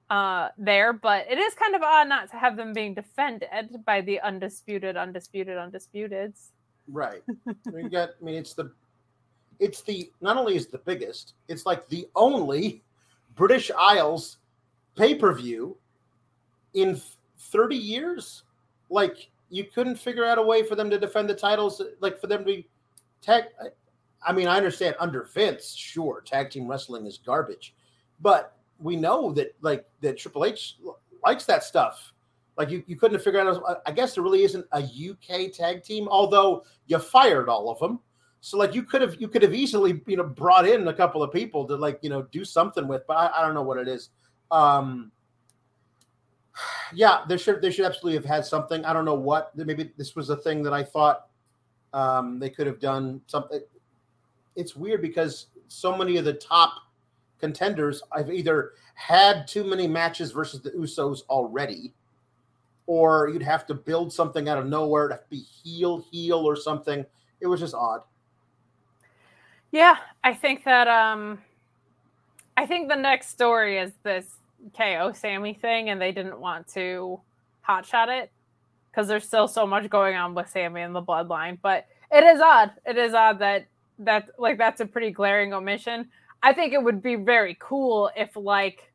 uh, 0.10 0.50
there, 0.58 0.94
but 0.94 1.26
it 1.30 1.38
is 1.38 1.54
kind 1.54 1.76
of 1.76 1.82
odd 1.82 2.08
not 2.08 2.30
to 2.32 2.38
have 2.38 2.56
them 2.56 2.74
being 2.74 2.94
defended 2.94 3.84
by 3.86 4.02
the 4.02 4.20
undisputed, 4.22 4.98
undisputed, 4.98 5.58
undisputeds. 5.58 6.52
Right. 6.88 7.24
we 7.72 7.90
got. 7.90 8.10
I 8.22 8.24
mean, 8.24 8.36
it's 8.36 8.54
the. 8.54 8.72
It's 9.60 9.82
the 9.82 10.12
not 10.22 10.38
only 10.38 10.56
is 10.56 10.68
the 10.68 10.80
biggest, 10.80 11.34
it's 11.48 11.66
like 11.66 11.88
the 11.88 12.08
only 12.16 12.84
British 13.36 13.70
Isles 13.78 14.38
pay 14.96 15.16
per 15.16 15.34
view 15.34 15.78
in 16.74 17.00
thirty 17.38 17.78
years. 17.78 18.44
Like 18.90 19.30
you 19.50 19.66
couldn't 19.66 19.98
figure 19.98 20.26
out 20.26 20.38
a 20.38 20.42
way 20.42 20.64
for 20.64 20.76
them 20.76 20.90
to 20.90 20.98
defend 20.98 21.30
the 21.30 21.36
titles, 21.36 21.82
like 22.00 22.20
for 22.20 22.28
them 22.28 22.40
to 22.40 22.46
be 22.46 22.68
tag. 23.22 23.46
I 24.26 24.34
mean, 24.34 24.48
I 24.48 24.58
understand 24.58 24.96
under 25.00 25.24
Vince, 25.24 25.74
sure, 25.74 26.22
tag 26.26 26.52
team 26.52 26.68
wrestling 26.68 27.06
is 27.06 27.18
garbage, 27.18 27.74
but 28.20 28.58
we 28.80 28.96
know 28.96 29.32
that 29.34 29.56
like 29.62 29.86
that 30.02 30.18
Triple 30.18 30.46
H 30.46 30.78
likes 31.26 31.46
that 31.46 31.64
stuff. 31.64 32.14
Like 32.58 32.70
you, 32.70 32.84
you 32.86 32.96
couldn't 32.96 33.16
have 33.16 33.24
figured 33.24 33.48
out. 33.48 33.82
I 33.86 33.92
guess 33.92 34.14
there 34.14 34.24
really 34.24 34.44
isn't 34.44 34.66
a 34.74 34.80
UK 34.80 35.52
tag 35.52 35.84
team, 35.84 36.08
although 36.10 36.64
you 36.88 37.00
fired 37.00 37.50
all 37.50 37.70
of 37.70 37.80
them. 37.80 38.00
So 38.42 38.58
like 38.58 38.74
you 38.74 38.84
could 38.84 39.02
have 39.02 39.20
you 39.22 39.28
could 39.28 39.44
have 39.44 39.54
easily 39.54 40.02
you 40.08 40.18
know 40.18 40.24
brought 40.24 40.68
in 40.68 40.88
a 40.88 40.94
couple 40.94 41.22
of 41.24 41.32
people 41.32 41.66
to 41.68 41.76
like 41.76 42.00
you 42.02 42.10
know 42.10 42.24
do 42.24 42.44
something 42.44 42.88
with, 42.88 43.04
but 43.08 43.14
I, 43.14 43.40
I 43.40 43.42
don't 43.42 43.54
know 43.54 43.62
what 43.62 43.78
it 43.78 43.88
is. 43.88 44.10
Um, 44.50 45.12
yeah, 46.94 47.22
they 47.28 47.38
should 47.38 47.62
they 47.62 47.72
should 47.72 47.86
absolutely 47.86 48.16
have 48.16 48.26
had 48.26 48.46
something. 48.46 48.84
I 48.84 48.94
don't 48.94 49.06
know 49.06 49.16
what. 49.16 49.56
Maybe 49.56 49.92
this 49.98 50.16
was 50.16 50.30
a 50.30 50.36
thing 50.36 50.64
that 50.64 50.74
I 50.74 50.84
thought 50.84 51.28
um, 51.94 52.40
they 52.40 52.50
could 52.50 52.68
have 52.68 52.80
done 52.80 53.22
something. 53.28 53.62
It's 54.56 54.76
weird 54.76 55.02
because 55.02 55.48
so 55.68 55.96
many 55.96 56.18
of 56.18 56.26
the 56.26 56.34
top 56.34 56.74
contenders 57.40 58.02
I've 58.12 58.32
either 58.32 58.72
had 58.96 59.48
too 59.48 59.64
many 59.64 59.88
matches 59.88 60.32
versus 60.32 60.62
the 60.62 60.72
Usos 60.72 61.22
already, 61.30 61.94
or 62.88 63.30
you'd 63.30 63.44
have 63.44 63.66
to 63.68 63.74
build 63.74 64.12
something 64.12 64.50
out 64.50 64.58
of 64.58 64.68
nowhere 64.68 65.08
to 65.08 65.20
be 65.30 65.40
heel 65.40 66.04
heel 66.12 66.38
or 66.38 66.56
something. 66.56 67.06
It 67.40 67.48
was 67.48 67.60
just 67.60 67.74
odd. 67.74 68.02
Yeah, 69.72 69.98
I 70.24 70.34
think 70.34 70.64
that 70.66 70.88
um 70.88 71.40
I 72.58 72.66
think 72.66 72.90
the 72.90 72.96
next 72.96 73.30
story 73.30 73.78
is 73.78 73.94
this 74.04 74.26
KO 74.78 75.14
Sami 75.14 75.54
thing 75.54 75.90
and 75.90 76.02
they 76.02 76.12
didn't 76.12 76.40
want 76.40 76.68
to 76.70 77.20
hotshot 77.68 78.22
it 78.22 78.32
because 78.92 79.08
there's 79.08 79.26
still 79.26 79.48
so 79.48 79.66
much 79.66 79.90
going 79.90 80.16
on 80.16 80.36
with 80.36 80.50
Sami 80.50 80.82
and 80.82 80.94
the 80.94 81.02
bloodline. 81.02 81.58
But 81.62 81.88
it 82.12 82.24
is 82.24 82.42
odd. 82.42 82.72
It 82.86 82.98
is 82.98 83.14
odd 83.14 83.40
that 83.40 83.66
that 84.00 84.30
like 84.38 84.58
that's 84.58 84.82
a 84.82 84.86
pretty 84.86 85.12
glaring 85.12 85.54
omission. 85.54 86.10
I 86.44 86.54
think 86.54 86.74
it 86.74 86.84
would 86.84 87.02
be 87.02 87.16
very 87.16 87.56
cool 87.60 88.12
if 88.16 88.36
like 88.36 88.91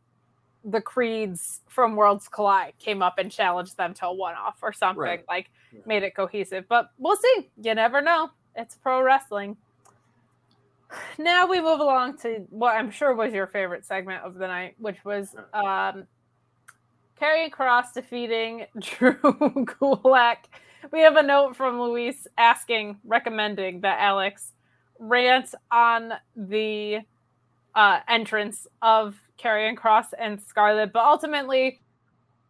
the 0.69 0.81
creeds 0.81 1.61
from 1.69 1.95
Worlds 1.95 2.29
Collide 2.29 2.75
came 2.79 3.01
up 3.01 3.19
and 3.19 3.31
challenged 3.31 3.77
them 3.77 3.95
to 3.95 4.07
a 4.09 4.13
one-off 4.13 4.57
or 4.63 4.73
something, 4.73 5.01
Right. 5.01 5.25
like 5.29 5.49
Yeah. 5.73 5.81
made 5.87 6.03
it 6.03 6.15
cohesive. 6.17 6.67
But 6.69 6.91
we'll 6.99 7.17
see. 7.17 7.51
You 7.63 7.75
never 7.75 8.03
know. 8.03 8.31
It's 8.57 8.75
pro 8.75 9.01
wrestling. 9.01 9.57
Now 11.19 11.47
we 11.47 11.61
move 11.61 11.81
along 11.81 12.19
to 12.19 12.47
what 12.51 12.75
I'm 12.77 12.91
sure 12.91 13.15
was 13.15 13.33
your 13.33 13.47
favorite 13.47 13.85
segment 13.85 14.25
of 14.25 14.35
the 14.35 14.47
night, 14.47 14.75
which 14.79 15.05
was 15.05 15.35
um 15.53 16.07
Karrion 17.21 17.51
Cross 17.51 17.93
defeating 17.93 18.67
Drew 18.79 19.15
Gulak. 19.15 20.37
We 20.93 21.01
have 21.01 21.17
a 21.17 21.23
note 21.23 21.57
from 21.57 21.81
Luis 21.81 22.27
asking, 22.39 22.99
recommending 23.05 23.81
that 23.81 23.99
Alex 24.01 24.53
rant 24.99 25.55
on 25.71 26.13
the 26.37 27.01
uh, 27.77 28.01
entrance 28.09 28.67
of 28.83 29.15
Karrion 29.39 29.77
Cross 29.77 30.15
and 30.19 30.41
Scarlett, 30.41 30.93
but 30.93 31.05
ultimately, 31.05 31.81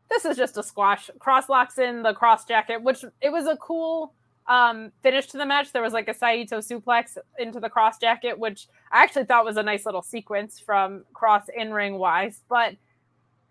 this 0.09 0.25
is 0.25 0.37
just 0.37 0.57
a 0.57 0.63
squash. 0.63 1.11
Cross 1.19 1.49
locks 1.49 1.79
in 1.79 2.03
the 2.03 2.15
cross 2.15 2.45
jacket, 2.45 2.81
which 2.81 3.05
it 3.21 3.31
was 3.31 3.47
a 3.47 3.57
cool 3.57 4.15
um, 4.47 4.93
finish 5.03 5.27
to 5.27 5.37
the 5.37 5.45
match. 5.45 5.73
There 5.73 5.83
was 5.83 5.93
like 5.93 6.09
a 6.09 6.15
Saito 6.15 6.61
suplex 6.61 7.19
into 7.39 7.59
the 7.59 7.69
cross 7.69 7.99
jacket, 7.99 8.39
which 8.39 8.69
I 8.93 9.03
actually 9.03 9.25
thought 9.25 9.45
was 9.45 9.57
a 9.57 9.63
nice 9.65 9.85
little 9.85 10.03
sequence 10.03 10.61
from 10.61 11.05
Cross 11.13 11.49
in 11.55 11.73
ring 11.73 11.99
wise, 11.99 12.43
but 12.49 12.77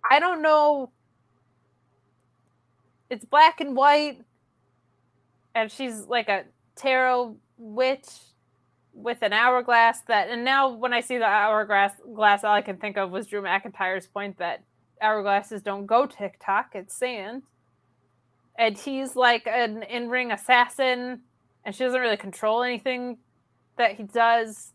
I 0.09 0.19
don't 0.19 0.41
know. 0.41 0.91
It's 3.09 3.25
black 3.25 3.59
and 3.59 3.75
white, 3.75 4.21
and 5.53 5.69
she's 5.69 6.05
like 6.05 6.29
a 6.29 6.45
tarot 6.75 7.35
witch 7.57 8.07
with 8.95 9.21
an 9.21 9.33
hourglass 9.33 10.01
that 10.07 10.29
and 10.29 10.45
now 10.45 10.69
when 10.69 10.93
I 10.93 11.01
see 11.01 11.17
the 11.17 11.25
hourglass 11.25 11.91
glass, 12.15 12.43
all 12.43 12.53
I 12.53 12.61
can 12.61 12.77
think 12.77 12.97
of 12.97 13.11
was 13.11 13.27
Drew 13.27 13.41
McIntyre's 13.41 14.07
point 14.07 14.37
that 14.37 14.63
hourglasses 15.03 15.63
don't 15.63 15.85
go 15.85 16.05
TikTok, 16.05 16.71
it's 16.73 16.95
sand. 16.95 17.43
And 18.57 18.77
he's 18.77 19.17
like 19.17 19.47
an 19.47 19.83
in-ring 19.83 20.31
assassin, 20.31 21.19
and 21.65 21.75
she 21.75 21.83
doesn't 21.83 21.99
really 21.99 22.15
control 22.15 22.63
anything 22.63 23.17
that 23.77 23.95
he 23.95 24.03
does, 24.03 24.71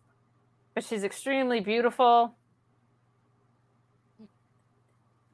but 0.75 0.85
she's 0.85 1.03
extremely 1.03 1.61
beautiful. 1.61 2.35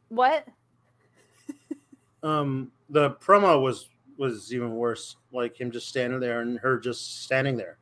What? 0.08 0.46
Um, 2.22 2.72
the 2.90 3.10
promo 3.10 3.62
was 3.62 3.88
was 4.18 4.52
even 4.52 4.74
worse. 4.74 5.14
Like 5.32 5.60
him 5.60 5.70
just 5.70 5.88
standing 5.88 6.18
there 6.18 6.40
and 6.40 6.58
her 6.58 6.76
just 6.76 7.22
standing 7.22 7.56
there. 7.56 7.78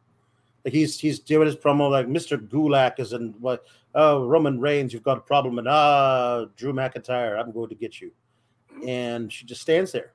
Like 0.65 0.75
he's 0.75 0.99
he's 0.99 1.19
doing 1.19 1.47
his 1.47 1.57
promo 1.57 1.91
like 1.91 2.07
Mr. 2.07 2.39
Gulak 2.39 2.99
is 2.99 3.13
in 3.13 3.35
what 3.41 3.67
oh 3.95 4.25
Roman 4.25 4.59
Reigns, 4.61 4.93
you've 4.93 5.03
got 5.03 5.19
a 5.19 5.23
problem, 5.23 5.59
and 5.59 5.69
ah 5.69 6.47
Drew 6.57 6.73
McIntyre, 6.73 7.39
I'm 7.39 7.53
going 7.53 7.69
to 7.69 7.75
get 7.75 8.01
you. 8.01 8.13
And 8.87 9.33
she 9.33 9.45
just 9.47 9.61
stands 9.61 9.93
there. 9.93 10.13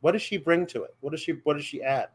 What 0.00 0.12
does 0.12 0.22
she 0.22 0.36
bring 0.36 0.66
to 0.68 0.84
it? 0.84 0.94
What 1.00 1.10
does 1.10 1.20
she 1.20 1.32
what 1.44 1.54
does 1.54 1.64
she 1.64 1.82
add? 1.82 2.08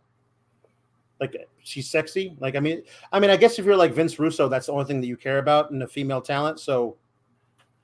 Like 1.19 1.35
she's 1.63 1.89
sexy. 1.89 2.35
Like 2.39 2.55
I 2.55 2.59
mean, 2.59 2.81
I 3.11 3.19
mean, 3.19 3.29
I 3.29 3.37
guess 3.37 3.59
if 3.59 3.65
you're 3.65 3.75
like 3.75 3.93
Vince 3.93 4.17
Russo, 4.17 4.47
that's 4.49 4.65
the 4.65 4.73
only 4.73 4.85
thing 4.85 5.01
that 5.01 5.07
you 5.07 5.17
care 5.17 5.37
about 5.37 5.71
in 5.71 5.81
a 5.83 5.87
female 5.87 6.21
talent. 6.21 6.59
So 6.59 6.97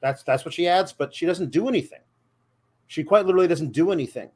that's 0.02 0.24
that's 0.24 0.44
what 0.44 0.54
she 0.54 0.68
adds, 0.68 0.92
but 0.92 1.14
she 1.14 1.26
doesn't 1.26 1.52
do 1.52 1.68
anything. 1.68 2.02
She 2.88 3.04
quite 3.04 3.26
literally 3.26 3.48
doesn't 3.48 3.74
do 3.74 3.92
anything. 3.92 4.32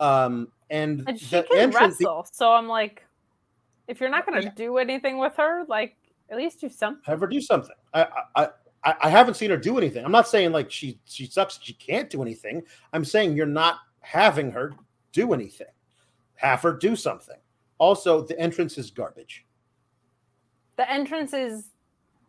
Um, 0.00 0.48
and, 0.70 1.04
And 1.06 1.18
she 1.18 1.26
the 1.26 1.42
can 1.42 1.58
entrance, 1.58 2.00
wrestle, 2.00 2.26
so 2.30 2.52
I'm 2.52 2.68
like, 2.68 3.04
if 3.88 4.00
you're 4.00 4.10
not 4.10 4.26
going 4.26 4.42
to 4.42 4.50
do 4.50 4.78
anything 4.78 5.18
with 5.18 5.34
her, 5.36 5.64
like 5.68 5.96
at 6.30 6.36
least 6.36 6.60
do 6.60 6.68
something. 6.68 7.02
have 7.04 7.20
her 7.20 7.26
do 7.26 7.40
something. 7.40 7.76
I, 7.94 8.02
I, 8.02 8.42
I- 8.44 8.50
I, 9.02 9.08
haven't 9.10 9.34
seen 9.34 9.50
her 9.50 9.56
do 9.56 9.78
anything. 9.78 10.04
I'm 10.04 10.12
not 10.12 10.28
saying 10.28 10.52
like 10.52 10.70
she 10.70 11.00
she 11.06 11.26
sucks. 11.26 11.58
She 11.60 11.72
can't 11.72 12.08
do 12.08 12.22
anything. 12.22 12.62
I'm 12.92 13.04
saying 13.04 13.34
you're 13.34 13.44
not 13.44 13.78
having 13.98 14.52
her 14.52 14.74
do 15.10 15.32
anything. 15.32 15.66
Have 16.36 16.62
her 16.62 16.72
do 16.72 16.94
something. 16.94 17.34
Also, 17.78 18.22
the 18.22 18.38
entrance 18.38 18.78
is 18.78 18.92
garbage. 18.92 19.44
The 20.76 20.88
entrance 20.88 21.32
is 21.32 21.70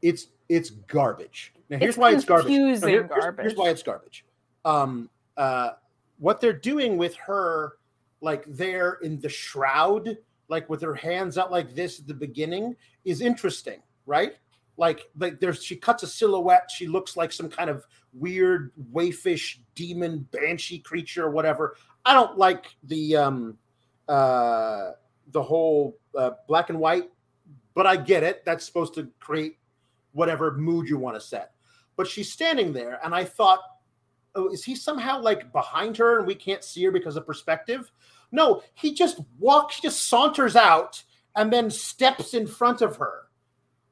It's 0.02 0.30
it's 0.50 0.72
garbage. 0.72 1.54
Now 1.70 1.78
here's 1.78 1.90
It's 1.90 1.98
why 2.00 2.12
it's 2.14 2.26
garbage. 2.26 2.48
No, 2.50 2.70
here- 2.70 2.80
here's- 2.88 3.10
garbage. 3.10 3.44
Here's 3.44 3.56
why 3.56 3.70
it's 3.70 3.84
garbage. 3.84 4.26
Um, 4.66 5.12
uh, 5.36 5.72
what 6.18 6.42
they're 6.42 6.54
doing 6.54 6.98
with 6.98 7.16
her, 7.18 7.74
like 8.22 8.46
there 8.48 8.94
in 9.04 9.20
the 9.20 9.30
shroud, 9.30 10.18
like 10.50 10.70
with 10.70 10.82
her 10.82 10.96
hands 10.96 11.38
out 11.38 11.52
like 11.52 11.76
this 11.76 12.00
at 12.00 12.08
the 12.08 12.14
beginning, 12.14 12.76
is 13.06 13.22
interesting, 13.22 13.82
right? 14.06 14.34
Like, 14.78 15.10
like 15.18 15.40
there's 15.40 15.64
she 15.64 15.76
cuts 15.76 16.04
a 16.04 16.08
silhouette. 16.08 16.70
She 16.74 16.88
looks 16.88 17.18
like 17.18 17.32
some 17.32 17.50
kind 17.50 17.70
of 17.70 17.86
weird 18.14 18.72
wayfish 18.94 19.60
demon 19.76 20.28
banshee 20.32 20.80
creature 20.80 21.26
or 21.26 21.32
whatever. 21.32 21.76
I 22.06 22.14
don't 22.14 22.38
like 22.38 22.76
the 22.84 23.16
um, 23.18 23.58
uh, 24.08 24.92
the 25.32 25.42
whole 25.42 25.98
uh, 26.16 26.32
black 26.48 26.70
and 26.70 26.80
white, 26.80 27.10
but 27.74 27.86
I 27.88 27.98
get 27.98 28.24
it. 28.24 28.46
That's 28.46 28.66
supposed 28.66 28.94
to 28.96 29.10
create 29.20 29.58
whatever 30.14 30.56
mood 30.56 30.88
you 30.88 30.98
want 30.98 31.16
to 31.16 31.22
set. 31.22 31.52
But 31.96 32.08
she's 32.08 32.32
standing 32.32 32.72
there, 32.72 33.00
and 33.04 33.14
I 33.14 33.24
thought, 33.24 33.60
oh, 34.36 34.50
is 34.50 34.64
he 34.64 34.76
somehow 34.76 35.20
like 35.22 35.52
behind 35.52 35.98
her 35.98 36.20
and 36.20 36.28
we 36.28 36.36
can't 36.36 36.64
see 36.64 36.84
her 36.86 36.92
because 36.92 37.18
of 37.18 37.26
perspective? 37.26 37.92
No, 38.32 38.62
he 38.74 38.94
just 38.94 39.20
walks, 39.40 39.80
just 39.80 40.08
saunters 40.08 40.56
out 40.56 41.04
and 41.36 41.52
then 41.52 41.70
steps 41.70 42.34
in 42.34 42.48
front 42.48 42.82
of 42.82 42.98
her. 42.98 43.24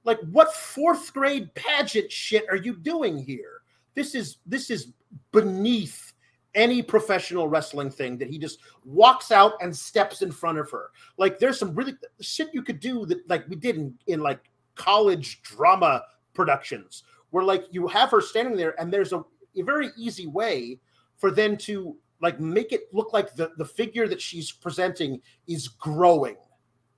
Like, 0.03 0.19
what 0.31 0.53
fourth 0.53 1.13
grade 1.13 1.53
pageant 1.55 2.11
shit 2.11 2.45
are 2.49 2.57
you 2.57 2.75
doing 2.75 3.17
here? 3.17 3.61
This 3.93 4.13
is 4.13 4.37
this 4.45 4.69
is 4.69 4.93
beneath 5.31 6.13
any 6.53 6.81
professional 6.81 7.47
wrestling 7.47 7.89
thing 7.89 8.17
that 8.17 8.29
he 8.29 8.37
just 8.37 8.59
walks 8.85 9.31
out 9.31 9.53
and 9.61 9.75
steps 9.75 10.21
in 10.21 10.31
front 10.31 10.57
of 10.57 10.69
her. 10.71 10.91
Like, 11.17 11.39
there's 11.39 11.59
some 11.59 11.75
really 11.75 11.95
shit 12.21 12.49
you 12.53 12.61
could 12.61 12.79
do 12.79 13.05
that 13.07 13.27
like 13.29 13.47
we 13.49 13.55
did 13.55 13.77
in, 13.77 13.93
in 14.07 14.19
like 14.21 14.39
college 14.75 15.41
drama 15.41 16.03
productions 16.33 17.03
where 17.31 17.43
like 17.43 17.65
you 17.71 17.87
have 17.87 18.11
her 18.11 18.21
standing 18.21 18.55
there 18.55 18.79
and 18.79 18.91
there's 18.91 19.13
a, 19.13 19.23
a 19.57 19.61
very 19.61 19.89
easy 19.97 20.27
way 20.27 20.79
for 21.17 21.31
them 21.31 21.57
to 21.57 21.97
like 22.21 22.39
make 22.39 22.71
it 22.71 22.93
look 22.93 23.13
like 23.13 23.35
the, 23.35 23.51
the 23.57 23.65
figure 23.65 24.07
that 24.07 24.21
she's 24.21 24.51
presenting 24.51 25.21
is 25.47 25.67
growing. 25.67 26.37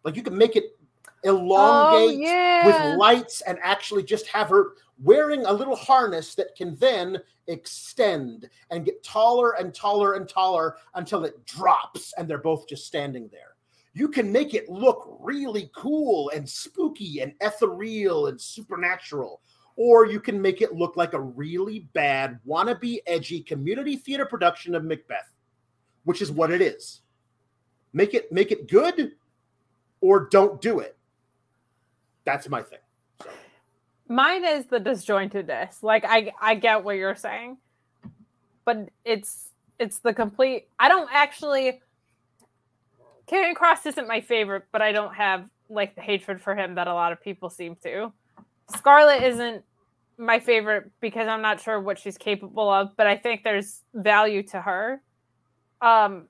Like 0.03 0.15
you 0.15 0.23
can 0.23 0.38
make 0.38 0.56
it 0.56 0.77
elongate 1.23 2.18
oh, 2.18 2.22
yeah. 2.22 2.65
with 2.65 2.99
lights 2.99 3.41
and 3.41 3.57
actually 3.61 4.03
just 4.03 4.27
have 4.27 4.49
her 4.49 4.73
wearing 5.03 5.45
a 5.45 5.53
little 5.53 5.76
harness 5.76 6.35
that 6.35 6.56
can 6.56 6.76
then 6.77 7.18
extend 7.48 8.49
and 8.72 8.85
get 8.85 9.03
taller 9.03 9.52
and 9.53 9.73
taller 9.73 10.14
and 10.14 10.27
taller 10.27 10.77
until 10.95 11.26
it 11.26 11.45
drops 11.45 12.14
and 12.18 12.27
they're 12.27 12.38
both 12.38 12.68
just 12.68 12.85
standing 12.85 13.30
there. 13.31 13.56
You 13.94 14.07
can 14.07 14.31
make 14.31 14.53
it 14.53 14.69
look 14.69 15.18
really 15.19 15.72
cool 15.76 16.30
and 16.35 16.48
spooky 16.48 17.22
and 17.22 17.34
ethereal 17.41 18.27
and 18.27 18.39
supernatural, 18.39 19.41
or 19.78 20.08
you 20.08 20.20
can 20.20 20.41
make 20.41 20.62
it 20.62 20.74
look 20.74 20.98
like 20.98 21.14
a 21.14 21.20
really 21.20 21.88
bad, 21.94 22.40
wannabe, 22.45 22.98
edgy 23.06 23.41
community 23.41 23.95
theater 23.95 24.26
production 24.26 24.76
of 24.76 24.84
Macbeth, 24.84 25.32
which 26.04 26.22
is 26.22 26.32
what 26.32 26.52
it 26.52 26.62
is. 26.62 27.02
Make 27.94 28.14
it 28.14 28.32
make 28.32 28.52
it 28.52 28.70
good, 28.70 29.14
or 30.02 30.28
don't 30.32 30.60
do 30.62 30.80
it. 30.80 30.98
That's 32.26 32.49
my 32.49 32.62
thing. 32.62 32.80
So, 33.24 33.30
Mine 34.10 34.44
is 34.44 34.66
the 34.66 34.80
disjointedness. 34.80 35.84
Like 35.84 36.04
I 36.06 36.34
I 36.41 36.56
get 36.56 36.84
what 36.84 36.98
you're 36.98 37.16
saying, 37.16 37.58
but 38.66 38.90
it's 39.06 39.52
it's 39.80 39.99
the 39.99 40.14
complete. 40.14 40.68
I 40.80 40.90
don't 40.90 41.10
actually. 41.14 41.82
Karrion 43.28 43.56
Cross 43.56 43.86
isn't 43.86 44.08
my 44.08 44.22
favorite, 44.22 44.64
but 44.72 44.82
I 44.82 44.91
don't 44.91 45.14
have 45.14 45.49
like 45.70 45.95
the 45.95 46.02
hatred 46.02 46.41
for 46.41 46.56
him 46.56 46.76
that 46.76 46.88
a 46.88 46.94
lot 46.94 47.12
of 47.12 47.22
people 47.22 47.49
seem 47.49 47.76
to. 47.84 48.12
Scarlett 48.76 49.23
isn't 49.23 49.64
my 50.18 50.39
favorite 50.39 50.91
because 50.99 51.27
I'm 51.27 51.41
not 51.41 51.61
sure 51.61 51.80
what 51.80 51.99
she's 51.99 52.18
capable 52.18 52.69
of, 52.69 52.95
but 52.98 53.07
I 53.07 53.15
think 53.15 53.44
there's 53.44 53.84
value 53.94 54.44
to 54.44 54.61
her. 54.61 55.02
Um, 55.81 56.27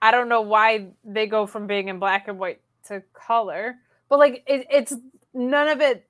I 0.00 0.10
don't 0.10 0.28
know 0.28 0.40
why 0.40 0.88
they 1.04 1.26
go 1.26 1.46
from 1.46 1.66
being 1.66 1.88
in 1.88 1.98
black 1.98 2.28
and 2.28 2.38
white 2.38 2.60
to 2.88 3.02
color, 3.12 3.76
but 4.08 4.18
like 4.18 4.42
it, 4.46 4.66
it's 4.70 4.94
none 5.34 5.68
of 5.68 5.80
it 5.80 6.06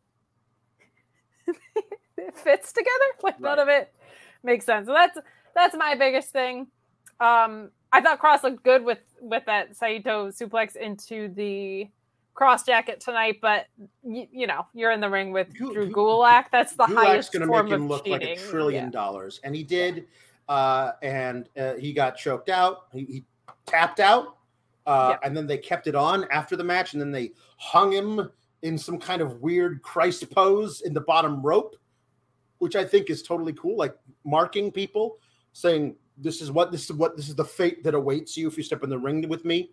it 2.17 2.35
fits 2.35 2.73
together. 2.73 2.91
Like 3.23 3.41
none 3.41 3.59
of 3.59 3.69
it 3.69 3.93
makes 4.43 4.65
sense. 4.65 4.87
So 4.87 4.93
that's 4.93 5.19
that's 5.55 5.77
my 5.77 5.95
biggest 5.95 6.31
thing. 6.31 6.69
Um, 7.21 7.71
I 7.93 8.01
thought 8.01 8.19
Cross 8.19 8.45
looked 8.45 8.63
good 8.63 8.85
with 8.85 8.99
with 9.21 9.45
that 9.47 9.77
Saito 9.77 10.29
suplex 10.29 10.77
into 10.77 11.29
the 11.29 11.89
cross 12.37 12.63
jacket 12.65 13.01
tonight, 13.01 13.39
but 13.43 13.67
y- 14.03 14.29
you 14.31 14.47
know 14.47 14.67
you're 14.75 14.93
in 14.93 15.01
the 15.01 15.11
ring 15.11 15.33
with 15.33 15.49
Gu- 15.59 15.73
Drew 15.73 15.91
Gulak. 15.91 16.45
That's 16.53 16.77
the 16.77 16.85
Gulak's 16.85 16.95
highest 16.95 17.33
going 17.33 17.49
to 17.49 17.63
make 17.63 17.73
him 17.73 17.89
look 17.89 18.05
cheating. 18.05 18.29
like 18.29 18.39
a 18.39 18.49
trillion 18.51 18.85
Yeah. 18.85 18.91
dollars, 18.91 19.41
and 19.43 19.55
he 19.57 19.63
did. 19.65 20.07
Uh, 20.49 20.93
and 21.03 21.49
uh, 21.59 21.75
he 21.75 21.93
got 21.93 22.17
choked 22.17 22.49
out. 22.49 22.85
He, 22.93 23.05
he 23.07 23.25
tapped 23.67 23.99
out, 23.99 24.37
uh, 24.87 25.09
Yep. 25.15 25.21
and 25.25 25.37
then 25.37 25.47
they 25.49 25.59
kept 25.59 25.89
it 25.89 25.97
on 25.97 26.25
after 26.31 26.55
the 26.55 26.63
match, 26.63 26.93
and 26.93 27.03
then 27.03 27.11
they 27.11 27.33
hung 27.57 27.91
him 27.91 28.31
in 28.63 28.79
some 28.79 28.97
kind 28.99 29.21
of 29.21 29.41
weird 29.43 29.83
Christ 29.83 30.31
pose 30.31 30.83
in 30.83 30.95
the 30.95 31.01
bottom 31.01 31.43
rope, 31.43 31.75
which 32.59 32.77
I 32.77 32.85
think 32.85 33.11
is 33.11 33.25
totally 33.25 33.55
cool, 33.55 33.77
like 33.77 33.97
marking 34.25 34.71
people, 34.71 35.19
saying 35.53 35.97
this 36.17 36.41
is 36.41 36.53
what 36.53 36.71
this 36.71 36.85
is 36.85 36.93
what 36.93 37.17
this 37.17 37.29
is 37.29 37.35
the 37.35 37.45
fate 37.45 37.83
that 37.83 37.95
awaits 37.95 38.37
you 38.37 38.47
if 38.47 38.57
you 38.57 38.63
step 38.63 38.85
in 38.85 38.91
the 38.91 38.99
ring 38.99 39.29
with 39.29 39.45
me. 39.45 39.73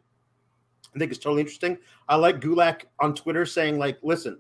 I 0.96 1.00
think 1.00 1.12
it's 1.12 1.20
totally 1.20 1.42
interesting. 1.42 1.78
I 2.08 2.16
like 2.16 2.40
Gulak 2.40 2.84
on 3.00 3.16
Twitter 3.16 3.46
saying 3.46 3.80
like, 3.80 3.98
listen, 4.04 4.40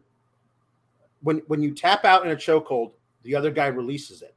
when 1.22 1.42
when 1.48 1.62
you 1.62 1.74
tap 1.74 2.06
out 2.06 2.26
in 2.26 2.32
a 2.32 2.36
chokehold, 2.36 2.92
the 3.24 3.36
other 3.36 3.52
guy 3.52 3.68
releases 3.68 4.22
it. 4.22 4.36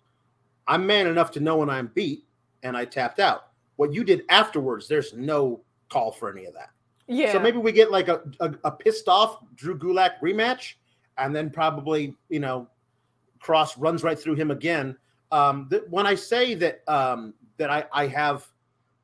I'm 0.66 0.86
man 0.86 1.06
enough 1.06 1.30
to 1.32 1.40
know 1.40 1.56
when 1.56 1.70
I'm 1.70 1.90
beat, 1.94 2.24
and 2.62 2.76
I 2.76 2.84
tapped 2.84 3.20
out. 3.20 3.48
What 3.76 3.92
you 3.92 4.04
did 4.04 4.22
afterwards, 4.28 4.88
there's 4.88 5.12
no 5.12 5.60
call 5.90 6.10
for 6.10 6.30
any 6.30 6.46
of 6.46 6.54
that. 6.54 6.70
Yeah. 7.06 7.32
So 7.32 7.38
maybe 7.38 7.58
we 7.58 7.70
get 7.72 7.90
like 7.90 8.08
a, 8.08 8.22
a, 8.40 8.54
a 8.64 8.70
pissed 8.70 9.08
off 9.08 9.38
Drew 9.54 9.78
Gulak 9.78 10.18
rematch, 10.22 10.74
and 11.18 11.34
then 11.34 11.50
probably 11.50 12.14
you 12.28 12.40
know 12.40 12.68
Cross 13.40 13.76
runs 13.76 14.02
right 14.02 14.18
through 14.18 14.34
him 14.34 14.50
again. 14.50 14.96
Um, 15.32 15.68
th- 15.70 15.82
when 15.90 16.06
I 16.06 16.14
say 16.14 16.54
that 16.54 16.82
um, 16.88 17.34
that 17.58 17.70
I, 17.70 17.84
I 17.92 18.06
have 18.06 18.46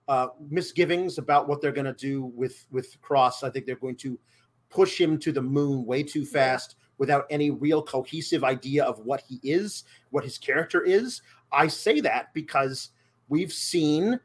uh, 0.08 0.28
misgivings 0.50 1.18
about 1.18 1.48
what 1.48 1.60
they're 1.60 1.72
going 1.72 1.84
to 1.84 1.92
do 1.92 2.24
with 2.34 2.66
with 2.70 3.00
Cross, 3.00 3.42
I 3.42 3.50
think 3.50 3.66
they're 3.66 3.76
going 3.76 3.96
to 3.96 4.18
push 4.70 5.00
him 5.00 5.18
to 5.18 5.32
the 5.32 5.42
moon 5.42 5.84
way 5.84 6.02
too 6.02 6.24
fast 6.24 6.76
without 6.98 7.26
any 7.30 7.50
real 7.50 7.82
cohesive 7.82 8.44
idea 8.44 8.84
of 8.84 8.98
what 9.00 9.22
he 9.28 9.40
is, 9.42 9.84
what 10.10 10.24
his 10.24 10.38
character 10.38 10.82
is. 10.82 11.20
I 11.50 11.66
say 11.66 12.00
that 12.00 12.32
because 12.32 12.90
we've 13.28 13.52
seen 13.52 14.18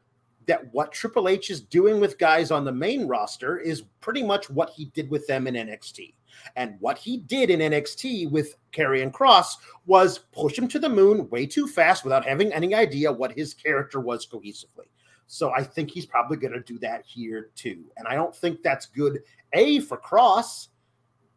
that 0.46 0.72
what 0.72 0.92
Triple 0.92 1.28
H 1.28 1.50
is 1.50 1.60
doing 1.60 2.00
with 2.00 2.18
guys 2.18 2.50
on 2.50 2.64
the 2.64 2.72
main 2.72 3.06
roster 3.06 3.58
is 3.58 3.82
pretty 4.00 4.22
much 4.22 4.48
what 4.48 4.70
he 4.70 4.86
did 4.86 5.10
with 5.10 5.26
them 5.26 5.46
in 5.46 5.54
NXT. 5.54 6.14
And 6.56 6.76
what 6.80 6.98
he 6.98 7.18
did 7.18 7.50
in 7.50 7.60
NXT 7.60 8.30
with 8.30 8.56
Karrion 8.72 9.12
Cross 9.12 9.58
was 9.86 10.20
push 10.32 10.58
him 10.58 10.68
to 10.68 10.78
the 10.78 10.88
moon 10.88 11.28
way 11.30 11.46
too 11.46 11.66
fast 11.66 12.04
without 12.04 12.24
having 12.24 12.52
any 12.52 12.74
idea 12.74 13.12
what 13.12 13.32
his 13.32 13.54
character 13.54 14.00
was 14.00 14.26
cohesively. 14.26 14.86
So 15.28 15.52
I 15.52 15.62
think 15.62 15.90
he's 15.90 16.06
probably 16.06 16.38
going 16.38 16.54
to 16.54 16.60
do 16.60 16.78
that 16.80 17.04
here 17.06 17.50
too. 17.54 17.84
And 17.96 18.08
I 18.08 18.14
don't 18.14 18.34
think 18.34 18.62
that's 18.62 18.86
good, 18.86 19.20
A, 19.52 19.78
for 19.80 19.98
Cross, 19.98 20.70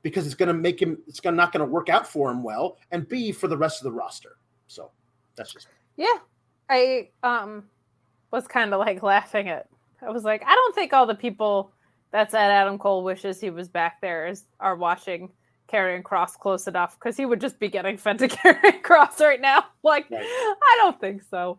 because 0.01 0.26
it's 0.26 0.34
going 0.34 0.47
to 0.47 0.53
make 0.53 0.81
him, 0.81 0.97
it's 1.07 1.19
gonna, 1.19 1.35
not 1.35 1.51
going 1.51 1.59
to 1.65 1.72
work 1.72 1.89
out 1.89 2.07
for 2.07 2.31
him 2.31 2.41
well, 2.41 2.77
and 2.91 3.07
B, 3.07 3.31
for 3.31 3.47
the 3.47 3.57
rest 3.57 3.81
of 3.81 3.84
the 3.84 3.91
roster. 3.91 4.38
So 4.68 4.91
that's 5.35 5.53
just 5.53 5.68
Yeah. 5.97 6.18
I 6.69 7.09
um 7.22 7.65
was 8.31 8.47
kind 8.47 8.73
of 8.73 8.80
like 8.80 9.03
laughing 9.03 9.49
at 9.49 9.68
I 10.01 10.09
was 10.09 10.23
like, 10.23 10.41
I 10.45 10.55
don't 10.55 10.73
think 10.73 10.93
all 10.93 11.05
the 11.05 11.13
people 11.13 11.73
that 12.11 12.31
said 12.31 12.49
Adam 12.49 12.77
Cole 12.77 13.03
wishes 13.03 13.39
he 13.39 13.49
was 13.49 13.68
back 13.68 14.01
there 14.01 14.27
is 14.27 14.45
are 14.59 14.76
watching 14.76 15.30
Karrion 15.72 16.03
Cross 16.03 16.38
close 16.38 16.68
enough 16.68 16.97
because 16.97 17.18
he 17.18 17.26
would 17.26 17.39
just 17.39 17.59
be 17.59 17.68
getting 17.68 17.97
fed 17.97 18.19
to 18.19 18.27
Karrion 18.30 18.81
Cross 18.81 19.19
right 19.19 19.41
now. 19.41 19.65
Like, 19.84 20.11
Right. 20.11 20.22
I 20.23 20.77
don't 20.77 21.01
think 21.01 21.23
so. 21.23 21.57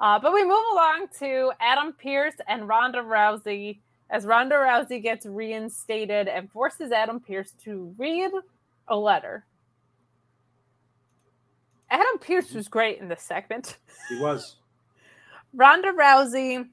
Uh, 0.00 0.18
but 0.18 0.32
we 0.32 0.42
move 0.42 0.64
along 0.72 1.06
to 1.18 1.52
Adam 1.60 1.92
Pearce 1.92 2.34
and 2.48 2.68
Ronda 2.68 2.98
Rousey 2.98 3.78
as 4.10 4.26
Ronda 4.26 4.56
Rousey 4.56 5.02
gets 5.02 5.24
reinstated 5.24 6.28
and 6.28 6.50
forces 6.50 6.92
Adam 6.92 7.20
Pearce 7.20 7.52
to 7.64 7.94
read 7.96 8.30
a 8.88 8.96
letter. 8.96 9.44
Adam 11.90 12.18
Pearce 12.20 12.52
was 12.52 12.68
great 12.68 13.00
in 13.00 13.08
this 13.08 13.22
segment. 13.22 13.78
he 14.08 14.18
was. 14.18 14.56
Ronda 15.54 15.92
Rousey. 15.92 16.68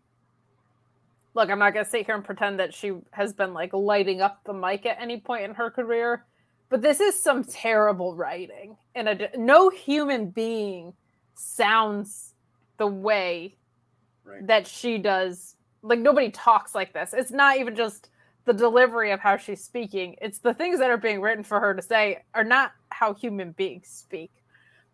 Look, 1.34 1.50
I'm 1.50 1.60
not 1.60 1.74
going 1.74 1.86
to 1.86 1.90
sit 1.90 2.06
here 2.06 2.16
and 2.16 2.26
pretend 2.26 2.60
that 2.60 2.74
she 2.74 2.94
has 3.12 3.32
been 3.32 3.54
like 3.54 3.72
lighting 3.72 4.22
up 4.22 4.44
the 4.44 4.54
mic 4.54 4.86
at 4.86 4.98
any 5.00 5.20
point 5.20 5.44
in 5.44 5.54
her 5.54 5.70
career, 5.70 6.26
but 6.70 6.82
this 6.82 7.00
is 7.00 7.22
some 7.22 7.44
terrible 7.44 8.16
writing, 8.16 8.76
and 8.96 9.08
a, 9.08 9.30
no 9.38 9.70
human 9.70 10.30
being 10.30 10.94
sounds 11.36 12.31
the 12.82 12.88
way 12.88 13.56
Right. 14.24 14.46
that 14.48 14.66
she 14.68 14.98
does. 14.98 15.56
Like 15.84 16.00
nobody 16.00 16.30
talks 16.32 16.74
like 16.74 16.94
this. 16.94 17.14
It's 17.14 17.32
not 17.32 17.58
even 17.58 17.76
just 17.76 18.10
the 18.46 18.54
delivery 18.54 19.12
of 19.12 19.20
how 19.20 19.38
she's 19.38 19.64
speaking. 19.64 20.16
It's 20.20 20.40
the 20.40 20.54
things 20.54 20.80
that 20.80 20.90
are 20.90 20.98
being 20.98 21.22
written 21.22 21.44
for 21.44 21.60
her 21.60 21.76
to 21.76 21.82
say 21.82 22.24
are 22.34 22.44
not 22.44 22.72
how 22.90 23.14
human 23.14 23.52
beings 23.52 23.88
speak. 23.88 24.32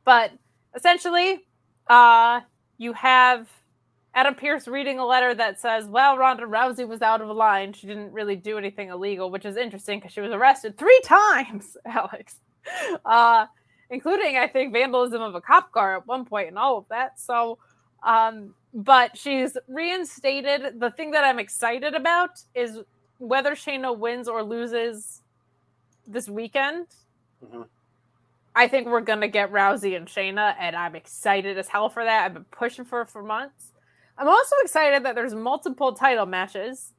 But 0.03 0.31
essentially, 0.76 1.45
uh, 1.88 2.41
you 2.77 2.91
have 2.93 3.47
Adam 4.14 4.35
Pearce 4.35 4.68
reading 4.68 4.99
a 4.99 5.05
letter 5.05 5.34
that 5.34 5.59
says, 5.59 5.88
"Well, 5.88 6.18
Ronda 6.18 6.43
Rousey 6.43 6.85
was 6.88 7.01
out 7.01 7.22
of 7.22 7.30
line. 7.30 7.72
She 7.72 7.88
didn't 7.88 8.11
really 8.11 8.35
do 8.35 8.57
anything 8.57 8.89
illegal," 8.89 9.30
which 9.31 9.45
is 9.45 9.55
interesting 9.57 9.99
because 9.99 10.11
she 10.11 10.22
was 10.22 10.31
arrested 10.31 10.77
three 10.77 10.99
times, 11.05 11.77
Alex, 11.85 12.35
uh, 13.05 13.45
including 13.89 14.38
I 14.38 14.47
think 14.47 14.73
vandalism 14.73 15.22
of 15.22 15.35
a 15.35 15.41
cop 15.41 15.72
car 15.72 15.97
at 15.97 16.07
one 16.07 16.26
point 16.26 16.47
and 16.49 16.57
all 16.57 16.77
of 16.77 16.85
that. 16.89 17.19
So, 17.19 17.59
um, 18.07 18.55
but 18.73 19.17
she's 19.17 19.57
reinstated. 19.67 20.79
The 20.79 20.91
thing 20.91 21.11
that 21.11 21.23
I'm 21.23 21.39
excited 21.39 21.93
about 21.93 22.31
is 22.55 22.79
whether 23.19 23.51
Shayna 23.51 23.97
wins 23.97 24.27
or 24.27 24.43
loses 24.43 25.21
this 26.07 26.29
weekend. 26.29 26.88
Mhm. 27.43 27.67
I 28.55 28.67
think 28.67 28.88
we're 28.88 29.01
gonna 29.01 29.27
get 29.27 29.51
Rousey 29.51 29.95
and 29.95 30.07
Shayna, 30.07 30.55
and 30.57 30.75
I'm 30.75 30.95
excited 30.95 31.57
as 31.57 31.67
hell 31.67 31.89
for 31.89 32.03
that. 32.03 32.25
I've 32.25 32.34
been 32.34 32.45
pushing 32.45 32.85
for 32.85 33.01
it 33.01 33.09
for 33.09 33.21
months. 33.21 33.73
I'm 34.17 34.27
also 34.27 34.55
excited 34.63 35.03
that 35.03 35.13
there's 35.13 35.35
multiple 35.35 35.93
title 35.93 36.25
matches 36.25 36.93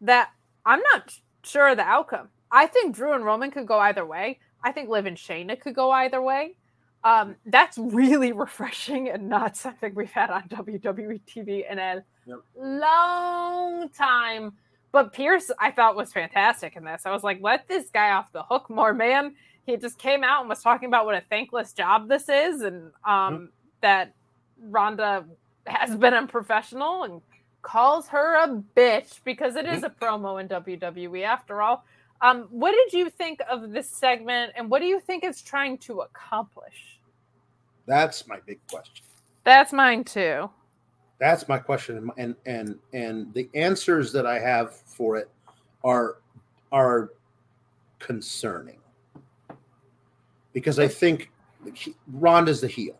that 0.00 0.32
I'm 0.66 0.80
not 0.92 1.20
sure 1.44 1.68
of 1.68 1.76
the 1.76 1.84
outcome. 1.84 2.30
I 2.50 2.66
think 2.66 2.94
Drew 2.96 3.12
and 3.12 3.24
Roman 3.24 3.50
could 3.50 3.66
go 3.66 3.78
either 3.78 4.04
way. 4.04 4.40
I 4.64 4.72
think 4.72 4.88
Liv 4.88 5.06
and 5.06 5.16
Shayna 5.16 5.60
could 5.60 5.74
go 5.74 5.90
either 5.90 6.20
way. 6.20 6.56
Um, 7.04 7.36
that's 7.46 7.78
really 7.78 8.32
refreshing 8.46 9.08
and 9.08 9.28
not 9.28 9.56
something 9.56 9.94
we've 9.94 10.10
had 10.10 10.30
on 10.30 10.42
WWE 10.48 11.20
TV 11.26 11.70
in 11.70 11.78
a 11.78 12.04
Yep. 12.26 12.38
long 12.56 13.88
time. 13.90 14.52
But 14.92 15.12
Pearce, 15.12 15.50
I 15.58 15.70
thought 15.70 15.96
was 15.96 16.12
fantastic 16.12 16.76
in 16.76 16.84
this. 16.84 17.02
I 17.06 17.10
was 17.12 17.22
like, 17.22 17.38
let 17.40 17.66
this 17.68 17.90
guy 17.90 18.10
off 18.10 18.32
the 18.32 18.42
hook 18.42 18.68
more, 18.68 18.92
man. 18.92 19.34
He 19.66 19.76
just 19.76 19.98
came 19.98 20.24
out 20.24 20.40
and 20.40 20.48
was 20.48 20.62
talking 20.62 20.88
about 20.88 21.06
what 21.06 21.14
a 21.14 21.22
thankless 21.30 21.72
job 21.72 22.08
this 22.08 22.28
is, 22.28 22.62
and 22.62 22.90
um, 23.04 23.50
that 23.82 24.14
Ronda 24.60 25.24
has 25.66 25.94
been 25.96 26.14
unprofessional 26.14 27.04
and 27.04 27.20
calls 27.62 28.08
her 28.08 28.36
a 28.42 28.48
bitch 28.76 29.20
because 29.24 29.54
it 29.56 29.66
is 29.66 29.82
a 29.84 29.90
promo 29.90 30.40
in 30.40 30.48
WWE 30.48 31.22
after 31.24 31.62
all. 31.62 31.84
Um, 32.22 32.48
what 32.50 32.72
did 32.72 32.92
you 32.96 33.08
think 33.10 33.40
of 33.50 33.70
this 33.70 33.88
segment, 33.88 34.52
and 34.56 34.70
what 34.70 34.80
do 34.80 34.86
you 34.86 35.00
think 35.00 35.24
it's 35.24 35.40
trying 35.42 35.78
to 35.78 36.00
accomplish? 36.00 37.00
That's 37.86 38.26
my 38.26 38.38
big 38.46 38.58
question. 38.70 39.04
That's 39.44 39.72
mine 39.72 40.04
too. 40.04 40.50
That's 41.18 41.48
my 41.48 41.58
question, 41.58 42.10
and 42.18 42.34
and 42.46 42.78
and 42.92 43.32
the 43.34 43.48
answers 43.54 44.12
that 44.12 44.26
I 44.26 44.38
have 44.38 44.74
for 44.74 45.16
it 45.16 45.30
are 45.82 46.18
are 46.72 47.10
concerning 47.98 48.78
because 50.52 50.78
I 50.78 50.88
think 50.88 51.30
Ronda's 52.12 52.60
the 52.60 52.68
heel. 52.68 52.98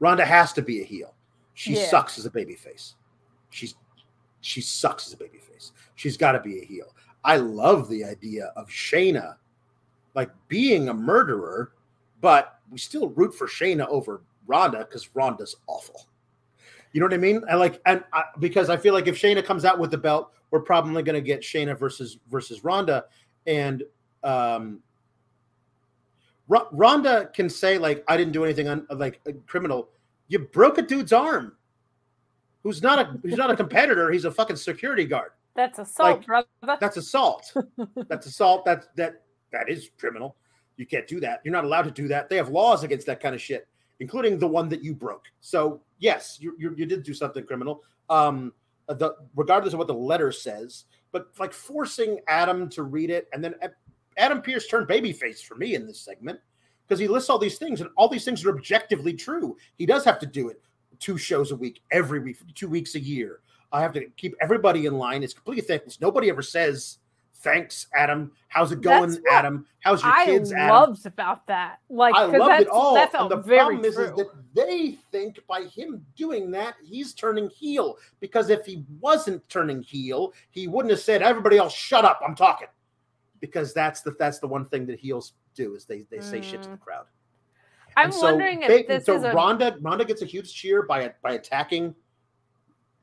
Ronda 0.00 0.24
has 0.24 0.52
to 0.54 0.62
be 0.62 0.80
a 0.80 0.84
heel. 0.84 1.14
She 1.54 1.74
Yeah. 1.74 1.86
sucks 1.86 2.18
as 2.18 2.26
a 2.26 2.30
babyface. 2.30 2.94
She's 3.50 3.74
she 4.40 4.60
sucks 4.60 5.06
as 5.08 5.14
a 5.14 5.16
babyface. 5.16 5.72
She's 5.96 6.16
got 6.16 6.32
to 6.32 6.40
be 6.40 6.60
a 6.60 6.64
heel. 6.64 6.94
I 7.24 7.36
love 7.36 7.88
the 7.88 8.04
idea 8.04 8.52
of 8.56 8.68
Shayna 8.68 9.36
like 10.14 10.30
being 10.48 10.88
a 10.88 10.94
murderer, 10.94 11.72
but 12.20 12.60
we 12.70 12.78
still 12.78 13.10
root 13.10 13.34
for 13.34 13.46
Shayna 13.46 13.86
over 13.88 14.22
Ronda 14.46 14.78
because 14.78 15.14
Ronda's 15.14 15.56
awful. 15.66 16.06
You 16.92 17.00
know 17.00 17.06
what 17.06 17.14
I 17.14 17.18
mean? 17.18 17.42
I 17.48 17.54
like 17.54 17.80
and 17.86 18.02
I, 18.12 18.24
because 18.38 18.70
I 18.70 18.76
feel 18.76 18.94
like 18.94 19.06
if 19.06 19.20
Shayna 19.20 19.44
comes 19.44 19.64
out 19.64 19.78
with 19.78 19.90
the 19.90 19.98
belt, 19.98 20.32
we're 20.50 20.60
probably 20.60 21.02
going 21.02 21.14
to 21.14 21.20
get 21.20 21.42
Shayna 21.42 21.78
versus 21.78 22.18
versus 22.30 22.64
Ronda, 22.64 23.04
and 23.46 23.82
um, 24.24 24.80
Ro- 26.48 26.68
Ronda 26.72 27.30
can 27.34 27.48
say 27.48 27.78
like 27.78 28.02
I 28.08 28.16
didn't 28.16 28.32
do 28.32 28.44
anything 28.44 28.68
on 28.68 28.86
like 28.90 29.20
a 29.26 29.34
criminal. 29.46 29.90
You 30.28 30.40
broke 30.40 30.78
a 30.78 30.82
dude's 30.82 31.12
arm. 31.12 31.52
Who's 32.62 32.82
not 32.82 32.98
a 32.98 33.04
who's 33.22 33.36
not 33.36 33.50
a 33.50 33.56
competitor? 33.56 34.10
He's 34.10 34.24
a 34.24 34.30
fucking 34.30 34.56
security 34.56 35.04
guard. 35.04 35.30
That's 35.58 35.80
assault, 35.80 36.18
Like, 36.18 36.26
brother. 36.26 36.78
That's 36.80 36.96
assault. 36.96 37.52
That's 38.08 38.26
assault. 38.26 38.64
That's 38.64 38.86
that 38.94 39.22
that 39.50 39.68
is 39.68 39.90
criminal. 39.98 40.36
You 40.76 40.86
can't 40.86 41.08
do 41.08 41.18
that. 41.18 41.40
You're 41.42 41.52
not 41.52 41.64
allowed 41.64 41.82
to 41.82 41.90
do 41.90 42.06
that. 42.06 42.28
They 42.28 42.36
have 42.36 42.50
laws 42.50 42.84
against 42.84 43.08
that 43.08 43.18
kind 43.18 43.34
of 43.34 43.42
shit, 43.42 43.66
including 43.98 44.38
the 44.38 44.46
one 44.46 44.68
that 44.68 44.84
you 44.84 44.94
broke. 44.94 45.24
So 45.40 45.80
yes, 45.98 46.38
you 46.40 46.54
you, 46.60 46.72
you 46.76 46.86
did 46.86 47.02
do 47.02 47.12
something 47.12 47.44
criminal. 47.44 47.82
Um, 48.08 48.52
the 48.86 49.16
regardless 49.34 49.72
of 49.72 49.80
what 49.80 49.88
the 49.88 49.94
letter 49.94 50.30
says, 50.30 50.84
but 51.10 51.32
like 51.40 51.52
forcing 51.52 52.20
Adam 52.28 52.68
to 52.70 52.84
read 52.84 53.10
it, 53.10 53.26
and 53.32 53.42
then 53.42 53.56
Adam 54.16 54.40
Pearce 54.40 54.68
turned 54.68 54.86
babyface 54.86 55.40
for 55.40 55.56
me 55.56 55.74
in 55.74 55.88
this 55.88 56.00
segment 56.00 56.38
because 56.86 57.00
he 57.00 57.08
lists 57.08 57.30
all 57.30 57.38
these 57.40 57.58
things, 57.58 57.80
and 57.80 57.90
all 57.96 58.08
these 58.08 58.24
things 58.24 58.44
are 58.44 58.50
objectively 58.50 59.12
true. 59.12 59.56
He 59.76 59.86
does 59.86 60.04
have 60.04 60.20
to 60.20 60.26
do 60.26 60.50
it 60.50 60.62
two 61.00 61.18
shows 61.18 61.50
a 61.50 61.56
week, 61.56 61.82
every 61.90 62.20
week, 62.20 62.36
two 62.54 62.68
weeks 62.68 62.94
a 62.94 63.00
year. 63.00 63.40
I 63.72 63.80
have 63.80 63.92
to 63.94 64.06
keep 64.16 64.34
everybody 64.40 64.86
in 64.86 64.98
line. 64.98 65.22
It's 65.22 65.34
completely 65.34 65.62
thankless. 65.62 66.00
Nobody 66.00 66.30
ever 66.30 66.42
says, 66.42 66.98
"Thanks, 67.34 67.86
Adam. 67.94 68.32
How's 68.48 68.72
it 68.72 68.80
going, 68.80 69.16
Adam? 69.30 69.66
How's 69.80 70.02
your 70.02 70.12
I 70.12 70.24
kids, 70.24 70.52
Adam?" 70.52 70.68
loved 70.70 71.06
about 71.06 71.46
that. 71.48 71.80
Like, 71.90 72.14
I 72.14 72.24
loved 72.24 72.62
it 72.62 72.68
all. 72.68 72.94
That 72.94 73.14
And 73.14 73.30
the 73.30 73.36
very 73.36 73.58
problem 73.76 73.84
is, 73.84 73.94
true. 73.94 74.04
is 74.04 74.10
that 74.16 74.30
they 74.54 74.92
think 75.12 75.38
by 75.46 75.64
him 75.64 76.04
doing 76.16 76.50
that, 76.52 76.76
he's 76.82 77.12
turning 77.12 77.50
heel. 77.50 77.98
Because 78.20 78.48
if 78.50 78.64
he 78.64 78.84
wasn't 79.00 79.46
turning 79.48 79.82
heel, 79.82 80.32
he 80.50 80.66
wouldn't 80.66 80.90
have 80.90 81.00
said, 81.00 81.22
"Everybody 81.22 81.58
else, 81.58 81.74
shut 81.74 82.04
up. 82.04 82.20
I'm 82.26 82.34
talking." 82.34 82.68
Because 83.40 83.72
that's 83.74 84.00
the 84.00 84.12
that's 84.18 84.38
the 84.38 84.48
one 84.48 84.64
thing 84.64 84.86
that 84.86 84.98
heels 84.98 85.34
do 85.54 85.74
is 85.74 85.84
they 85.84 86.02
they 86.10 86.20
say 86.20 86.40
shit 86.40 86.62
to 86.62 86.70
the 86.70 86.76
Mm. 86.76 86.80
crowd. 86.80 87.06
I'm 87.96 88.06
And 88.06 88.14
so 88.14 88.22
wondering 88.22 88.62
if 88.62 88.68
they- 88.68 88.82
this 88.84 89.06
so 89.06 89.14
is 89.16 89.24
a 89.24 89.32
Ronda 89.32 89.76
Ronda 89.80 90.04
gets 90.04 90.22
a 90.22 90.24
huge 90.24 90.52
cheer 90.54 90.82
by 90.82 91.12
by 91.22 91.32
attacking 91.32 91.94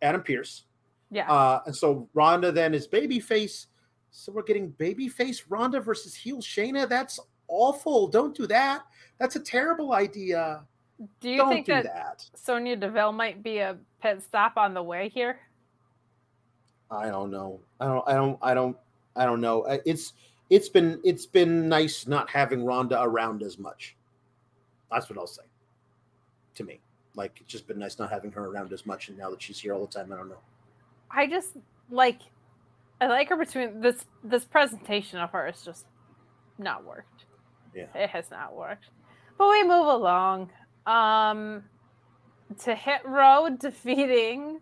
Adam 0.05 0.21
Pearce. 0.21 0.63
yeah. 1.11 1.29
Uh, 1.31 1.61
and 1.65 1.75
so 1.75 2.07
Ronda 2.13 2.51
then 2.51 2.73
is 2.73 2.87
babyface. 2.87 3.65
So 4.11 4.31
we're 4.31 4.43
getting 4.43 4.71
babyface 4.73 5.41
Ronda 5.49 5.81
versus 5.81 6.15
heel 6.15 6.37
Shayna. 6.37 6.87
That's 6.87 7.19
awful. 7.47 8.07
Don't 8.07 8.35
do 8.35 8.47
that. 8.47 8.83
That's 9.19 9.35
a 9.35 9.39
terrible 9.39 9.93
idea. 9.93 10.63
do 11.19 11.29
you 11.29 11.37
Don't 11.37 11.49
think 11.49 11.65
do 11.65 11.73
that, 11.73 11.83
that. 11.83 12.25
Sonya 12.35 12.77
Deville 12.77 13.11
might 13.11 13.43
be 13.43 13.57
a 13.57 13.77
pit 14.01 14.21
stop 14.23 14.55
on 14.57 14.73
the 14.73 14.83
way 14.83 15.09
here? 15.09 15.39
I 16.91 17.07
don't 17.09 17.31
know. 17.31 17.59
I 17.79 17.85
don't. 17.87 18.03
I 18.07 18.13
don't. 18.13 18.39
I 18.41 18.53
don't. 18.53 18.77
I 19.15 19.25
don't 19.25 19.41
know. 19.41 19.63
Uh, 19.63 19.79
It's 19.85 20.13
it's 20.49 20.69
been 20.69 21.01
it's 21.03 21.25
been 21.25 21.67
nice 21.67 22.05
not 22.07 22.29
having 22.29 22.63
Ronda 22.63 23.01
around 23.01 23.41
as 23.43 23.57
much. 23.57 23.95
That's 24.91 25.09
what 25.09 25.17
I'll 25.17 25.27
say. 25.27 25.43
To 26.55 26.63
me, 26.63 26.79
like 27.15 27.39
it's 27.41 27.51
just 27.51 27.67
been 27.67 27.79
nice 27.79 27.97
not 27.99 28.09
having 28.09 28.31
her 28.31 28.45
around 28.45 28.71
as 28.73 28.85
much, 28.85 29.09
and 29.09 29.17
now 29.17 29.29
that 29.29 29.41
she's 29.41 29.59
here 29.59 29.73
all 29.73 29.85
the 29.85 29.91
time, 29.91 30.11
I 30.11 30.17
don't 30.17 30.29
know. 30.29 30.39
I 31.11 31.27
just 31.27 31.57
like 31.89 32.19
I 32.99 33.07
like 33.07 33.29
her 33.29 33.37
between 33.37 33.81
this 33.81 34.05
this 34.23 34.45
presentation 34.45 35.19
of 35.19 35.31
her 35.31 35.47
is 35.47 35.61
just 35.63 35.85
not 36.57 36.85
worked. 36.85 37.25
Yeah. 37.73 37.85
It 37.93 38.09
has 38.09 38.31
not 38.31 38.55
worked. 38.55 38.85
But 39.37 39.49
we 39.49 39.63
move 39.63 39.87
along. 39.87 40.51
Um 40.85 41.63
to 42.63 42.75
Hit 42.75 43.01
Row 43.03 43.49
defeating 43.49 44.59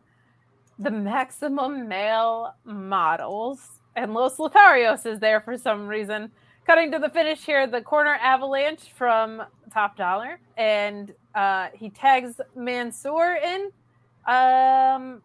the 0.80 0.91
maximum 0.91 1.88
male 1.88 2.55
models. 2.65 3.59
And 3.95 4.13
Los 4.13 4.38
Lotharios 4.38 5.05
is 5.05 5.19
there 5.19 5.41
for 5.41 5.57
some 5.57 5.88
reason. 5.88 6.31
Cutting 6.65 6.91
to 6.91 6.99
the 6.99 7.09
finish 7.09 7.45
here, 7.45 7.67
the 7.67 7.81
corner 7.81 8.17
avalanche 8.21 8.91
from 8.95 9.43
Top 9.73 9.97
Dollar. 9.97 10.39
And 10.57 11.13
uh, 11.35 11.67
he 11.73 11.89
tags 11.89 12.39
Mansoor 12.55 13.35
in. 13.35 13.71
Um, 14.25 15.21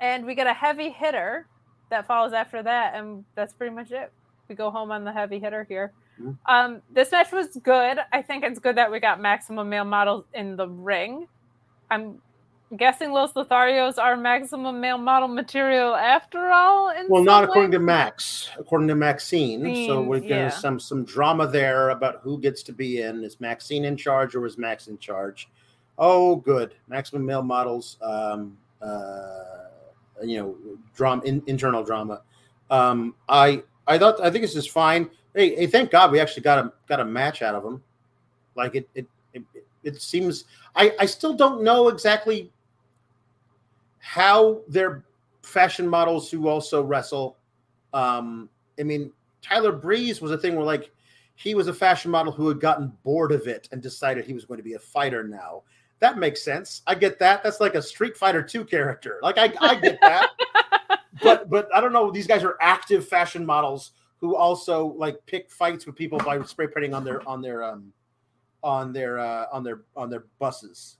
and 0.00 0.26
we 0.26 0.34
get 0.34 0.46
a 0.46 0.54
heavy 0.54 0.90
hitter 0.90 1.46
that 1.90 2.06
follows 2.06 2.32
after 2.32 2.62
that. 2.62 2.94
And 2.94 3.24
that's 3.34 3.52
pretty 3.52 3.74
much 3.74 3.92
it. 3.92 4.12
We 4.48 4.54
go 4.54 4.70
home 4.70 4.90
on 4.90 5.04
the 5.04 5.12
heavy 5.12 5.38
hitter 5.38 5.64
here. 5.64 5.92
Mhm. 6.20 6.36
Um, 6.46 6.82
this 6.92 7.10
match 7.12 7.32
was 7.32 7.56
good. 7.62 7.98
I 8.12 8.20
think 8.22 8.44
it's 8.44 8.58
good 8.58 8.76
that 8.76 8.90
we 8.90 9.00
got 9.00 9.20
maximum 9.20 9.68
male 9.70 9.84
models 9.84 10.24
in 10.34 10.56
the 10.56 10.68
ring. 10.68 11.26
I'm 11.90 12.20
guessing 12.76 13.12
Los 13.12 13.32
Lotharios 13.34 13.98
are 13.98 14.16
maximum 14.16 14.80
male 14.80 14.98
model 14.98 15.28
material 15.28 15.94
after 15.94 16.50
all. 16.50 16.90
In 16.90 17.06
Well, 17.08 17.22
not 17.22 17.44
according 17.44 17.72
to 17.72 17.78
Max. 17.78 18.50
According 18.58 18.88
to 18.88 18.94
Maxine, 18.94 19.86
so 19.86 20.02
we're 20.02 20.20
getting 20.20 20.36
yeah. 20.36 20.48
some 20.48 20.80
some 20.80 21.04
drama 21.04 21.46
there 21.46 21.90
about 21.90 22.20
who 22.22 22.38
gets 22.38 22.62
to 22.64 22.72
be 22.72 23.02
in. 23.02 23.24
Is 23.24 23.40
Maxine 23.40 23.84
in 23.84 23.96
charge 23.96 24.34
or 24.34 24.46
is 24.46 24.58
Max 24.58 24.88
in 24.88 24.98
charge? 24.98 25.48
Oh, 25.98 26.36
good. 26.36 26.74
Maximum 26.88 27.24
male 27.24 27.42
models. 27.42 27.98
Um, 28.02 28.56
uh, 28.80 29.68
you 30.22 30.38
know, 30.38 30.56
drama, 30.94 31.22
in, 31.24 31.42
internal 31.46 31.84
drama. 31.84 32.22
Um, 32.70 33.14
I 33.28 33.62
I 33.86 33.98
thought 33.98 34.20
I 34.20 34.30
think 34.30 34.42
this 34.42 34.56
is 34.56 34.66
fine. 34.66 35.10
Hey, 35.34 35.54
hey, 35.54 35.66
thank 35.66 35.90
God 35.90 36.12
we 36.12 36.20
actually 36.20 36.42
got 36.42 36.58
a 36.58 36.72
got 36.88 37.00
a 37.00 37.04
match 37.04 37.42
out 37.42 37.54
of 37.54 37.64
him. 37.64 37.82
Like 38.54 38.74
it, 38.74 38.88
it, 38.94 39.06
it, 39.32 39.42
it 39.82 40.00
seems. 40.00 40.44
I, 40.74 40.92
I 41.00 41.06
still 41.06 41.34
don't 41.34 41.62
know 41.62 41.88
exactly 41.88 42.50
how 44.02 44.60
they're 44.66 45.04
fashion 45.42 45.86
models 45.86 46.28
who 46.28 46.48
also 46.48 46.82
wrestle. 46.82 47.36
Um, 47.94 48.48
I 48.78 48.82
mean, 48.82 49.12
Tyler 49.40 49.70
Breeze 49.72 50.20
was 50.20 50.32
a 50.32 50.38
thing 50.38 50.56
where 50.56 50.64
like 50.64 50.90
he 51.36 51.54
was 51.54 51.68
a 51.68 51.72
fashion 51.72 52.10
model 52.10 52.32
who 52.32 52.48
had 52.48 52.60
gotten 52.60 52.92
bored 53.04 53.30
of 53.30 53.46
it 53.46 53.68
and 53.70 53.80
decided 53.80 54.24
he 54.24 54.32
was 54.32 54.44
going 54.44 54.58
to 54.58 54.64
be 54.64 54.74
a 54.74 54.78
fighter 54.78 55.22
now. 55.22 55.62
That 56.00 56.18
makes 56.18 56.42
sense. 56.42 56.82
I 56.88 56.96
get 56.96 57.20
that. 57.20 57.44
That's 57.44 57.60
like 57.60 57.76
a 57.76 57.82
Street 57.82 58.16
Fighter 58.16 58.42
2 58.42 58.64
character. 58.64 59.20
Like 59.22 59.38
I, 59.38 59.52
I 59.60 59.76
get 59.76 60.00
that. 60.00 60.30
but 61.22 61.48
but 61.48 61.68
I 61.72 61.80
don't 61.80 61.92
know. 61.92 62.10
These 62.10 62.26
guys 62.26 62.42
are 62.42 62.56
active 62.60 63.06
fashion 63.06 63.46
models 63.46 63.92
who 64.20 64.34
also 64.34 64.86
like 64.98 65.24
pick 65.26 65.48
fights 65.48 65.86
with 65.86 65.94
people 65.94 66.18
by 66.18 66.42
spray 66.42 66.66
painting 66.66 66.92
on 66.92 67.04
their 67.04 67.26
on 67.28 67.40
their 67.40 67.62
um 67.62 67.92
on 68.64 68.92
their 68.92 69.20
uh 69.20 69.46
on 69.52 69.62
their 69.62 69.82
on 69.96 70.10
their 70.10 70.24
buses. 70.40 70.96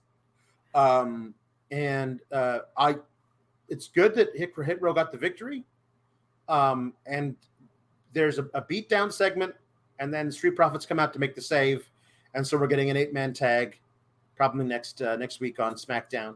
Um 0.73 1.33
and 1.73 2.21
uh 2.31 2.59
I 2.77 2.97
it's 3.67 3.87
good 3.87 4.13
that 4.15 4.29
Hit, 4.35 4.53
Hit 4.63 4.81
Row 4.81 4.93
got 4.93 5.11
the 5.11 5.17
victory. 5.17 5.63
Um 6.47 6.93
and 7.07 7.35
there's 8.13 8.37
a, 8.37 8.43
a 8.53 8.61
beatdown 8.61 9.11
segment, 9.11 9.55
and 9.99 10.13
then 10.13 10.31
Street 10.31 10.55
Profits 10.55 10.85
come 10.85 10.99
out 10.99 11.11
to 11.13 11.19
make 11.19 11.33
the 11.33 11.41
save, 11.41 11.89
and 12.35 12.45
so 12.45 12.57
we're 12.57 12.67
getting 12.67 12.91
an 12.91 12.97
eight 12.97 13.11
man 13.11 13.33
tag, 13.33 13.79
probably 14.35 14.65
next 14.65 15.01
uh, 15.01 15.15
next 15.15 15.39
week 15.39 15.59
on 15.59 15.73
SmackDown. 15.73 16.35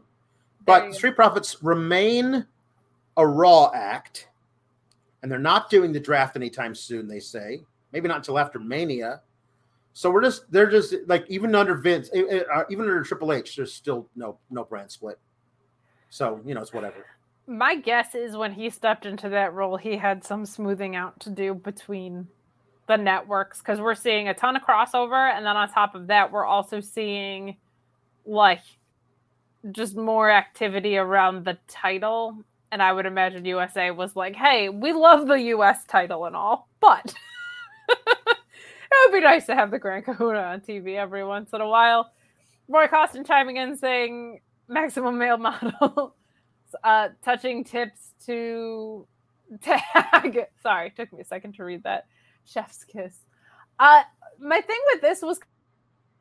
But 0.66 0.92
Street 0.92 1.14
Profits 1.14 1.62
remain 1.62 2.44
a 3.16 3.26
Raw 3.26 3.70
act, 3.72 4.28
and 5.22 5.30
they're 5.30 5.38
not 5.38 5.70
doing 5.70 5.92
the 5.92 6.00
draft 6.00 6.34
anytime 6.34 6.74
soon. 6.74 7.06
They 7.06 7.20
say 7.20 7.62
maybe 7.92 8.08
not 8.08 8.18
until 8.18 8.40
after 8.40 8.58
Mania. 8.58 9.20
So 9.92 10.10
we're 10.10 10.22
just 10.22 10.50
they're 10.50 10.70
just 10.70 10.94
like 11.06 11.24
even 11.28 11.54
under 11.54 11.74
Vince, 11.74 12.10
uh, 12.10 12.64
even 12.70 12.86
under 12.86 13.02
Triple 13.02 13.32
H, 13.32 13.56
there's 13.56 13.72
still 13.72 14.08
no 14.16 14.38
no 14.50 14.64
brand 14.64 14.90
split. 14.90 15.18
So 16.10 16.40
you 16.44 16.54
know 16.54 16.62
it's 16.62 16.72
whatever 16.72 17.04
my 17.48 17.76
guess 17.76 18.14
is 18.14 18.36
when 18.36 18.52
he 18.52 18.68
stepped 18.68 19.06
into 19.06 19.30
that 19.30 19.54
role, 19.54 19.76
he 19.76 19.96
had 19.96 20.22
some 20.22 20.44
smoothing 20.44 20.94
out 20.94 21.18
to 21.20 21.30
do 21.30 21.54
between 21.54 22.28
the 22.86 22.96
networks 22.96 23.58
because 23.58 23.80
we're 23.80 23.94
seeing 23.94 24.28
a 24.28 24.34
ton 24.34 24.54
of 24.54 24.62
crossover, 24.62 25.34
and 25.34 25.44
then 25.44 25.56
on 25.56 25.68
top 25.70 25.94
of 25.94 26.08
that, 26.08 26.30
we're 26.30 26.44
also 26.44 26.80
seeing 26.80 27.56
like 28.26 28.60
just 29.72 29.96
more 29.96 30.30
activity 30.30 30.98
around 30.98 31.44
the 31.44 31.58
title. 31.66 32.36
And 32.70 32.82
I 32.82 32.92
would 32.92 33.06
imagine 33.06 33.46
USA 33.46 33.90
was 33.90 34.14
like, 34.14 34.36
"Hey, 34.36 34.68
we 34.68 34.92
love 34.92 35.26
the 35.26 35.40
US 35.54 35.84
title 35.86 36.26
and 36.26 36.36
all, 36.36 36.68
but 36.80 37.14
it 37.88 38.36
would 39.06 39.16
be 39.16 39.20
nice 39.20 39.46
to 39.46 39.54
have 39.54 39.70
the 39.70 39.78
Grand 39.78 40.04
Kahuna 40.04 40.40
on 40.40 40.60
TV 40.60 40.96
every 40.96 41.24
once 41.24 41.50
in 41.54 41.62
a 41.62 41.68
while." 41.68 42.12
Roy 42.68 42.86
Costin 42.88 43.24
chiming 43.24 43.56
in 43.56 43.76
saying, 43.76 44.40
"Maximum 44.68 45.18
male 45.18 45.36
model." 45.38 46.14
uh, 46.84 47.08
touching 47.24 47.64
tips 47.64 48.12
to 48.26 49.06
tag. 49.62 50.46
Sorry, 50.62 50.90
took 50.90 51.12
me 51.12 51.20
a 51.20 51.24
second 51.24 51.54
to 51.54 51.64
read 51.64 51.82
that. 51.84 52.06
Chef's 52.44 52.84
kiss. 52.84 53.16
Uh, 53.78 54.02
my 54.38 54.60
thing 54.60 54.78
with 54.92 55.00
this 55.02 55.22
was 55.22 55.38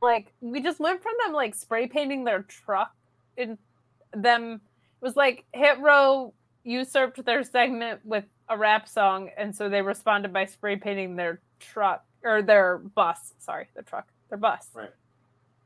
like 0.01 0.33
we 0.41 0.61
just 0.61 0.79
went 0.79 1.01
from 1.01 1.13
them 1.25 1.33
like 1.33 1.55
spray 1.55 1.87
painting 1.87 2.23
their 2.23 2.43
truck 2.43 2.93
in 3.35 3.57
them. 4.13 4.61
It 5.01 5.05
was 5.05 5.15
like 5.15 5.45
Hit 5.53 5.79
Row 5.79 6.33
usurped 6.63 7.23
their 7.23 7.43
segment 7.43 8.01
with 8.03 8.25
a 8.49 8.57
rap 8.57 8.87
song, 8.87 9.29
and 9.37 9.55
so 9.55 9.69
they 9.69 9.81
responded 9.81 10.33
by 10.33 10.45
spray 10.45 10.75
painting 10.75 11.15
their 11.15 11.39
truck 11.59 12.03
or 12.23 12.41
their 12.41 12.77
bus. 12.77 13.33
Sorry, 13.39 13.67
their 13.73 13.83
truck, 13.83 14.07
their 14.29 14.37
bus. 14.37 14.67
Right. 14.73 14.89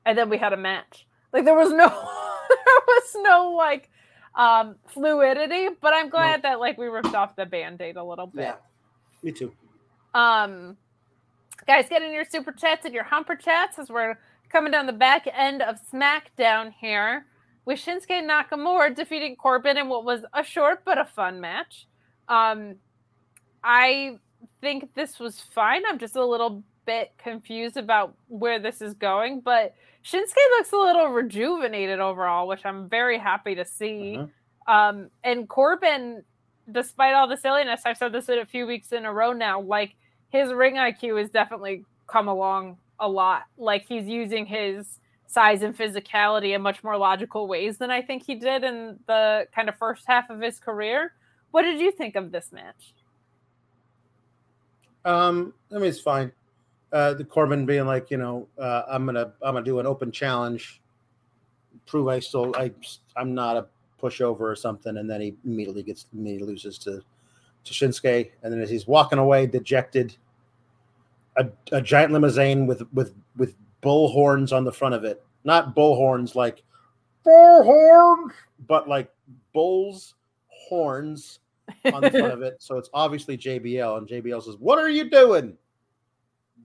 And 0.05 0.17
then 0.17 0.29
we 0.29 0.37
had 0.37 0.53
a 0.53 0.57
match. 0.57 1.07
Like 1.33 1.45
there 1.45 1.55
was 1.55 1.71
no, 1.71 1.87
there 2.49 2.81
was 2.87 3.15
no 3.17 3.51
like 3.55 3.89
um, 4.35 4.75
fluidity, 4.87 5.69
but 5.81 5.93
I'm 5.93 6.09
glad 6.09 6.43
that 6.43 6.59
like 6.59 6.77
we 6.77 6.87
ripped 6.87 7.13
off 7.13 7.35
the 7.35 7.45
band-aid 7.45 7.97
a 7.97 8.03
little 8.03 8.27
bit. 8.27 8.43
Yeah, 8.43 8.55
me 9.23 9.31
too. 9.31 9.51
Um, 10.13 10.77
guys, 11.67 11.87
get 11.89 12.01
in 12.01 12.11
your 12.11 12.25
super 12.25 12.51
chats 12.51 12.85
and 12.85 12.93
your 12.93 13.03
humper 13.03 13.35
chats 13.35 13.79
as 13.79 13.89
we're 13.89 14.17
coming 14.49 14.71
down 14.71 14.85
the 14.85 14.93
back 14.93 15.27
end 15.33 15.61
of 15.61 15.77
SmackDown 15.91 16.73
here 16.79 17.25
with 17.65 17.79
Shinsuke 17.79 18.27
Nakamura 18.27 18.95
defeating 18.95 19.35
Corbin 19.35 19.77
in 19.77 19.87
what 19.87 20.03
was 20.03 20.25
a 20.33 20.43
short 20.43 20.83
but 20.83 20.97
a 20.97 21.05
fun 21.05 21.39
match. 21.39 21.87
Um, 22.27 22.75
I 23.63 24.17
think 24.59 24.93
this 24.93 25.19
was 25.19 25.39
fine. 25.39 25.83
I'm 25.87 25.99
just 25.99 26.15
a 26.15 26.25
little 26.25 26.63
bit 26.85 27.11
confused 27.17 27.77
about 27.77 28.15
where 28.27 28.59
this 28.59 28.81
is 28.81 28.93
going, 28.93 29.41
but 29.41 29.75
Shinsuke 30.03 30.35
looks 30.57 30.71
a 30.71 30.77
little 30.77 31.07
rejuvenated 31.07 31.99
overall, 31.99 32.47
which 32.47 32.65
I'm 32.65 32.89
very 32.89 33.19
happy 33.19 33.55
to 33.55 33.65
see. 33.65 34.17
Uh-huh. 34.17 34.71
Um, 34.71 35.09
and 35.23 35.47
Corbin, 35.47 36.23
despite 36.71 37.13
all 37.13 37.27
the 37.27 37.37
silliness, 37.37 37.81
I've 37.85 37.97
said 37.97 38.11
this 38.11 38.29
in 38.29 38.39
a 38.39 38.45
few 38.45 38.65
weeks 38.65 38.91
in 38.91 39.05
a 39.05 39.13
row 39.13 39.33
now, 39.33 39.61
like 39.61 39.95
his 40.29 40.51
ring 40.51 40.75
IQ 40.75 41.19
has 41.19 41.29
definitely 41.29 41.85
come 42.07 42.27
along 42.27 42.77
a 42.99 43.07
lot. 43.07 43.43
Like 43.57 43.85
he's 43.87 44.07
using 44.07 44.45
his 44.45 44.99
size 45.27 45.61
and 45.61 45.77
physicality 45.77 46.55
in 46.55 46.61
much 46.61 46.83
more 46.83 46.97
logical 46.97 47.47
ways 47.47 47.77
than 47.77 47.91
I 47.91 48.01
think 48.01 48.25
he 48.25 48.35
did 48.35 48.63
in 48.63 48.99
the 49.07 49.47
kind 49.53 49.69
of 49.69 49.77
first 49.77 50.03
half 50.07 50.29
of 50.29 50.41
his 50.41 50.59
career. 50.59 51.13
What 51.51 51.61
did 51.63 51.79
you 51.79 51.91
think 51.91 52.15
of 52.15 52.31
this 52.31 52.51
match? 52.51 52.93
Um, 55.03 55.53
I 55.71 55.75
mean, 55.75 55.85
it's 55.85 55.99
fine 55.99 56.31
uh, 56.91 57.13
the 57.13 57.23
Corbin 57.23 57.65
being 57.65 57.85
like, 57.85 58.11
you 58.11 58.17
know, 58.17 58.47
uh, 58.57 58.83
I'm 58.89 59.05
gonna 59.05 59.33
I'm 59.41 59.53
gonna 59.53 59.63
do 59.63 59.79
an 59.79 59.85
open 59.85 60.11
challenge, 60.11 60.81
prove 61.85 62.07
I 62.07 62.19
still 62.19 62.53
I 62.55 62.71
I'm 63.15 63.33
not 63.33 63.57
a 63.57 63.67
pushover 64.01 64.41
or 64.41 64.55
something, 64.55 64.97
and 64.97 65.09
then 65.09 65.21
he 65.21 65.35
immediately 65.45 65.83
gets 65.83 66.07
immediately 66.13 66.53
loses 66.53 66.77
to 66.79 67.01
to 67.63 67.73
Shinsuke, 67.73 68.31
and 68.43 68.51
then 68.51 68.59
as 68.61 68.69
he's 68.69 68.87
walking 68.87 69.19
away, 69.19 69.45
dejected, 69.45 70.15
a, 71.37 71.47
a 71.71 71.81
giant 71.81 72.11
limousine 72.11 72.67
with 72.67 72.83
with 72.93 73.13
with 73.37 73.55
bull 73.81 74.09
horns 74.09 74.51
on 74.51 74.63
the 74.63 74.71
front 74.71 74.95
of 74.95 75.03
it, 75.03 75.23
not 75.43 75.75
bull 75.75 75.95
horns 75.95 76.35
like 76.35 76.63
bull 77.23 77.63
horns, 77.63 78.33
but 78.67 78.89
like 78.89 79.09
bulls 79.53 80.15
horns 80.49 81.39
on 81.93 82.01
the 82.01 82.11
front 82.11 82.33
of 82.33 82.41
it. 82.41 82.57
So 82.61 82.77
it's 82.77 82.89
obviously 82.93 83.37
JBL, 83.37 83.97
and 83.97 84.07
JBL 84.07 84.43
says, 84.43 84.57
"What 84.59 84.77
are 84.77 84.89
you 84.89 85.09
doing?" 85.09 85.57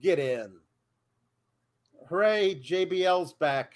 Get 0.01 0.19
in. 0.19 0.51
Hooray, 2.09 2.55
JBL's 2.55 3.33
back. 3.33 3.73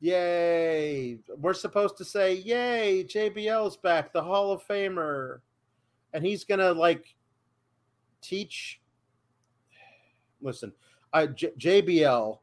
Yay. 0.00 1.18
We're 1.36 1.54
supposed 1.54 1.96
to 1.98 2.04
say, 2.04 2.34
Yay, 2.34 3.04
JBL's 3.04 3.76
back, 3.76 4.12
the 4.12 4.22
Hall 4.22 4.52
of 4.52 4.66
Famer. 4.66 5.40
And 6.12 6.24
he's 6.24 6.44
going 6.44 6.60
to 6.60 6.72
like 6.72 7.14
teach. 8.22 8.80
Listen, 10.40 10.72
I, 11.12 11.26
J- 11.26 11.52
JBL, 11.58 12.38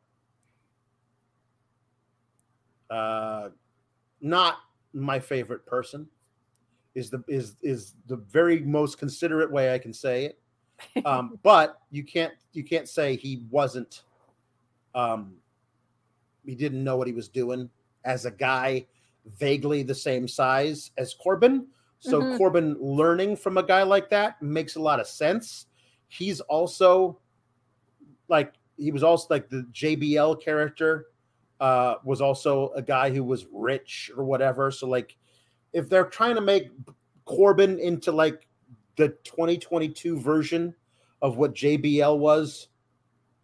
uh, 2.90 3.50
not 4.22 4.58
my 4.94 5.20
favorite 5.20 5.66
person, 5.66 6.08
is 6.94 7.10
the 7.10 7.24
is 7.28 7.56
is 7.62 7.96
the 8.08 8.16
very 8.18 8.60
most 8.60 8.98
considerate 8.98 9.52
way 9.52 9.74
I 9.74 9.80
can 9.80 9.94
say 9.94 10.26
it 10.26 10.40
um, 11.06 11.40
but 11.44 11.82
you 11.92 12.04
can't 12.04 12.34
you 12.54 12.64
can't 12.64 12.88
say 12.88 13.16
he 13.16 13.44
wasn't 13.50 14.04
um, 14.94 15.34
he 16.46 16.56
didn't 16.56 16.84
know 16.84 16.98
what 16.98 17.08
he 17.08 17.14
was 17.14 17.28
doing 17.28 17.70
as 18.04 18.26
a 18.26 18.32
guy 18.32 18.86
vaguely 19.38 19.84
the 19.84 19.96
same 19.96 20.28
size 20.28 20.92
as 20.98 21.14
Corbin. 21.14 21.68
So 22.00 22.22
mm-hmm. 22.22 22.38
Corbin 22.38 22.78
learning 22.80 23.38
from 23.38 23.58
a 23.58 23.64
guy 23.64 23.84
like 23.84 24.10
that 24.10 24.42
makes 24.42 24.76
a 24.76 24.82
lot 24.82 25.00
of 25.00 25.08
sense. 25.08 25.66
He's 26.08 26.40
also 26.42 27.20
like 28.28 28.54
he 28.78 28.92
was 28.92 29.04
also 29.04 29.28
like 29.30 29.50
the 29.50 29.66
JBL 29.72 30.42
character 30.42 31.08
uh 31.60 31.96
was 32.04 32.22
also 32.22 32.70
a 32.76 32.82
guy 32.82 33.10
who 33.10 33.24
was 33.24 33.48
rich 33.52 34.12
or 34.16 34.24
whatever. 34.24 34.72
So 34.72 34.88
like 34.88 35.18
if 35.74 35.90
they're 35.90 36.06
trying 36.06 36.36
to 36.36 36.42
make 36.42 36.70
Corbin 37.26 37.80
into 37.80 38.12
like 38.12 38.48
the 38.96 39.10
2022 39.24 40.20
version 40.20 40.74
of 41.22 41.38
what 41.38 41.54
JBL 41.54 42.18
was 42.18 42.68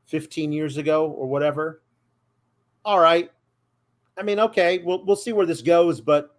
15 0.06 0.52
years 0.52 0.78
ago 0.78 1.10
or 1.10 1.28
whatever. 1.28 1.82
All 2.84 3.00
right. 3.00 3.32
I 4.18 4.24
mean, 4.24 4.40
okay, 4.40 4.80
we'll 4.80 5.04
we'll 5.06 5.16
see 5.16 5.34
where 5.34 5.46
this 5.46 5.62
goes, 5.62 6.02
but 6.02 6.36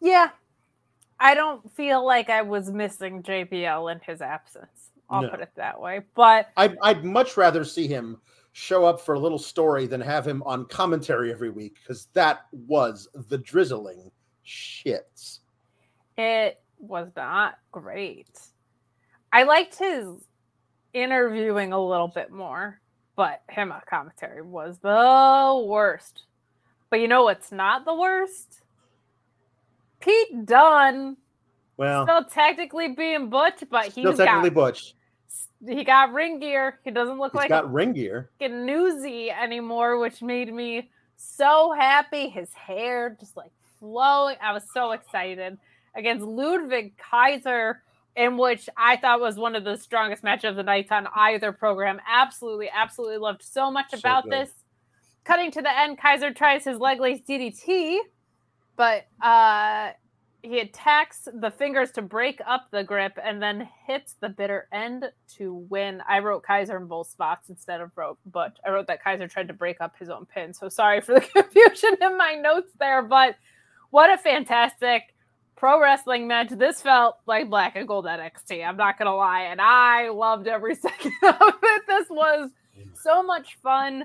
yeah, 0.00 0.30
I 1.18 1.34
don't 1.34 1.72
feel 1.74 2.04
like 2.04 2.28
I 2.28 2.42
was 2.42 2.70
missing 2.70 3.22
JBL 3.22 3.92
in 3.92 4.00
his 4.00 4.20
absence. 4.20 4.90
I'll 5.08 5.22
no. 5.22 5.28
put 5.28 5.40
it 5.40 5.50
that 5.56 5.80
way. 5.80 6.00
But 6.14 6.50
I'd, 6.56 6.76
I'd 6.82 7.04
much 7.04 7.36
rather 7.36 7.64
see 7.64 7.86
him 7.86 8.20
show 8.52 8.84
up 8.84 9.00
for 9.00 9.14
a 9.14 9.18
little 9.18 9.38
story 9.38 9.86
than 9.86 10.00
have 10.00 10.26
him 10.26 10.42
on 10.44 10.66
commentary 10.66 11.30
every 11.30 11.50
week 11.50 11.76
because 11.82 12.06
that 12.14 12.46
was 12.52 13.08
the 13.28 13.38
drizzling 13.38 14.10
shits. 14.46 15.40
It 16.16 16.60
was 16.78 17.08
not 17.16 17.58
great. 17.72 18.38
I 19.32 19.42
liked 19.42 19.78
his 19.78 20.06
interviewing 20.94 21.72
a 21.72 21.84
little 21.84 22.08
bit 22.08 22.30
more, 22.30 22.80
but 23.16 23.42
him 23.50 23.72
on 23.72 23.82
commentary 23.88 24.42
was 24.42 24.78
the 24.78 25.64
worst. 25.66 26.24
But 26.90 27.00
you 27.00 27.08
know 27.08 27.24
what's 27.24 27.52
not 27.52 27.84
the 27.84 27.94
worst? 27.94 28.62
Pete 30.00 30.46
Dunne. 30.46 31.16
Well, 31.76 32.04
still 32.04 32.24
technically 32.24 32.88
being 32.88 33.28
Butch, 33.28 33.62
but 33.70 33.86
he's 33.86 33.92
still 33.92 34.16
technically 34.16 34.50
got, 34.50 34.54
Butch. 34.54 34.94
He 35.66 35.84
got 35.84 36.12
ring 36.12 36.38
gear. 36.38 36.78
He 36.84 36.90
doesn't 36.90 37.18
look 37.18 37.32
He's 37.32 37.40
like 37.40 37.48
got 37.50 37.70
ring 37.70 37.92
gear. 37.92 38.30
a 38.40 38.48
newsy 38.48 39.30
anymore, 39.30 39.98
which 39.98 40.22
made 40.22 40.52
me 40.52 40.90
so 41.16 41.72
happy. 41.72 42.28
His 42.28 42.52
hair 42.54 43.16
just 43.20 43.36
like 43.36 43.50
flowing. 43.78 44.36
I 44.40 44.52
was 44.52 44.64
so 44.72 44.92
excited 44.92 45.58
against 45.96 46.24
Ludwig 46.24 46.96
Kaiser, 46.98 47.82
in 48.14 48.36
which 48.36 48.68
I 48.76 48.96
thought 48.96 49.20
was 49.20 49.36
one 49.36 49.56
of 49.56 49.64
the 49.64 49.76
strongest 49.76 50.22
match 50.22 50.44
of 50.44 50.56
the 50.56 50.62
nights 50.62 50.92
on 50.92 51.06
either 51.14 51.52
program. 51.52 52.00
Absolutely, 52.08 52.68
absolutely 52.74 53.18
loved 53.18 53.42
so 53.42 53.70
much 53.70 53.90
So 53.90 53.98
about 53.98 54.24
good. 54.24 54.32
this. 54.32 54.50
Cutting 55.24 55.50
to 55.52 55.62
the 55.62 55.78
end, 55.78 55.98
Kaiser 55.98 56.32
tries 56.32 56.64
his 56.64 56.78
leg 56.78 57.00
lace 57.00 57.20
DDT, 57.28 57.98
but 58.76 59.06
uh 59.22 59.90
he 60.42 60.60
attacks 60.60 61.26
the 61.40 61.50
fingers 61.50 61.90
to 61.90 62.02
break 62.02 62.40
up 62.46 62.68
the 62.70 62.84
grip 62.84 63.18
and 63.22 63.42
then 63.42 63.68
hits 63.84 64.14
the 64.20 64.28
bitter 64.28 64.68
end 64.72 65.06
to 65.36 65.54
win. 65.68 66.00
I 66.08 66.20
wrote 66.20 66.44
Kaiser 66.44 66.76
in 66.76 66.86
both 66.86 67.08
spots 67.08 67.48
instead 67.48 67.80
of 67.80 67.90
wrote 67.96 68.18
but 68.26 68.56
I 68.64 68.70
wrote 68.70 68.86
that 68.86 69.02
Kaiser 69.02 69.26
tried 69.26 69.48
to 69.48 69.54
break 69.54 69.80
up 69.80 69.94
his 69.98 70.08
own 70.08 70.24
pin. 70.26 70.54
So 70.54 70.68
sorry 70.68 71.00
for 71.00 71.14
the 71.14 71.20
confusion 71.34 71.96
in 72.00 72.16
my 72.16 72.34
notes 72.34 72.70
there, 72.78 73.02
but 73.02 73.34
what 73.90 74.12
a 74.12 74.18
fantastic 74.18 75.14
pro 75.56 75.80
wrestling 75.80 76.28
match. 76.28 76.50
This 76.50 76.80
felt 76.80 77.16
like 77.26 77.50
black 77.50 77.76
and 77.76 77.88
gold 77.88 78.04
NXT. 78.04 78.66
I'm 78.66 78.76
not 78.76 78.98
gonna 78.98 79.14
lie, 79.14 79.42
and 79.42 79.60
I 79.60 80.10
loved 80.10 80.46
every 80.46 80.74
second 80.76 81.12
of 81.22 81.54
it. 81.62 81.82
This 81.86 82.08
was 82.10 82.50
so 82.94 83.22
much 83.22 83.56
fun. 83.62 84.04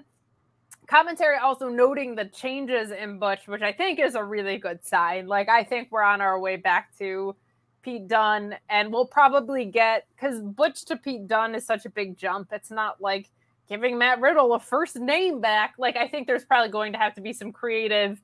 Commentary 0.87 1.37
also 1.37 1.69
noting 1.69 2.15
the 2.15 2.25
changes 2.25 2.91
in 2.91 3.19
Butch, 3.19 3.47
which 3.47 3.61
I 3.61 3.71
think 3.71 3.99
is 3.99 4.15
a 4.15 4.23
really 4.23 4.57
good 4.57 4.85
sign. 4.85 5.27
Like 5.27 5.49
I 5.49 5.63
think 5.63 5.89
we're 5.91 6.03
on 6.03 6.21
our 6.21 6.39
way 6.39 6.55
back 6.55 6.97
to 6.97 7.35
Pete 7.81 8.07
Dunne, 8.07 8.55
and 8.69 8.91
we'll 8.91 9.05
probably 9.05 9.65
get 9.65 10.07
because 10.15 10.41
Butch 10.41 10.85
to 10.85 10.97
Pete 10.97 11.27
Dunne 11.27 11.55
is 11.55 11.65
such 11.65 11.85
a 11.85 11.89
big 11.89 12.17
jump. 12.17 12.49
It's 12.51 12.71
not 12.71 13.01
like 13.01 13.29
giving 13.69 13.97
Matt 13.97 14.19
Riddle 14.19 14.53
a 14.53 14.59
first 14.59 14.97
name 14.97 15.39
back. 15.39 15.75
Like 15.77 15.97
I 15.97 16.07
think 16.07 16.27
there's 16.27 16.45
probably 16.45 16.71
going 16.71 16.93
to 16.93 16.99
have 16.99 17.15
to 17.15 17.21
be 17.21 17.33
some 17.33 17.51
creative 17.51 18.21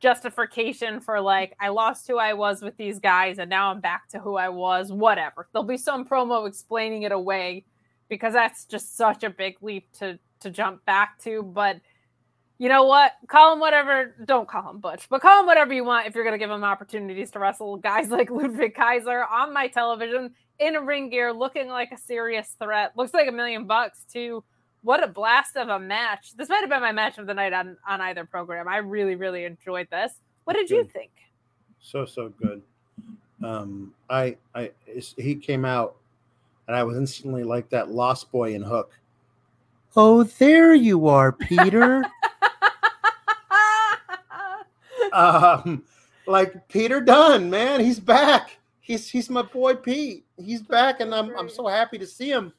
justification 0.00 1.00
for 1.00 1.20
like 1.20 1.56
I 1.60 1.68
lost 1.68 2.06
who 2.06 2.18
I 2.18 2.32
was 2.32 2.62
with 2.62 2.76
these 2.76 2.98
guys 2.98 3.38
and 3.38 3.50
now 3.50 3.70
I'm 3.70 3.80
back 3.80 4.08
to 4.10 4.18
who 4.18 4.36
I 4.36 4.48
was, 4.48 4.92
whatever. 4.92 5.48
There'll 5.52 5.66
be 5.66 5.76
some 5.76 6.06
promo 6.06 6.46
explaining 6.46 7.02
it 7.02 7.12
away 7.12 7.64
because 8.08 8.32
that's 8.32 8.64
just 8.64 8.96
such 8.96 9.24
a 9.24 9.30
big 9.30 9.56
leap 9.60 9.92
to 9.98 10.18
to 10.40 10.50
jump 10.50 10.84
back 10.84 11.18
to, 11.22 11.42
but 11.42 11.80
you 12.58 12.68
know 12.68 12.84
what? 12.84 13.12
Call 13.28 13.52
him 13.52 13.60
whatever. 13.60 14.16
Don't 14.24 14.48
call 14.48 14.70
him 14.70 14.78
Butch, 14.78 15.08
but 15.08 15.20
call 15.20 15.40
him 15.40 15.46
whatever 15.46 15.72
you 15.72 15.84
want 15.84 16.06
if 16.06 16.14
you're 16.14 16.24
going 16.24 16.34
to 16.34 16.38
give 16.38 16.50
him 16.50 16.64
opportunities 16.64 17.30
to 17.32 17.38
wrestle 17.38 17.76
guys 17.76 18.08
like 18.10 18.30
Ludwig 18.30 18.74
Kaiser 18.74 19.24
on 19.24 19.52
my 19.52 19.68
television 19.68 20.34
in 20.58 20.74
a 20.74 20.80
ring 20.80 21.08
gear, 21.08 21.32
looking 21.32 21.68
like 21.68 21.92
a 21.92 21.96
serious 21.96 22.56
threat. 22.60 22.92
Looks 22.96 23.14
like 23.14 23.28
a 23.28 23.32
million 23.32 23.66
bucks 23.66 24.00
too. 24.12 24.42
What 24.88 25.04
a 25.04 25.06
blast 25.06 25.58
of 25.58 25.68
a 25.68 25.78
match! 25.78 26.34
This 26.34 26.48
might 26.48 26.60
have 26.60 26.70
been 26.70 26.80
my 26.80 26.92
match 26.92 27.18
of 27.18 27.26
the 27.26 27.34
night 27.34 27.52
on 27.52 27.76
on 27.86 28.00
either 28.00 28.24
program. 28.24 28.66
I 28.66 28.78
really, 28.78 29.16
really 29.16 29.44
enjoyed 29.44 29.86
this. 29.90 30.14
What 30.44 30.56
did 30.56 30.70
you 30.70 30.82
think? 30.82 31.10
So 31.78 32.06
so 32.06 32.30
good. 32.30 32.62
Um, 33.44 33.92
I 34.08 34.38
I 34.54 34.70
he 35.18 35.34
came 35.34 35.66
out, 35.66 35.96
and 36.66 36.74
I 36.74 36.84
was 36.84 36.96
instantly 36.96 37.44
like 37.44 37.68
that 37.68 37.90
lost 37.90 38.32
boy 38.32 38.54
in 38.54 38.62
Hook. 38.62 38.98
Oh, 39.94 40.22
there 40.22 40.72
you 40.72 41.06
are, 41.06 41.32
Peter. 41.32 42.02
um, 45.12 45.84
like 46.26 46.66
Peter 46.68 47.02
Dunne, 47.02 47.50
man, 47.50 47.80
he's 47.80 48.00
back. 48.00 48.56
He's 48.80 49.06
he's 49.06 49.28
my 49.28 49.42
boy 49.42 49.74
Pete. 49.74 50.24
He's 50.42 50.62
back, 50.62 51.00
and 51.00 51.14
I'm 51.14 51.36
I'm 51.36 51.50
so 51.50 51.66
happy 51.66 51.98
to 51.98 52.06
see 52.06 52.30
him. 52.30 52.54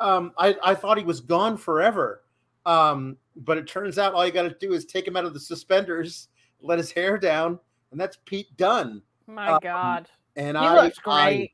Um, 0.00 0.32
I 0.38 0.56
I 0.62 0.74
thought 0.74 0.98
he 0.98 1.04
was 1.04 1.20
gone 1.20 1.56
forever, 1.56 2.24
um, 2.66 3.16
but 3.36 3.58
it 3.58 3.66
turns 3.66 3.98
out 3.98 4.14
all 4.14 4.26
you 4.26 4.32
got 4.32 4.42
to 4.42 4.56
do 4.60 4.72
is 4.72 4.84
take 4.84 5.06
him 5.06 5.16
out 5.16 5.24
of 5.24 5.34
the 5.34 5.40
suspenders, 5.40 6.28
let 6.60 6.78
his 6.78 6.90
hair 6.90 7.16
down, 7.18 7.58
and 7.90 8.00
that's 8.00 8.18
Pete 8.24 8.54
Dunne. 8.56 9.02
my 9.26 9.52
Um, 9.52 9.60
God, 9.62 10.08
And 10.36 10.56
he 10.56 10.64
I, 10.64 10.82
looks 10.82 10.98
great. 10.98 11.52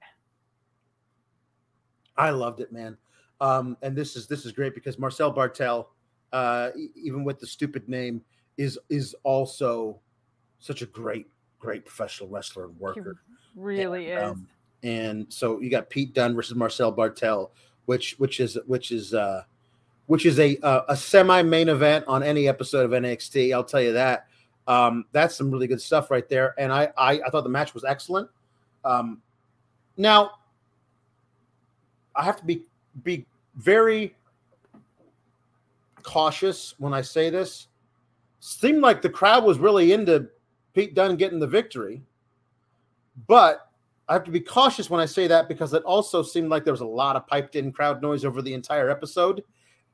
I 2.16 2.30
loved 2.30 2.60
it, 2.60 2.72
man. 2.72 2.96
Um, 3.40 3.76
and 3.82 3.96
this 3.96 4.16
is 4.16 4.26
this 4.26 4.44
is 4.44 4.52
great 4.52 4.74
because 4.74 4.98
Marcel 4.98 5.32
Barthel, 5.32 5.86
uh, 6.32 6.70
even 6.94 7.24
with 7.24 7.38
the 7.40 7.46
stupid 7.46 7.88
name, 7.88 8.22
is 8.56 8.78
is 8.88 9.14
also 9.22 10.00
such 10.58 10.82
a 10.82 10.86
great 10.86 11.26
great 11.58 11.84
professional 11.84 12.28
wrestler 12.28 12.64
and 12.64 12.74
he 12.74 12.80
worker. 12.82 13.22
really 13.54 14.10
And, 14.12 14.24
is. 14.24 14.30
um, 14.30 14.48
and 14.82 15.26
so 15.32 15.60
you 15.60 15.70
got 15.70 15.90
Pete 15.90 16.14
Dunne 16.14 16.34
versus 16.34 16.54
Marcel 16.54 16.94
Barthel, 16.94 17.50
which 17.86 18.14
which 18.18 18.40
is 18.40 18.58
which 18.66 18.92
is 18.92 19.14
uh, 19.14 19.42
which 20.06 20.26
is 20.26 20.38
a 20.38 20.58
a, 20.62 20.84
a 20.90 20.96
semi 20.96 21.42
main 21.42 21.68
event 21.68 22.04
on 22.08 22.22
any 22.22 22.48
episode 22.48 22.84
of 22.84 22.90
NXT. 22.90 23.52
I'll 23.52 23.64
tell 23.64 23.80
you 23.80 23.92
that. 23.92 24.26
Um, 24.66 25.04
that's 25.12 25.36
some 25.36 25.50
really 25.50 25.66
good 25.66 25.80
stuff 25.80 26.10
right 26.10 26.28
there. 26.28 26.54
And 26.58 26.72
I 26.72 26.92
I, 26.96 27.20
I 27.26 27.30
thought 27.30 27.44
the 27.44 27.50
match 27.50 27.74
was 27.74 27.84
excellent. 27.84 28.28
Um, 28.84 29.20
now 29.96 30.32
I 32.14 32.24
have 32.24 32.36
to 32.36 32.44
be 32.44 32.64
be 33.02 33.26
very 33.56 34.14
cautious 36.02 36.74
when 36.78 36.92
I 36.92 37.02
say 37.02 37.30
this. 37.30 37.68
Seemed 38.40 38.80
like 38.80 39.02
the 39.02 39.10
crowd 39.10 39.44
was 39.44 39.58
really 39.58 39.92
into 39.92 40.28
Pete 40.74 40.94
Dunne 40.94 41.16
getting 41.16 41.38
the 41.38 41.46
victory, 41.46 42.02
but 43.26 43.69
I 44.10 44.14
have 44.14 44.24
to 44.24 44.32
be 44.32 44.40
cautious 44.40 44.90
when 44.90 45.00
I 45.00 45.06
say 45.06 45.28
that 45.28 45.46
because 45.46 45.72
it 45.72 45.84
also 45.84 46.20
seemed 46.20 46.48
like 46.48 46.64
there 46.64 46.72
was 46.72 46.80
a 46.80 46.86
lot 46.86 47.14
of 47.14 47.28
piped 47.28 47.54
in 47.54 47.70
crowd 47.70 48.02
noise 48.02 48.24
over 48.24 48.42
the 48.42 48.52
entire 48.52 48.90
episode. 48.90 49.44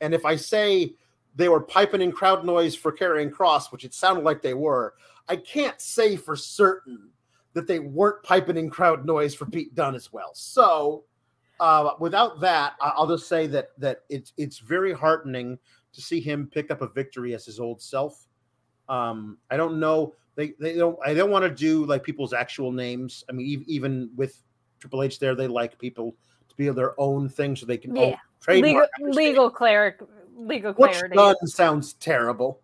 And 0.01 0.15
if 0.15 0.25
I 0.25 0.37
say 0.37 0.95
they 1.35 1.51
were 1.51 1.61
piping 1.61 2.01
in 2.01 2.13
crowd 2.13 2.43
noise 2.43 2.75
for 2.75 2.91
Karrion 2.91 3.31
Kross, 3.31 3.71
which 3.71 3.85
it 3.85 3.93
sounded 3.93 4.25
like 4.25 4.41
they 4.41 4.55
were, 4.55 4.95
I 5.29 5.37
can't 5.37 5.79
say 5.83 6.17
for 6.17 6.35
certain 6.35 7.11
that 7.53 7.67
they 7.67 7.79
weren't 7.79 8.23
piping 8.23 8.57
in 8.57 8.71
crowd 8.71 9.05
noise 9.05 9.35
for 9.35 9.45
Pete 9.45 9.75
Dunne 9.75 9.95
as 9.95 10.11
well. 10.11 10.31
So, 10.33 11.05
uh, 11.61 11.91
without 12.01 12.41
that, 12.41 12.73
I'll 12.81 13.07
just 13.07 13.29
say 13.29 13.47
that 13.49 13.69
that 13.77 14.01
it's 14.09 14.33
it's 14.39 14.61
very 14.61 14.95
heartening 14.95 15.59
to 15.93 16.01
see 16.01 16.21
him 16.21 16.49
pick 16.51 16.71
up 16.71 16.81
a 16.81 16.89
victory 16.89 17.35
as 17.35 17.45
his 17.45 17.61
old 17.61 17.83
self. 17.83 18.27
Um, 18.89 19.37
I 19.51 19.59
don't 19.59 19.79
know 19.79 20.15
they 20.37 20.53
they 20.61 20.75
don't 20.75 20.99
I 21.05 21.15
don't 21.15 21.31
want 21.31 21.43
to 21.45 21.51
do 21.51 21.85
like 21.85 22.05
people's 22.05 22.33
actual 22.33 22.71
names. 22.71 23.25
I 23.29 23.33
mean, 23.33 23.61
ev- 23.61 23.67
even 23.67 24.11
with 24.17 24.41
Triple 24.79 25.03
H 25.03 25.19
there, 25.19 25.35
they 25.35 25.49
like 25.49 25.79
people 25.79 26.15
to 26.49 26.55
be 26.57 26.69
their 26.69 26.99
own 27.01 27.29
thing 27.29 27.57
so 27.57 27.67
they 27.67 27.79
can 27.79 27.97
Yeah. 27.97 28.17
trademark. 28.41 28.89
Legal, 29.01 29.15
legal 29.15 29.51
cleric, 29.51 30.01
legal 30.37 30.73
Butch 30.73 30.93
clarity. 30.93 31.17
Dunne 31.17 31.47
sounds 31.47 31.95
terrible. 31.95 32.61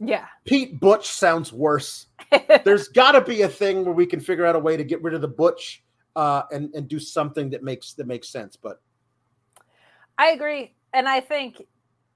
Yeah. 0.00 0.26
Pete 0.44 0.80
Butch 0.80 1.06
sounds 1.08 1.52
worse. 1.52 2.06
There's 2.64 2.88
got 2.88 3.12
to 3.12 3.20
be 3.20 3.42
a 3.42 3.48
thing 3.48 3.84
where 3.84 3.94
we 3.94 4.06
can 4.06 4.20
figure 4.20 4.44
out 4.44 4.56
a 4.56 4.58
way 4.58 4.76
to 4.76 4.84
get 4.84 5.02
rid 5.02 5.14
of 5.14 5.20
the 5.20 5.28
Butch 5.28 5.84
uh, 6.16 6.42
and 6.52 6.74
and 6.74 6.88
do 6.88 6.98
something 6.98 7.50
that 7.50 7.62
makes 7.62 7.92
that 7.94 8.06
makes 8.06 8.28
sense. 8.28 8.56
But 8.56 8.80
I 10.18 10.30
agree. 10.30 10.74
And 10.92 11.08
I 11.08 11.20
think 11.20 11.62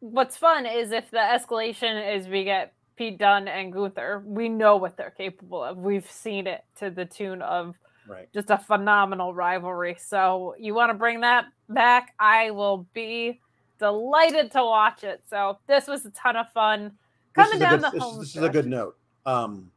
what's 0.00 0.36
fun 0.36 0.66
is 0.66 0.92
if 0.92 1.10
the 1.10 1.18
escalation 1.18 2.16
is 2.16 2.28
we 2.28 2.44
get 2.44 2.72
Pete 2.98 3.16
Dunne 3.16 3.46
and 3.46 3.72
Gunther, 3.72 4.24
we 4.26 4.48
know 4.48 4.76
what 4.76 4.96
they're 4.96 5.14
capable 5.16 5.62
of. 5.62 5.78
We've 5.78 6.10
seen 6.10 6.48
it 6.48 6.64
to 6.80 6.90
the 6.90 7.04
tune 7.04 7.42
of 7.42 7.76
right, 8.08 8.28
just 8.34 8.50
a 8.50 8.58
phenomenal 8.58 9.32
rivalry. 9.32 9.96
So 10.00 10.56
you 10.58 10.74
want 10.74 10.90
to 10.90 10.94
bring 10.94 11.20
that 11.20 11.44
back? 11.68 12.12
I 12.18 12.50
will 12.50 12.88
be 12.94 13.40
delighted 13.78 14.50
to 14.50 14.64
watch 14.64 15.04
it. 15.04 15.22
So 15.30 15.60
this 15.68 15.86
was 15.86 16.04
a 16.06 16.10
ton 16.10 16.34
of 16.34 16.50
fun. 16.50 16.90
Coming 17.34 17.60
down 17.60 17.76
good, 17.76 17.84
the 17.84 17.90
this, 17.90 18.02
home 18.02 18.18
this 18.18 18.34
is 18.34 18.42
a 18.42 18.48
good 18.48 18.66
note. 18.66 18.96
Um, 19.24 19.70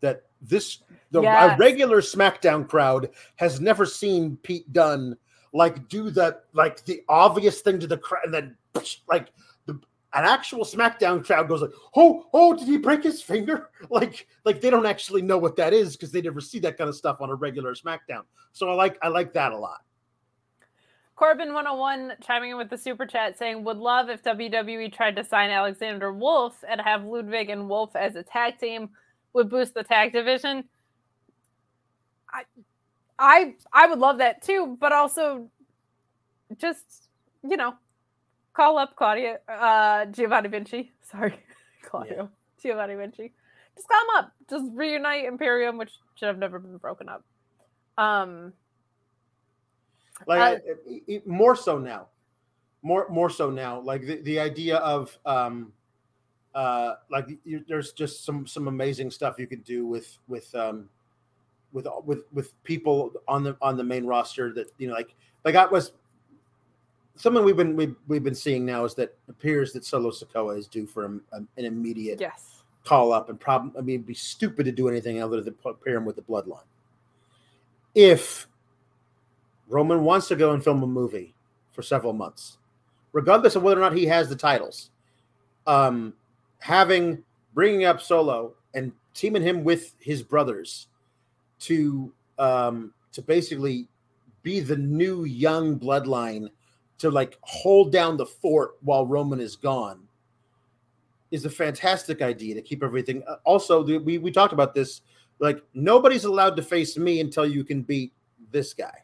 that 0.00 0.24
this 0.42 0.82
the 1.12 1.22
Yes. 1.22 1.56
regular 1.60 2.00
SmackDown 2.00 2.68
crowd 2.68 3.10
has 3.36 3.60
never 3.60 3.86
seen 3.86 4.38
Pete 4.42 4.72
Dunne 4.72 5.16
like 5.52 5.88
do 5.88 6.10
the 6.10 6.40
like 6.52 6.84
the 6.84 7.02
obvious 7.08 7.60
thing 7.60 7.78
to 7.78 7.86
the 7.86 7.96
crowd, 7.96 8.24
and 8.24 8.34
then 8.34 8.56
like 9.08 9.28
an 10.16 10.24
actual 10.24 10.64
SmackDown 10.64 11.24
crowd 11.24 11.46
goes 11.46 11.60
like, 11.60 11.72
"Oh, 11.94 12.26
oh, 12.32 12.56
did 12.56 12.66
he 12.66 12.78
break 12.78 13.02
his 13.02 13.22
finger?" 13.22 13.70
Like, 13.90 14.26
like 14.44 14.60
they 14.60 14.70
don't 14.70 14.86
actually 14.86 15.22
know 15.22 15.38
what 15.38 15.56
that 15.56 15.72
is 15.72 15.96
because 15.96 16.10
they 16.10 16.22
never 16.22 16.40
see 16.40 16.58
that 16.60 16.76
kind 16.76 16.88
of 16.88 16.96
stuff 16.96 17.20
on 17.20 17.30
a 17.30 17.34
regular 17.34 17.74
SmackDown. 17.74 18.22
So 18.52 18.68
I 18.68 18.74
like 18.74 18.98
I 19.02 19.08
like 19.08 19.32
that 19.34 19.52
a 19.52 19.58
lot. 19.58 19.82
Corbin 21.14 21.54
101 21.54 22.12
chiming 22.22 22.50
in 22.50 22.56
with 22.58 22.68
the 22.68 22.76
super 22.76 23.06
chat 23.06 23.38
saying, 23.38 23.64
Would 23.64 23.78
love 23.78 24.10
if 24.10 24.22
WWE 24.22 24.92
tried 24.92 25.16
to 25.16 25.24
sign 25.24 25.50
Alexander 25.50 26.12
Wolf 26.12 26.62
and 26.68 26.80
have 26.80 27.04
Ludwig 27.04 27.48
and 27.48 27.68
Wolf 27.68 27.96
as 27.96 28.16
a 28.16 28.22
tag 28.22 28.58
team, 28.58 28.90
would 29.32 29.48
boost 29.48 29.74
the 29.74 29.82
tag 29.82 30.12
division. 30.12 30.64
I 32.30 32.42
I 33.18 33.54
I 33.72 33.86
would 33.86 33.98
love 33.98 34.18
that 34.18 34.42
too, 34.42 34.76
but 34.80 34.92
also 34.92 35.50
just 36.58 37.08
you 37.42 37.56
know, 37.56 37.74
call 38.56 38.78
up 38.78 38.96
Claudia 38.96 39.38
uh 39.48 40.06
Giovanni 40.06 40.48
Vinci. 40.48 40.92
Sorry, 41.02 41.38
Claudio 41.84 42.30
Giovanni 42.60 42.94
Vinci. 42.94 43.32
Just 43.76 43.88
call 43.88 44.00
him 44.00 44.24
up. 44.24 44.32
Just 44.48 44.64
reunite 44.74 45.26
Imperium, 45.26 45.76
which 45.76 45.92
should 46.14 46.26
have 46.28 46.38
never 46.38 46.58
been 46.58 46.78
broken 46.78 47.08
up. 47.10 47.22
Um, 47.98 48.52
like 50.26 50.40
Uh, 50.40 50.44
I- 50.44 50.90
I- 51.12 51.16
I- 51.16 51.22
more 51.26 51.54
so 51.54 51.78
now 51.78 52.08
more 52.82 53.06
more 53.10 53.28
so 53.30 53.50
now 53.50 53.80
like 53.80 54.02
the, 54.06 54.20
the 54.22 54.38
idea 54.38 54.76
of 54.78 55.16
um 55.26 55.72
uh 56.54 56.94
like 57.10 57.26
you, 57.44 57.62
there's 57.68 57.92
just 57.92 58.24
some 58.24 58.46
some 58.46 58.68
amazing 58.68 59.10
stuff 59.10 59.38
you 59.38 59.46
could 59.46 59.64
do 59.64 59.86
with 59.86 60.16
with 60.28 60.54
um 60.54 60.88
with 61.72 61.86
with 62.04 62.22
with 62.32 62.62
people 62.64 63.12
on 63.28 63.42
the 63.42 63.56
on 63.60 63.76
the 63.76 63.84
main 63.84 64.06
roster 64.06 64.52
that 64.54 64.68
you 64.78 64.86
know 64.88 64.94
like 64.94 65.14
like 65.44 65.54
I 65.54 65.66
was 65.66 65.92
something 67.16 67.44
we've 67.44 67.56
been 67.56 67.76
we've, 67.76 67.96
we've 68.08 68.22
been 68.22 68.34
seeing 68.34 68.64
now 68.64 68.84
is 68.84 68.94
that 68.94 69.16
appears 69.28 69.72
that 69.72 69.84
Solo 69.84 70.10
Sikoa 70.10 70.58
is 70.58 70.66
due 70.68 70.86
for 70.86 71.04
a, 71.04 71.36
an 71.36 71.48
immediate 71.56 72.20
yes. 72.20 72.62
call 72.84 73.12
up 73.12 73.28
and 73.28 73.40
problem. 73.40 73.72
I 73.76 73.80
mean, 73.80 73.96
it'd 73.96 74.06
be 74.06 74.14
stupid 74.14 74.64
to 74.66 74.72
do 74.72 74.88
anything 74.88 75.22
other 75.22 75.40
than 75.40 75.54
pair 75.84 75.96
him 75.96 76.04
with 76.04 76.16
the 76.16 76.22
bloodline. 76.22 76.60
If 77.94 78.46
Roman 79.68 80.04
wants 80.04 80.28
to 80.28 80.36
go 80.36 80.52
and 80.52 80.62
film 80.62 80.82
a 80.82 80.86
movie 80.86 81.34
for 81.72 81.82
several 81.82 82.12
months, 82.12 82.58
regardless 83.12 83.56
of 83.56 83.62
whether 83.62 83.80
or 83.80 83.82
not 83.82 83.96
he 83.96 84.06
has 84.06 84.28
the 84.28 84.36
titles, 84.36 84.90
um, 85.66 86.12
having 86.58 87.22
bringing 87.54 87.84
up 87.84 88.00
Solo 88.00 88.54
and 88.74 88.92
teaming 89.14 89.42
him 89.42 89.64
with 89.64 89.94
his 89.98 90.22
brothers 90.22 90.88
to 91.60 92.12
um, 92.38 92.92
to 93.12 93.22
basically 93.22 93.88
be 94.42 94.60
the 94.60 94.76
new 94.76 95.24
young 95.24 95.78
bloodline 95.78 96.50
to 96.98 97.10
like 97.10 97.36
hold 97.42 97.92
down 97.92 98.16
the 98.16 98.26
fort 98.26 98.76
while 98.82 99.06
Roman 99.06 99.40
is 99.40 99.56
gone 99.56 100.00
is 101.30 101.44
a 101.44 101.50
fantastic 101.50 102.22
idea 102.22 102.54
to 102.54 102.62
keep 102.62 102.82
everything. 102.82 103.22
uh, 103.26 103.36
Also, 103.44 103.82
we 104.00 104.18
we 104.18 104.30
talked 104.30 104.52
about 104.52 104.74
this. 104.74 105.02
Like 105.38 105.62
nobody's 105.74 106.24
allowed 106.24 106.56
to 106.56 106.62
face 106.62 106.96
me 106.96 107.20
until 107.20 107.46
you 107.46 107.64
can 107.64 107.82
beat 107.82 108.12
this 108.50 108.72
guy, 108.72 109.02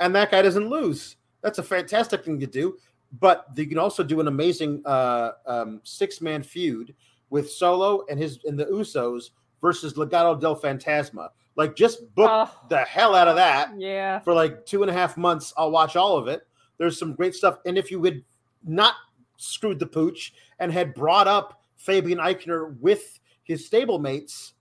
and 0.00 0.14
that 0.14 0.30
guy 0.30 0.42
doesn't 0.42 0.68
lose. 0.68 1.16
That's 1.42 1.58
a 1.58 1.62
fantastic 1.62 2.24
thing 2.24 2.38
to 2.40 2.46
do. 2.46 2.76
But 3.20 3.46
you 3.56 3.66
can 3.66 3.78
also 3.78 4.02
do 4.04 4.20
an 4.20 4.28
amazing 4.28 4.82
uh, 4.84 5.32
um, 5.46 5.80
six 5.82 6.20
man 6.20 6.42
feud 6.42 6.94
with 7.30 7.50
Solo 7.50 8.04
and 8.10 8.18
his 8.20 8.38
and 8.44 8.58
the 8.58 8.66
Usos 8.66 9.30
versus 9.62 9.94
Legado 9.94 10.38
del 10.38 10.54
Fantasma. 10.54 11.30
Like 11.56 11.74
just 11.74 12.14
book 12.14 12.28
Oh. 12.30 12.60
the 12.68 12.78
hell 12.78 13.14
out 13.14 13.26
of 13.26 13.34
that 13.36 13.72
Yeah. 13.78 14.20
for 14.20 14.32
like 14.34 14.64
two 14.66 14.82
and 14.82 14.90
a 14.90 14.94
half 14.94 15.16
months. 15.16 15.52
I'll 15.56 15.70
watch 15.72 15.96
all 15.96 16.16
of 16.16 16.28
it. 16.28 16.46
There's 16.78 16.98
some 16.98 17.14
great 17.14 17.34
stuff. 17.34 17.58
And 17.66 17.76
if 17.76 17.90
you 17.90 18.02
had 18.04 18.22
not 18.64 18.94
screwed 19.36 19.78
the 19.78 19.86
pooch 19.86 20.32
and 20.58 20.72
had 20.72 20.94
brought 20.94 21.28
up 21.28 21.62
Fabian 21.76 22.18
Aichner 22.18 22.78
with 22.80 23.20
his 23.44 23.68
stablemates, 23.68 24.52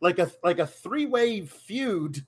like 0.00 0.18
a 0.18 0.30
like 0.42 0.58
a 0.58 0.66
three 0.66 1.06
way 1.06 1.44
feud 1.44 2.24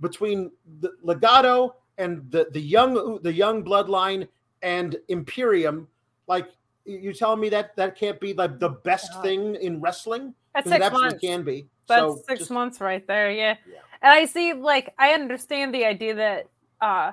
between 0.00 0.50
the 0.80 0.92
Legado 1.04 1.74
and 1.98 2.28
the 2.30 2.48
the 2.52 2.60
young 2.60 3.20
the 3.22 3.32
young 3.32 3.64
bloodline 3.64 4.26
and 4.62 4.96
Imperium, 5.08 5.86
like 6.26 6.48
you 6.84 7.12
telling 7.12 7.40
me 7.40 7.48
that 7.50 7.76
that 7.76 7.96
can't 7.96 8.20
be 8.20 8.34
like 8.34 8.58
the 8.58 8.70
best 8.70 9.12
God. 9.14 9.22
thing 9.22 9.54
in 9.56 9.80
wrestling? 9.80 10.34
That's 10.54 10.66
it 10.66 10.70
six 10.70 10.84
absolutely 10.84 11.08
months. 11.10 11.20
can 11.20 11.42
be. 11.42 11.66
That's 11.86 12.00
so 12.00 12.22
six 12.26 12.38
just- 12.40 12.50
months 12.50 12.80
right 12.80 13.06
there. 13.06 13.30
Yeah. 13.30 13.56
Yeah. 13.70 13.78
And 14.02 14.12
I 14.12 14.26
see, 14.26 14.52
like, 14.52 14.92
I 14.98 15.12
understand 15.12 15.74
the 15.74 15.84
idea 15.86 16.14
that 16.14 16.48
uh 16.80 17.12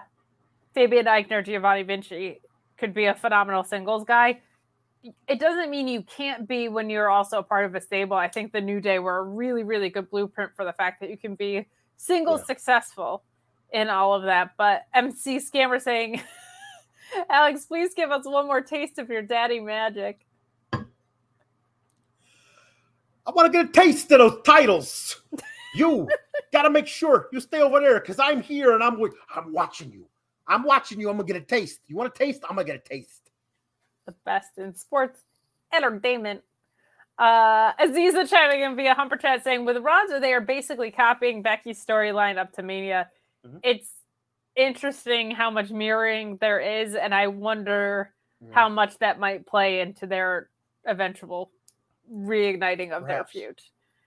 Fabian 0.74 1.06
Aichner, 1.06 1.46
Giovanni 1.46 1.84
Vinci 1.84 2.42
could 2.78 2.94
be 2.94 3.06
a 3.06 3.16
phenomenal 3.16 3.64
singles 3.64 4.04
guy. 4.04 4.40
It 5.28 5.40
doesn't 5.40 5.70
mean 5.70 5.88
you 5.88 6.04
can't 6.04 6.48
be 6.48 6.68
when 6.68 6.90
you're 6.90 7.10
also 7.10 7.40
a 7.40 7.44
part 7.44 7.66
of 7.66 7.76
a 7.76 7.82
stable. 7.82 8.16
I 8.16 8.28
think 8.28 8.54
the 8.54 8.62
New 8.62 8.80
Day 8.80 9.00
were 9.00 9.20
a 9.20 9.24
really, 9.24 9.64
really 9.64 9.90
good 9.90 10.10
blueprint 10.10 10.52
for 10.56 10.64
the 10.64 10.74
fact 10.74 11.00
that 11.02 11.10
you 11.10 11.18
can 11.18 11.36
be 11.36 11.68
single 11.98 12.38
Yeah. 12.38 12.44
successful 12.46 13.24
in 13.74 13.90
all 13.90 14.14
of 14.14 14.24
that. 14.24 14.52
But 14.58 14.84
MC 14.94 15.38
Scammer 15.38 15.82
saying, 15.82 16.22
Alex, 17.30 17.66
please 17.66 17.94
give 17.96 18.12
us 18.12 18.26
one 18.26 18.46
more 18.46 18.62
taste 18.62 19.00
of 19.00 19.10
your 19.10 19.24
daddy 19.24 19.60
magic. 19.60 20.20
I 20.74 20.84
want 23.34 23.52
to 23.52 23.52
get 23.52 23.70
a 23.70 23.72
taste 23.72 24.12
of 24.12 24.20
those 24.20 24.42
titles. 24.44 25.22
You 25.76 26.08
got 26.54 26.64
to 26.64 26.70
make 26.70 26.88
sure 26.88 27.28
you 27.32 27.40
stay 27.40 27.62
over 27.62 27.80
there 27.80 28.00
because 28.00 28.20
I'm 28.20 28.42
here 28.42 28.74
and 28.74 28.84
I'm 28.84 29.00
I'm 29.36 29.54
watching 29.54 29.92
you. 29.92 30.06
I'm 30.52 30.64
watching 30.64 31.00
you. 31.00 31.10
I'm 31.10 31.18
gonna 31.18 31.28
get 31.28 31.38
a 31.42 31.46
taste. 31.46 31.80
You 31.88 31.96
want 31.96 32.14
a 32.14 32.18
taste? 32.18 32.42
I'm 32.50 32.56
gonna 32.56 32.66
get 32.66 32.76
a 32.76 32.80
taste. 32.90 33.18
the 34.08 34.16
best 34.26 34.58
in 34.58 34.74
sports 34.76 35.22
entertainment. 35.72 36.42
Uh, 37.20 37.72
Aziza 37.74 38.28
chiming 38.28 38.62
in 38.62 38.76
via 38.76 38.96
Humper 38.96 39.16
Chat 39.16 39.44
saying, 39.44 39.64
with 39.64 39.78
Ronda, 39.78 40.20
they 40.20 40.34
are 40.34 40.42
basically 40.42 40.90
copying 40.90 41.44
Becky's 41.44 41.84
storyline 41.86 42.38
up 42.40 42.52
to 42.54 42.64
Mania. 42.64 43.10
Mhm. 43.46 43.60
It's 43.64 43.92
interesting 44.56 45.30
how 45.32 45.52
much 45.52 45.70
mirroring 45.70 46.38
there 46.38 46.60
is, 46.60 46.96
and 46.96 47.14
I 47.14 47.28
wonder 47.28 48.14
how 48.50 48.70
much 48.70 48.98
that 48.98 49.20
might 49.20 49.46
play 49.46 49.82
into 49.82 50.08
their 50.08 50.50
eventual 50.86 51.52
reigniting 52.12 52.90
of 52.92 53.06
their 53.06 53.24
feud. 53.24 53.62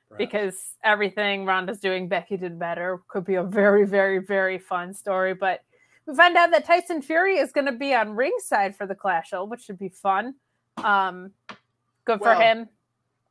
Perhaps. 0.08 0.18
Because 0.18 0.76
everything 0.82 1.46
Ronda's 1.46 1.78
doing, 1.78 2.08
Becky 2.08 2.36
did 2.36 2.58
better. 2.58 3.00
Could 3.06 3.24
be 3.24 3.36
a 3.36 3.44
very, 3.44 3.84
very, 3.86 4.18
very 4.18 4.58
fun 4.58 4.92
story. 4.92 5.34
But 5.34 5.62
we 6.06 6.14
find 6.14 6.36
out 6.36 6.50
that 6.50 6.64
Tyson 6.64 7.00
Fury 7.02 7.36
is 7.38 7.52
going 7.52 7.66
to 7.66 7.72
be 7.72 7.94
on 7.94 8.14
ringside 8.14 8.76
for 8.76 8.86
the 8.86 8.94
Clash 8.94 9.32
which 9.32 9.62
should 9.62 9.78
be 9.78 9.88
fun. 9.88 10.34
Um, 10.78 11.30
good 12.04 12.18
for 12.18 12.28
Well, 12.28 12.40
him. 12.40 12.68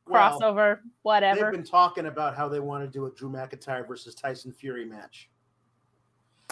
well, 0.06 0.38
Crossover, 0.40 0.78
whatever. 1.02 1.42
They've 1.42 1.52
been 1.52 1.62
talking 1.64 2.06
about 2.06 2.36
how 2.36 2.48
they 2.48 2.60
want 2.60 2.84
to 2.84 2.90
do 2.90 3.06
a 3.06 3.10
Drew 3.10 3.30
McIntyre 3.30 3.86
versus 3.86 4.14
Tyson 4.14 4.52
Fury 4.52 4.84
match. 4.84 5.28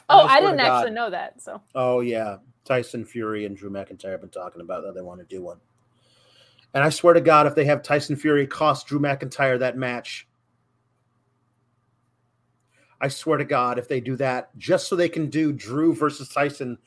oh, 0.08 0.26
I 0.26 0.36
I 0.36 0.40
didn't 0.40 0.60
actually 0.60 0.90
God. 0.90 0.94
know 0.94 1.10
that. 1.10 1.40
So 1.42 1.60
Oh 1.74 2.00
yeah, 2.00 2.36
Tyson 2.64 3.04
Fury 3.04 3.44
and 3.46 3.56
Drew 3.56 3.70
McIntyre 3.70 4.12
have 4.12 4.20
been 4.20 4.30
talking 4.30 4.60
about 4.60 4.84
that 4.84 4.94
they 4.94 5.02
want 5.02 5.20
to 5.20 5.26
do 5.26 5.42
one. 5.42 5.58
And 6.74 6.82
I 6.82 6.88
swear 6.88 7.12
to 7.14 7.20
God, 7.20 7.46
if 7.46 7.54
they 7.54 7.64
have 7.66 7.82
Tyson 7.82 8.16
Fury 8.16 8.46
cost 8.46 8.86
Drew 8.86 8.98
McIntyre 8.98 9.58
that 9.58 9.76
match, 9.76 10.26
I 13.02 13.08
swear 13.08 13.36
to 13.36 13.44
God, 13.44 13.78
if 13.80 13.88
they 13.88 14.00
do 14.00 14.14
that, 14.16 14.56
just 14.56 14.88
so 14.88 14.94
they 14.94 15.08
can 15.08 15.28
do 15.28 15.52
Drew 15.52 15.92
versus 15.92 16.28
Tyson 16.28 16.78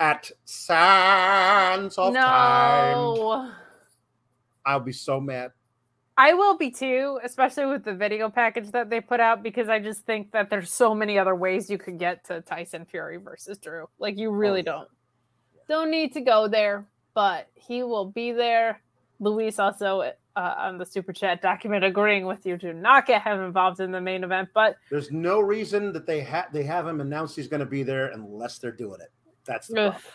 at 0.00 0.28
Sands 0.44 1.96
of 1.96 2.12
Time, 2.12 3.52
I'll 4.66 4.80
be 4.80 4.92
so 4.92 5.20
mad. 5.20 5.52
I 6.16 6.34
will 6.34 6.58
be 6.58 6.70
too, 6.70 7.20
especially 7.22 7.66
with 7.66 7.84
the 7.84 7.94
video 7.94 8.28
package 8.28 8.72
that 8.72 8.90
they 8.90 9.00
put 9.00 9.20
out, 9.20 9.42
because 9.44 9.68
I 9.68 9.78
just 9.78 10.04
think 10.04 10.32
that 10.32 10.50
there's 10.50 10.72
so 10.72 10.94
many 10.94 11.18
other 11.18 11.34
ways 11.36 11.70
you 11.70 11.78
could 11.78 11.98
get 11.98 12.24
to 12.24 12.40
Tyson 12.42 12.84
Fury 12.84 13.16
versus 13.16 13.56
Drew. 13.56 13.88
Like 13.98 14.18
you 14.18 14.30
really 14.30 14.60
Oh, 14.60 14.64
yeah. 14.66 14.72
don't 14.72 14.88
don't 15.68 15.90
need 15.90 16.12
to 16.14 16.20
go 16.20 16.48
there, 16.48 16.84
but 17.14 17.46
he 17.54 17.84
will 17.84 18.06
be 18.06 18.32
there. 18.32 18.82
Luis 19.20 19.58
also 19.60 20.12
uh, 20.36 20.54
on 20.58 20.78
the 20.78 20.86
super 20.86 21.12
chat 21.12 21.42
document 21.42 21.84
agreeing 21.84 22.24
with 22.24 22.46
you 22.46 22.56
to 22.58 22.72
not 22.72 23.06
get 23.06 23.22
him 23.22 23.40
involved 23.40 23.80
in 23.80 23.90
the 23.90 24.00
main 24.00 24.24
event, 24.24 24.48
but 24.54 24.76
There's 24.90 25.10
no 25.10 25.40
reason 25.40 25.92
that 25.92 26.06
they 26.06 26.20
have 26.20 26.52
they 26.52 26.62
have 26.64 26.86
him 26.86 27.00
announce 27.00 27.34
he's 27.34 27.48
going 27.48 27.60
to 27.60 27.66
be 27.66 27.82
there 27.82 28.08
unless 28.08 28.58
they're 28.58 28.70
doing 28.72 29.00
it. 29.00 29.10
That's 29.44 29.68
the 29.68 29.80
ugh, 29.80 29.92
problem. 29.92 30.12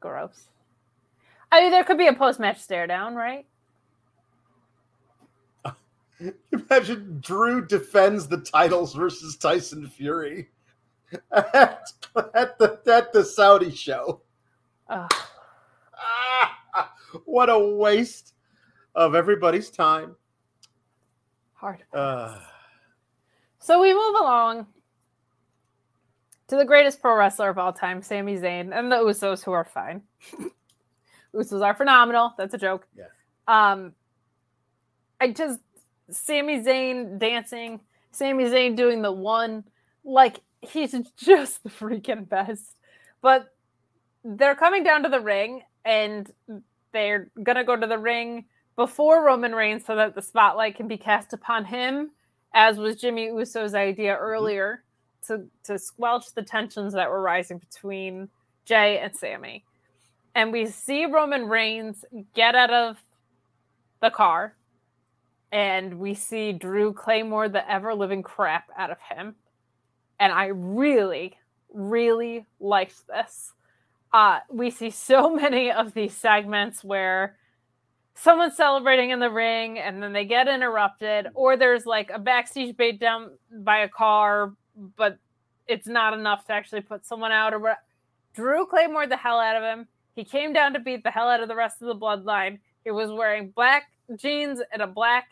gross. 0.00 0.48
I 1.52 1.60
mean, 1.60 1.70
there 1.70 1.84
could 1.84 1.98
be 1.98 2.08
a 2.08 2.14
post 2.14 2.40
match 2.40 2.60
stare 2.60 2.86
down, 2.86 3.14
right? 3.14 3.46
Imagine 6.52 7.18
Drew 7.20 7.66
defends 7.66 8.26
the 8.26 8.38
titles 8.38 8.94
versus 8.94 9.36
Tyson 9.36 9.88
Fury 9.88 10.48
at, 11.32 11.92
at 12.34 12.58
the 12.58 12.80
at 12.86 13.12
the 13.12 13.24
Saudi 13.24 13.70
show. 13.70 14.22
Ah, 14.88 15.08
what 17.24 17.50
a 17.50 17.58
waste 17.58 18.34
of 18.94 19.14
everybody's 19.14 19.70
time. 19.70 20.14
hard. 21.54 21.82
Uh, 21.92 22.38
So 23.58 23.80
we 23.80 23.92
move 23.94 24.14
along 24.20 24.66
to 26.48 26.56
the 26.56 26.64
greatest 26.64 27.00
pro 27.00 27.16
wrestler 27.16 27.48
of 27.48 27.58
all 27.58 27.72
time, 27.72 28.02
Sami 28.02 28.36
Zayn, 28.36 28.76
and 28.76 28.92
the 28.92 28.96
Usos, 28.96 29.42
who 29.42 29.52
are 29.52 29.64
fine. 29.64 30.02
Usos 31.34 31.62
are 31.64 31.74
phenomenal. 31.74 32.34
That's 32.36 32.54
a 32.54 32.58
joke. 32.58 32.86
Yeah. 32.96 33.06
Um, 33.48 33.94
I 35.20 35.30
just 35.32 35.60
Sami 36.10 36.60
Zayn 36.62 37.18
dancing, 37.18 37.80
Sami 38.12 38.44
Zayn 38.44 38.76
doing 38.76 39.00
the 39.02 39.10
one, 39.12 39.64
like 40.04 40.40
he's 40.60 40.92
just 41.16 41.62
the 41.62 41.70
freaking 41.70 42.28
best. 42.28 42.76
But 43.22 43.48
they're 44.22 44.54
coming 44.54 44.84
down 44.84 45.02
to 45.04 45.08
the 45.08 45.20
ring, 45.20 45.62
and 45.84 46.30
they're 46.94 47.28
gonna 47.42 47.64
go 47.64 47.76
to 47.76 47.86
the 47.86 47.98
ring 47.98 48.46
before 48.76 49.22
Roman 49.22 49.54
Reigns 49.54 49.84
so 49.84 49.94
that 49.96 50.14
the 50.14 50.22
spotlight 50.22 50.76
can 50.76 50.88
be 50.88 50.96
cast 50.96 51.34
upon 51.34 51.66
him, 51.66 52.12
as 52.54 52.78
was 52.78 52.96
Jimmy 52.96 53.26
Uso's 53.26 53.74
idea 53.74 54.14
mm-hmm. 54.14 54.24
earlier. 54.24 54.82
to 55.26 55.46
to 55.64 55.78
squelch 55.78 56.32
the 56.34 56.42
tensions 56.42 56.92
that 56.94 57.10
were 57.10 57.20
rising 57.20 57.58
between 57.58 58.28
Jey 58.64 58.98
and 58.98 59.14
Sami. 59.14 59.64
And 60.34 60.52
we 60.52 60.66
see 60.66 61.06
Roman 61.06 61.46
Reigns 61.46 62.04
get 62.34 62.54
out 62.54 62.72
of 62.72 62.98
the 64.00 64.10
car 64.10 64.54
and 65.52 66.00
we 66.00 66.14
see 66.14 66.52
Drew 66.52 66.92
Claymore 66.92 67.48
the 67.48 67.70
ever 67.70 67.94
living 67.94 68.22
crap 68.22 68.68
out 68.76 68.90
of 68.90 68.98
him. 69.00 69.36
And 70.18 70.32
I 70.32 70.46
really, 70.46 71.38
really 71.72 72.44
liked 72.58 73.06
this. 73.06 73.52
Uh, 74.14 74.38
we 74.48 74.70
see 74.70 74.90
so 74.90 75.28
many 75.34 75.72
of 75.72 75.92
these 75.92 76.16
segments 76.16 76.84
where 76.84 77.36
someone's 78.14 78.56
celebrating 78.56 79.10
in 79.10 79.18
the 79.18 79.28
ring 79.28 79.80
and 79.80 80.00
then 80.00 80.12
they 80.12 80.24
get 80.24 80.46
interrupted, 80.46 81.26
or 81.34 81.56
there's 81.56 81.84
like 81.84 82.10
a 82.14 82.18
backstage 82.18 82.76
bait 82.76 83.00
down 83.00 83.32
by 83.50 83.78
a 83.78 83.88
car, 83.88 84.54
but 84.96 85.18
it's 85.66 85.88
not 85.88 86.14
enough 86.14 86.46
to 86.46 86.52
actually 86.52 86.80
put 86.80 87.04
someone 87.04 87.32
out 87.32 87.52
or 87.52 87.58
what. 87.58 87.78
Drew 88.34 88.66
Claymore 88.66 89.06
the 89.06 89.16
hell 89.16 89.38
out 89.38 89.56
of 89.56 89.62
him. 89.62 89.86
He 90.14 90.24
came 90.24 90.52
down 90.52 90.72
to 90.74 90.80
beat 90.80 91.02
the 91.02 91.10
hell 91.10 91.28
out 91.28 91.40
of 91.40 91.48
the 91.48 91.54
rest 91.56 91.82
of 91.82 91.88
the 91.88 91.94
bloodline. 91.94 92.58
He 92.84 92.90
was 92.90 93.10
wearing 93.10 93.50
black 93.50 93.90
jeans 94.16 94.60
and 94.72 94.82
a 94.82 94.86
black 94.86 95.30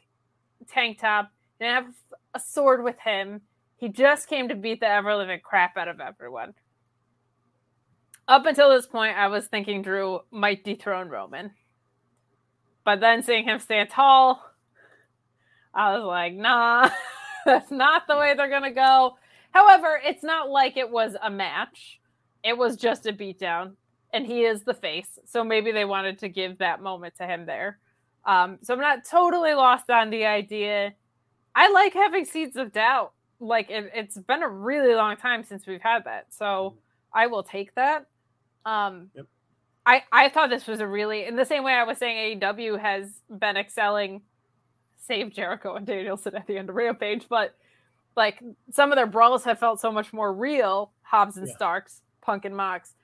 tank 0.69 1.01
top. 1.01 1.31
Didn't 1.61 1.85
have 1.85 1.95
a 2.35 2.41
sword 2.41 2.83
with 2.83 2.99
him. 2.99 3.43
He 3.77 3.89
just 3.89 4.29
came 4.29 4.49
to 4.49 4.55
beat 4.55 4.81
the 4.81 4.89
ever 4.89 5.15
living 5.17 5.41
crap 5.43 5.77
out 5.77 5.89
of 5.89 6.01
everyone. 6.01 6.55
Up 8.29 8.47
until 8.47 8.71
this 8.71 8.87
point, 8.87 9.17
I 9.17 9.29
was 9.29 9.47
thinking 9.47 9.83
Drew 9.83 10.21
might 10.31 10.65
dethrone 10.65 11.09
Roman. 11.09 11.53
But 12.85 13.01
then 13.01 13.23
seeing 13.23 13.45
him 13.45 13.59
stand 13.59 13.91
tall, 13.91 14.45
I 15.75 15.97
was 15.97 16.05
like, 16.05 16.35
nah, 16.35 16.91
that's 17.45 17.71
not 17.71 18.07
the 18.07 18.17
way 18.17 18.35
they're 18.35 18.49
going 18.49 18.63
to 18.63 18.71
go. 18.71 19.17
However, 19.51 20.01
it's 20.03 20.23
not 20.23 20.51
like 20.51 20.77
it 20.77 20.91
was 20.91 21.17
a 21.23 21.31
match, 21.31 22.01
it 22.43 22.57
was 22.57 22.77
just 22.77 23.07
a 23.07 23.13
beatdown. 23.13 23.73
And 24.15 24.27
he 24.27 24.43
is 24.43 24.63
the 24.63 24.75
face. 24.75 25.19
So 25.25 25.43
maybe 25.43 25.73
they 25.73 25.87
wanted 25.87 26.19
to 26.19 26.29
give 26.29 26.59
that 26.59 26.83
moment 26.83 27.15
to 27.17 27.27
him 27.27 27.47
there. 27.47 27.79
Um, 28.27 28.59
so 28.63 28.75
I'm 28.75 28.81
not 28.81 29.07
totally 29.11 29.55
lost 29.55 29.89
on 29.89 30.11
the 30.11 30.27
idea. 30.27 30.93
I 31.55 31.71
like 31.71 31.95
having 31.95 32.27
seeds 32.27 32.57
of 32.57 32.73
doubt. 32.73 33.13
Like 33.41 33.71
it, 33.71 33.91
has 33.95 34.23
been 34.25 34.43
a 34.43 34.49
really 34.49 34.95
long 34.95 35.17
time 35.17 35.45
since 35.45 35.67
we've 35.67 35.81
had 35.81 36.05
that. 36.05 36.27
So 36.29 36.77
I 37.13 37.27
will 37.27 37.43
take 37.43 37.75
that. 37.75 38.07
Um, 38.65 39.11
yep. 39.15 39.27
I, 39.85 40.03
I 40.13 40.29
thought 40.29 40.51
this 40.51 40.67
was 40.67 40.81
a 40.81 40.87
really 40.87 41.25
in 41.25 41.37
the 41.37 41.45
same 41.45 41.65
way 41.65 41.73
I 41.73 41.85
was 41.85 41.99
saying 41.99 42.41
AEW 42.41 42.81
has 42.81 43.21
been 43.29 43.57
excelling, 43.57 44.23
save 44.97 45.33
Jericho 45.33 45.75
and 45.75 45.87
Danielson 45.87 46.37
at 46.37 46.47
the 46.47 46.57
end 46.57 46.69
of 46.69 46.77
Rampage, 46.77 47.27
but 47.29 47.55
like 48.17 48.43
some 48.71 48.93
of 48.93 48.97
their 48.97 49.07
brawls 49.07 49.45
have 49.45 49.59
felt 49.59 49.81
so 49.81 49.91
much 49.91 50.13
more 50.13 50.33
real. 50.33 50.93
Hobbs 51.03 51.37
and 51.37 51.49
yeah. 51.49 51.55
Starks, 51.55 52.01
Punk 52.21 52.45
and 52.45 52.57
Mox. 52.57 52.95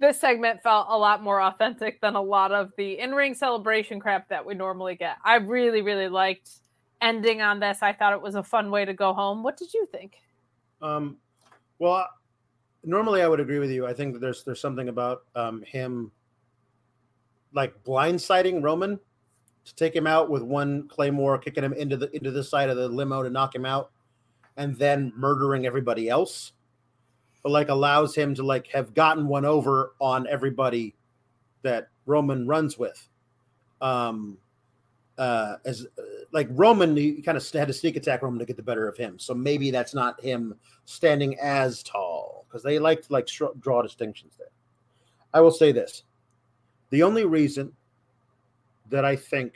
This 0.00 0.20
segment 0.20 0.62
felt 0.62 0.86
a 0.90 0.96
lot 0.96 1.22
more 1.22 1.42
authentic 1.42 2.00
than 2.00 2.14
a 2.14 2.22
lot 2.22 2.52
of 2.52 2.70
the 2.76 3.00
in-ring 3.00 3.34
celebration 3.34 3.98
crap 3.98 4.28
that 4.28 4.44
we 4.44 4.54
normally 4.54 4.94
get. 4.94 5.16
I 5.24 5.36
really, 5.36 5.82
really 5.82 6.08
liked 6.08 6.50
ending 7.00 7.40
on 7.40 7.58
this. 7.58 7.78
I 7.82 7.92
thought 7.92 8.12
it 8.12 8.22
was 8.22 8.36
a 8.36 8.42
fun 8.42 8.70
way 8.70 8.84
to 8.84 8.92
go 8.92 9.12
home. 9.12 9.42
What 9.42 9.56
did 9.56 9.74
you 9.74 9.88
think? 9.90 10.18
Um, 10.80 11.16
well, 11.80 12.06
normally 12.88 13.22
I 13.22 13.28
would 13.28 13.38
agree 13.38 13.58
with 13.58 13.70
you. 13.70 13.86
I 13.86 13.92
think 13.92 14.14
that 14.14 14.20
there's 14.20 14.42
there's 14.42 14.60
something 14.60 14.88
about 14.88 15.22
um, 15.36 15.62
him 15.62 16.10
like 17.52 17.84
blindsiding 17.84 18.62
Roman 18.62 18.98
to 19.64 19.74
take 19.74 19.94
him 19.94 20.06
out 20.06 20.30
with 20.30 20.42
one 20.42 20.88
claymore, 20.88 21.38
kicking 21.38 21.62
him 21.62 21.74
into 21.74 21.96
the 21.96 22.10
into 22.16 22.30
the 22.30 22.42
side 22.42 22.70
of 22.70 22.76
the 22.76 22.88
limo 22.88 23.22
to 23.22 23.30
knock 23.30 23.54
him 23.54 23.66
out, 23.66 23.90
and 24.56 24.76
then 24.76 25.12
murdering 25.14 25.66
everybody 25.66 26.08
else. 26.08 26.52
But 27.42 27.52
like 27.52 27.68
allows 27.68 28.14
him 28.14 28.34
to 28.36 28.42
like 28.42 28.68
have 28.68 28.94
gotten 28.94 29.28
one 29.28 29.44
over 29.44 29.92
on 30.00 30.26
everybody 30.26 30.96
that 31.62 31.88
Roman 32.06 32.46
runs 32.46 32.78
with. 32.78 33.08
Um, 33.80 34.38
uh, 35.18 35.56
as 35.64 35.86
uh, 35.98 36.02
like 36.32 36.48
Roman, 36.50 36.96
he 36.96 37.22
kind 37.22 37.36
of 37.36 37.48
had 37.50 37.68
to 37.68 37.74
sneak 37.74 37.96
attack 37.96 38.22
Roman 38.22 38.38
to 38.38 38.44
get 38.44 38.56
the 38.56 38.62
better 38.62 38.88
of 38.88 38.96
him. 38.96 39.18
So 39.18 39.34
maybe 39.34 39.70
that's 39.70 39.94
not 39.94 40.20
him 40.20 40.54
standing 40.84 41.38
as 41.40 41.82
tall 41.82 42.17
because 42.48 42.62
they 42.62 42.78
like 42.78 43.02
to 43.02 43.12
like 43.12 43.28
sh- 43.28 43.42
draw 43.60 43.82
distinctions 43.82 44.34
there. 44.38 44.50
I 45.34 45.40
will 45.40 45.50
say 45.50 45.72
this: 45.72 46.04
the 46.90 47.02
only 47.02 47.24
reason 47.24 47.72
that 48.88 49.04
I 49.04 49.16
think 49.16 49.54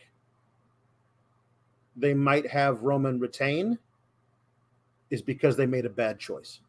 they 1.97 2.15
might 2.15 2.47
have 2.47 2.83
Roman 2.83 3.19
retain 3.19 3.79
is 5.11 5.23
because 5.23 5.57
they 5.57 5.67
made 5.67 5.85
a 5.87 5.91
bad 5.91 6.19
choice. 6.19 6.61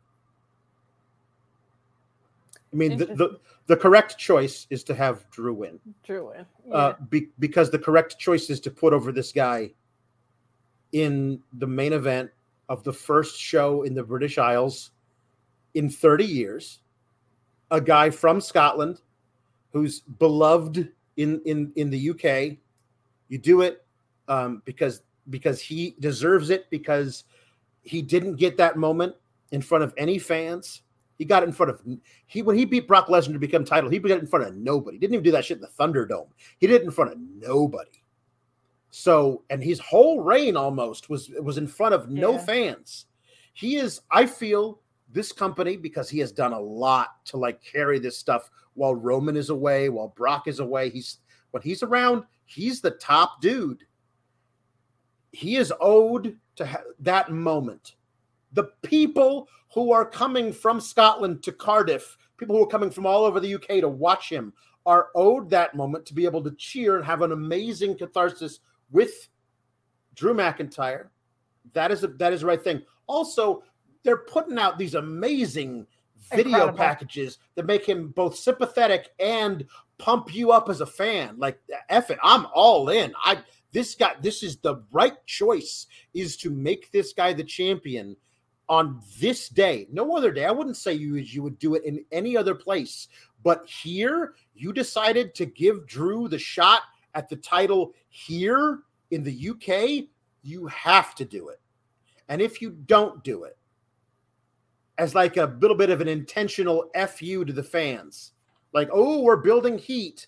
I 2.72 2.76
mean, 2.76 2.98
the, 2.98 3.06
the, 3.06 3.40
the 3.68 3.78
correct 3.78 4.18
choice 4.18 4.66
is 4.70 4.84
to 4.86 4.96
have 4.96 5.30
Drew 5.30 5.54
win. 5.54 5.80
Drew 6.04 6.30
win. 6.30 6.40
Uh, 6.40 6.46
yeah. 6.66 6.74
Uh, 6.74 6.96
be, 7.10 7.28
because 7.40 7.70
the 7.70 7.78
correct 7.78 8.18
choice 8.18 8.50
is 8.50 8.60
to 8.62 8.72
put 8.72 8.94
over 8.94 9.12
this 9.12 9.32
guy 9.32 9.72
in 10.92 11.42
the 11.54 11.68
main 11.68 11.94
event 11.94 12.32
of 12.70 12.84
the 12.84 12.92
first 12.92 13.40
show 13.40 13.84
in 13.84 13.94
the 13.94 14.04
British 14.04 14.38
Isles 14.38 14.92
in 15.74 15.90
30 15.90 16.26
years. 16.26 16.80
A 17.72 17.82
guy 17.82 18.10
from 18.10 18.40
Scotland 18.40 19.00
who's 19.74 20.02
beloved 20.02 20.90
in 21.18 21.42
in 21.46 21.74
in 21.76 21.90
the 21.90 22.12
UK. 22.12 22.58
You 23.28 23.38
do 23.40 23.62
it 23.62 23.86
um, 24.28 24.62
because 24.64 25.02
because 25.30 25.60
he 25.60 25.96
deserves 26.00 26.50
it 26.50 26.70
because 26.70 27.26
he 27.82 28.02
didn't 28.02 28.36
get 28.36 28.58
that 28.58 28.78
moment 28.78 29.16
in 29.52 29.62
front 29.62 29.84
of 29.84 29.94
any 29.98 30.20
fans. 30.20 30.84
He 31.18 31.26
got 31.26 31.44
it 31.44 31.48
in 31.48 31.54
front 31.54 31.72
of 31.72 31.82
he 32.28 32.42
when 32.42 32.58
he 32.58 32.66
beat 32.66 32.88
Brock 32.88 33.08
Lesnar 33.08 33.34
to 33.34 33.40
become 33.40 33.66
title. 33.66 33.90
He 33.90 34.00
got 34.00 34.12
it 34.12 34.20
in 34.20 34.28
front 34.28 34.46
of 34.46 34.56
nobody. 34.56 34.98
He 34.98 35.00
didn't 35.00 35.16
even 35.16 35.24
do 35.24 35.32
that 35.32 35.46
shit 35.46 35.58
in 35.58 35.62
the 35.62 35.68
Thunderdome. 35.68 36.28
He 36.60 36.68
did 36.68 36.82
it 36.82 36.84
in 36.84 36.92
front 36.92 37.12
of 37.12 37.18
nobody. 37.20 37.90
So 38.92 39.44
and 39.50 39.64
his 39.64 39.80
whole 39.80 40.22
reign 40.22 40.56
almost 40.56 41.10
was 41.10 41.30
was 41.42 41.58
in 41.58 41.68
front 41.68 41.96
of 41.96 42.10
no 42.10 42.34
yeah. 42.34 42.46
fans. 42.46 43.06
He 43.54 43.78
is. 43.78 44.02
I 44.12 44.26
feel 44.26 44.80
this 45.14 45.32
company 45.32 45.78
because 45.78 46.10
he 46.10 46.20
has 46.20 46.32
done 46.32 46.54
a 46.54 46.60
lot 46.60 47.26
to 47.26 47.38
like 47.38 47.64
carry 47.64 48.00
this 48.00 48.18
stuff 48.18 48.50
while 48.74 48.96
Roman 48.96 49.38
is 49.38 49.50
away, 49.50 49.90
while 49.90 50.10
Brock 50.10 50.48
is 50.48 50.60
away. 50.60 50.90
He's 50.90 51.20
when 51.52 51.62
he's 51.62 51.84
around, 51.84 52.24
he's 52.46 52.82
the 52.82 52.92
top 52.92 53.42
dude. 53.42 53.84
He 55.32 55.56
is 55.56 55.72
owed 55.80 56.38
to 56.56 56.66
ha- 56.66 56.82
that 57.00 57.32
moment. 57.32 57.96
The 58.54 58.66
people 58.82 59.48
who 59.74 59.92
are 59.92 60.06
coming 60.06 60.52
from 60.52 60.80
Scotland 60.80 61.44
to 61.44 61.52
Cardiff, 61.52 62.18
people 62.38 62.56
who 62.56 62.64
are 62.64 62.68
coming 62.68 62.92
from 62.92 63.06
all 63.06 63.24
over 63.24 63.40
the 63.40 63.56
UK 63.56 63.82
to 63.82 63.90
watch 63.90 64.30
him, 64.30 64.54
are 64.86 65.10
owed 65.16 65.50
that 65.50 65.76
moment 65.76 66.06
to 66.08 66.14
be 66.14 66.26
able 66.26 66.44
to 66.44 66.52
cheer 66.52 66.98
and 66.98 67.06
have 67.06 67.22
an 67.22 67.32
amazing 67.32 67.98
catharsis 67.98 68.60
with 68.92 69.30
Drew 70.16 70.34
McIntyre. 70.34 71.08
That 71.74 71.92
is 71.92 72.04
a, 72.04 72.08
that 72.08 72.34
is 72.34 72.42
the 72.42 72.48
right 72.48 72.64
thing. 72.64 72.82
Also, 73.08 73.64
they're 74.04 74.18
putting 74.18 74.60
out 74.60 74.78
these 74.78 74.96
amazing 74.96 75.88
video 76.32 76.52
Incredible. 76.52 76.78
packages 76.78 77.38
that 77.56 77.66
make 77.66 77.86
him 77.86 78.10
both 78.10 78.36
sympathetic 78.36 79.10
and 79.20 79.66
pump 79.98 80.34
you 80.34 80.52
up 80.52 80.70
as 80.70 80.82
a 80.82 80.86
fan. 80.86 81.36
Like 81.38 81.60
F 81.90 82.12
it, 82.12 82.20
I'm 82.24 82.48
all 82.54 82.90
in. 82.90 83.14
I 83.24 83.40
this 83.72 83.96
guy, 83.96 84.14
this 84.22 84.44
is 84.44 84.58
the 84.58 84.84
right 84.92 85.24
choice 85.26 85.88
is 86.14 86.38
to 86.38 86.50
make 86.52 86.92
this 86.92 87.12
guy 87.14 87.34
the 87.34 87.44
champion 87.44 88.16
on 88.70 89.02
this 89.20 89.50
day. 89.50 89.88
No 89.92 90.16
other 90.16 90.32
day. 90.32 90.46
I 90.46 90.52
wouldn't 90.52 90.78
say 90.78 90.94
you 90.94 91.16
you 91.16 91.44
would 91.44 91.60
do 91.60 91.76
it 91.76 91.84
in 91.84 92.06
any 92.12 92.38
other 92.38 92.56
place. 92.56 93.08
But 93.44 93.68
here, 93.68 94.36
you 94.56 94.72
decided 94.72 95.36
to 95.36 95.46
give 95.46 95.86
Drew 95.86 96.28
the 96.28 96.40
shot 96.40 96.84
at 97.14 97.28
the 97.28 97.36
title 97.36 97.94
here 98.10 98.80
in 99.12 99.24
the 99.24 99.50
UK. 99.50 100.08
You 100.44 100.68
have 100.68 101.14
to 101.16 101.26
do 101.26 101.50
it. 101.50 101.60
And 102.30 102.42
if 102.42 102.62
you 102.62 102.72
don't 102.72 103.24
do 103.24 103.44
it, 103.44 103.58
as 104.98 105.16
like 105.16 105.38
a 105.38 105.56
little 105.60 105.78
bit 105.78 105.90
of 105.90 106.02
an 106.02 106.08
intentional 106.08 106.90
fu 107.10 107.46
to 107.46 107.54
the 107.54 107.64
fans. 107.64 108.32
Like, 108.74 108.90
oh, 108.92 109.22
we're 109.22 109.38
building 109.38 109.78
heat. 109.78 110.28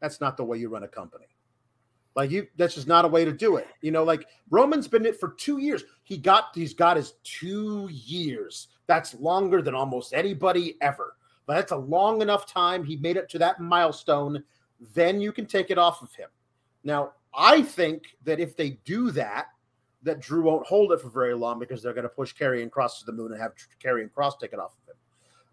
That's 0.00 0.20
not 0.20 0.36
the 0.36 0.44
way 0.44 0.58
you 0.58 0.68
run 0.68 0.84
a 0.84 0.88
company. 0.88 1.26
Like 2.14 2.30
you, 2.30 2.48
that's 2.56 2.74
just 2.74 2.88
not 2.88 3.04
a 3.04 3.08
way 3.08 3.24
to 3.24 3.32
do 3.32 3.56
it. 3.56 3.68
You 3.80 3.92
know, 3.92 4.02
like 4.02 4.26
Roman's 4.50 4.88
been 4.88 5.06
it 5.06 5.20
for 5.20 5.30
two 5.38 5.58
years. 5.58 5.84
He 6.02 6.16
got 6.16 6.46
he's 6.54 6.74
got 6.74 6.96
his 6.96 7.14
two 7.22 7.88
years. 7.92 8.68
That's 8.88 9.14
longer 9.14 9.62
than 9.62 9.74
almost 9.74 10.12
anybody 10.12 10.76
ever. 10.80 11.14
But 11.46 11.54
that's 11.54 11.72
a 11.72 11.76
long 11.76 12.20
enough 12.20 12.46
time. 12.46 12.84
He 12.84 12.96
made 12.96 13.16
it 13.16 13.28
to 13.30 13.38
that 13.38 13.60
milestone. 13.60 14.42
Then 14.94 15.20
you 15.20 15.32
can 15.32 15.46
take 15.46 15.70
it 15.70 15.78
off 15.78 16.02
of 16.02 16.12
him. 16.14 16.28
Now, 16.82 17.12
I 17.34 17.62
think 17.62 18.16
that 18.24 18.40
if 18.40 18.56
they 18.56 18.70
do 18.84 19.10
that, 19.12 19.46
that 20.02 20.20
Drew 20.20 20.42
won't 20.42 20.66
hold 20.66 20.92
it 20.92 21.00
for 21.00 21.10
very 21.10 21.34
long 21.34 21.58
because 21.58 21.82
they're 21.82 21.92
going 21.92 22.04
to 22.04 22.08
push 22.08 22.34
Karrion 22.34 22.70
Kross 22.70 22.98
to 23.00 23.04
the 23.04 23.12
moon 23.12 23.32
and 23.32 23.40
have 23.40 23.52
Karrion 23.82 24.10
Kross 24.10 24.38
take 24.38 24.52
it 24.52 24.58
off 24.58 24.74
of 24.82 24.92
him. 24.92 24.96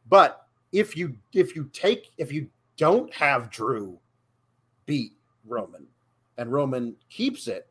But 0.08 0.46
if 0.72 0.96
you 0.96 1.16
if 1.34 1.56
you 1.56 1.70
take 1.74 2.12
if 2.18 2.32
you 2.32 2.48
don't 2.78 3.14
have 3.14 3.50
Drew 3.50 3.98
beat 4.86 5.14
Roman 5.46 5.88
and 6.38 6.52
Roman 6.52 6.96
keeps 7.10 7.48
it, 7.48 7.68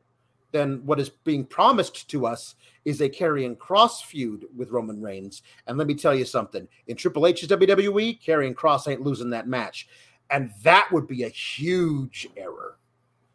then 0.52 0.80
what 0.84 1.00
is 1.00 1.10
being 1.10 1.44
promised 1.44 2.08
to 2.10 2.26
us 2.26 2.54
is 2.84 3.00
a 3.00 3.08
Karrion 3.08 3.56
Kross 3.56 4.02
feud 4.02 4.46
with 4.56 4.70
Roman 4.70 5.02
Reigns. 5.02 5.42
And 5.66 5.76
let 5.76 5.86
me 5.86 5.94
tell 5.94 6.14
you 6.14 6.24
something 6.24 6.66
in 6.86 6.96
Triple 6.96 7.26
H's 7.26 7.48
WWE, 7.48 8.22
Karrion 8.22 8.54
Kross 8.54 8.88
ain't 8.88 9.02
losing 9.02 9.30
that 9.30 9.48
match. 9.48 9.88
And 10.30 10.50
that 10.62 10.88
would 10.90 11.06
be 11.06 11.24
a 11.24 11.28
huge 11.28 12.28
error 12.36 12.78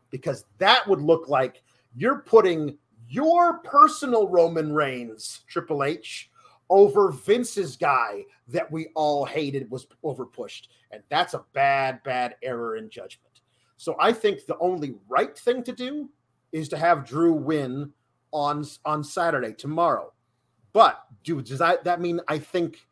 because 0.09 0.45
that 0.57 0.87
would 0.87 1.01
look 1.01 1.29
like 1.29 1.61
you're 1.95 2.19
putting 2.19 2.77
your 3.09 3.59
personal 3.59 4.27
Roman 4.27 4.71
Reigns, 4.73 5.41
Triple 5.47 5.83
H, 5.83 6.29
over 6.69 7.11
Vince's 7.11 7.75
guy 7.75 8.25
that 8.47 8.71
we 8.71 8.87
all 8.93 9.25
hated 9.25 9.69
was 9.71 9.87
overpushed. 10.03 10.67
And 10.91 11.01
that's 11.09 11.33
a 11.33 11.43
bad, 11.53 12.01
bad 12.03 12.35
error 12.43 12.77
in 12.77 12.89
judgment. 12.89 13.41
So 13.77 13.95
I 13.99 14.13
think 14.13 14.45
the 14.45 14.57
only 14.59 14.95
right 15.07 15.37
thing 15.37 15.63
to 15.63 15.71
do 15.71 16.09
is 16.51 16.69
to 16.69 16.77
have 16.77 17.05
Drew 17.07 17.33
win 17.33 17.91
on 18.31 18.65
on 18.85 19.03
Saturday 19.03 19.53
tomorrow. 19.53 20.11
But 20.73 21.03
do 21.23 21.41
does 21.41 21.59
that 21.59 21.83
that 21.85 22.01
mean 22.01 22.19
I 22.27 22.37
think 22.37 22.85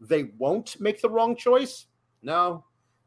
they 0.00 0.24
won't 0.38 0.80
make 0.80 1.00
the 1.00 1.08
wrong 1.08 1.36
choice? 1.36 1.86
No. 2.22 2.64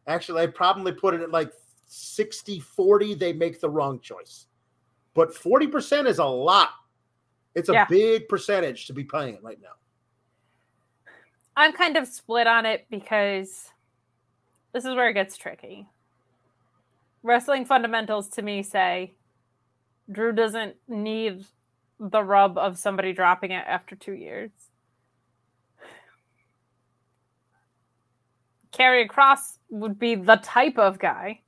Actually, 0.08 0.44
I'd 0.44 0.56
probably 0.56 0.92
put 0.92 1.14
it 1.14 1.22
at 1.22 1.32
like 1.32 1.52
60 1.88 2.60
40 2.60 3.16
they 3.16 3.34
make 3.34 3.60
the 3.60 3.70
wrong 3.70 4.00
choice. 4.00 4.48
But 5.16 5.34
40% 5.34 6.06
is 6.06 6.20
a 6.20 6.26
lot. 6.26 6.70
It's 7.56 7.70
a 7.70 7.74
yeah. 7.74 7.86
big 7.86 8.28
percentage 8.28 8.86
to 8.88 8.94
be 8.94 9.04
playing 9.04 9.40
right 9.42 9.60
now. 9.62 9.70
I'm 11.56 11.72
kind 11.72 11.96
of 11.96 12.08
split 12.08 12.48
on 12.48 12.66
it 12.66 12.86
because 12.92 13.72
this 14.74 14.84
is 14.84 14.94
where 14.94 15.08
it 15.08 15.14
gets 15.14 15.38
tricky. 15.38 15.88
Wrestling 17.24 17.66
fundamentals 17.66 18.28
to 18.30 18.42
me 18.42 18.62
say 18.62 19.16
Drew 20.12 20.34
doesn't 20.34 20.76
need 20.90 21.46
the 21.98 22.22
rub 22.22 22.58
of 22.58 22.78
somebody 22.78 23.14
dropping 23.14 23.52
it 23.52 23.64
after 23.66 23.96
two 23.96 24.14
years. 24.14 24.52
Karrion 28.74 29.08
Kross 29.08 29.60
would 29.70 29.98
be 29.98 30.16
the 30.16 30.36
type 30.36 30.78
of 30.78 31.00
guy 31.00 31.40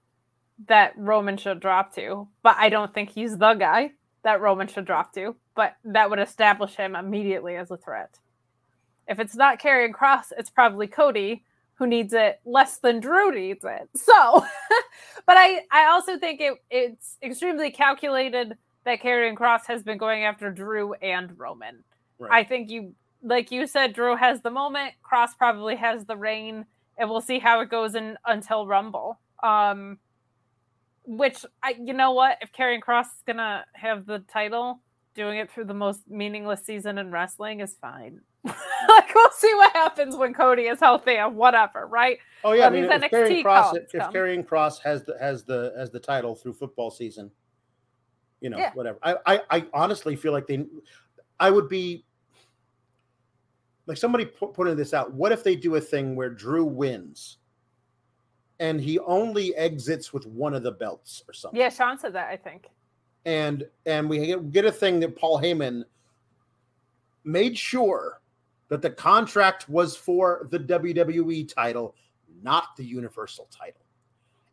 that 0.67 0.93
Roman 0.97 1.37
should 1.37 1.59
drop 1.59 1.93
to, 1.95 2.27
but 2.41 2.55
I 2.57 2.69
don't 2.69 2.93
think 2.93 3.11
he's 3.11 3.37
the 3.37 3.53
guy 3.53 3.91
that 4.23 4.41
Roman 4.41 4.67
should 4.67 4.85
drop 4.85 5.13
to, 5.13 5.35
but 5.55 5.75
that 5.85 6.09
would 6.09 6.19
establish 6.19 6.75
him 6.75 6.95
immediately 6.95 7.55
as 7.55 7.71
a 7.71 7.77
threat. 7.77 8.19
If 9.07 9.19
it's 9.19 9.35
not 9.35 9.61
Karrion 9.61 9.93
Kross, 9.93 10.33
it's 10.37 10.49
probably 10.49 10.87
Cody 10.87 11.43
who 11.75 11.85
needs 11.85 12.11
it 12.13 12.39
less 12.43 12.77
than 12.77 12.99
Drew 12.99 13.31
needs 13.31 13.63
it. 13.63 13.89
So, 13.97 14.45
but 15.25 15.37
I 15.37 15.61
I 15.71 15.85
also 15.85 16.17
think 16.17 16.41
it 16.41 16.53
it's 16.69 17.17
extremely 17.21 17.71
calculated 17.71 18.57
that 18.83 19.01
Karrion 19.01 19.35
Kross 19.35 19.65
has 19.67 19.83
been 19.83 19.97
going 19.97 20.23
after 20.23 20.51
Drew 20.51 20.93
and 20.95 21.37
Roman. 21.37 21.83
Right. 22.19 22.31
I 22.31 22.43
think 22.43 22.69
you 22.69 22.95
like 23.23 23.51
you 23.51 23.67
said 23.67 23.93
Drew 23.93 24.15
has 24.15 24.41
the 24.41 24.51
moment, 24.51 24.93
Kross 25.09 25.37
probably 25.37 25.75
has 25.75 26.05
the 26.05 26.17
reign, 26.17 26.65
and 26.97 27.09
we'll 27.09 27.21
see 27.21 27.39
how 27.39 27.59
it 27.61 27.69
goes 27.69 27.95
in 27.95 28.17
until 28.25 28.65
Rumble. 28.65 29.19
Um 29.43 29.99
which 31.07 31.45
I 31.63 31.75
you 31.83 31.93
know 31.93 32.11
what 32.11 32.37
if 32.41 32.51
Karrion 32.51 32.81
Kross 32.81 33.05
is 33.05 33.23
gonna 33.25 33.65
have 33.73 34.05
the 34.05 34.19
title, 34.19 34.81
doing 35.15 35.39
it 35.39 35.49
through 35.49 35.65
the 35.65 35.73
most 35.73 36.01
meaningless 36.09 36.63
season 36.63 36.97
in 36.97 37.11
wrestling 37.11 37.61
is 37.61 37.75
fine. 37.81 38.21
like 38.43 39.15
we'll 39.15 39.31
see 39.31 39.53
what 39.55 39.73
happens 39.73 40.15
when 40.15 40.33
Cody 40.33 40.63
is 40.63 40.79
healthy 40.79 41.15
and 41.15 41.35
whatever, 41.35 41.87
right? 41.87 42.19
Oh 42.43 42.51
yeah, 42.51 42.67
I 42.67 42.69
mean, 42.69 42.83
if 42.83 43.01
Karrion 43.11 43.43
Kross, 43.43 43.75
if, 43.75 43.95
if 43.95 44.03
Karrion 44.09 44.45
Kross 44.45 44.79
has 44.83 45.03
the 45.03 45.17
has 45.19 45.43
the 45.43 45.73
has 45.77 45.89
the 45.89 45.99
title 45.99 46.35
through 46.35 46.53
football 46.53 46.91
season, 46.91 47.31
you 48.41 48.49
know, 48.49 48.57
yeah. 48.57 48.71
whatever. 48.73 48.99
I, 49.01 49.15
I 49.25 49.41
I 49.49 49.65
honestly 49.73 50.15
feel 50.15 50.33
like 50.33 50.45
they 50.45 50.65
I 51.39 51.49
would 51.49 51.69
be 51.69 52.05
like 53.85 53.97
somebody 53.97 54.25
put, 54.25 54.53
putting 54.53 54.75
this 54.75 54.93
out. 54.93 55.13
What 55.13 55.31
if 55.31 55.43
they 55.43 55.55
do 55.55 55.75
a 55.75 55.81
thing 55.81 56.15
where 56.15 56.29
Drew 56.29 56.65
wins? 56.65 57.37
And 58.59 58.81
he 58.81 58.99
only 58.99 59.55
exits 59.55 60.13
with 60.13 60.25
one 60.25 60.53
of 60.53 60.63
the 60.63 60.71
belts 60.71 61.23
or 61.27 61.33
something. 61.33 61.59
Yeah, 61.59 61.69
Sean 61.69 61.97
said 61.97 62.13
that, 62.13 62.29
I 62.29 62.37
think. 62.37 62.69
And 63.25 63.67
and 63.85 64.09
we 64.09 64.35
get 64.51 64.65
a 64.65 64.71
thing 64.71 64.99
that 65.01 65.15
Paul 65.15 65.39
Heyman 65.39 65.83
made 67.23 67.57
sure 67.57 68.21
that 68.69 68.81
the 68.81 68.89
contract 68.89 69.69
was 69.69 69.95
for 69.95 70.47
the 70.49 70.59
WWE 70.59 71.53
title, 71.53 71.95
not 72.41 72.75
the 72.77 72.85
Universal 72.85 73.47
title. 73.51 73.81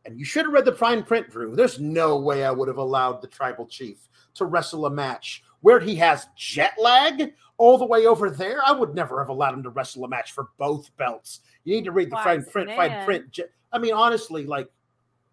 And 0.05 0.19
you 0.19 0.25
should 0.25 0.45
have 0.45 0.53
read 0.53 0.67
the 0.67 0.73
fine 0.73 1.03
print, 1.03 1.31
Drew. 1.31 1.57
There's 1.57 1.81
no 1.81 2.19
way 2.19 2.45
I 2.45 2.51
would 2.51 2.69
have 2.69 2.77
allowed 2.77 3.23
the 3.23 3.27
tribal 3.27 3.67
chief 3.67 4.09
to 4.35 4.45
wrestle 4.45 4.87
a 4.87 4.91
match 4.91 5.43
where 5.63 5.81
he 5.81 5.95
has 5.97 6.27
jet 6.37 6.75
lag 6.79 7.33
all 7.57 7.79
the 7.79 7.87
way 7.87 8.07
over 8.07 8.31
there. 8.31 8.61
I 8.65 8.73
would 8.73 8.95
never 8.95 9.21
have 9.21 9.29
allowed 9.29 9.55
him 9.55 9.63
to 9.63 9.71
wrestle 9.71 10.05
a 10.05 10.09
match 10.09 10.33
for 10.33 10.49
both 10.59 10.95
belts. 10.97 11.41
You 11.65 11.77
need 11.77 11.85
to 11.85 11.93
read 11.93 12.11
the 12.11 12.17
fine 12.17 12.45
print, 12.45 12.71
fine 12.75 13.05
print. 13.05 13.39
I 13.73 13.79
mean, 13.79 13.95
honestly, 13.95 14.45
like, 14.45 14.69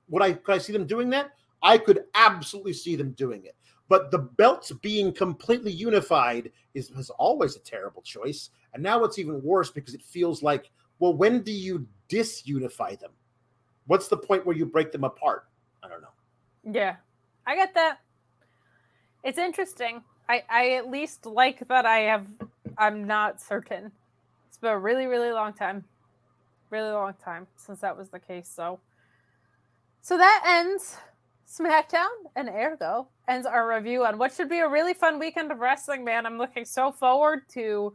would 0.09 0.21
I 0.21 0.33
could 0.33 0.55
I 0.55 0.57
see 0.57 0.73
them 0.73 0.85
doing 0.85 1.09
that? 1.11 1.31
I 1.63 1.77
could 1.77 2.05
absolutely 2.15 2.73
see 2.73 2.95
them 2.95 3.11
doing 3.11 3.45
it. 3.45 3.55
But 3.87 4.09
the 4.09 4.19
belts 4.19 4.71
being 4.81 5.11
completely 5.13 5.71
unified 5.71 6.51
is 6.73 6.91
was 6.91 7.09
always 7.11 7.55
a 7.55 7.59
terrible 7.59 8.01
choice. 8.01 8.49
And 8.73 8.81
now 8.81 9.03
it's 9.03 9.19
even 9.19 9.43
worse 9.43 9.69
because 9.69 9.93
it 9.93 10.01
feels 10.01 10.41
like, 10.41 10.71
well, 10.99 11.13
when 11.13 11.41
do 11.41 11.51
you 11.51 11.85
disunify 12.07 12.99
them? 12.99 13.11
What's 13.87 14.07
the 14.07 14.17
point 14.17 14.45
where 14.45 14.55
you 14.55 14.65
break 14.65 14.91
them 14.91 15.03
apart? 15.03 15.47
I 15.83 15.89
don't 15.89 16.01
know. 16.01 16.07
Yeah, 16.71 16.95
I 17.45 17.55
get 17.55 17.73
that. 17.73 17.99
It's 19.23 19.37
interesting. 19.37 20.03
I, 20.31 20.43
I 20.49 20.71
at 20.73 20.89
least 20.89 21.25
like 21.25 21.67
that 21.67 21.85
I 21.85 21.99
have 21.99 22.25
I'm 22.77 23.05
not 23.05 23.41
certain. 23.41 23.91
It's 24.47 24.57
been 24.57 24.71
a 24.71 24.79
really, 24.79 25.05
really 25.05 25.31
long 25.31 25.53
time 25.53 25.83
really 26.69 26.91
long 26.91 27.13
time 27.23 27.47
since 27.57 27.81
that 27.81 27.97
was 27.97 28.09
the 28.09 28.19
case. 28.19 28.49
So, 28.49 28.79
so 30.01 30.17
that 30.17 30.43
ends 30.47 30.97
SmackDown 31.45 32.07
and 32.35 32.47
ergo 32.47 33.09
ends 33.27 33.45
our 33.45 33.67
review 33.67 34.05
on 34.05 34.17
what 34.17 34.33
should 34.33 34.47
be 34.47 34.59
a 34.59 34.69
really 34.69 34.93
fun 34.93 35.19
weekend 35.19 35.51
of 35.51 35.59
wrestling. 35.59 36.05
Man, 36.05 36.25
I'm 36.25 36.37
looking 36.37 36.63
so 36.63 36.93
forward 36.93 37.41
to 37.53 37.93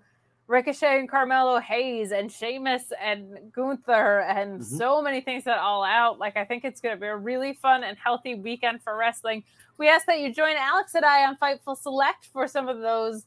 Ricochet 0.48 1.01
and 1.01 1.09
Carmelo 1.09 1.59
Hayes 1.59 2.12
and 2.12 2.31
Sheamus 2.31 2.93
and 3.02 3.52
Gunther 3.52 4.20
and 4.20 4.60
mm-hmm. 4.60 4.77
so 4.77 5.02
many 5.02 5.20
things 5.20 5.44
that 5.44 5.59
all 5.59 5.82
out. 5.82 6.18
Like 6.18 6.36
I 6.36 6.44
think 6.44 6.64
it's 6.64 6.81
going 6.81 6.94
to 6.94 7.01
be 7.01 7.06
a 7.06 7.16
really 7.16 7.55
fun 7.55 7.82
and 7.82 7.97
healthy 7.98 8.35
weekend 8.35 8.82
for 8.82 8.97
wrestling. 8.97 9.43
We 9.78 9.89
ask 9.89 10.06
that 10.06 10.20
you 10.20 10.32
join 10.32 10.55
Alex 10.56 10.94
and 10.94 11.05
I 11.05 11.27
on 11.27 11.36
Fightful 11.36 11.77
Select 11.77 12.27
for 12.32 12.47
some 12.47 12.68
of 12.68 12.81
those 12.81 13.24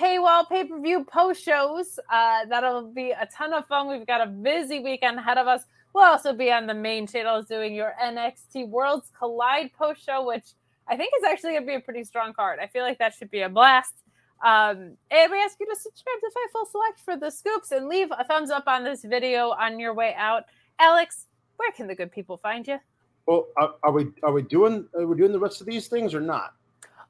paywall 0.00 0.48
pay 0.48 0.64
per 0.64 0.80
view 0.80 1.04
post 1.04 1.44
shows. 1.44 1.98
Uh, 2.10 2.46
that'll 2.48 2.92
be 2.92 3.10
a 3.10 3.28
ton 3.34 3.52
of 3.52 3.66
fun. 3.66 3.88
We've 3.88 4.06
got 4.06 4.26
a 4.26 4.30
busy 4.30 4.80
weekend 4.80 5.18
ahead 5.18 5.38
of 5.38 5.48
us. 5.48 5.62
We'll 5.92 6.04
also 6.04 6.32
be 6.32 6.52
on 6.52 6.66
the 6.66 6.74
main 6.74 7.06
channels 7.06 7.46
doing 7.46 7.74
your 7.74 7.94
NXT 8.00 8.68
Worlds 8.68 9.10
Collide 9.18 9.72
post 9.72 10.04
show, 10.04 10.24
which 10.24 10.52
I 10.88 10.96
think 10.96 11.12
is 11.18 11.24
actually 11.24 11.52
going 11.52 11.62
to 11.62 11.66
be 11.66 11.74
a 11.74 11.80
pretty 11.80 12.04
strong 12.04 12.32
card. 12.32 12.60
I 12.60 12.68
feel 12.68 12.84
like 12.84 12.98
that 12.98 13.14
should 13.14 13.30
be 13.30 13.40
a 13.40 13.48
blast. 13.48 13.94
Um, 14.42 14.96
and 15.10 15.30
we 15.30 15.42
ask 15.42 15.58
you 15.60 15.66
to 15.66 15.76
subscribe 15.76 16.16
to 16.20 16.30
Fightful 16.30 16.70
Select 16.70 17.00
for 17.00 17.16
the 17.16 17.30
scoops 17.30 17.72
and 17.72 17.88
leave 17.88 18.08
a 18.10 18.24
thumbs 18.24 18.50
up 18.50 18.64
on 18.66 18.84
this 18.84 19.04
video 19.04 19.50
on 19.50 19.78
your 19.78 19.92
way 19.92 20.14
out. 20.16 20.44
Alex, 20.78 21.26
where 21.56 21.72
can 21.72 21.86
the 21.86 21.94
good 21.94 22.10
people 22.10 22.36
find 22.36 22.66
you? 22.66 22.78
Well, 23.26 23.48
are, 23.58 23.74
are 23.82 23.92
we 23.92 24.06
are 24.22 24.32
we 24.32 24.42
doing 24.42 24.88
are 24.94 25.06
we 25.06 25.16
doing 25.16 25.32
the 25.32 25.38
rest 25.38 25.60
of 25.60 25.66
these 25.66 25.88
things 25.88 26.14
or 26.14 26.20
not? 26.20 26.54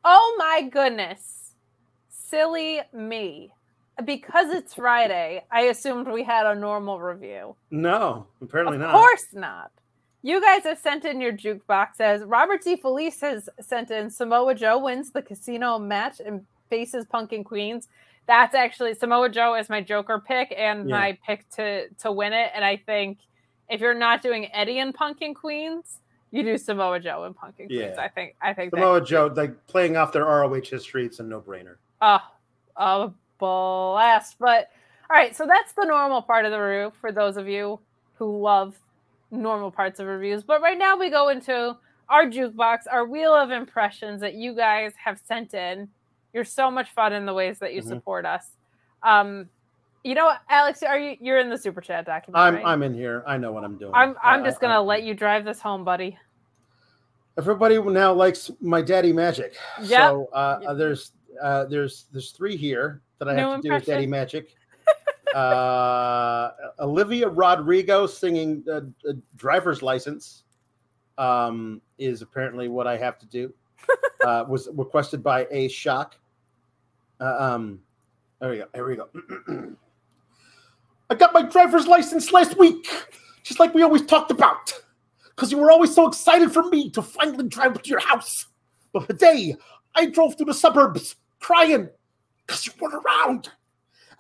Oh 0.05 0.35
my 0.39 0.69
goodness 0.69 1.40
silly 2.31 2.81
me. 2.93 3.52
Because 4.05 4.51
it's 4.51 4.74
Friday, 4.74 5.44
I 5.51 5.62
assumed 5.62 6.09
we 6.09 6.24
had 6.24 6.47
a 6.47 6.55
normal 6.55 7.01
review. 7.01 7.55
No, 7.70 8.27
apparently 8.40 8.77
of 8.77 8.82
not. 8.82 8.94
Of 8.94 8.94
course 8.94 9.27
not. 9.35 9.73
You 10.23 10.40
guys 10.40 10.62
have 10.65 10.78
sent 10.78 11.05
in 11.05 11.20
your 11.20 11.32
jukeboxes. 11.32 12.23
Robert 12.27 12.62
D. 12.62 12.77
Felice 12.77 13.20
has 13.20 13.48
sent 13.61 13.90
in 13.90 14.09
Samoa 14.09 14.55
Joe 14.55 14.78
wins 14.78 15.11
the 15.11 15.20
casino 15.20 15.78
match 15.78 16.20
and 16.24 16.47
faces 16.70 17.05
Punkin 17.05 17.44
Queens. 17.44 17.88
That's 18.26 18.55
actually 18.55 18.94
Samoa 18.94 19.28
Joe 19.28 19.56
is 19.56 19.68
my 19.68 19.80
Joker 19.80 20.22
pick 20.24 20.55
and 20.56 20.88
yeah. 20.88 20.97
my 20.97 21.18
pick 21.26 21.48
to 21.51 21.88
to 21.88 22.12
win 22.12 22.32
it. 22.32 22.51
And 22.55 22.64
I 22.64 22.76
think 22.76 23.18
if 23.68 23.80
you're 23.80 23.94
not 23.94 24.22
doing 24.22 24.48
Eddie 24.52 24.78
and 24.78 24.94
Punkin 24.94 25.34
Queens, 25.34 25.98
you 26.30 26.42
do 26.42 26.56
Samoa 26.56 27.01
Joe 27.01 27.24
and 27.24 27.36
Punkin 27.36 27.66
Queens. 27.66 27.94
Yeah. 27.97 28.02
I 28.02 28.09
think 28.09 28.36
I 28.40 28.55
think 28.55 28.70
Samoa 28.70 29.05
Joe 29.05 29.32
like 29.34 29.66
playing 29.66 29.97
off 29.97 30.12
their 30.12 30.24
ROH 30.24 30.60
history. 30.62 31.05
It's 31.05 31.18
a 31.18 31.24
no 31.24 31.40
brainer. 31.40 31.76
Oh, 32.01 32.18
ah, 32.76 33.05
a 33.05 33.12
blast. 33.38 34.36
But 34.38 34.70
all 35.10 35.16
right, 35.16 35.34
so 35.34 35.44
that's 35.47 35.72
the 35.72 35.84
normal 35.84 36.22
part 36.22 36.44
of 36.44 36.52
the 36.52 36.60
review 36.60 36.92
for 37.01 37.10
those 37.10 37.36
of 37.36 37.48
you 37.48 37.80
who 38.14 38.40
love 38.40 38.78
normal 39.30 39.70
parts 39.70 39.98
of 39.98 40.06
reviews. 40.06 40.42
But 40.42 40.62
right 40.62 40.78
now 40.78 40.97
we 40.97 41.10
go 41.10 41.30
into 41.30 41.76
our 42.09 42.26
jukebox, 42.26 42.80
our 42.90 43.06
wheel 43.06 43.34
of 43.34 43.51
impressions 43.51 44.20
that 44.20 44.34
you 44.34 44.55
guys 44.55 44.92
have 45.02 45.20
sent 45.26 45.55
in. 45.55 45.88
You're 46.32 46.44
so 46.44 46.70
much 46.70 46.90
fun 46.90 47.12
in 47.12 47.27
the 47.27 47.35
ways 47.35 47.59
that 47.59 47.74
you 47.74 47.81
mm-hmm. 47.81 47.90
support 47.90 48.27
us. 48.27 48.47
Um, 49.02 49.48
you 50.05 50.15
know, 50.15 50.32
Alex, 50.48 50.82
are 50.82 50.98
you 50.98 51.16
you're 51.20 51.39
in 51.39 51.51
the 51.51 51.59
super 51.59 51.81
chat 51.81 52.07
document? 52.07 52.40
I'm 52.40 52.55
right? 52.55 52.66
I'm 52.66 52.82
in 52.82 52.94
here. 52.94 53.23
I 53.27 53.36
know 53.36 53.52
what 53.52 53.65
I'm 53.65 53.77
doing. 53.77 53.93
I'm 53.94 54.16
I'm 54.23 54.44
just 54.44 54.61
gonna 54.61 54.81
let 54.81 55.02
you 55.02 55.15
drive 55.15 55.44
this 55.44 55.61
home, 55.61 55.85
buddy. 55.85 56.16
Everybody 57.39 57.81
now 57.81 58.12
likes 58.12 58.51
my 58.61 58.82
daddy 58.82 59.12
magic. 59.12 59.57
Yep. 59.82 59.89
So 59.90 60.28
uh, 60.32 60.61
uh, 60.69 60.74
there's 60.74 61.12
uh, 61.43 61.66
there's 61.66 62.07
there's 62.12 62.31
three 62.32 62.57
here 62.57 63.02
that 63.19 63.28
I 63.28 63.35
No 63.35 63.52
have 63.52 63.61
to 63.61 63.69
do 63.69 63.74
with 63.74 63.85
daddy 63.85 64.07
magic. 64.07 64.55
uh, 65.35 66.51
Olivia 66.81 67.28
Rodrigo 67.28 68.07
singing 68.07 68.65
uh, 68.70 68.81
uh, 69.09 69.12
driver's 69.36 69.82
license 69.82 70.44
um, 71.19 71.81
is 71.98 72.23
apparently 72.23 72.69
what 72.69 72.86
I 72.86 72.97
have 72.97 73.19
to 73.19 73.27
do. 73.27 73.52
Uh, 74.24 74.44
was 74.48 74.69
requested 74.73 75.23
by 75.23 75.47
a 75.51 75.69
shock. 75.69 76.16
Uh, 77.20 77.36
um, 77.39 77.81
there 78.40 78.51
we 78.51 78.59
go. 78.59 78.66
Here 78.74 78.89
we 78.89 78.97
go. 78.97 79.09
I 81.11 81.15
got 81.15 81.35
my 81.35 81.43
driver's 81.43 81.86
license 81.86 82.32
last 82.32 82.57
week, 82.59 82.86
just 83.43 83.59
like 83.59 83.74
we 83.74 83.82
always 83.82 84.07
talked 84.07 84.31
about, 84.31 84.73
because 85.31 85.51
you 85.51 85.59
were 85.59 85.70
always 85.70 85.94
so 85.94 86.07
excited 86.07 86.52
for 86.52 86.62
me 86.69 86.89
to 86.90 87.02
finally 87.02 87.48
drive 87.48 87.81
to 87.82 87.90
your 87.90 88.01
house. 88.01 88.47
But 88.93 89.09
today, 89.09 89.57
I 89.94 90.07
drove 90.07 90.36
through 90.36 90.47
the 90.47 90.55
suburbs 90.55 91.16
crying 91.40 91.89
because 92.47 92.66
you 92.66 92.73
weren't 92.81 92.94
around. 92.94 93.51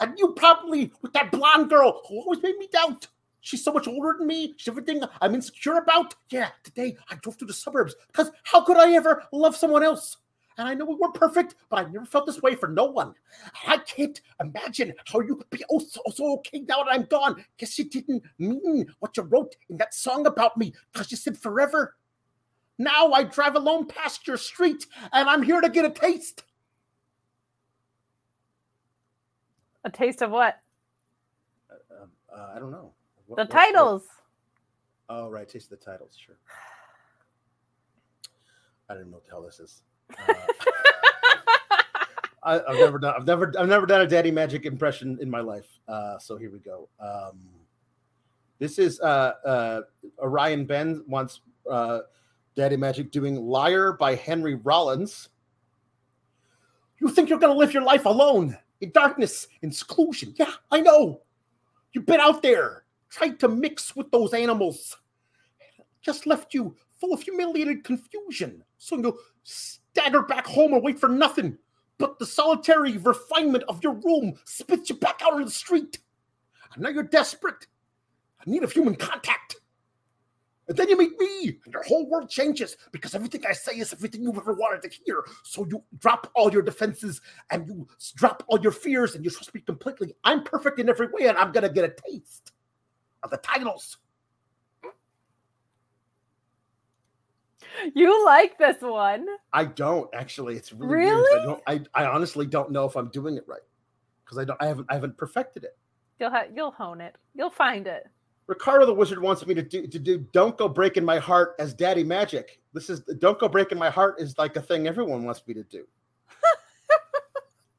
And 0.00 0.18
you 0.18 0.32
probably, 0.32 0.92
with 1.02 1.12
that 1.12 1.30
blonde 1.30 1.68
girl 1.68 2.02
who 2.08 2.20
always 2.20 2.42
made 2.42 2.56
me 2.56 2.68
doubt. 2.72 3.06
She's 3.40 3.64
so 3.64 3.72
much 3.72 3.88
older 3.88 4.14
than 4.18 4.26
me. 4.26 4.54
She's 4.56 4.68
everything 4.68 5.02
I'm 5.20 5.34
insecure 5.34 5.78
about. 5.78 6.14
Yeah, 6.30 6.50
today 6.62 6.96
I 7.10 7.16
drove 7.16 7.36
through 7.36 7.48
the 7.48 7.54
suburbs 7.54 7.94
because 8.08 8.30
how 8.44 8.62
could 8.62 8.76
I 8.76 8.92
ever 8.92 9.24
love 9.32 9.56
someone 9.56 9.82
else? 9.82 10.16
And 10.58 10.68
I 10.68 10.74
know 10.74 10.84
we 10.84 10.94
weren't 10.94 11.14
perfect, 11.14 11.54
but 11.70 11.78
I 11.78 11.90
never 11.90 12.04
felt 12.04 12.26
this 12.26 12.42
way 12.42 12.54
for 12.54 12.68
no 12.68 12.84
one. 12.84 13.14
I 13.66 13.78
can't 13.78 14.20
imagine 14.40 14.92
how 15.06 15.20
you 15.20 15.36
could 15.36 15.48
be 15.48 15.64
oh 15.70 15.78
so, 15.78 16.02
so 16.12 16.34
okay 16.34 16.60
now 16.68 16.82
that 16.82 16.90
I'm 16.90 17.04
gone. 17.04 17.42
Guess 17.56 17.78
you 17.78 17.86
didn't 17.88 18.22
mean 18.38 18.86
what 18.98 19.16
you 19.16 19.22
wrote 19.22 19.56
in 19.70 19.78
that 19.78 19.94
song 19.94 20.26
about 20.26 20.58
me 20.58 20.74
because 20.92 21.10
you 21.10 21.16
said 21.16 21.38
forever. 21.38 21.96
Now 22.76 23.12
I 23.12 23.24
drive 23.24 23.56
alone 23.56 23.86
past 23.86 24.26
your 24.26 24.36
street 24.36 24.86
and 25.12 25.30
I'm 25.30 25.42
here 25.42 25.60
to 25.62 25.68
get 25.70 25.86
a 25.86 25.90
taste. 25.90 26.44
A 29.84 29.90
taste 29.90 30.20
of 30.20 30.30
what? 30.30 30.60
Um, 31.70 32.10
uh, 32.34 32.52
I 32.54 32.58
don't 32.58 32.70
know. 32.70 32.92
What- 33.30 33.36
The 33.36 33.42
what- 33.42 33.50
titles. 33.50 34.02
Oh, 35.08 35.28
right. 35.28 35.48
Taste 35.48 35.70
the 35.70 35.76
titles. 35.76 36.16
Sure. 36.18 36.36
I 38.88 38.94
didn't 38.94 39.10
know 39.10 39.18
what 39.18 39.24
the 39.24 39.30
hell 39.30 39.42
this 39.42 39.60
is. 39.60 39.82
Uh, 40.28 40.34
I, 42.42 42.54
I've 42.72 42.76
never 42.78 42.98
done. 42.98 43.14
I've 43.18 43.26
never. 43.26 43.52
I've 43.58 43.68
never 43.68 43.84
done 43.86 44.00
a 44.00 44.06
Daddy 44.06 44.30
Magic 44.30 44.64
impression 44.64 45.18
in 45.20 45.28
my 45.30 45.40
life. 45.40 45.66
Uh, 45.86 46.18
so 46.18 46.38
here 46.38 46.50
we 46.50 46.58
go. 46.58 46.88
Um, 46.98 47.38
this 48.58 48.78
is 48.78 48.98
uh, 49.00 49.32
uh, 49.44 49.80
Orion 50.18 50.64
Ben 50.64 51.04
wants 51.06 51.42
uh, 51.70 52.00
Daddy 52.56 52.78
Magic 52.78 53.10
doing 53.10 53.36
"Liar" 53.36 53.92
by 53.92 54.14
Henry 54.14 54.54
Rollins. 54.54 55.28
You 56.98 57.10
think 57.10 57.28
you're 57.28 57.38
gonna 57.38 57.52
live 57.52 57.74
your 57.74 57.84
life 57.84 58.06
alone 58.06 58.56
in 58.80 58.90
darkness, 58.92 59.46
in 59.60 59.70
seclusion? 59.70 60.32
Yeah, 60.36 60.52
I 60.70 60.80
know. 60.80 61.20
You've 61.92 62.06
been 62.06 62.20
out 62.20 62.40
there, 62.40 62.84
tried 63.10 63.38
to 63.40 63.48
mix 63.48 63.94
with 63.94 64.10
those 64.10 64.32
animals. 64.32 64.96
Just 66.00 66.26
left 66.26 66.54
you 66.54 66.76
full 66.98 67.12
of 67.12 67.22
humiliated 67.22 67.84
confusion. 67.84 68.62
So 68.78 68.96
you'll 68.98 69.18
stagger 69.42 70.22
back 70.22 70.46
home 70.46 70.72
and 70.72 70.82
wait 70.82 70.98
for 70.98 71.08
nothing. 71.08 71.58
But 71.98 72.18
the 72.18 72.26
solitary 72.26 72.96
refinement 72.96 73.64
of 73.68 73.82
your 73.82 73.94
room 73.94 74.34
spits 74.44 74.88
you 74.88 74.96
back 74.96 75.20
out 75.22 75.34
on 75.34 75.44
the 75.44 75.50
street. 75.50 75.98
And 76.72 76.82
now 76.82 76.90
you're 76.90 77.02
desperate. 77.02 77.66
I 78.40 78.48
need 78.48 78.62
of 78.62 78.72
human 78.72 78.94
contact. 78.94 79.56
And 80.68 80.78
then 80.78 80.88
you 80.88 80.96
meet 80.96 81.18
me, 81.18 81.58
and 81.64 81.72
your 81.72 81.82
whole 81.82 82.08
world 82.08 82.30
changes 82.30 82.76
because 82.92 83.16
everything 83.16 83.44
I 83.44 83.52
say 83.52 83.78
is 83.78 83.92
everything 83.92 84.22
you've 84.22 84.38
ever 84.38 84.54
wanted 84.54 84.82
to 84.82 84.98
hear. 85.04 85.24
So 85.42 85.66
you 85.68 85.82
drop 85.98 86.30
all 86.36 86.52
your 86.52 86.62
defenses 86.62 87.20
and 87.50 87.66
you 87.66 87.88
drop 88.14 88.44
all 88.46 88.60
your 88.60 88.70
fears 88.70 89.16
and 89.16 89.24
you 89.24 89.32
trust 89.32 89.52
me 89.52 89.62
completely. 89.62 90.14
I'm 90.22 90.44
perfect 90.44 90.78
in 90.78 90.88
every 90.88 91.08
way, 91.08 91.26
and 91.26 91.36
I'm 91.36 91.50
gonna 91.50 91.72
get 91.72 91.84
a 91.84 91.94
taste 92.08 92.52
of 93.22 93.30
the 93.30 93.36
titles. 93.38 93.98
You 97.94 98.24
like 98.24 98.58
this 98.58 98.80
one. 98.80 99.26
I 99.52 99.64
don't 99.64 100.12
actually. 100.14 100.56
It's 100.56 100.72
really, 100.72 101.04
weird. 101.06 101.16
Really? 101.16 101.40
I 101.40 101.44
don't. 101.44 101.62
I, 101.66 102.02
I 102.02 102.06
honestly 102.06 102.46
don't 102.46 102.70
know 102.70 102.84
if 102.84 102.96
I'm 102.96 103.08
doing 103.08 103.36
it 103.36 103.44
right 103.46 103.60
because 104.24 104.38
I 104.38 104.44
don't. 104.44 104.60
I 104.60 104.66
haven't. 104.66 104.86
I 104.90 104.94
haven't 104.94 105.16
perfected 105.16 105.64
it. 105.64 105.76
You'll 106.18 106.30
ha- 106.30 106.46
you'll 106.54 106.72
hone 106.72 107.00
it. 107.00 107.16
You'll 107.34 107.50
find 107.50 107.86
it. 107.86 108.08
Ricardo 108.46 108.84
the 108.84 108.92
Wizard 108.92 109.20
wants 109.20 109.46
me 109.46 109.54
to 109.54 109.62
do 109.62 109.86
to 109.86 109.98
do 109.98 110.18
"Don't 110.32 110.58
Go 110.58 110.68
Breaking 110.68 111.04
My 111.04 111.18
Heart" 111.18 111.54
as 111.58 111.72
Daddy 111.72 112.02
Magic. 112.02 112.60
This 112.72 112.90
is 112.90 113.00
"Don't 113.18 113.38
Go 113.38 113.48
Breaking 113.48 113.78
My 113.78 113.90
Heart" 113.90 114.20
is 114.20 114.36
like 114.36 114.56
a 114.56 114.62
thing 114.62 114.88
everyone 114.88 115.24
wants 115.24 115.46
me 115.46 115.54
to 115.54 115.62
do. 115.62 115.86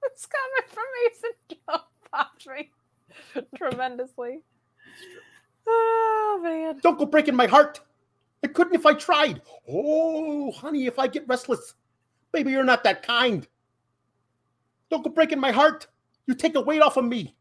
It's 0.03 0.27
coming 0.27 0.69
from 0.69 0.83
Mason 1.03 1.31
Joe 1.49 1.81
me 2.51 2.71
tremendously. 3.55 4.41
Oh 5.73 6.39
man. 6.43 6.79
Don't 6.81 6.97
go 6.97 7.05
breaking 7.05 7.35
my 7.35 7.47
heart. 7.47 7.81
I 8.43 8.47
couldn't 8.47 8.75
if 8.75 8.85
I 8.85 8.93
tried. 8.93 9.41
Oh, 9.69 10.51
honey, 10.51 10.87
if 10.87 10.97
I 10.97 11.07
get 11.07 11.27
restless. 11.27 11.75
Baby, 12.31 12.51
you're 12.51 12.63
not 12.63 12.83
that 12.83 13.03
kind. 13.03 13.47
Don't 14.89 15.03
go 15.03 15.09
breaking 15.09 15.39
my 15.39 15.51
heart. 15.51 15.87
You 16.27 16.33
take 16.33 16.55
a 16.55 16.61
weight 16.61 16.81
off 16.81 16.97
of 16.97 17.05
me. 17.05 17.35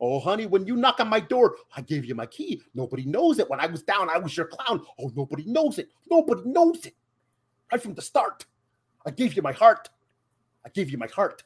Oh, 0.00 0.18
honey, 0.18 0.46
when 0.46 0.66
you 0.66 0.74
knock 0.74 0.98
on 0.98 1.08
my 1.08 1.20
door, 1.20 1.56
I 1.76 1.80
gave 1.80 2.04
you 2.04 2.14
my 2.14 2.26
key. 2.26 2.60
Nobody 2.74 3.04
knows 3.04 3.38
it. 3.38 3.48
When 3.48 3.60
I 3.60 3.66
was 3.66 3.82
down, 3.82 4.10
I 4.10 4.18
was 4.18 4.36
your 4.36 4.46
clown. 4.46 4.84
Oh, 4.98 5.12
nobody 5.14 5.44
knows 5.46 5.78
it. 5.78 5.90
Nobody 6.10 6.42
knows 6.44 6.86
it. 6.86 6.94
Right 7.70 7.80
from 7.80 7.94
the 7.94 8.02
start, 8.02 8.44
I 9.06 9.10
gave 9.10 9.34
you 9.34 9.42
my 9.42 9.52
heart. 9.52 9.88
I 10.66 10.70
gave 10.70 10.90
you 10.90 10.98
my 10.98 11.06
heart. 11.06 11.44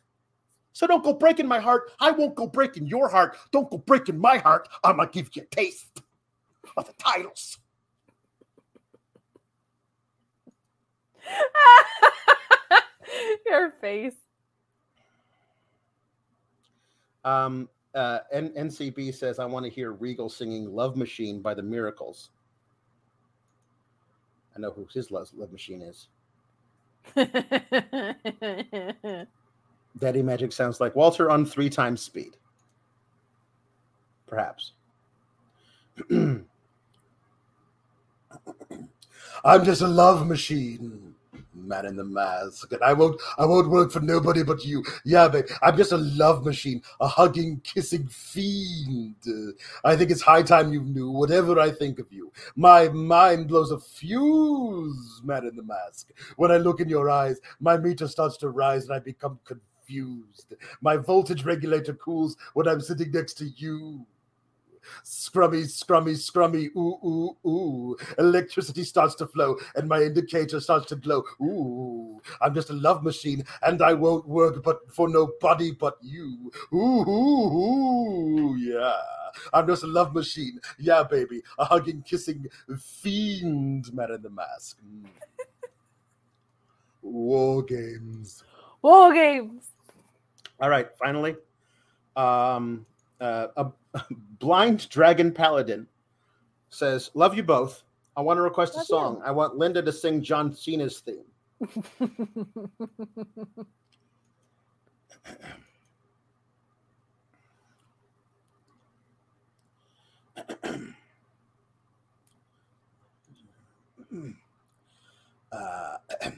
So 0.73 0.87
don't 0.87 1.05
go 1.05 1.13
breaking 1.13 1.47
my 1.47 1.59
heart. 1.59 1.91
I 2.01 2.11
won't 2.11 2.35
go 2.35 2.47
breaking 2.47 2.87
your 2.87 3.09
heart. 3.09 3.37
Don't 3.53 3.71
go 3.71 3.79
breaking 3.79 4.19
my 4.19 4.39
heart. 4.39 4.69
I'm 4.85 4.97
going 4.97 5.09
to 5.09 5.13
give 5.13 5.31
you 5.35 5.43
a 5.43 5.55
taste 5.55 6.03
of 6.77 6.87
the 6.87 6.93
titles. 6.95 7.59
Your 13.47 13.73
face. 13.81 14.15
Um, 17.25 17.69
uh, 17.95 18.19
N- 18.33 18.53
NCB 18.57 19.15
says, 19.15 19.39
I 19.39 19.47
want 19.47 19.65
to 19.65 19.71
hear 19.71 19.93
Regal 19.93 20.29
singing 20.29 20.73
Love 20.73 20.97
Machine 20.97 21.41
by 21.41 21.55
the 21.55 21.63
Miracles. 21.63 22.31
I 24.55 24.59
know 24.61 24.71
who 24.71 24.87
his 24.93 25.11
Love, 25.11 25.31
love 25.35 25.51
Machine 25.53 25.83
is. 25.83 26.09
Daddy 29.99 30.23
Magic 30.23 30.53
sounds 30.53 30.81
like 30.81 30.95
Walter 30.95 31.31
on 31.31 31.47
three 31.47 31.71
times 31.71 32.03
speed. 32.03 32.37
Perhaps. 34.27 34.73
I'm 39.47 39.65
just 39.65 39.81
a 39.81 39.87
love 39.87 40.27
machine, 40.27 41.15
man 41.55 41.87
in 41.87 41.95
the 41.95 42.03
mask, 42.03 42.73
and 42.73 42.83
I 42.83 42.93
won't, 42.93 43.21
I 43.39 43.47
won't 43.47 43.71
work 43.71 43.93
for 43.93 44.01
nobody 44.01 44.43
but 44.43 44.65
you. 44.65 44.83
Yeah, 45.05 45.29
babe, 45.29 45.47
I'm 45.63 45.77
just 45.77 45.93
a 45.93 45.99
love 45.99 46.45
machine, 46.45 46.83
a 47.01 47.07
hugging, 47.07 47.61
kissing 47.63 48.09
fiend. 48.09 49.15
I 49.85 49.95
think 49.95 50.11
it's 50.11 50.21
high 50.21 50.43
time 50.43 50.73
you 50.73 50.83
knew 50.83 51.13
whatever 51.13 51.61
I 51.61 51.71
think 51.71 52.01
of 52.01 52.13
you. 52.13 52.33
My 52.57 52.89
mind 52.89 53.47
blows 53.47 53.71
a 53.71 53.79
fuse, 53.79 55.21
man 55.23 55.47
in 55.47 55.55
the 55.55 55.63
mask. 55.63 56.11
When 56.35 56.51
I 56.51 56.57
look 56.57 56.81
in 56.81 56.89
your 56.89 57.09
eyes, 57.09 57.39
my 57.61 57.77
meter 57.77 58.09
starts 58.09 58.37
to 58.39 58.49
rise, 58.49 58.87
and 58.87 58.95
I 58.95 58.99
become 58.99 59.39
confused. 59.45 60.55
My 60.81 60.97
voltage 60.97 61.45
regulator 61.45 61.95
cools 61.95 62.37
when 62.55 62.67
I'm 62.67 62.81
sitting 62.81 63.13
next 63.13 63.35
to 63.35 63.45
you. 63.45 64.05
Scrummy, 65.05 65.65
scrummy, 65.65 66.15
scrummy, 66.15 66.67
ooh, 66.77 66.99
ooh, 67.05 67.49
ooh. 67.49 67.97
Electricity 68.19 68.85
starts 68.85 69.15
to 69.17 69.27
flow 69.27 69.57
and 69.75 69.89
my 69.89 70.03
indicator 70.03 70.61
starts 70.61 70.87
to 70.87 70.97
glow. 70.97 71.23
Ooh, 71.41 72.21
I'm 72.41 72.55
just 72.55 72.71
a 72.71 72.75
love 72.75 73.03
machine 73.03 73.45
and 73.63 73.83
I 73.83 73.95
won't 73.95 74.27
work 74.27 74.63
but 74.63 74.93
for 74.93 75.09
nobody 75.09 75.73
but 75.73 75.97
you. 76.03 76.53
Ooh, 76.73 77.03
ooh, 77.09 78.41
ooh, 78.41 78.57
yeah. 78.57 79.01
I'm 79.53 79.67
just 79.67 79.83
a 79.83 79.87
love 79.87 80.15
machine. 80.15 80.61
Yeah, 80.79 81.03
baby. 81.03 81.43
A 81.59 81.65
hugging, 81.65 82.03
kissing 82.03 82.47
fiend 82.79 83.93
man 83.93 84.11
in 84.13 84.23
the 84.23 84.31
mask. 84.31 84.79
Mm. 84.87 85.09
War 87.03 87.63
games. 87.63 88.43
War 88.83 89.13
games. 89.13 89.71
All 90.59 90.71
right, 90.71 90.89
finally, 90.99 91.37
um, 92.17 92.87
uh, 93.21 93.49
a 93.57 93.71
blind 94.39 94.89
dragon 94.89 95.33
paladin 95.33 95.87
says, 96.71 97.11
"Love 97.15 97.37
you 97.37 97.43
both. 97.43 97.83
I 98.17 98.21
want 98.21 98.39
to 98.39 98.43
request 98.43 98.75
a 98.75 98.79
Love 98.79 98.87
song. 98.87 99.23
I 99.25 99.31
want 99.31 99.57
Linda 99.57 99.83
to 99.83 99.93
sing 99.93 100.23
John 100.23 100.55
Cena's 100.55 101.01
theme." 101.01 101.25
Uh, 115.53 115.97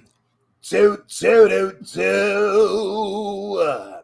toot, 0.63 1.09
toot, 1.09 1.51
toot, 1.51 1.87
toot. 1.87 3.59
Uh, 3.59 3.98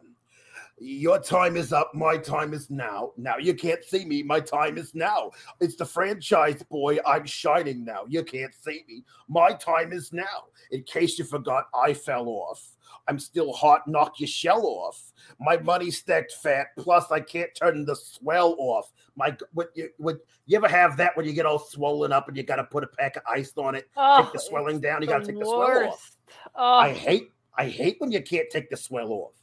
your 0.85 1.19
time 1.19 1.57
is 1.57 1.73
up. 1.73 1.93
My 1.95 2.17
time 2.17 2.53
is 2.53 2.69
now. 2.69 3.11
Now 3.17 3.37
you 3.37 3.53
can't 3.55 3.83
see 3.83 4.05
me. 4.05 4.21
My 4.21 4.39
time 4.39 4.77
is 4.77 4.93
now. 4.93 5.31
It's 5.59 5.75
the 5.75 5.85
franchise 5.85 6.61
boy. 6.63 6.99
I'm 7.05 7.25
shining 7.25 7.83
now. 7.83 8.03
You 8.07 8.23
can't 8.23 8.53
see 8.53 8.83
me. 8.87 9.03
My 9.27 9.53
time 9.53 9.91
is 9.91 10.13
now. 10.13 10.45
In 10.71 10.83
case 10.83 11.17
you 11.17 11.25
forgot, 11.25 11.65
I 11.73 11.93
fell 11.93 12.27
off. 12.27 12.75
I'm 13.07 13.19
still 13.19 13.51
hot. 13.53 13.87
Knock 13.87 14.19
your 14.19 14.27
shell 14.27 14.65
off. 14.65 15.11
My 15.39 15.57
money 15.57 15.89
stacked 15.89 16.33
fat. 16.43 16.67
Plus, 16.77 17.11
I 17.11 17.19
can't 17.19 17.49
turn 17.55 17.85
the 17.85 17.95
swell 17.95 18.55
off. 18.59 18.91
My 19.15 19.35
what 19.53 19.69
you 19.75 19.89
would 19.97 20.19
you 20.45 20.57
ever 20.57 20.67
have 20.67 20.97
that 20.97 21.17
when 21.17 21.25
you 21.25 21.33
get 21.33 21.45
all 21.45 21.59
swollen 21.59 22.11
up 22.11 22.27
and 22.27 22.37
you 22.37 22.43
got 22.43 22.57
to 22.57 22.63
put 22.63 22.83
a 22.83 22.87
pack 22.87 23.15
of 23.15 23.23
ice 23.27 23.53
on 23.57 23.73
it, 23.75 23.89
Oh, 23.97 24.23
take 24.23 24.33
the 24.33 24.39
swelling 24.39 24.79
down. 24.79 25.01
You 25.01 25.07
got 25.07 25.19
to 25.19 25.25
take 25.25 25.39
the 25.39 25.45
swell 25.45 25.89
off. 25.89 26.11
Oh, 26.55 26.73
I 26.77 26.93
hate 26.93 27.31
I 27.57 27.69
hate 27.69 27.95
when 27.99 28.11
you 28.11 28.21
can't 28.21 28.49
take 28.51 28.69
the 28.69 28.77
swell 28.77 29.11
off. 29.11 29.33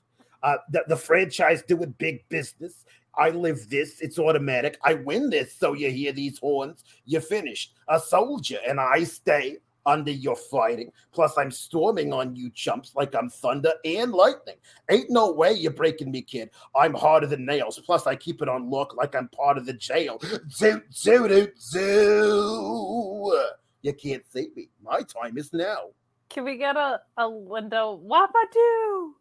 Uh, 0.42 0.56
the, 0.70 0.84
the 0.88 0.96
franchise 0.96 1.62
doing 1.62 1.94
big 1.98 2.28
business. 2.28 2.84
I 3.14 3.30
live 3.30 3.68
this. 3.68 4.00
It's 4.00 4.18
automatic. 4.18 4.78
I 4.82 4.94
win 4.94 5.30
this. 5.30 5.54
So 5.54 5.74
you 5.74 5.90
hear 5.90 6.12
these 6.12 6.38
horns. 6.38 6.84
You're 7.04 7.20
finished. 7.20 7.74
A 7.88 8.00
soldier, 8.00 8.58
and 8.66 8.80
I 8.80 9.04
stay 9.04 9.58
under 9.84 10.10
your 10.12 10.36
fighting. 10.36 10.92
Plus, 11.12 11.36
I'm 11.36 11.50
storming 11.50 12.12
on 12.12 12.36
you 12.36 12.50
chumps 12.50 12.94
like 12.94 13.14
I'm 13.14 13.28
thunder 13.28 13.72
and 13.84 14.12
lightning. 14.12 14.56
Ain't 14.90 15.10
no 15.10 15.30
way 15.32 15.52
you're 15.52 15.72
breaking 15.72 16.10
me, 16.10 16.22
kid. 16.22 16.50
I'm 16.74 16.94
harder 16.94 17.26
than 17.26 17.44
nails. 17.44 17.78
Plus, 17.84 18.06
I 18.06 18.16
keep 18.16 18.40
it 18.42 18.48
on 18.48 18.70
lock 18.70 18.96
like 18.96 19.14
I'm 19.14 19.28
part 19.28 19.58
of 19.58 19.66
the 19.66 19.72
jail. 19.74 20.20
Zoo, 20.50 20.80
zoo, 20.92 21.28
zoo, 21.28 21.48
zoo. 21.58 23.48
You 23.82 23.92
can't 23.92 24.22
see 24.32 24.48
me. 24.54 24.68
My 24.82 25.02
time 25.02 25.36
is 25.36 25.52
now. 25.52 25.90
can 26.28 26.44
we 26.44 26.56
get 26.56 26.76
a, 26.76 27.00
a 27.18 27.28
window? 27.28 28.00
Wappadoo! 28.06 29.12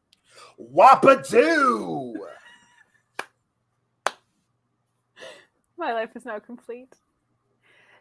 Wappadoo! 0.59 2.13
My 5.77 5.93
life 5.93 6.15
is 6.15 6.25
now 6.25 6.39
complete. 6.39 6.95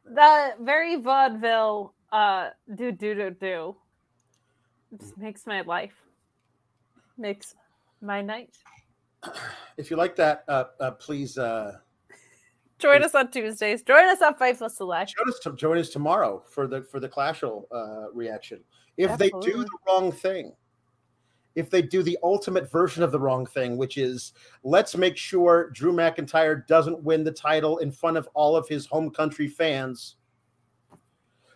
The 0.04 0.54
very 0.60 0.96
vaudeville 0.96 1.94
uh 2.12 2.50
do 2.74 2.90
do 2.90 3.14
do 3.14 3.30
do 3.30 3.76
just 4.98 5.16
makes 5.16 5.46
my 5.46 5.60
life 5.62 5.94
makes 7.16 7.54
my 8.00 8.20
night. 8.20 8.56
If 9.76 9.90
you 9.90 9.96
like 9.96 10.16
that, 10.16 10.44
uh, 10.48 10.64
uh, 10.80 10.90
please 10.92 11.36
uh, 11.38 11.76
Join 12.80 13.02
us 13.02 13.14
on 13.14 13.30
Tuesdays. 13.30 13.82
Join 13.82 14.06
us 14.06 14.22
on 14.22 14.34
Fightful 14.34 14.70
Select. 14.70 15.14
join 15.16 15.28
us, 15.28 15.38
to, 15.40 15.52
join 15.52 15.76
us 15.76 15.90
tomorrow 15.90 16.42
for 16.48 16.66
the 16.66 16.82
for 16.82 16.98
the 16.98 17.08
Clashel 17.08 17.64
uh, 17.70 18.10
reaction. 18.12 18.60
If 18.96 19.16
they 19.18 19.30
do 19.42 19.64
the 19.64 19.78
wrong 19.86 20.10
thing, 20.10 20.52
if 21.54 21.68
they 21.70 21.82
do 21.82 22.02
the 22.02 22.18
ultimate 22.22 22.70
version 22.70 23.02
of 23.02 23.12
the 23.12 23.18
wrong 23.18 23.44
thing, 23.44 23.76
which 23.76 23.98
is 23.98 24.32
let's 24.62 24.96
make 24.96 25.16
sure 25.16 25.70
Drew 25.70 25.92
McIntyre 25.92 26.66
doesn't 26.66 27.02
win 27.02 27.24
the 27.24 27.32
title 27.32 27.78
in 27.78 27.90
front 27.90 28.16
of 28.16 28.28
all 28.34 28.56
of 28.56 28.68
his 28.68 28.86
home 28.86 29.10
country 29.10 29.48
fans, 29.48 30.16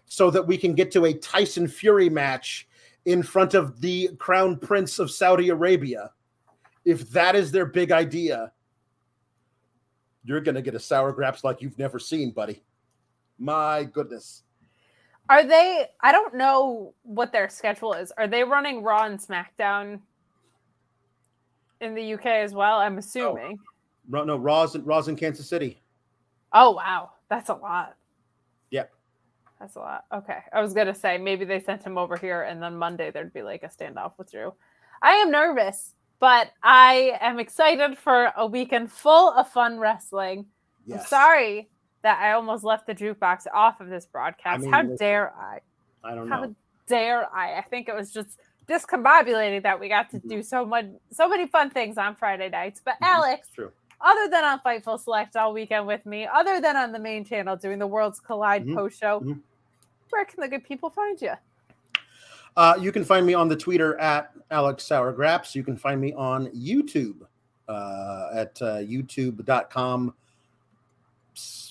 so 0.06 0.30
that 0.30 0.46
we 0.46 0.58
can 0.58 0.74
get 0.74 0.90
to 0.92 1.06
a 1.06 1.14
Tyson 1.14 1.66
Fury 1.66 2.08
match 2.08 2.68
in 3.04 3.22
front 3.22 3.54
of 3.54 3.80
the 3.80 4.08
Crown 4.18 4.56
Prince 4.58 4.98
of 4.98 5.10
Saudi 5.10 5.48
Arabia. 5.48 6.10
If 6.84 7.10
that 7.10 7.34
is 7.34 7.50
their 7.50 7.66
big 7.66 7.92
idea, 7.92 8.52
you're 10.24 10.40
going 10.40 10.54
to 10.54 10.62
get 10.62 10.74
a 10.74 10.80
sour 10.80 11.12
graps 11.12 11.44
like 11.44 11.62
you've 11.62 11.78
never 11.78 11.98
seen, 11.98 12.30
buddy. 12.30 12.62
My 13.38 13.84
goodness. 13.84 14.42
Are 15.28 15.44
they 15.44 15.86
I 16.00 16.12
don't 16.12 16.34
know 16.34 16.94
what 17.02 17.32
their 17.32 17.48
schedule 17.48 17.94
is. 17.94 18.12
Are 18.18 18.26
they 18.26 18.44
running 18.44 18.82
Raw 18.82 19.04
and 19.04 19.18
SmackDown 19.18 20.00
in 21.80 21.94
the 21.94 22.14
UK 22.14 22.26
as 22.26 22.52
well? 22.54 22.78
I'm 22.78 22.98
assuming. 22.98 23.58
Oh, 23.60 23.64
Ro- 24.10 24.24
No, 24.24 24.36
Raw's 24.36 24.74
in, 24.74 24.84
Raw's 24.84 25.08
in 25.08 25.16
Kansas 25.16 25.48
City. 25.48 25.80
Oh 26.52 26.72
wow, 26.72 27.10
that's 27.28 27.48
a 27.48 27.54
lot. 27.54 27.96
Yep. 28.70 28.92
That's 29.60 29.76
a 29.76 29.80
lot. 29.80 30.04
Okay. 30.12 30.38
I 30.52 30.60
was 30.60 30.74
gonna 30.74 30.94
say 30.94 31.16
maybe 31.18 31.44
they 31.44 31.60
sent 31.60 31.82
him 31.82 31.96
over 31.96 32.16
here 32.16 32.42
and 32.42 32.62
then 32.62 32.76
Monday 32.76 33.10
there'd 33.10 33.32
be 33.32 33.42
like 33.42 33.62
a 33.62 33.68
standoff 33.68 34.12
with 34.18 34.30
Drew. 34.30 34.52
I 35.02 35.12
am 35.14 35.30
nervous, 35.30 35.94
but 36.20 36.50
I 36.62 37.16
am 37.20 37.38
excited 37.38 37.96
for 37.96 38.30
a 38.36 38.46
weekend 38.46 38.92
full 38.92 39.30
of 39.32 39.48
fun 39.48 39.78
wrestling. 39.78 40.46
I'm 40.92 41.00
sorry 41.06 41.70
that 42.04 42.20
I 42.20 42.32
almost 42.32 42.62
left 42.64 42.86
the 42.86 42.94
jukebox 42.94 43.46
off 43.52 43.80
of 43.80 43.88
this 43.88 44.04
broadcast. 44.06 44.62
mean, 44.62 44.70
How 44.72 44.82
dare 44.82 45.32
I? 45.36 45.60
I 46.04 46.14
don't 46.14 46.28
How 46.28 46.42
know. 46.42 46.48
How 46.48 46.54
dare 46.86 47.34
I? 47.34 47.56
I 47.58 47.62
think 47.62 47.88
it 47.88 47.94
was 47.94 48.12
just 48.12 48.38
discombobulated 48.68 49.62
that 49.62 49.80
we 49.80 49.88
got 49.88 50.10
to 50.10 50.18
Mhm. 50.20 50.28
do 50.28 50.42
so 50.42 50.64
much 50.66 50.84
so 51.10 51.28
many 51.28 51.46
fun 51.46 51.70
things 51.70 51.96
on 51.98 52.14
Friday 52.14 52.50
nights. 52.50 52.80
But 52.84 52.94
Mhm. 53.00 53.06
Alex, 53.08 53.48
true. 53.54 53.72
other 54.02 54.28
than 54.28 54.44
on 54.44 54.60
Fightful 54.60 55.00
Select 55.00 55.34
all 55.34 55.54
weekend 55.54 55.86
with 55.86 56.04
me, 56.04 56.26
other 56.26 56.60
than 56.60 56.76
on 56.76 56.92
the 56.92 56.98
main 56.98 57.24
channel 57.24 57.56
doing 57.56 57.78
the 57.78 57.86
Worlds 57.86 58.20
Collide 58.20 58.66
Mhm. 58.66 58.74
post 58.74 59.00
show, 59.00 59.20
Mhm. 59.20 59.40
where 60.10 60.26
can 60.26 60.40
the 60.42 60.48
good 60.48 60.64
people 60.64 60.90
find 60.90 61.20
you? 61.22 61.32
Uh, 62.54 62.76
you 62.78 62.92
can 62.92 63.02
find 63.02 63.24
me 63.24 63.32
on 63.32 63.48
the 63.48 63.56
Twitter 63.56 63.98
at 63.98 64.30
Alex 64.50 64.84
Sour 64.84 65.12
Graps. 65.14 65.54
You 65.54 65.64
can 65.64 65.76
find 65.76 66.00
me 66.00 66.12
on 66.12 66.48
YouTube 66.48 67.26
uh, 67.66 68.28
at 68.34 68.60
uh, 68.60 68.76
youtube.com. 68.76 70.14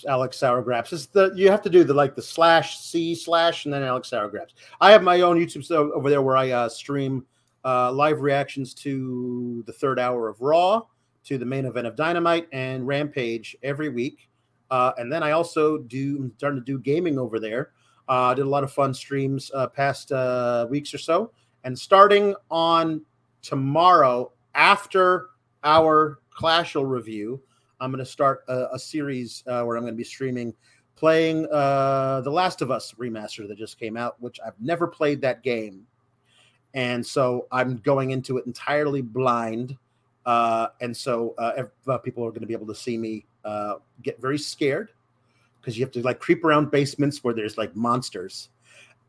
Alex 0.07 0.38
Sour 0.38 0.61
Graps. 0.61 0.94
It's 0.94 1.06
the 1.07 1.31
you 1.35 1.49
have 1.49 1.61
to 1.61 1.69
do 1.69 1.84
the 1.84 1.94
like 1.94 2.15
the 2.15 2.22
slash 2.22 2.80
C 2.80 3.15
slash 3.15 3.65
and 3.65 3.73
then 3.73 3.84
Alex 3.84 4.10
Sour 4.10 4.30
Graps. 4.30 4.53
I 4.81 4.91
have 4.91 5.03
my 5.03 5.22
own 5.22 5.38
YouTube 5.38 5.69
over 5.72 6.10
there 6.10 6.22
where 6.22 6.38
I 6.38 6.52
uh, 6.52 6.69
stream 6.69 7.26
uh, 7.65 7.91
live 7.91 8.22
reactions 8.22 8.73
to 8.76 9.64
the 9.65 9.73
third 9.73 9.99
hour 9.99 10.27
of 10.27 10.41
Raw, 10.41 10.81
to 11.26 11.38
the 11.38 11.45
main 11.45 11.65
event 11.65 11.88
of 11.88 11.95
Dynamite 11.95 12.48
and 12.52 12.85
Rampage 12.85 13.56
every 13.64 13.90
week. 13.90 14.30
Uh, 14.69 14.91
and 14.98 15.11
then 15.11 15.23
I 15.23 15.31
also 15.31 15.77
do 15.77 16.18
I'm 16.18 16.34
starting 16.38 16.60
to 16.60 16.65
do 16.65 16.80
gaming 16.80 17.18
over 17.18 17.40
there. 17.40 17.72
Uh, 18.10 18.31
I 18.31 18.34
did 18.34 18.45
a 18.45 18.49
lot 18.49 18.64
of 18.64 18.72
fun 18.72 18.94
streams 18.94 19.49
uh, 19.53 19.68
past 19.68 20.11
uh, 20.11 20.68
weeks 20.69 20.94
or 20.94 20.98
so. 20.98 21.31
And 21.64 21.77
starting 21.77 22.35
on 22.52 23.02
tomorrow, 23.41 24.31
after 24.56 25.30
our 25.64 26.19
Clashel 26.38 26.88
review, 26.88 27.41
I'm 27.84 27.92
going 27.92 28.00
to 28.00 28.10
start 28.10 28.46
a, 28.48 28.68
a 28.74 28.80
series 28.80 29.44
uh, 29.46 29.64
where 29.64 29.76
I'm 29.76 29.84
going 29.84 29.94
to 29.94 29.98
be 29.98 30.06
streaming 30.06 30.54
playing 30.96 31.48
uh, 31.52 32.22
The 32.22 32.30
Last 32.30 32.62
of 32.62 32.72
Us 32.72 32.94
remaster 32.94 33.46
that 33.46 33.58
just 33.58 33.78
came 33.78 33.98
out, 33.98 34.16
which 34.22 34.40
I've 34.46 34.60
never 34.62 34.88
played 34.88 35.20
that 35.22 35.44
game. 35.44 35.86
And 36.74 37.06
so 37.06 37.46
I'm 37.52 37.78
going 37.80 38.12
into 38.12 38.38
it 38.38 38.46
entirely 38.46 39.02
blind. 39.02 39.78
Uh, 40.26 40.68
and 40.80 40.96
so 40.96 41.36
uh, 41.38 41.64
uh, 41.86 41.98
people 41.98 42.24
are 42.26 42.30
going 42.30 42.40
to 42.40 42.48
be 42.48 42.54
able 42.54 42.68
to 42.68 42.76
see 42.76 42.98
me 42.98 43.26
uh, 43.44 43.76
get 44.02 44.22
very 44.22 44.38
scared 44.38 44.92
because 45.60 45.78
you 45.78 45.84
have 45.84 45.92
to 45.92 46.02
like 46.04 46.22
creep 46.22 46.46
around 46.46 46.72
basements 46.72 47.22
where 47.22 47.34
there's 47.34 47.58
like 47.58 47.76
monsters 47.76 48.48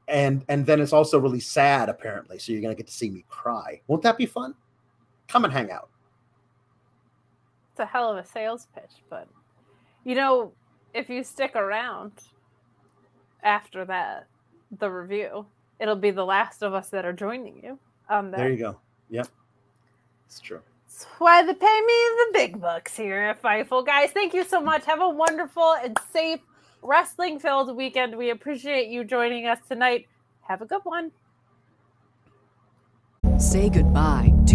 and 0.09 0.45
and 0.49 0.67
then 0.67 0.81
it's 0.81 0.93
also 0.93 1.19
really 1.19 1.41
sad 1.41 1.89
apparently 1.89 2.39
so 2.39 2.53
you're 2.53 2.61
gonna 2.61 2.75
get 2.75 2.87
to 2.87 2.93
see 2.93 3.09
me 3.09 3.25
cry 3.29 3.81
won't 3.87 4.03
that 4.03 4.19
be 4.19 4.27
fun 4.27 4.55
come 5.29 5.45
and 5.45 5.53
hang 5.53 5.71
out 5.71 5.89
It's 7.75 7.81
a 7.81 7.87
hell 7.87 8.09
of 8.09 8.17
a 8.17 8.25
sales 8.25 8.69
pitch, 8.73 9.03
but 9.11 9.27
you 10.05 10.15
know, 10.15 10.53
if 10.95 11.11
you 11.11 11.25
stick 11.25 11.57
around 11.57 12.13
after 13.43 13.85
that, 13.87 14.29
the 14.79 14.89
review, 14.89 15.47
it'll 15.81 15.97
be 15.97 16.13
the 16.13 16.25
last 16.25 16.63
of 16.63 16.73
us 16.73 16.91
that 16.91 17.05
are 17.05 17.13
joining 17.13 17.61
you 17.65 17.81
on 18.09 18.31
there. 18.31 18.39
there 18.39 18.51
you 18.53 18.59
go 18.59 18.77
yep 19.11 19.27
it's 20.27 20.39
true 20.39 20.61
That's 20.87 21.05
why 21.19 21.45
they 21.45 21.55
pay 21.55 21.81
me 21.81 21.95
the 21.95 22.31
big 22.33 22.61
bucks 22.61 22.97
here 22.97 23.23
at 23.23 23.43
Fightful. 23.43 23.85
Guys, 23.85 24.11
thank 24.13 24.35
you 24.35 24.45
so 24.45 24.61
much. 24.61 24.85
Have 24.85 25.01
a 25.01 25.09
wonderful 25.09 25.75
and 25.83 25.99
safe 26.13 26.41
wrestling 26.81 27.41
filled 27.41 27.75
weekend. 27.75 28.17
We 28.17 28.31
appreciate 28.31 28.89
you 28.89 29.03
joining 29.03 29.47
us 29.47 29.59
tonight. 29.67 30.07
Have 30.43 30.63
a 30.63 30.67
good 30.67 30.85
one. 30.85 31.11
Say 33.39 33.69
goodbye 33.69 34.29
to 34.29 34.34